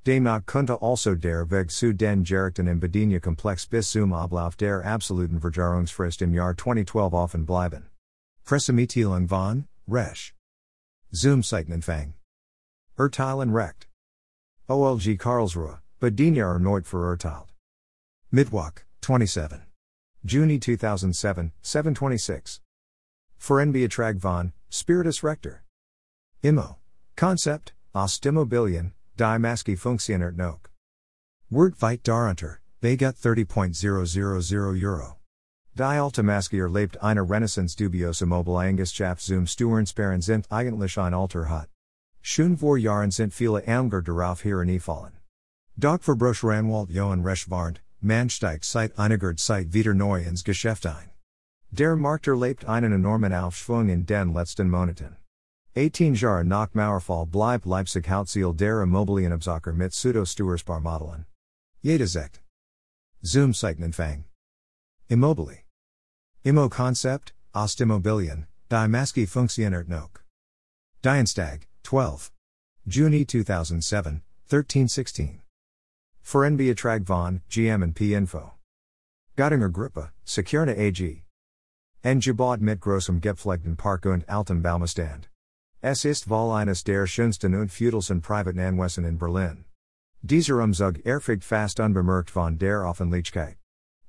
Demnach 0.07 0.45
könnte 0.45 0.81
also 0.81 1.15
der 1.15 1.51
Weg 1.51 1.69
zu 1.69 1.93
den 1.93 2.23
Gerichten 2.23 2.67
im 2.67 2.79
Badenia 2.79 3.19
Komplex 3.19 3.67
bis 3.67 3.91
zum 3.91 4.13
Ablauf 4.13 4.55
der 4.55 4.85
absoluten 4.85 5.41
Verjährungsfrist 5.41 6.21
im 6.21 6.33
Jahr 6.33 6.55
2012 6.55 7.11
offen 7.11 7.45
bleiben. 7.45 7.89
Pressemitteilung 8.45 9.27
von, 9.27 9.67
Resch. 9.85 10.33
Zum 11.11 11.43
Zeitenanfang. 11.43 12.13
Urteilen 12.97 13.53
Recht. 13.53 13.89
OLG 14.69 15.17
Karlsruhe, 15.17 15.81
Badenia 15.99 16.53
erneut 16.53 16.87
verurteilt. 16.87 17.53
Mittwoch, 18.31 18.85
27. 19.01 19.59
Juni 20.23 20.61
2007, 20.61 21.51
726. 21.61 22.61
Verenbeatrag 23.37 24.21
von, 24.21 24.53
Spiritus 24.69 25.21
Rector. 25.21 25.63
Immo. 26.41 26.77
Concept, 27.17 27.73
Ostimmobilien, 27.93 28.93
Die 29.19 29.39
Maske 29.39 29.75
funktioniert 29.75 30.37
noch. 30.37 30.59
Word 31.49 31.81
weit 31.81 32.03
darunter, 32.03 32.59
Begut 32.81 33.15
30.000 33.15 34.83
Euro. 34.83 35.15
Die 35.73 35.81
alte 35.81 36.21
Maske 36.21 36.59
erlebt 36.59 37.01
eine 37.01 37.27
Renaissance 37.27 37.75
dubiose 37.75 38.27
Mobileingenschaft 38.27 39.21
zum 39.21 39.47
Stuernsperren 39.47 40.21
sind 40.21 40.51
eigentlich 40.51 40.99
ein 40.99 41.15
Alter 41.15 41.49
hat. 41.49 41.67
Schon 42.21 42.57
vor 42.57 42.77
Jahren 42.77 43.09
sind 43.09 43.33
viele 43.33 43.67
Angler 43.67 44.03
darauf 44.03 44.43
herangefallen. 44.43 45.13
Doch 45.75 45.99
Verbrocheranwalt 45.99 46.91
Jochen 46.91 47.23
Resch 47.23 47.49
warnt, 47.49 47.81
man 47.99 48.29
steigt 48.29 48.65
seit 48.65 48.99
einiger 48.99 49.35
Zeit 49.35 49.73
wieder 49.73 49.95
neu 49.95 50.21
ins 50.21 50.43
Geschäft 50.43 50.85
ein. 50.85 51.09
Der 51.71 51.95
Markt 51.95 52.27
erlebt 52.27 52.65
einen 52.65 52.93
enormen 52.93 53.33
Aufschwung 53.33 53.89
in 53.89 54.05
den 54.05 54.31
letzten 54.31 54.69
Monaten. 54.69 55.17
18 55.77 56.15
Jahre 56.15 56.43
nach 56.43 56.73
Mauerfall 56.73 57.27
bleibt 57.27 57.67
Leipzig 57.67 58.09
Hauptziel 58.09 58.51
der 58.51 58.81
Immobilienabsacker 58.81 59.73
mit 59.73 59.91
Pseudo-Steuersparmodellen. 59.91 61.27
Jeder 61.83 62.07
sagt. 62.07 62.41
Zoom 63.23 63.53
Seitenanfang. 63.53 64.23
Immobili. 65.07 65.65
Immo 66.43 66.67
Konzept, 66.67 67.33
Ostimmobilien, 67.53 68.47
Die 68.69 68.87
Maske 68.87 69.27
funktioniert 69.27 69.87
noch. 69.87 70.09
Dienstag, 71.03 71.67
12. 71.83 72.31
Juni 72.87 73.23
2007, 73.25 74.23
1316. 74.49 75.41
Verenbeatrag 76.23 77.05
von, 77.05 77.41
GM 77.49 77.83
and 77.83 77.95
P 77.95 78.15
Info. 78.15 78.53
Göttinger 79.35 79.69
Gruppe, 79.69 80.09
Securenta 80.25 80.73
AG. 80.73 81.21
Engebot 82.03 82.61
mit 82.61 82.79
großem 82.79 83.21
gepflegten 83.21 83.77
Park 83.77 84.07
und 84.07 84.27
altem 84.27 84.63
Baumestand. 84.63 85.29
Es 85.81 86.05
ist 86.05 86.27
wohl 86.27 86.53
eines 86.53 86.83
der 86.83 87.05
schönsten 87.05 87.53
und 87.53 87.71
feudalsten 87.71 88.21
privaten 88.21 88.59
Anwesen 88.59 89.05
in 89.05 89.19
Berlin. 89.19 89.65
Dieser 90.23 90.63
Umzug 90.63 91.05
erfigt 91.05 91.43
fast 91.43 91.79
unbemerkt 91.79 92.31
von 92.31 92.57
der 92.57 92.83
Offenlichkeit. 92.83 93.57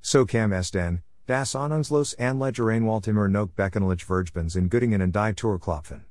So 0.00 0.24
kam 0.24 0.52
es 0.52 0.70
denn, 0.70 1.02
das 1.26 1.54
Ahnungslos 1.54 2.14
Anlegeranwalt 2.14 3.06
immer 3.06 3.28
noch 3.28 3.48
Beckenlich 3.48 4.02
Vergbens 4.06 4.56
in 4.56 4.70
Göttingen 4.70 5.02
und 5.02 5.14
die 5.14 5.34
Torklopfen. 5.34 6.06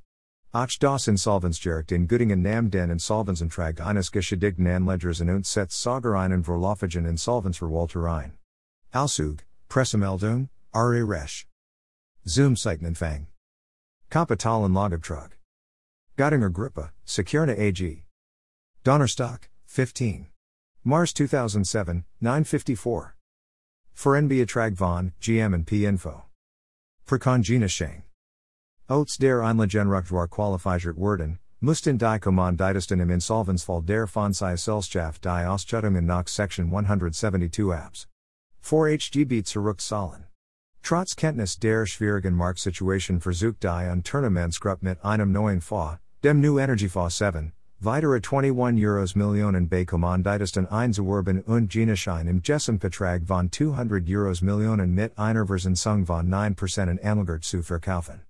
Auch 0.52 0.70
das 0.78 1.08
Insolvenzgericht 1.08 1.90
in 1.90 2.06
Göttingen 2.06 2.40
nahm 2.40 2.70
den 2.70 2.90
Insolvenzantrag 2.90 3.80
eines 3.80 4.12
geschädigten 4.12 4.68
Anlegers 4.68 5.20
und 5.20 5.44
setzt 5.44 5.82
sogar 5.82 6.14
einen 6.14 6.44
vorläufigen 6.44 7.04
Insolvenzverwalter 7.04 8.04
ein. 8.04 8.38
Auszug, 8.92 9.44
Pressemeldung, 9.68 10.50
Are 10.72 11.02
Resch. 11.02 11.48
Zoom 12.24 12.54
Seitenanfang. 12.54 13.26
Kapitalanlagebetrag. 14.08 15.37
Göttinger 16.18 16.50
Gruppe, 16.50 16.90
Securenta 17.06 17.56
AG. 17.56 18.02
Donnerstock, 18.82 19.48
15. 19.66 20.26
Mars 20.84 21.12
2007, 21.12 22.02
954. 22.20 23.14
Verenbeatrag 23.94 24.74
von, 24.74 25.12
GM 25.20 25.54
and 25.54 25.64
P 25.64 25.84
Info. 25.84 26.24
Prekongena 27.06 27.70
Shang. 27.70 28.02
Oats 28.88 29.16
der 29.16 29.44
Einlagenruchtuar 29.44 30.26
qualifiziert 30.26 30.96
werden, 30.96 31.38
mussten 31.60 31.96
die 31.96 32.18
Kommanditesten 32.18 32.98
im 32.98 33.10
Insolvenzfall 33.10 33.82
der 33.82 34.08
Fondsgesellschaft 34.08 35.22
die 35.22 35.46
Ausschüttungen 35.46 36.04
nach 36.04 36.26
Section 36.26 36.66
172 36.66 37.72
Abs. 37.72 38.08
4 38.60 38.98
HGB 38.98 39.44
zurückzahlen. 39.44 40.24
Trotz 40.82 41.14
Kenntnis 41.14 41.60
der 41.60 41.86
schwierigen 41.86 42.34
Marktsituation 42.34 43.20
versucht 43.20 43.62
die 43.62 43.88
Unternehmensgruppe 43.92 44.84
mit 44.84 45.04
einem 45.04 45.30
neuen 45.30 45.60
Fonds, 45.60 46.00
dem 46.24 46.40
New 46.40 46.58
Energy 46.58 46.88
Fonds 46.88 47.16
7, 47.16 47.52
weitere 47.80 48.20
21 48.20 48.84
Euros 48.84 49.14
Millionen 49.14 49.68
bei 49.68 49.84
Kommanditesten 49.84 50.66
einzuwerben 50.66 51.42
und 51.42 51.70
Genaschein 51.70 52.26
im 52.26 52.42
Gesamtbetrag 52.42 53.22
von 53.24 53.52
200 53.52 54.02
Euros 54.08 54.42
Millionen 54.42 54.94
mit 54.94 55.16
einer 55.16 55.46
Versensung 55.46 56.06
von 56.06 56.28
9% 56.28 56.90
in 56.90 56.98
Anlagert 56.98 57.44
zu 57.44 57.62
verkaufen. 57.62 58.22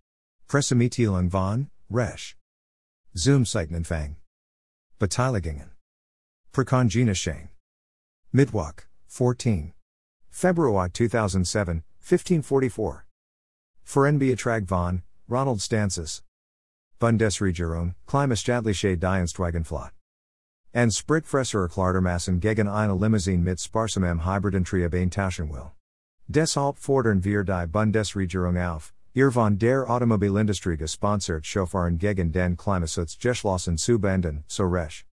Pressemitteilung 0.48 1.30
von, 1.30 1.70
Resch. 1.90 2.36
Zoom 3.14 3.46
Seitenanfang. 3.46 4.16
Beteiligungen. 4.98 5.70
Prekongena 6.52 7.14
Mittwoch, 8.32 8.84
14. 9.06 9.72
February 10.28 10.90
2007, 10.90 11.82
1544. 12.02 13.04
Verenbeatrag 13.82 14.68
von, 14.68 15.02
Ronald 15.26 15.62
Stances. 15.62 16.22
Bundesregierung, 16.98 17.94
Klimastadliche 18.06 18.96
Dienstwagenflot. 18.96 19.90
En 20.74 20.90
Spritfresser 20.90 21.68
Klardermassen 21.68 22.40
gegen 22.40 22.68
eine 22.68 22.94
Limousine 22.94 23.42
mit 23.42 23.58
sparsamem 23.58 24.24
Hybridentrieb 24.24 24.94
ein 24.94 25.10
Taschenwill. 25.10 25.72
Deshalb 26.28 26.78
fordern 26.78 27.24
wir 27.24 27.44
die 27.44 27.66
Bundesregierung 27.66 28.58
auf, 28.58 28.92
ihr 29.14 29.30
von 29.30 29.58
der 29.58 29.88
Automobilindustrie 29.88 30.76
gesponsert 30.76 31.46
Chauffeuren 31.46 31.98
gegen 31.98 32.32
den 32.32 32.56
Klimaschutz 32.56 33.16
geschlossen 33.18 33.78
zu 33.78 33.98
banden, 33.98 34.44
so 34.46 34.66
resch. 34.66 35.06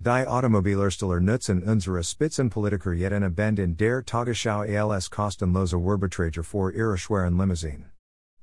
Die 0.00 0.26
Automobilersteller 0.26 1.20
nutzen 1.20 1.62
unsere 1.62 2.02
Spitzenpolitiker 2.02 2.92
jet 2.92 3.12
eine 3.12 3.30
Band 3.30 3.58
in 3.58 3.76
der 3.76 4.04
Tagesschau 4.04 4.60
als 4.90 5.08
kostenlose 5.08 5.76
Werbeträger 5.76 6.44
für 6.44 6.72
ihre 6.72 6.98
schweren 6.98 7.36
Limousine. 7.38 7.90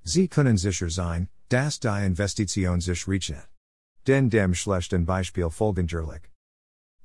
Sie 0.03 0.27
können 0.27 0.57
sicher 0.57 0.89
sein, 0.89 1.29
dass 1.49 1.79
die 1.79 2.05
Investition 2.05 2.81
sich 2.81 3.07
rechnet. 3.07 3.47
Den 4.07 4.29
dem 4.29 4.53
schlechten 4.53 5.05
Beispiel 5.05 5.49
folgenderlich. 5.49 6.31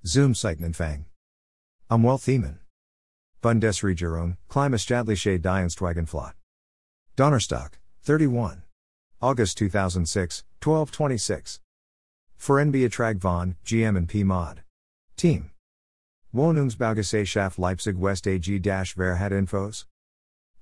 Zoom 0.03 0.35
Am 0.35 2.05
Umweltthemen. 2.05 2.61
Bundesregierung, 3.43 4.37
Klimastadliche 4.49 5.39
Dienstwagenflot. 5.39 6.35
Donnerstag, 7.17 7.81
31. 8.07 8.63
August 9.21 9.59
2006, 9.59 10.45
1226. 10.61 11.61
Verenbeatrag 12.39 13.21
von, 13.21 13.57
GM 13.65 13.97
and 13.97 14.09
P 14.09 14.25
Mod. 14.25 14.63
Team. 15.17 15.51
Wohnungsbaugesellschaft 16.33 17.59
Leipzig 17.59 17.99
West 17.99 18.27
AG-Verhat 18.27 19.33
Infos. 19.33 19.87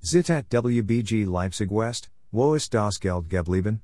Zitat 0.02 0.48
WBG 0.50 1.26
Leipzig 1.26 1.70
West, 1.70 2.09
wo 2.30 2.55
ist 2.55 2.74
das 2.74 3.00
Geld 3.00 3.30
geblieben? 3.30 3.82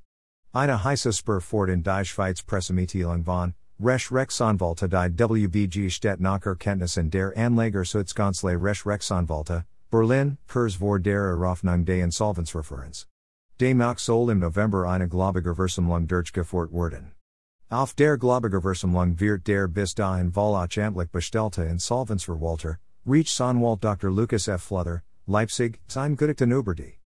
Eine 0.52 0.84
heiße 0.84 1.12
Spur 1.12 1.40
fort 1.40 1.70
in 1.70 1.82
die 1.82 2.04
Schweiz 2.04 2.42
Pressemitteilung 2.42 3.24
von, 3.24 3.54
Resch 3.80 4.12
Rechtsanwälte 4.12 4.88
die 4.88 5.18
WBG 5.18 5.90
steht 5.90 6.20
nach 6.20 6.44
Erkenntnissen 6.46 7.10
der 7.10 7.32
Anlegerschutzkanzlei 7.36 8.56
Resch 8.56 8.86
Rechtsanwälte, 8.86 9.64
Berlin, 9.90 10.38
Kurs 10.46 10.76
vor 10.76 11.00
der 11.00 11.20
Eröffnung 11.20 11.84
des 11.84 12.04
Insolvenzreferens. 12.04 13.06
Demnach 13.60 13.98
soll 13.98 14.30
im 14.30 14.40
November 14.40 14.88
eine 14.88 15.08
globige 15.08 15.54
Versammlung 15.54 16.06
durchgeführt 16.06 16.72
werden. 16.72 17.12
Auf 17.70 17.94
der 17.94 18.18
Gläubigerversammlung 18.18 19.18
wird 19.18 19.46
der 19.46 19.68
bis 19.68 19.94
dahin 19.94 20.32
Volach 20.32 20.76
amtlich 20.76 21.10
bestellte 21.10 21.64
Insolvenzverwalter, 21.64 22.78
Rechtsanwalt 23.06 23.82
Dr. 23.82 24.10
Lucas 24.10 24.48
F. 24.48 24.62
Flöther, 24.62 25.02
Leipzig, 25.26 25.80
sein 25.88 26.16
Gedichten 26.16 26.52
über 26.52 26.74
die 26.74 27.03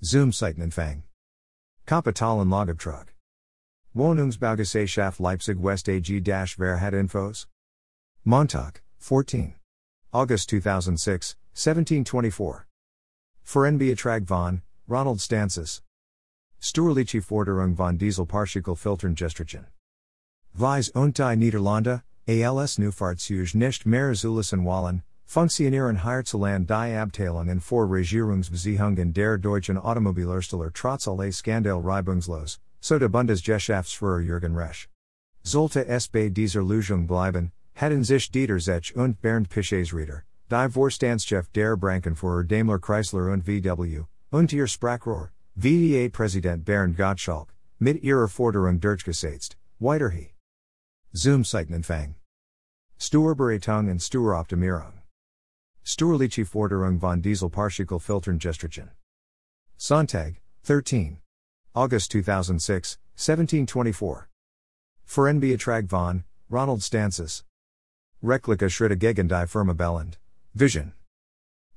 Zoom 0.00 0.30
Seitenanfang. 0.30 1.02
Kapitalanlagebetrag. 1.84 3.06
Wohnungsbaugesellschaft 3.96 5.18
Leipzig 5.18 5.58
West 5.58 5.88
AG-Verhat 5.88 6.92
Infos. 6.92 7.48
Montag, 8.24 8.80
14. 8.98 9.54
August 10.12 10.50
2006, 10.50 11.34
1724. 11.52 12.64
Verenbeatrag 13.44 14.24
von, 14.28 14.62
Ronald 14.86 15.20
Stances. 15.20 15.82
Steuerliche 16.60 17.20
Forderung 17.20 17.74
von 17.74 17.98
Dieselpartikelfiltern 17.98 19.16
gestrichen. 19.16 19.66
Weis 20.54 20.90
und 20.90 21.16
die 21.16 21.34
Niederlande, 21.34 22.04
als 22.28 22.78
Neufahrzeug 22.78 23.52
nicht 23.56 23.84
mehr 23.84 24.14
zulassen 24.14 24.64
wollen, 24.64 25.02
funktionieren 25.28 26.02
hierzulande 26.02 26.66
die 26.66 26.96
Abteilungen 26.96 27.60
vor 27.60 27.86
Regierungsbesiehungen 27.90 29.12
der 29.12 29.38
deutschen 29.38 29.76
Automobilhersteller 29.76 30.72
trotz 30.72 31.06
aller 31.06 31.30
Skandal 31.30 31.80
reibungslos, 31.80 32.58
so 32.80 32.98
der 32.98 33.08
Bundesgeschäftsführer 33.08 34.20
Jürgen 34.20 34.56
Resch. 34.56 34.88
Sollte 35.42 35.86
es 35.86 36.08
bei 36.08 36.30
dieser 36.30 36.62
Lösung 36.62 37.06
bleiben, 37.06 37.52
Hatten 37.78 38.02
sich 38.02 38.28
Dieter 38.32 38.58
Zetsche 38.58 38.94
und 38.94 39.20
Bernd 39.22 39.48
Pischetsrieder, 39.48 40.24
die 40.50 40.68
Vorstandschef 40.68 41.48
der 41.54 41.76
Brankenfuhrer 41.76 42.42
Daimler 42.42 42.80
Chrysler 42.80 43.32
und 43.32 43.44
VW, 43.44 44.02
und 44.32 44.52
ihr 44.52 44.66
Sprachrohr, 44.66 45.30
VDA-Präsident 45.54 46.64
Bernd 46.64 46.96
Gottschalk, 46.96 47.54
mit 47.78 48.02
ihrer 48.02 48.26
Forderung 48.26 48.80
durchgesetzt, 48.80 49.56
weiterhe. 49.78 50.30
Zoom 51.12 51.44
Zeichnenfang. 51.44 52.16
Sturberatung 52.98 53.88
und 53.88 54.02
Sturoptimierung. 54.02 54.97
Sturliche 55.90 56.44
Forderung 56.44 57.00
von 57.00 57.22
Dieselpartikelfiltern 57.22 58.38
gestrichen. 58.38 58.90
Sonntag, 59.78 60.34
13. 60.66 61.16
August 61.72 62.12
2006, 62.12 62.98
1724. 63.16 64.28
Verenbeatrag 65.06 65.88
von, 65.88 66.24
Ronald 66.50 66.82
Stancis. 66.82 67.44
Rechtliche 68.22 68.68
Schritte 68.68 68.98
gegen 68.98 69.28
die 69.28 69.46
Firma 69.46 69.72
Belland. 69.72 70.18
Vision. 70.52 70.92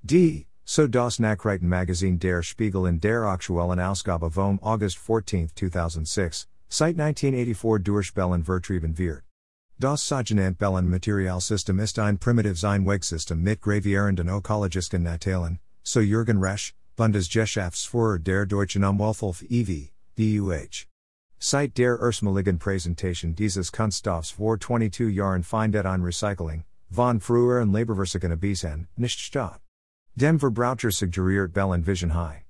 D. 0.03 0.45
So 0.65 0.88
das 0.88 1.17
Nachrichten 1.17 1.69
Magazin 1.69 2.19
Der 2.19 2.43
Spiegel 2.43 2.88
in 2.88 2.99
der 2.99 3.23
aktuellen 3.23 3.79
Ausgabe 3.79 4.29
vom 4.29 4.59
August 4.61 4.97
14, 4.97 5.51
2006, 5.55 6.49
site 6.67 7.01
1984 7.01 7.81
durch 7.81 8.13
Belland 8.13 8.45
vertrieben 8.45 8.97
wird. 8.97 9.23
Das 9.82 10.08
Belland 10.08 10.90
Materialsystem 10.90 11.80
ist 11.80 11.98
ein 11.98 12.20
primitives 12.20 12.64
Einwegsystem 12.64 13.41
mit 13.41 13.62
gravierenden 13.62 14.30
ökologischen 14.30 15.02
Natalen, 15.02 15.58
so 15.82 16.02
Jürgen 16.02 16.38
Resch, 16.38 16.76
Bundesgeschäftsführer 16.95 18.20
der 18.20 18.45
Deutschen 18.45 18.84
Umwelthilfe 18.84 19.44
e.V., 19.49 19.90
DUH. 20.16 20.86
Seit 21.40 21.80
der 21.80 21.98
erstmaligen 21.99 22.60
Präsentation 22.60 23.34
dieses 23.34 23.72
Kunststoffs 23.72 24.30
vor 24.30 24.60
22 24.60 25.16
Jahren 25.16 25.41
findet 25.41 25.88
ein 25.88 26.03
Recycling, 26.03 26.64
von 26.91 27.20
früheren 27.20 27.72
Laborversiken 27.74 28.32
Abisen, 28.32 28.88
nicht 28.98 29.20
statt. 29.20 29.62
Dem 30.16 30.38
Verbraucher 30.38 30.91
suggeriert 30.91 31.53
Belland 31.53 31.88
Vision 31.88 32.14
High. 32.14 32.45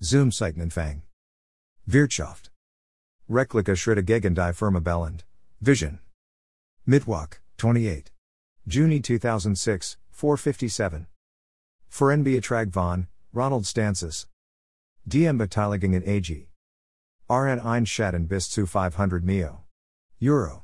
Zoom 0.00 0.30
Zeichnenfang. 0.30 1.02
Wirtschaft. 1.84 2.50
Rechtliche 3.28 3.76
Schritte 3.76 4.02
gegen 4.02 4.34
die 4.34 4.54
Firma 4.54 4.80
Belland. 4.80 5.26
Vision. 5.60 5.98
Mittwoch, 6.88 7.40
28. 7.58 8.12
Juni 8.64 9.00
2006, 9.00 9.96
457. 10.12 11.06
Verenbeatrag 11.88 12.72
von, 12.72 13.08
Ronald 13.34 13.66
Stancis. 13.66 14.28
DM 15.04 15.36
Beteiligungen 15.36 16.04
AG. 16.06 16.46
RN 17.28 17.58
Einschatten 17.58 18.28
bis 18.28 18.48
zu 18.48 18.66
500 18.66 19.24
Mio. 19.24 19.64
Euro. 20.22 20.62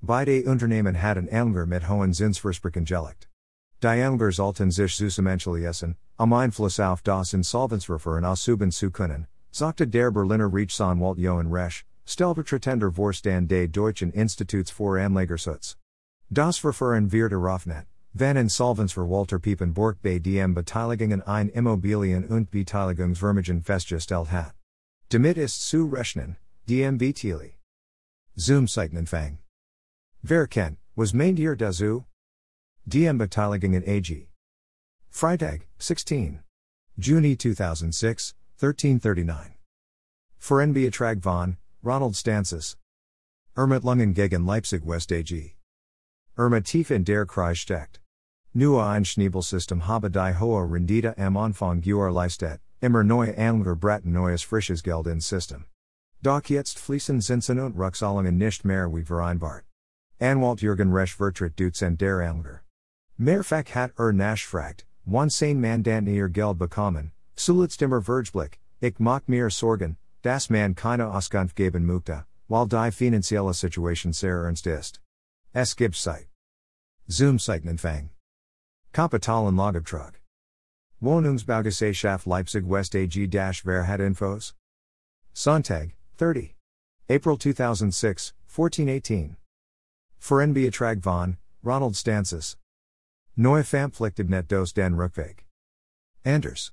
Beide 0.00 0.42
Unternehmen 0.46 0.96
hatten 1.02 1.28
Ähnlicher 1.28 1.66
mit 1.66 1.86
hohen 1.86 2.14
Zinsversprechen 2.14 2.86
gelegt. 2.86 3.28
Die 3.82 3.88
Ähnlicher 3.88 4.32
sollten 4.32 4.70
sich 4.70 4.96
zusammenschließen, 4.96 5.96
um 6.16 6.32
am 6.32 6.32
Einfluss 6.32 6.80
auf 6.80 7.02
das 7.02 7.34
Insolvenzverfahren 7.34 8.24
ausüben 8.24 8.70
zu 8.70 8.90
können, 8.90 9.26
sagte 9.50 9.86
der 9.86 10.10
Berliner 10.12 10.50
Rechtsanwalt 10.50 11.18
Jochen 11.18 11.52
Resch, 11.52 11.84
Stellvertretender 12.08 12.90
Vorstand 12.90 13.50
des 13.50 13.70
Deutschen 13.70 14.12
Instituts 14.12 14.70
für 14.70 14.98
Anlegerschutz. 14.98 15.76
Das 16.30 16.56
Verfahren 16.56 17.12
wird 17.12 17.32
eröffnet, 17.32 17.86
wenn 18.14 18.38
Insolvenzverwalter 18.38 19.38
Piepenburg 19.38 20.00
bei 20.00 20.18
DM 20.18 20.54
Beteiligungen 20.54 21.20
ein 21.26 21.50
Immobilien 21.50 22.24
und 22.24 22.50
Beteiligungsvermögen 22.50 23.62
festgestellt 23.62 24.32
hat. 24.32 24.54
Damit 25.10 25.36
ist 25.36 25.68
zu 25.68 25.90
rechnen, 25.90 26.36
DM 26.66 26.98
Thiele. 26.98 27.58
Zoom 28.36 28.66
Zeichnenfang. 28.66 29.40
Wer 30.22 30.46
kennt, 30.46 30.78
was 30.96 31.12
meint 31.12 31.38
ihr 31.38 31.56
dazu? 31.56 32.06
DM 32.86 33.18
Beteiligungen 33.18 33.84
AG. 33.86 34.28
Freitag, 35.10 35.68
16. 35.78 36.40
Juni 36.96 37.36
2006, 37.36 38.34
1339. 38.62 39.58
Verenbeatrag 40.38 41.22
von, 41.22 41.58
Ronald 41.80 42.16
Stancis. 42.16 42.76
Ermittlungen 43.56 44.12
gegen 44.12 44.44
Leipzig 44.44 44.84
West 44.84 45.12
AG. 45.12 45.54
Irma 46.36 46.60
tief 46.60 46.90
in 46.90 47.04
der 47.04 47.24
Kreis 47.24 47.58
steckt. 47.58 48.00
Nur 48.52 48.82
ein 48.82 49.04
habe 49.82 50.10
die 50.10 50.34
hohe 50.40 50.68
Rendite 50.68 51.16
am 51.16 51.36
Anfang 51.36 51.80
leistet, 52.10 52.60
immer 52.80 53.04
neue 53.04 53.32
Anleger 53.38 53.76
braten 53.76 54.12
neues 54.12 54.42
frisches 54.42 54.82
Geld 54.82 55.06
ins 55.06 55.28
System. 55.28 55.66
Doch 56.20 56.42
jetzt 56.48 56.80
fließen 56.80 57.20
Zinsen 57.20 57.60
und 57.60 57.76
Rückzahlungen 57.76 58.36
nicht 58.36 58.64
mehr 58.64 58.88
wie 58.92 59.04
vereinbart. 59.04 59.64
Anwalt 60.18 60.60
Jürgen 60.60 60.92
Resch 60.92 61.14
vertritt 61.14 61.60
Dutzend 61.60 62.00
der 62.00 62.28
Anleger. 62.28 62.62
Mehrfach 63.16 63.72
hat 63.72 63.92
er 63.96 64.12
nachfragt, 64.12 64.84
wann 65.04 65.30
sein 65.30 65.60
Mandant 65.60 66.08
ihr 66.08 66.28
Geld 66.28 66.58
bekommen, 66.58 67.12
zuletzt 67.36 67.80
immer 67.82 68.02
Vergeblick, 68.02 68.58
ich 68.80 68.98
mach 68.98 69.28
mir 69.28 69.48
Sorgen, 69.48 69.96
das 70.28 70.50
man 70.50 70.74
keine 70.74 71.08
Auskunft 71.08 71.56
geben 71.56 71.86
möchte, 71.86 72.26
weil 72.48 72.68
die 72.68 72.92
finanzielle 72.92 73.54
Situation 73.54 74.12
sehr 74.12 74.44
ernst 74.44 74.66
ist. 74.66 75.00
Es 75.54 75.74
gibt 75.74 75.96
Zeit. 75.96 76.28
Zoom 77.06 77.38
Zeichnenfang. 77.38 78.10
Kapitalanlagetrag. 78.92 80.20
Wohnungsbaugesellschaft 81.00 82.26
Leipzig 82.26 82.68
West 82.68 82.94
AG 82.94 83.16
Wer 83.64 83.86
hat 83.86 84.00
Infos? 84.00 84.54
Sonntag, 85.32 85.94
30. 86.18 86.54
April 87.08 87.38
2006, 87.38 88.34
1418. 88.48 89.36
Verenbeatrag 90.18 91.02
von, 91.02 91.38
Ronald 91.64 91.96
Stancis. 91.96 92.58
Neue 93.34 93.64
Verpflichtet 93.64 94.28
dos 94.48 94.74
den 94.74 94.94
Rückweg. 94.94 95.46
Anders. 96.22 96.72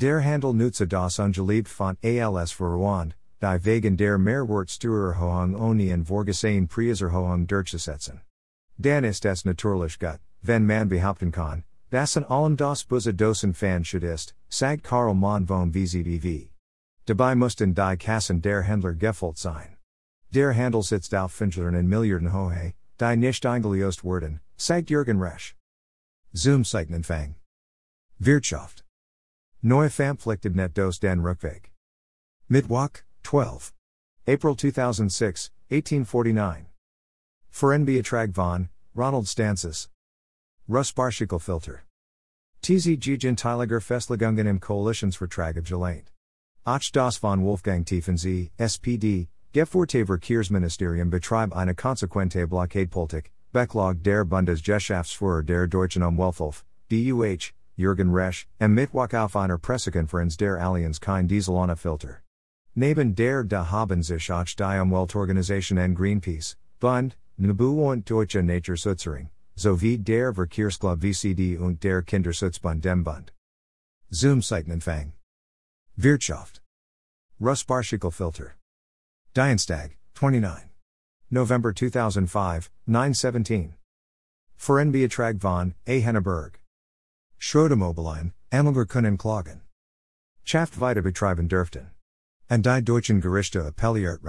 Der 0.00 0.22
Handel 0.22 0.54
nutze 0.54 0.86
das 0.86 1.18
ungeliebte 1.18 1.70
von 1.70 1.98
als 2.02 2.52
verwand, 2.52 3.14
die 3.42 3.64
wegen 3.66 3.98
der 3.98 4.16
Mehrwertsteuererhöhung 4.16 5.54
ohne 5.54 5.90
en 5.90 6.06
vorgesehen 6.06 6.68
Preiserhöhung 6.68 7.46
durchzusetzen. 7.46 8.22
Dan 8.78 9.04
ist 9.04 9.26
es 9.26 9.44
natürlich 9.44 9.98
gut, 9.98 10.18
wenn 10.40 10.64
man 10.64 10.88
behaupten 10.88 11.30
kann, 11.30 11.64
dass 11.90 12.16
an 12.16 12.24
allem 12.24 12.56
das 12.56 12.82
Busse 12.82 13.12
dosen 13.12 13.52
fan 13.52 13.82
ist, 13.82 14.34
sagt 14.48 14.84
Karl 14.84 15.14
Mann 15.14 15.46
vom 15.46 15.70
VZBV. 15.70 16.48
Dabei 17.04 17.34
mussten 17.34 17.74
die 17.74 17.96
Kassen 17.98 18.40
der 18.40 18.62
Händler 18.62 18.94
gefüllt 18.94 19.36
sein. 19.36 19.76
Der 20.30 20.54
Handel 20.54 20.82
sitzt 20.82 21.14
auf 21.14 21.32
Finchern 21.32 21.74
in 21.74 21.88
Milliarden 21.90 22.32
Hohe, 22.32 22.72
die 22.98 23.16
nicht 23.16 23.44
eingelöst 23.44 24.02
werden, 24.02 24.40
sagt 24.56 24.88
Jürgen 24.88 25.20
Resch. 25.20 25.56
Zoom 26.32 26.64
Zeichnenfang. 26.64 27.34
Wirtschaft. 28.18 28.82
Neue 29.62 29.90
net 30.54 30.72
dos 30.72 30.98
den 30.98 31.20
Rückweg. 31.20 31.70
Mittwoch, 32.48 33.02
12. 33.22 33.74
April 34.26 34.56
2006, 34.56 35.50
1849. 35.70 36.64
Verenbeatrag 37.50 38.34
von, 38.34 38.70
Ronald 38.94 39.26
Stancis. 39.28 39.88
Russpartikelfilter. 40.66 41.80
TZ 42.62 42.96
Gegentiliger 42.98 43.82
Festlegungen 43.82 44.46
im 44.46 44.60
Koalitionsvertrag 44.60 45.62
geleint. 45.62 46.10
Ach 46.64 46.90
das 46.90 47.18
von 47.18 47.42
Wolfgang 47.42 47.84
Tiefensee, 47.84 48.52
SPD, 48.58 49.28
Gefurteverkehrsministerium 49.52 51.10
betreibt 51.10 51.52
eine 51.52 51.74
konsequente 51.74 52.46
Blockadepolitik, 52.46 53.30
Backlog 53.52 54.02
der 54.02 54.24
Bundesgeschäftsführer 54.24 55.42
der 55.42 55.66
Deutschen 55.66 56.02
Umwelthilfe, 56.02 56.64
DUH, 56.88 57.52
Jürgen 57.80 58.12
Resch, 58.12 58.46
am 58.60 58.74
Mittwoch 58.74 59.12
auf 59.14 59.34
einer 59.36 59.56
Pressekonferenz 59.56 60.36
der 60.36 60.58
Allianz 60.58 61.00
kein 61.00 61.26
Diesel 61.26 61.54
ohne 61.54 61.76
Filter. 61.76 62.20
Neben 62.74 63.14
der 63.14 63.42
da 63.42 63.70
haben 63.70 64.02
sich 64.02 64.30
auch 64.30 64.44
die 64.44 64.80
Umweltorganisation 64.80 65.78
en 65.78 65.94
Greenpeace, 65.94 66.56
Bund, 66.78 67.16
NABU 67.38 67.90
und 67.90 68.04
Deutsche 68.04 68.42
Naturschutzring, 68.42 69.30
sowie 69.56 69.96
der 69.96 70.34
Verkehrsclub 70.34 71.00
VCD 71.00 71.56
und 71.58 71.82
der 71.82 72.02
Kinderschutzbund 72.02 72.84
dem 72.84 73.02
Bund. 73.02 73.32
Zoom 74.10 74.42
Zeichnenfang. 74.42 75.14
Wirtschaft. 75.96 76.60
Russpartikelfilter. 77.40 78.52
Dienstag, 79.34 79.96
29. 80.14 80.68
November 81.30 81.72
2005, 81.72 82.70
917. 82.86 83.74
Verenbeatrag 84.58 85.40
von, 85.40 85.74
A. 85.86 85.92
Henneberg. 85.92 86.59
Schrottimmobilien, 87.42 88.34
Amelger 88.52 88.84
können 88.84 89.16
klagen. 89.16 89.62
Schaft 90.44 90.78
weiter 90.78 91.00
betreiben 91.00 91.48
dürften. 91.48 91.90
And 92.50 92.66
die 92.66 92.82
deutschen 92.82 93.22
Gerichte 93.22 93.66
Appelliert 93.66 94.20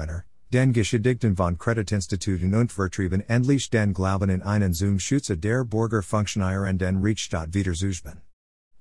den 0.53 0.71
Geschädigten 0.71 1.35
von 1.35 1.57
Kreditinstituten 1.57 2.53
und 2.53 2.71
vertrieben 2.71 3.21
endlich 3.27 3.69
den 3.69 3.93
Glauben 3.93 4.29
in 4.29 4.41
einen 4.41 4.73
Zoom 4.73 4.97
Schutze 4.97 5.37
der 5.37 5.65
Bürger 5.65 6.01
Funktionäre 6.01 6.73
den 6.73 7.01
Rechtsstaat 7.01 7.53
wieder 7.53 7.73
zuschben. 7.73 8.21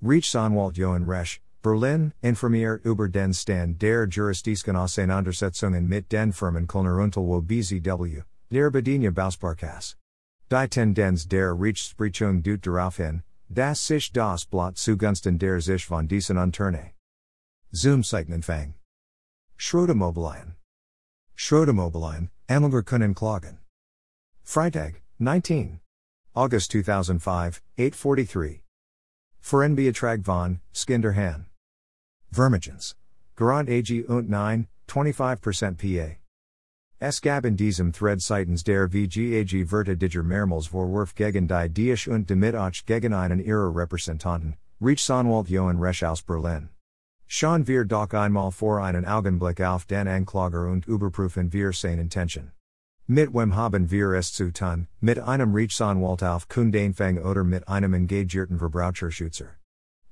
Rechtsanwalt 0.01 0.77
Jochen 0.77 1.03
Resch, 1.03 1.41
Berlin, 1.61 2.13
informiert 2.21 2.85
über 2.85 3.09
den 3.09 3.33
Stand 3.33 3.81
der 3.81 4.07
Juristischen 4.07 4.77
Auseinandersetzungen 4.77 5.87
mit 5.87 6.09
den 6.09 6.31
Firmen 6.31 6.67
Kölner 6.67 7.03
Unterwo 7.03 7.41
BZW, 7.41 8.23
der 8.49 8.71
Badenia 8.71 9.11
Bausparkasse. 9.11 9.95
Die 10.49 10.67
ten 10.69 10.93
dens 10.93 11.27
der 11.27 11.53
reach 11.53 11.79
Sprichung 11.79 12.41
dut 12.41 12.65
daraufhin, 12.65 13.23
das 13.53 13.85
sich 13.85 14.13
das 14.13 14.45
Blatt 14.45 14.77
zugunsten 14.77 15.37
der 15.37 15.59
sich 15.59 15.85
von 15.85 16.07
diesen 16.07 16.37
Unterne. 16.37 16.93
Zoom 17.73 18.03
Fang. 18.03 18.75
Schrottimmobilien. 19.57 20.55
Schrottimmobilien, 21.35 22.29
Amelger 22.47 22.83
können 22.83 23.13
klagen. 23.13 23.59
Freitag, 24.43 25.01
19. 25.19 25.81
August 26.33 26.71
2005, 26.71 27.61
843. 27.77 28.63
Verenbeatrag 29.41 30.23
von, 30.23 30.61
Skinderhan. 30.73 31.47
Vermigens. 32.31 32.95
Garant 33.35 33.69
AG 33.69 34.05
und 34.07 34.29
9, 34.29 34.67
25% 34.87 35.77
PA. 35.77 36.20
Es 37.03 37.19
gaben 37.19 37.55
diesem 37.55 37.91
Thread 37.91 38.21
seitens 38.21 38.63
der 38.63 38.87
VGAG 38.87 39.65
Verta 39.67 39.95
Diger 39.95 40.21
mehrmals 40.21 40.67
Vorwurf 40.67 41.15
gegen 41.15 41.47
die 41.47 41.67
Diech 41.67 42.07
und 42.07 42.29
damit 42.29 42.53
auch 42.53 42.85
gegen 42.85 43.11
einen 43.11 43.39
ihrer 43.39 43.75
Repräsentanten, 43.75 44.53
Rechtsanwalt 44.79 45.49
Jochen 45.49 45.79
Resch 45.79 46.03
aus 46.03 46.21
Berlin. 46.21 46.69
Schon 47.25 47.65
wir 47.65 47.85
doch 47.85 48.13
einmal 48.13 48.51
vor 48.51 48.83
einen 48.83 49.05
Augenblick 49.07 49.61
auf 49.61 49.87
den 49.87 50.07
Anklager 50.07 50.69
und 50.69 50.85
überprüfen 50.85 51.51
wir 51.51 51.73
seine 51.73 52.03
Intention. 52.03 52.51
Mit 53.07 53.33
wem 53.33 53.55
haben 53.55 53.89
wir 53.89 54.11
es 54.11 54.31
zu 54.31 54.53
tun, 54.53 54.85
mit 54.99 55.17
einem 55.17 55.55
Rechtsanwalt 55.55 56.21
auf 56.21 56.47
Kundenfang 56.49 57.17
oder 57.17 57.43
mit 57.43 57.67
einem 57.67 57.95
engagierten 57.95 58.59
Verbraucherschützer. 58.59 59.47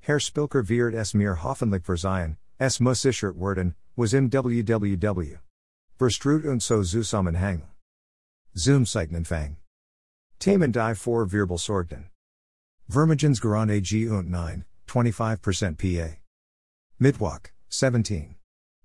Herr 0.00 0.18
Spilker 0.18 0.68
wird 0.68 0.94
es 0.94 1.14
mir 1.14 1.40
hoffentlich 1.44 1.84
verzeihen, 1.84 2.36
es 2.58 2.80
muss 2.80 3.02
sichert 3.02 3.38
werden, 3.38 3.76
was 3.94 4.12
im 4.12 4.32
www. 4.32 5.38
Verstrut 6.00 6.46
und 6.46 6.62
so 6.62 6.82
zusammenhang. 6.82 7.60
Zoom 8.56 8.86
Fang. 8.86 9.58
Themen 10.38 10.72
die 10.72 10.94
vor 10.94 11.30
Wirbel 11.30 11.58
sorgten. 11.58 12.08
Vermigens 12.88 13.38
Garant 13.38 13.70
AG 13.70 14.08
und 14.08 14.30
9, 14.30 14.64
25% 14.86 15.76
PA. 15.76 16.16
Mittwoch, 16.98 17.50
17. 17.68 18.36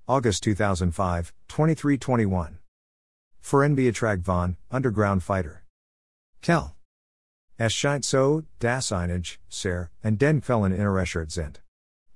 August 0.05 0.43
2005, 0.43 1.31
2321. 1.47 2.57
Verenbeatrag 3.39 4.25
von, 4.25 4.57
Underground 4.69 5.23
Fighter. 5.23 5.61
Kel. 6.41 6.75
Es 7.57 7.71
scheint 7.71 8.03
so, 8.03 8.43
das 8.59 8.91
einige, 8.91 9.37
ser, 9.47 9.89
and 10.03 10.19
den 10.19 10.41
Quellen 10.41 10.73
interesselt 10.73 11.31
sind. 11.31 11.61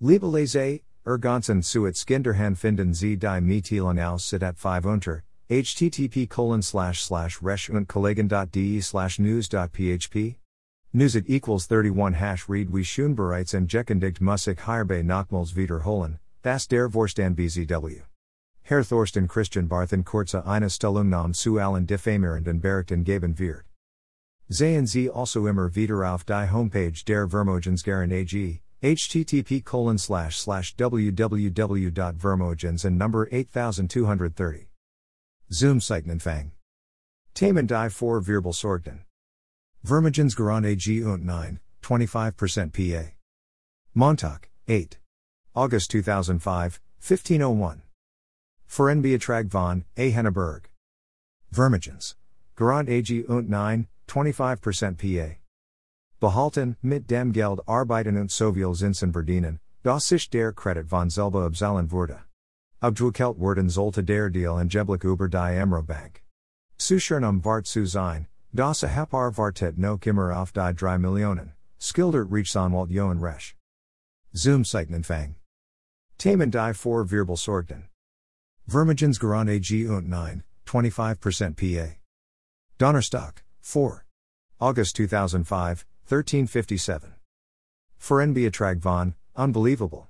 Liebelese, 0.01 0.81
Ergonsen 1.10 1.64
suet 1.64 1.95
skinderhan 1.95 2.56
finden 2.56 2.94
sie 2.94 3.15
die 3.15 3.41
Mitteilung 3.41 3.98
aus 3.98 4.22
sit 4.22 4.44
at 4.44 4.60
5 4.60 4.86
unter, 4.86 5.23
http 5.49 6.30
colon 6.30 6.61
slash 6.61 7.02
slash 7.02 7.41
resh 7.41 7.68
und 7.68 7.88
kollegen.de 7.88 8.80
slash 8.80 9.18
news.php? 9.18 10.36
Newsit 10.94 11.23
equals 11.26 11.65
31 11.65 12.14
hash 12.14 12.48
read 12.48 12.69
we 12.69 12.84
schon 12.84 13.15
bereits 13.15 13.56
entgegendigt 13.56 14.22
Musik 14.22 14.60
hierbei 14.60 15.02
nochmals 15.02 15.56
wiederholen, 15.56 16.19
das 16.44 16.68
der 16.68 16.88
Vorstand 16.88 17.36
BZW. 17.36 18.03
Herr 18.61 18.84
Thorsten 18.84 19.27
Christian 19.27 19.68
Barthen 19.68 20.03
kurze 20.03 20.45
eine 20.45 20.69
Stellungnahme 20.69 21.34
zu 21.34 21.57
allen 21.57 21.88
diffamierenden 21.88 22.61
Berichten 22.61 23.03
geben 23.03 23.40
wird. 23.40 23.65
Sehen 24.48 24.86
Sie 24.86 25.10
also 25.10 25.48
immer 25.48 25.73
wieder 25.73 26.06
auf 26.14 26.23
die 26.23 26.52
Homepage 26.52 27.03
der 27.07 27.27
Vermogensgaren 27.27 28.11
AG, 28.11 28.61
http 28.81 29.64
colon 29.65 29.97
slash 29.97 30.39
slash 30.39 30.73
www.vermogens 30.76 32.85
and 32.85 32.97
number 32.97 33.27
8230. 33.31 34.68
Zoom 35.51 35.80
Fang. 36.22 36.51
Themen 37.34 37.68
die 37.68 37.89
vor 37.89 38.22
Wirbel 38.22 38.53
sorgten. 38.53 39.01
Vermogens 39.85 40.35
Garant 40.35 40.65
AG 40.65 41.06
und 41.06 41.23
9, 41.23 41.60
25% 41.81 42.72
PA. 42.72 43.11
Montag, 43.93 44.49
8. 44.68 44.97
August 45.56 45.91
2005, 45.91 46.80
1501. 47.01 47.81
Verenbeatrag 48.68 49.49
von, 49.49 49.84
A. 49.97 50.11
Henneberg. 50.11 50.69
Vermogens. 51.51 52.15
Garant 52.56 52.89
AG 52.89 53.26
und 53.27 53.49
9, 53.49 53.88
25% 54.07 54.97
PA. 54.97 55.35
Behalten, 56.19 56.75
mit 56.81 57.09
dem 57.09 57.31
Geld 57.31 57.61
arbeiten 57.67 58.17
und 58.17 58.31
soviel 58.31 58.73
Zinsen 58.73 59.13
verdienen, 59.13 59.59
das 59.83 60.07
sich 60.07 60.29
der 60.29 60.53
Kredit 60.53 60.89
von 60.89 61.09
selber 61.09 61.45
abzahlen 61.45 61.91
wurde. 61.91 62.19
Abdruckelt 62.81 63.39
werden 63.39 63.69
sollte 63.69 64.03
der 64.03 64.29
Deal 64.29 64.57
angeblich 64.57 65.03
über 65.03 65.29
die 65.29 65.37
Amro 65.37 65.81
Bank. 65.81 66.23
Suschernum 66.77 67.41
vart 67.41 67.67
zu 67.67 67.85
sein, 67.85 68.27
das 68.53 68.83
Hapar 68.83 69.31
vartet 69.31 69.77
no 69.77 69.97
kimmer 69.97 70.35
auf 70.35 70.51
die 70.51 70.73
3 70.73 70.97
Millionen, 70.97 71.53
skildert 71.77 72.31
Rechtsanwalt 72.31 72.89
Johan 72.89 73.19
Resch. 73.19 73.55
Zoom 74.33 74.63
Fang. 74.63 75.35
Themen 76.17 76.51
die 76.51 76.73
vor 76.73 77.09
Wirbel 77.11 77.37
sorgten. 77.37 77.89
Vermigens 78.67 79.19
Garant 79.19 79.49
AG 79.49 79.87
und 79.89 80.07
9, 80.07 80.43
25% 80.65 81.55
PA. 81.55 81.95
Donnerstock, 82.77 83.43
4. 83.61 84.03
August 84.59 84.95
2005, 84.97 85.85
1357. 86.10 87.14
Verenbeatrag 87.99 88.81
von, 88.81 89.14
unbelievable. 89.36 90.07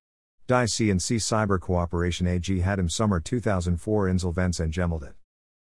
Die 0.49 0.67
CNC 0.67 1.21
Cyber 1.21 1.57
Corporation 1.57 2.27
AG 2.27 2.65
hat 2.65 2.79
im 2.79 2.89
Sommer 2.89 3.23
2004 3.23 4.07
Insolvenz 4.07 4.59
angemeldet. 4.59 5.15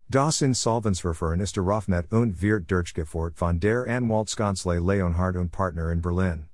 Das 0.08 0.40
Insolvenzverfahren 0.40 1.40
ist 1.40 1.58
eröffnet 1.58 2.10
und 2.14 2.40
wird 2.40 2.70
durchgeführt 2.70 3.36
von 3.36 3.60
der 3.60 3.86
Anwaltskanzlei 3.86 4.78
Leonhard 4.78 5.36
und 5.36 5.52
Partner 5.52 5.92
in 5.92 6.00
Berlin. 6.00 6.48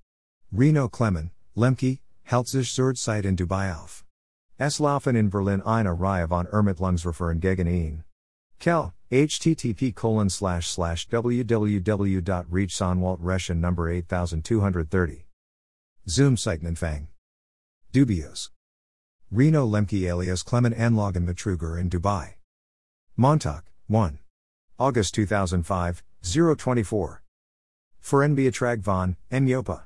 Reno 0.53 0.89
Clement, 0.89 1.31
Lemke, 1.57 2.01
hält 2.25 2.49
sich 2.49 2.75
zurzeit 2.75 3.25
in 3.25 3.37
Dubai 3.37 3.73
auf. 3.73 4.05
Es 4.59 4.81
laufen 4.81 5.15
in 5.15 5.31
Berlin 5.31 5.63
eine 5.63 5.95
Reihe 5.95 6.27
von 6.27 6.49
Ermittlungsverfahren 6.49 7.39
gegen 7.39 7.69
ihn. 7.69 8.03
Kel, 8.59 8.93
http 9.13 9.95
colon 9.95 10.29
slash 10.29 10.69
slash 10.69 11.09
www.reachsanwaltrechen 11.09 13.61
number 13.61 13.89
8230. 13.89 15.25
Zoom 16.07 16.37
Fang. 16.37 17.07
Dubios. 17.93 18.51
Reno 19.31 19.65
Lemke 19.65 20.11
alias 20.11 20.43
Clement 20.43 20.77
Anlagen 20.77 21.25
Matruger 21.25 21.79
in 21.79 21.89
Dubai. 21.89 22.35
Montauk, 23.17 23.63
1. 23.89 24.19
August 24.81 25.15
2005, 25.15 26.03
024. 26.23 27.21
Verenbeatrag 28.03 28.83
von, 28.83 29.17
Yopa. 29.31 29.85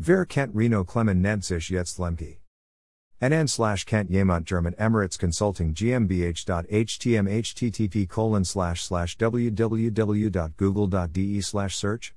Ver 0.00 0.24
Kent 0.24 0.52
Reno 0.54 0.82
Clement 0.82 1.22
Nedzich 1.22 1.68
jetzt 1.68 1.98
Lemke. 1.98 2.38
NN 3.20 3.46
slash 3.46 3.84
Kent 3.84 4.10
Jemont 4.10 4.44
German 4.44 4.72
Emirates 4.78 5.18
Consulting 5.18 5.74
GmbH. 5.74 6.46
GmbH.htm 6.46 7.28
http 7.28 8.08
colon 8.08 8.42
slash 8.42 8.82
slash 8.82 9.18
www.google.de 9.18 11.40
slash 11.42 11.76
search 11.76 12.14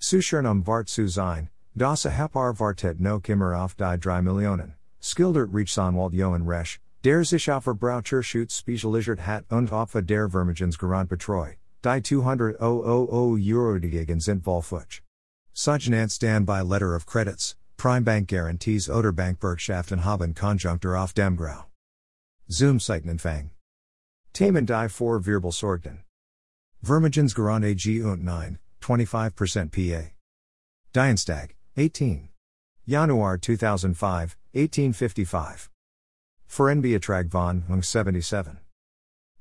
Suschernum 0.00 0.64
Vart 0.64 0.88
zu 0.88 1.06
sein, 1.06 1.48
das 1.76 2.04
Hapar 2.04 2.52
Vartet 2.54 2.98
no 2.98 3.20
Kimmer 3.20 3.54
auf 3.54 3.76
die 3.76 3.96
3 3.96 4.20
Millionen. 4.20 4.77
Skildert 5.00 5.52
reach 5.52 5.76
Walt 5.76 6.12
Johan 6.12 6.44
Resch, 6.44 6.78
der 7.04 7.24
sich 7.24 7.50
auf 7.50 7.64
Braucher 7.64 8.22
Schutz 8.22 8.58
spezialisiert 8.58 9.20
hat 9.20 9.44
und 9.50 9.70
Opfa 9.70 10.00
der 10.00 10.28
Vermigens 10.28 10.76
Garant 10.76 11.08
Betreu, 11.08 11.54
die 11.84 12.02
200 12.02 12.60
Euro 12.60 13.36
gegen 13.36 14.20
sind 14.20 14.42
Volfuch. 14.42 15.00
Suchnant 15.54 16.10
standby 16.10 16.62
letter 16.62 16.94
of 16.94 17.06
credits, 17.06 17.56
Prime 17.76 18.04
Bank 18.04 18.28
guarantees 18.28 18.88
oder 18.88 19.12
Bankbürgschaften 19.12 20.04
haben 20.04 20.34
Konjunktur 20.34 20.96
auf 20.96 21.14
dem 21.14 21.36
Grau. 21.36 21.66
Zoom 22.48 22.80
Seitenanfang. 22.80 23.50
Tamen 24.32 24.66
die 24.66 24.88
vor 24.88 25.24
Wirbel 25.26 25.52
Sorgten. 25.52 26.02
Vermigens 26.82 27.34
Garant 27.34 27.64
AG 27.64 28.02
und 28.02 28.22
9, 28.22 28.58
25% 28.80 29.70
PA. 29.70 30.10
Dienstag, 30.92 31.54
18. 31.76 32.30
Januar 32.84 33.38
2005, 33.38 34.36
1855. 34.58 35.70
Beatrag 36.82 37.28
von 37.28 37.62
Hung 37.68 37.82
77. 37.82 38.58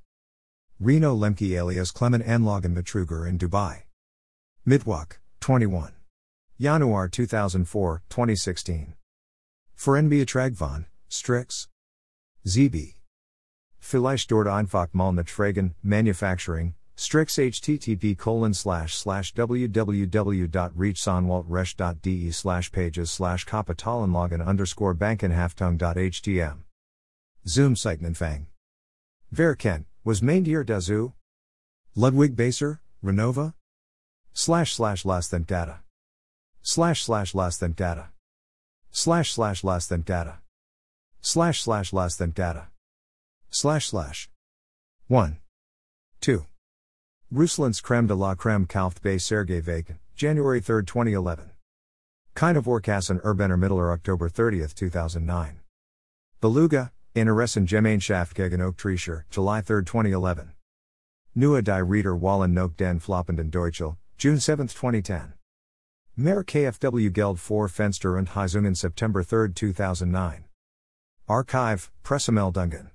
Reno 0.81 1.17
Lemke 1.17 1.57
alias 1.57 1.93
Clement 1.93 2.27
Anlogan 2.27 2.75
Matruger 2.75 3.29
in 3.29 3.39
Dubai. 3.39 3.83
Midwalk, 4.67 5.21
21. 5.39 5.93
Januar 6.61 7.09
2004, 7.09 8.03
2016. 8.11 8.95
Foren 9.77 10.11
Beatrag 10.11 10.55
von, 10.55 10.87
Strix. 11.09 11.69
ZB. 12.45 12.98
Vielleicht 13.89 14.29
dort 14.29 14.47
einfach 14.47 14.93
mal 14.93 15.13
mitfragen, 15.13 15.73
Manufacturing, 15.83 16.75
Strix 16.95 17.37
http 17.37 18.19
colon 18.19 18.53
slash 18.53 18.95
slash 18.95 19.33
www.reachsonwaltresh.de 19.33 22.31
slash 22.31 22.71
pages 22.71 23.11
slash 23.11 23.47
kapitalanlagen 23.47 24.47
underscore 24.47 24.95
bankenhaftung.htm. 24.95 26.59
Zoom 27.47 27.75
Seitenanfang. 27.75 28.49
Wer 29.33 29.55
kennt, 29.55 29.87
was 30.05 30.21
meint 30.21 30.47
ihr 30.47 30.67
dazu? 30.67 31.15
Ludwig 31.95 32.37
Baser, 32.37 32.83
Renova? 33.03 33.55
Slash 34.35 34.75
slash 34.75 35.07
less 35.07 35.29
than 35.29 35.45
data. 35.45 35.79
Slash 36.61 37.05
slash 37.05 37.35
less 37.35 37.57
than 37.57 37.73
data. 37.73 38.11
Slash 38.91 39.33
slash 39.33 39.65
less 39.65 39.87
than 39.87 40.03
data. 40.03 40.41
Slash 41.23 41.63
slash 41.63 41.95
less 41.95 42.17
than 42.17 42.33
data. 42.33 42.69
Slash 43.51 43.89
slash. 43.89 44.29
1. 45.09 45.39
2. 46.21 46.45
Ruslands 47.31 47.81
Creme 47.81 48.07
de 48.07 48.15
la 48.15 48.35
Creme 48.35 48.67
Kauft 48.67 49.03
bei 49.03 49.17
Sergei 49.17 49.61
Vakin, 49.61 49.97
January 50.15 50.61
3, 50.61 50.83
2011. 50.83 51.51
Kind 52.35 52.59
of 52.59 52.67
Orkassen 52.67 53.23
Urbaner 53.23 53.59
Mittler 53.59 53.93
October 53.93 54.29
30, 54.29 54.75
2009. 54.75 55.61
Beluga, 56.41 56.91
Interessen 57.15 57.67
Gemeinschaft 57.67 58.35
gegen 58.35 58.61
Oak 58.61 58.77
July 59.31 59.63
3, 59.63 59.83
2011. 59.83 60.55
Neue 61.35 61.63
die 61.63 61.83
Reader 61.83 62.15
Wallen 62.15 62.53
Nok 62.53 62.77
den 62.77 63.01
Floppenden 63.01 63.51
Deutschel, 63.51 63.97
June 64.19 64.39
7, 64.39 64.69
2010. 64.69 65.33
Mehr 66.17 66.45
KfW 66.45 67.11
Geld 67.11 67.39
for 67.39 67.67
Fenster 67.69 68.19
und 68.19 68.29
Heizungen 68.29 68.77
September 68.77 69.23
3, 69.23 69.55
2009. 69.55 70.45
Archive, 71.29 71.91
Pressemeldungen 72.03 72.91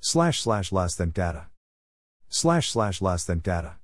slash 0.00 0.40
slash 0.40 0.72
less 0.72 0.94
than 0.94 1.10
data 1.10 1.46
slash 2.28 2.70
slash 2.70 3.00
less 3.02 3.24
than 3.24 3.40
data 3.40 3.76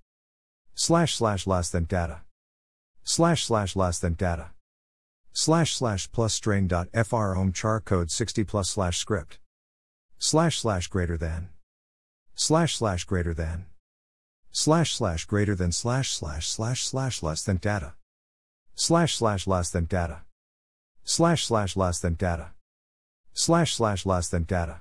slash 0.74 1.14
slash 1.16 1.46
less 1.46 1.70
than 1.70 1.84
data 1.84 2.22
slash 3.04 3.44
slash 3.44 3.76
less 3.76 3.98
than 3.98 4.14
data 4.14 4.50
slash 5.32 5.74
slash 5.74 6.10
plus 6.12 6.34
string 6.34 6.66
dot 6.66 6.88
fr 6.92 7.32
home 7.32 7.52
char 7.52 7.80
code 7.80 8.10
60 8.10 8.44
plus 8.44 8.68
slash 8.68 8.98
script 8.98 9.38
slash 10.18 10.60
slash 10.60 10.88
greater 10.88 11.16
than 11.16 11.48
slash 12.34 12.76
slash 12.76 13.04
greater 13.04 13.34
than 13.34 13.66
slash 14.50 14.94
slash 14.94 15.24
greater 15.24 15.54
than 15.54 15.72
slash 15.72 16.12
slash 16.12 16.48
slash 16.48 16.84
slash 16.84 17.22
less 17.22 17.42
than 17.42 17.56
data 17.56 17.94
slash 18.74 19.16
slash 19.16 19.46
less 19.46 19.70
than 19.70 19.86
data 19.86 20.22
slash 21.04 21.46
slash 21.46 21.76
less 21.76 21.98
than 22.00 22.14
data 22.14 22.50
slash 23.32 23.74
slash 23.74 24.06
less 24.06 24.28
than 24.28 24.44
data 24.44 24.80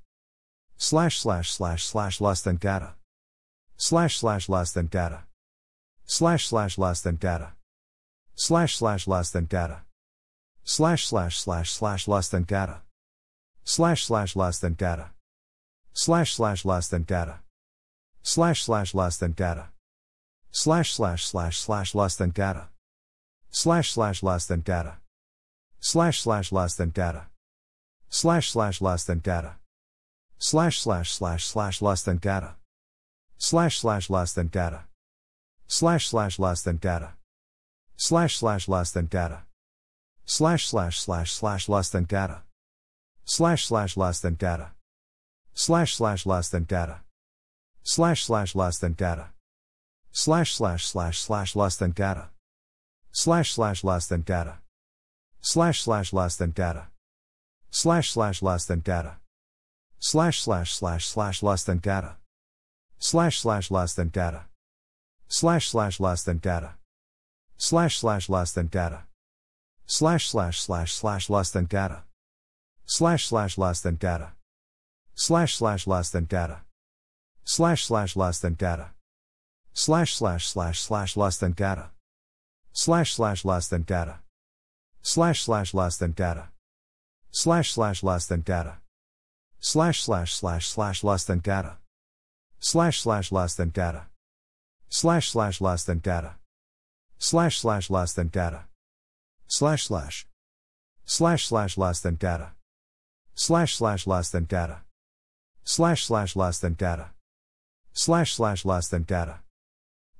slash 0.83 1.19
slash 1.19 1.51
slash 1.51 1.85
slash 1.85 2.19
less 2.19 2.41
than 2.41 2.55
data 2.55 2.95
slash 3.77 4.17
slash 4.17 4.49
less 4.49 4.71
than 4.71 4.87
data 4.87 5.25
slash 6.05 6.47
slash 6.47 6.75
less 6.75 7.01
than 7.01 7.17
data 7.17 7.53
slash 8.33 8.75
slash 8.77 9.07
less 9.07 9.29
than 9.29 9.45
data 9.45 9.83
slash 10.63 11.05
slash 11.05 11.37
slash 11.37 11.71
slash 11.71 12.07
less 12.07 12.29
than 12.29 12.43
data 12.45 12.81
slash 13.63 14.05
slash 14.05 14.35
less 14.35 14.57
than 14.57 14.73
data 14.73 15.11
slash 15.93 16.33
slash 16.33 16.65
less 16.65 16.87
than 16.89 17.03
data 17.03 17.41
slash 18.23 18.63
slash 18.63 18.95
less 18.95 19.17
than 19.19 19.33
data 19.33 19.67
slash 20.49 20.95
slash 20.95 21.27
slash 21.27 21.59
slash 21.59 21.93
less 21.93 22.15
than 22.15 22.31
data 22.31 22.69
slash 23.51 23.91
slash 23.91 24.23
less 24.23 24.47
than 24.47 24.61
data 24.61 24.97
slash 25.79 26.21
slash 26.21 26.51
less 26.51 26.75
than 26.75 26.89
data 26.89 27.27
slash 28.09 28.49
slash 28.49 28.81
less 28.81 29.03
than 29.03 29.19
data 29.19 29.60
slash 30.43 30.79
slash 30.81 31.13
slash 31.13 31.45
slash 31.45 31.83
less 31.83 32.01
than 32.01 32.17
data 32.17 32.55
slash 33.37 33.77
slash 33.77 34.09
less 34.09 34.33
than 34.33 34.47
data 34.47 34.85
slash 35.67 36.07
slash 36.07 36.39
less 36.39 36.63
than 36.63 36.77
data 36.77 37.13
slash 37.95 38.37
slash 38.39 38.67
less 38.67 38.91
than 38.91 39.05
data 39.05 39.43
slash 40.25 40.67
slash 40.67 40.99
slash 40.99 41.31
slash 41.31 41.69
less 41.69 41.91
than 41.91 42.05
data 42.05 42.41
slash 43.23 43.67
slash 43.67 43.95
less 43.95 44.19
than 44.19 44.33
data 44.33 44.71
slash 45.53 45.93
slash 45.93 46.25
less 46.25 46.49
than 46.49 46.63
data 46.63 47.01
slash 47.83 48.25
slash 48.25 48.55
less 48.55 48.79
than 48.79 48.93
data 48.93 49.29
slash 50.11 50.55
slash 50.55 50.87
slash 50.87 51.19
slash 51.19 51.55
less 51.55 51.77
than 51.77 51.91
data 51.91 52.29
slash 53.11 53.53
slash 53.53 53.83
less 53.83 54.07
than 54.07 54.21
data 54.21 54.57
slash 55.39 55.83
slash 55.83 56.11
less 56.11 56.35
than 56.37 56.49
data 56.49 56.87
slash 57.69 58.09
slash 58.09 58.41
less 58.41 58.65
than 58.65 58.79
data 58.79 59.20
slash 60.03 60.41
slash 60.41 60.73
slash 60.73 61.05
slash 61.05 61.43
less 61.43 61.63
than 61.63 61.77
data 61.77 62.17
slash 62.97 63.39
slash 63.39 63.69
less 63.69 63.93
than 63.93 64.09
data 64.09 64.45
slash 65.27 65.69
slash 65.69 65.99
less 65.99 66.23
than 66.23 66.39
data 66.39 66.73
slash 67.59 67.99
slash 67.99 68.27
less 68.27 68.51
than 68.51 68.65
data 68.65 69.03
slash 69.85 70.27
slash 70.27 70.59
slash 70.59 70.91
slash 70.91 71.29
less 71.29 71.51
than 71.51 71.65
data 71.65 72.01
slash 72.83 73.27
slash 73.27 73.59
less 73.59 73.81
than 73.81 73.95
data 73.95 74.31
slash 75.13 75.55
slash 75.55 75.85
less 75.85 76.09
than 76.09 76.25
data 76.25 76.61
slash 77.43 77.85
slash 77.85 78.15
less 78.15 78.39
than 78.39 78.55
data 78.55 78.89
slash 79.73 80.15
slash 80.15 80.47
slash 80.47 80.79
slash 80.79 81.15
less 81.15 81.37
than 81.37 81.51
data 81.51 81.91
slash 82.73 83.13
slash 83.13 83.45
less 83.45 83.67
than 83.69 83.83
data 83.83 84.19
slash 85.03 85.43
slash 85.43 85.75
less 85.75 85.97
than 85.99 86.11
data 86.13 86.47
slash 87.29 87.71
slash 87.71 88.01
less 88.01 88.25
than 88.25 88.41
data 88.41 88.80
slash 89.63 90.01
slash 90.01 90.33
slash 90.33 90.67
slash 90.67 91.03
less 91.03 91.23
than 91.23 91.37
data 91.39 91.77
slash 92.59 92.99
slash 92.99 93.31
less 93.31 93.53
than 93.53 93.69
data 93.69 94.07
slash 94.89 95.29
slash 95.29 95.61
less 95.61 95.83
than 95.83 95.99
data 95.99 96.35
slash 97.19 97.59
slash 97.59 97.91
less 97.91 98.13
than 98.13 98.27
data 98.27 98.63
slash 99.47 99.85
slash 99.85 100.25
slash 101.05 101.45
slash 101.45 101.77
less 101.77 101.99
than 102.01 102.15
data 102.15 102.53
slash 103.35 103.75
slash 103.75 104.07
less 104.07 104.31
than 104.31 104.45
data 104.45 104.81
slash 105.63 106.05
slash 106.05 106.35
less 106.35 106.59
than 106.59 106.73
data 106.73 107.11
slash 107.93 108.33
slash 108.33 108.65
less 108.65 108.87
than 108.89 109.03
data 109.03 109.41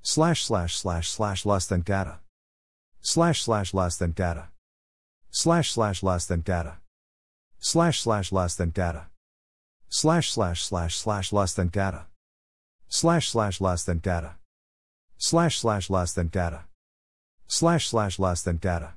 slash 0.03 0.45
slash 0.45 0.77
slash 0.77 1.09
slash 1.09 1.45
less 1.47 1.65
than 1.65 1.81
data 1.81 2.19
slash 3.01 3.41
slash 3.41 3.73
less 3.73 3.97
than 3.97 4.11
data 4.11 4.49
slash 5.31 5.71
slash 5.71 6.03
less 6.03 6.27
than 6.27 6.41
data 6.41 6.77
slash 7.59 8.01
slash 8.01 8.31
less 8.31 8.55
than 8.55 8.69
data 8.69 9.07
slash 9.93 10.31
slash 10.31 10.63
slash 10.63 10.95
slash 10.95 11.33
less 11.33 11.53
than 11.53 11.67
data 11.67 12.05
slash 12.87 13.29
slash 13.29 13.59
less 13.59 13.83
than 13.83 13.99
data 13.99 14.35
slash 15.17 15.59
slash 15.59 15.89
less 15.89 16.13
than 16.13 16.29
data 16.29 16.63
slash 17.49 17.89
slash 17.89 18.17
less 18.17 18.41
than 18.41 18.55
data 18.55 18.93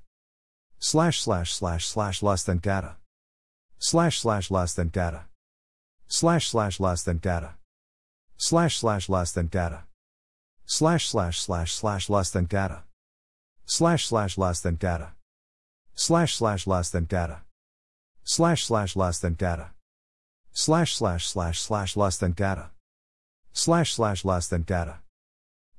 slash 0.78 1.20
slash 1.20 1.52
slash 1.52 1.88
slash 1.88 2.22
less 2.22 2.44
than 2.44 2.58
data 2.58 2.94
slash 3.76 4.20
slash 4.20 4.52
less 4.52 4.74
than 4.74 4.88
data 4.88 5.24
slash 6.06 6.48
slash 6.48 6.78
less 6.78 7.02
than 7.02 7.18
data 7.18 7.54
slash 8.36 8.78
slash 8.78 9.08
less 9.08 9.32
than 9.32 9.48
data 9.48 9.82
slash 10.64 11.08
slash 11.08 11.40
slash 11.40 11.72
slash 11.72 12.08
less 12.08 12.30
than 12.30 12.44
data 12.44 12.84
slash 13.66 14.06
slash 14.06 14.38
less 14.38 14.60
than 14.60 14.76
data 14.76 15.12
slash 15.96 16.36
slash 16.36 16.68
less 16.68 16.90
than 16.90 17.04
data 17.06 17.40
slash 18.22 18.64
slash 18.64 18.94
less 18.94 19.18
than 19.18 19.34
data 19.34 19.73
slash 20.56 20.94
slash 20.94 21.26
slash 21.26 21.60
slash 21.60 21.96
less 21.96 22.16
than 22.16 22.30
data 22.30 22.70
slash 23.52 23.92
slash 23.92 24.24
less 24.24 24.46
than 24.46 24.62
data 24.62 25.00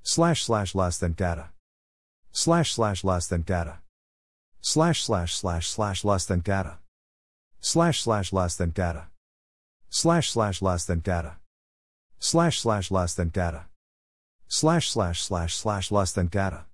slash 0.04 0.44
slash 0.44 0.76
less 0.76 0.98
than 0.98 1.14
data 1.14 1.50
slash 2.34 2.74
slash 2.74 3.06
less 3.06 3.28
than 3.28 3.42
data 3.42 3.80
slash 4.60 5.02
slash 5.02 5.34
slash 5.34 5.70
slash 5.70 6.04
less 6.04 6.26
than 6.26 6.42
data 6.42 6.80
slash 7.62 8.04
slash 8.04 8.34
less 8.34 8.58
than 8.58 8.70
data 8.72 9.08
slash 9.90 10.30
slash 10.30 10.62
less 10.62 10.84
than 10.84 11.00
data 11.00 11.38
slash 12.20 12.60
slash 12.60 12.92
less 12.92 13.14
than 13.16 13.30
data 13.30 13.66
slash 14.50 14.90
slash 14.92 15.24
slash 15.24 15.56
slash 15.56 15.90
less 15.90 16.12
than 16.12 16.28
data 16.28 16.66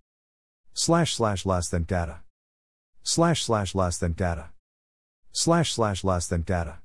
slash 0.73 1.14
slash 1.14 1.45
less 1.45 1.69
than 1.69 1.84
data 1.84 2.22
slash 3.03 3.44
slash 3.44 3.76
less 3.76 3.99
than 3.99 4.14
data 4.14 4.49
slash 5.32 5.72
slash 5.72 6.03
less 6.03 6.28
than 6.28 6.41
data 6.41 6.81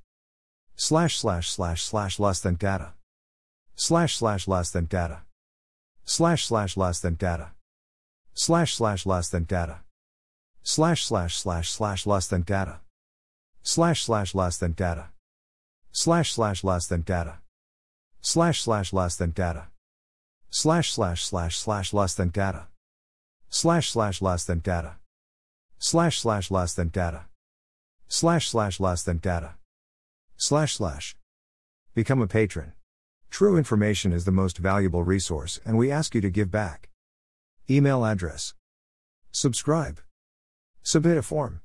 slash 0.76 1.18
slash 1.18 1.50
slash 1.50 1.82
slash 1.82 2.18
less 2.18 2.40
than 2.40 2.54
data 2.56 2.92
slash 3.76 4.16
slash 4.16 4.46
less 4.46 4.70
than 4.70 4.84
data 4.84 5.22
slash 6.04 6.44
slash 6.46 6.76
less 6.76 7.00
than 7.00 7.14
data 7.14 7.52
slash 8.34 8.74
slash 8.74 9.06
less 9.06 9.30
than 9.30 9.44
data 9.44 9.80
slash 10.62 11.06
slash 11.06 11.34
slash 11.38 11.70
slash 11.70 12.06
less 12.06 12.26
than 12.26 12.42
data 12.42 12.80
slash 13.62 14.04
slash 14.04 14.34
less 14.34 14.58
than 14.58 14.72
data 14.72 15.08
slash 15.92 16.32
slash 16.34 16.62
less 16.62 16.86
than 16.86 17.00
data 17.00 17.38
slash 18.20 18.62
slash 18.62 18.92
less 18.92 19.16
than 19.16 19.30
data 19.30 19.68
slash 20.50 20.92
slash 20.92 21.24
slash 21.24 21.56
slash 21.56 21.94
less 21.94 22.14
than 22.14 22.28
data 22.28 22.66
slash 23.48 23.90
slash 23.90 24.20
less 24.20 24.44
than 24.44 24.58
data 24.58 24.96
slash 25.78 26.20
slash 26.20 26.50
less 26.50 26.74
than 26.74 26.88
data 26.88 27.24
slash 28.08 28.50
slash 28.50 28.78
less 28.78 29.02
than 29.02 29.18
data 29.18 29.54
slash 30.36 30.74
slash. 30.74 31.16
Become 31.94 32.20
a 32.20 32.26
patron. 32.26 32.72
True 33.30 33.56
information 33.56 34.12
is 34.12 34.24
the 34.24 34.32
most 34.32 34.58
valuable 34.58 35.02
resource 35.02 35.60
and 35.64 35.78
we 35.78 35.90
ask 35.90 36.14
you 36.14 36.20
to 36.20 36.30
give 36.30 36.50
back. 36.50 36.90
Email 37.68 38.04
address. 38.04 38.54
Subscribe. 39.32 40.00
Submit 40.82 41.18
a 41.18 41.22
form. 41.22 41.60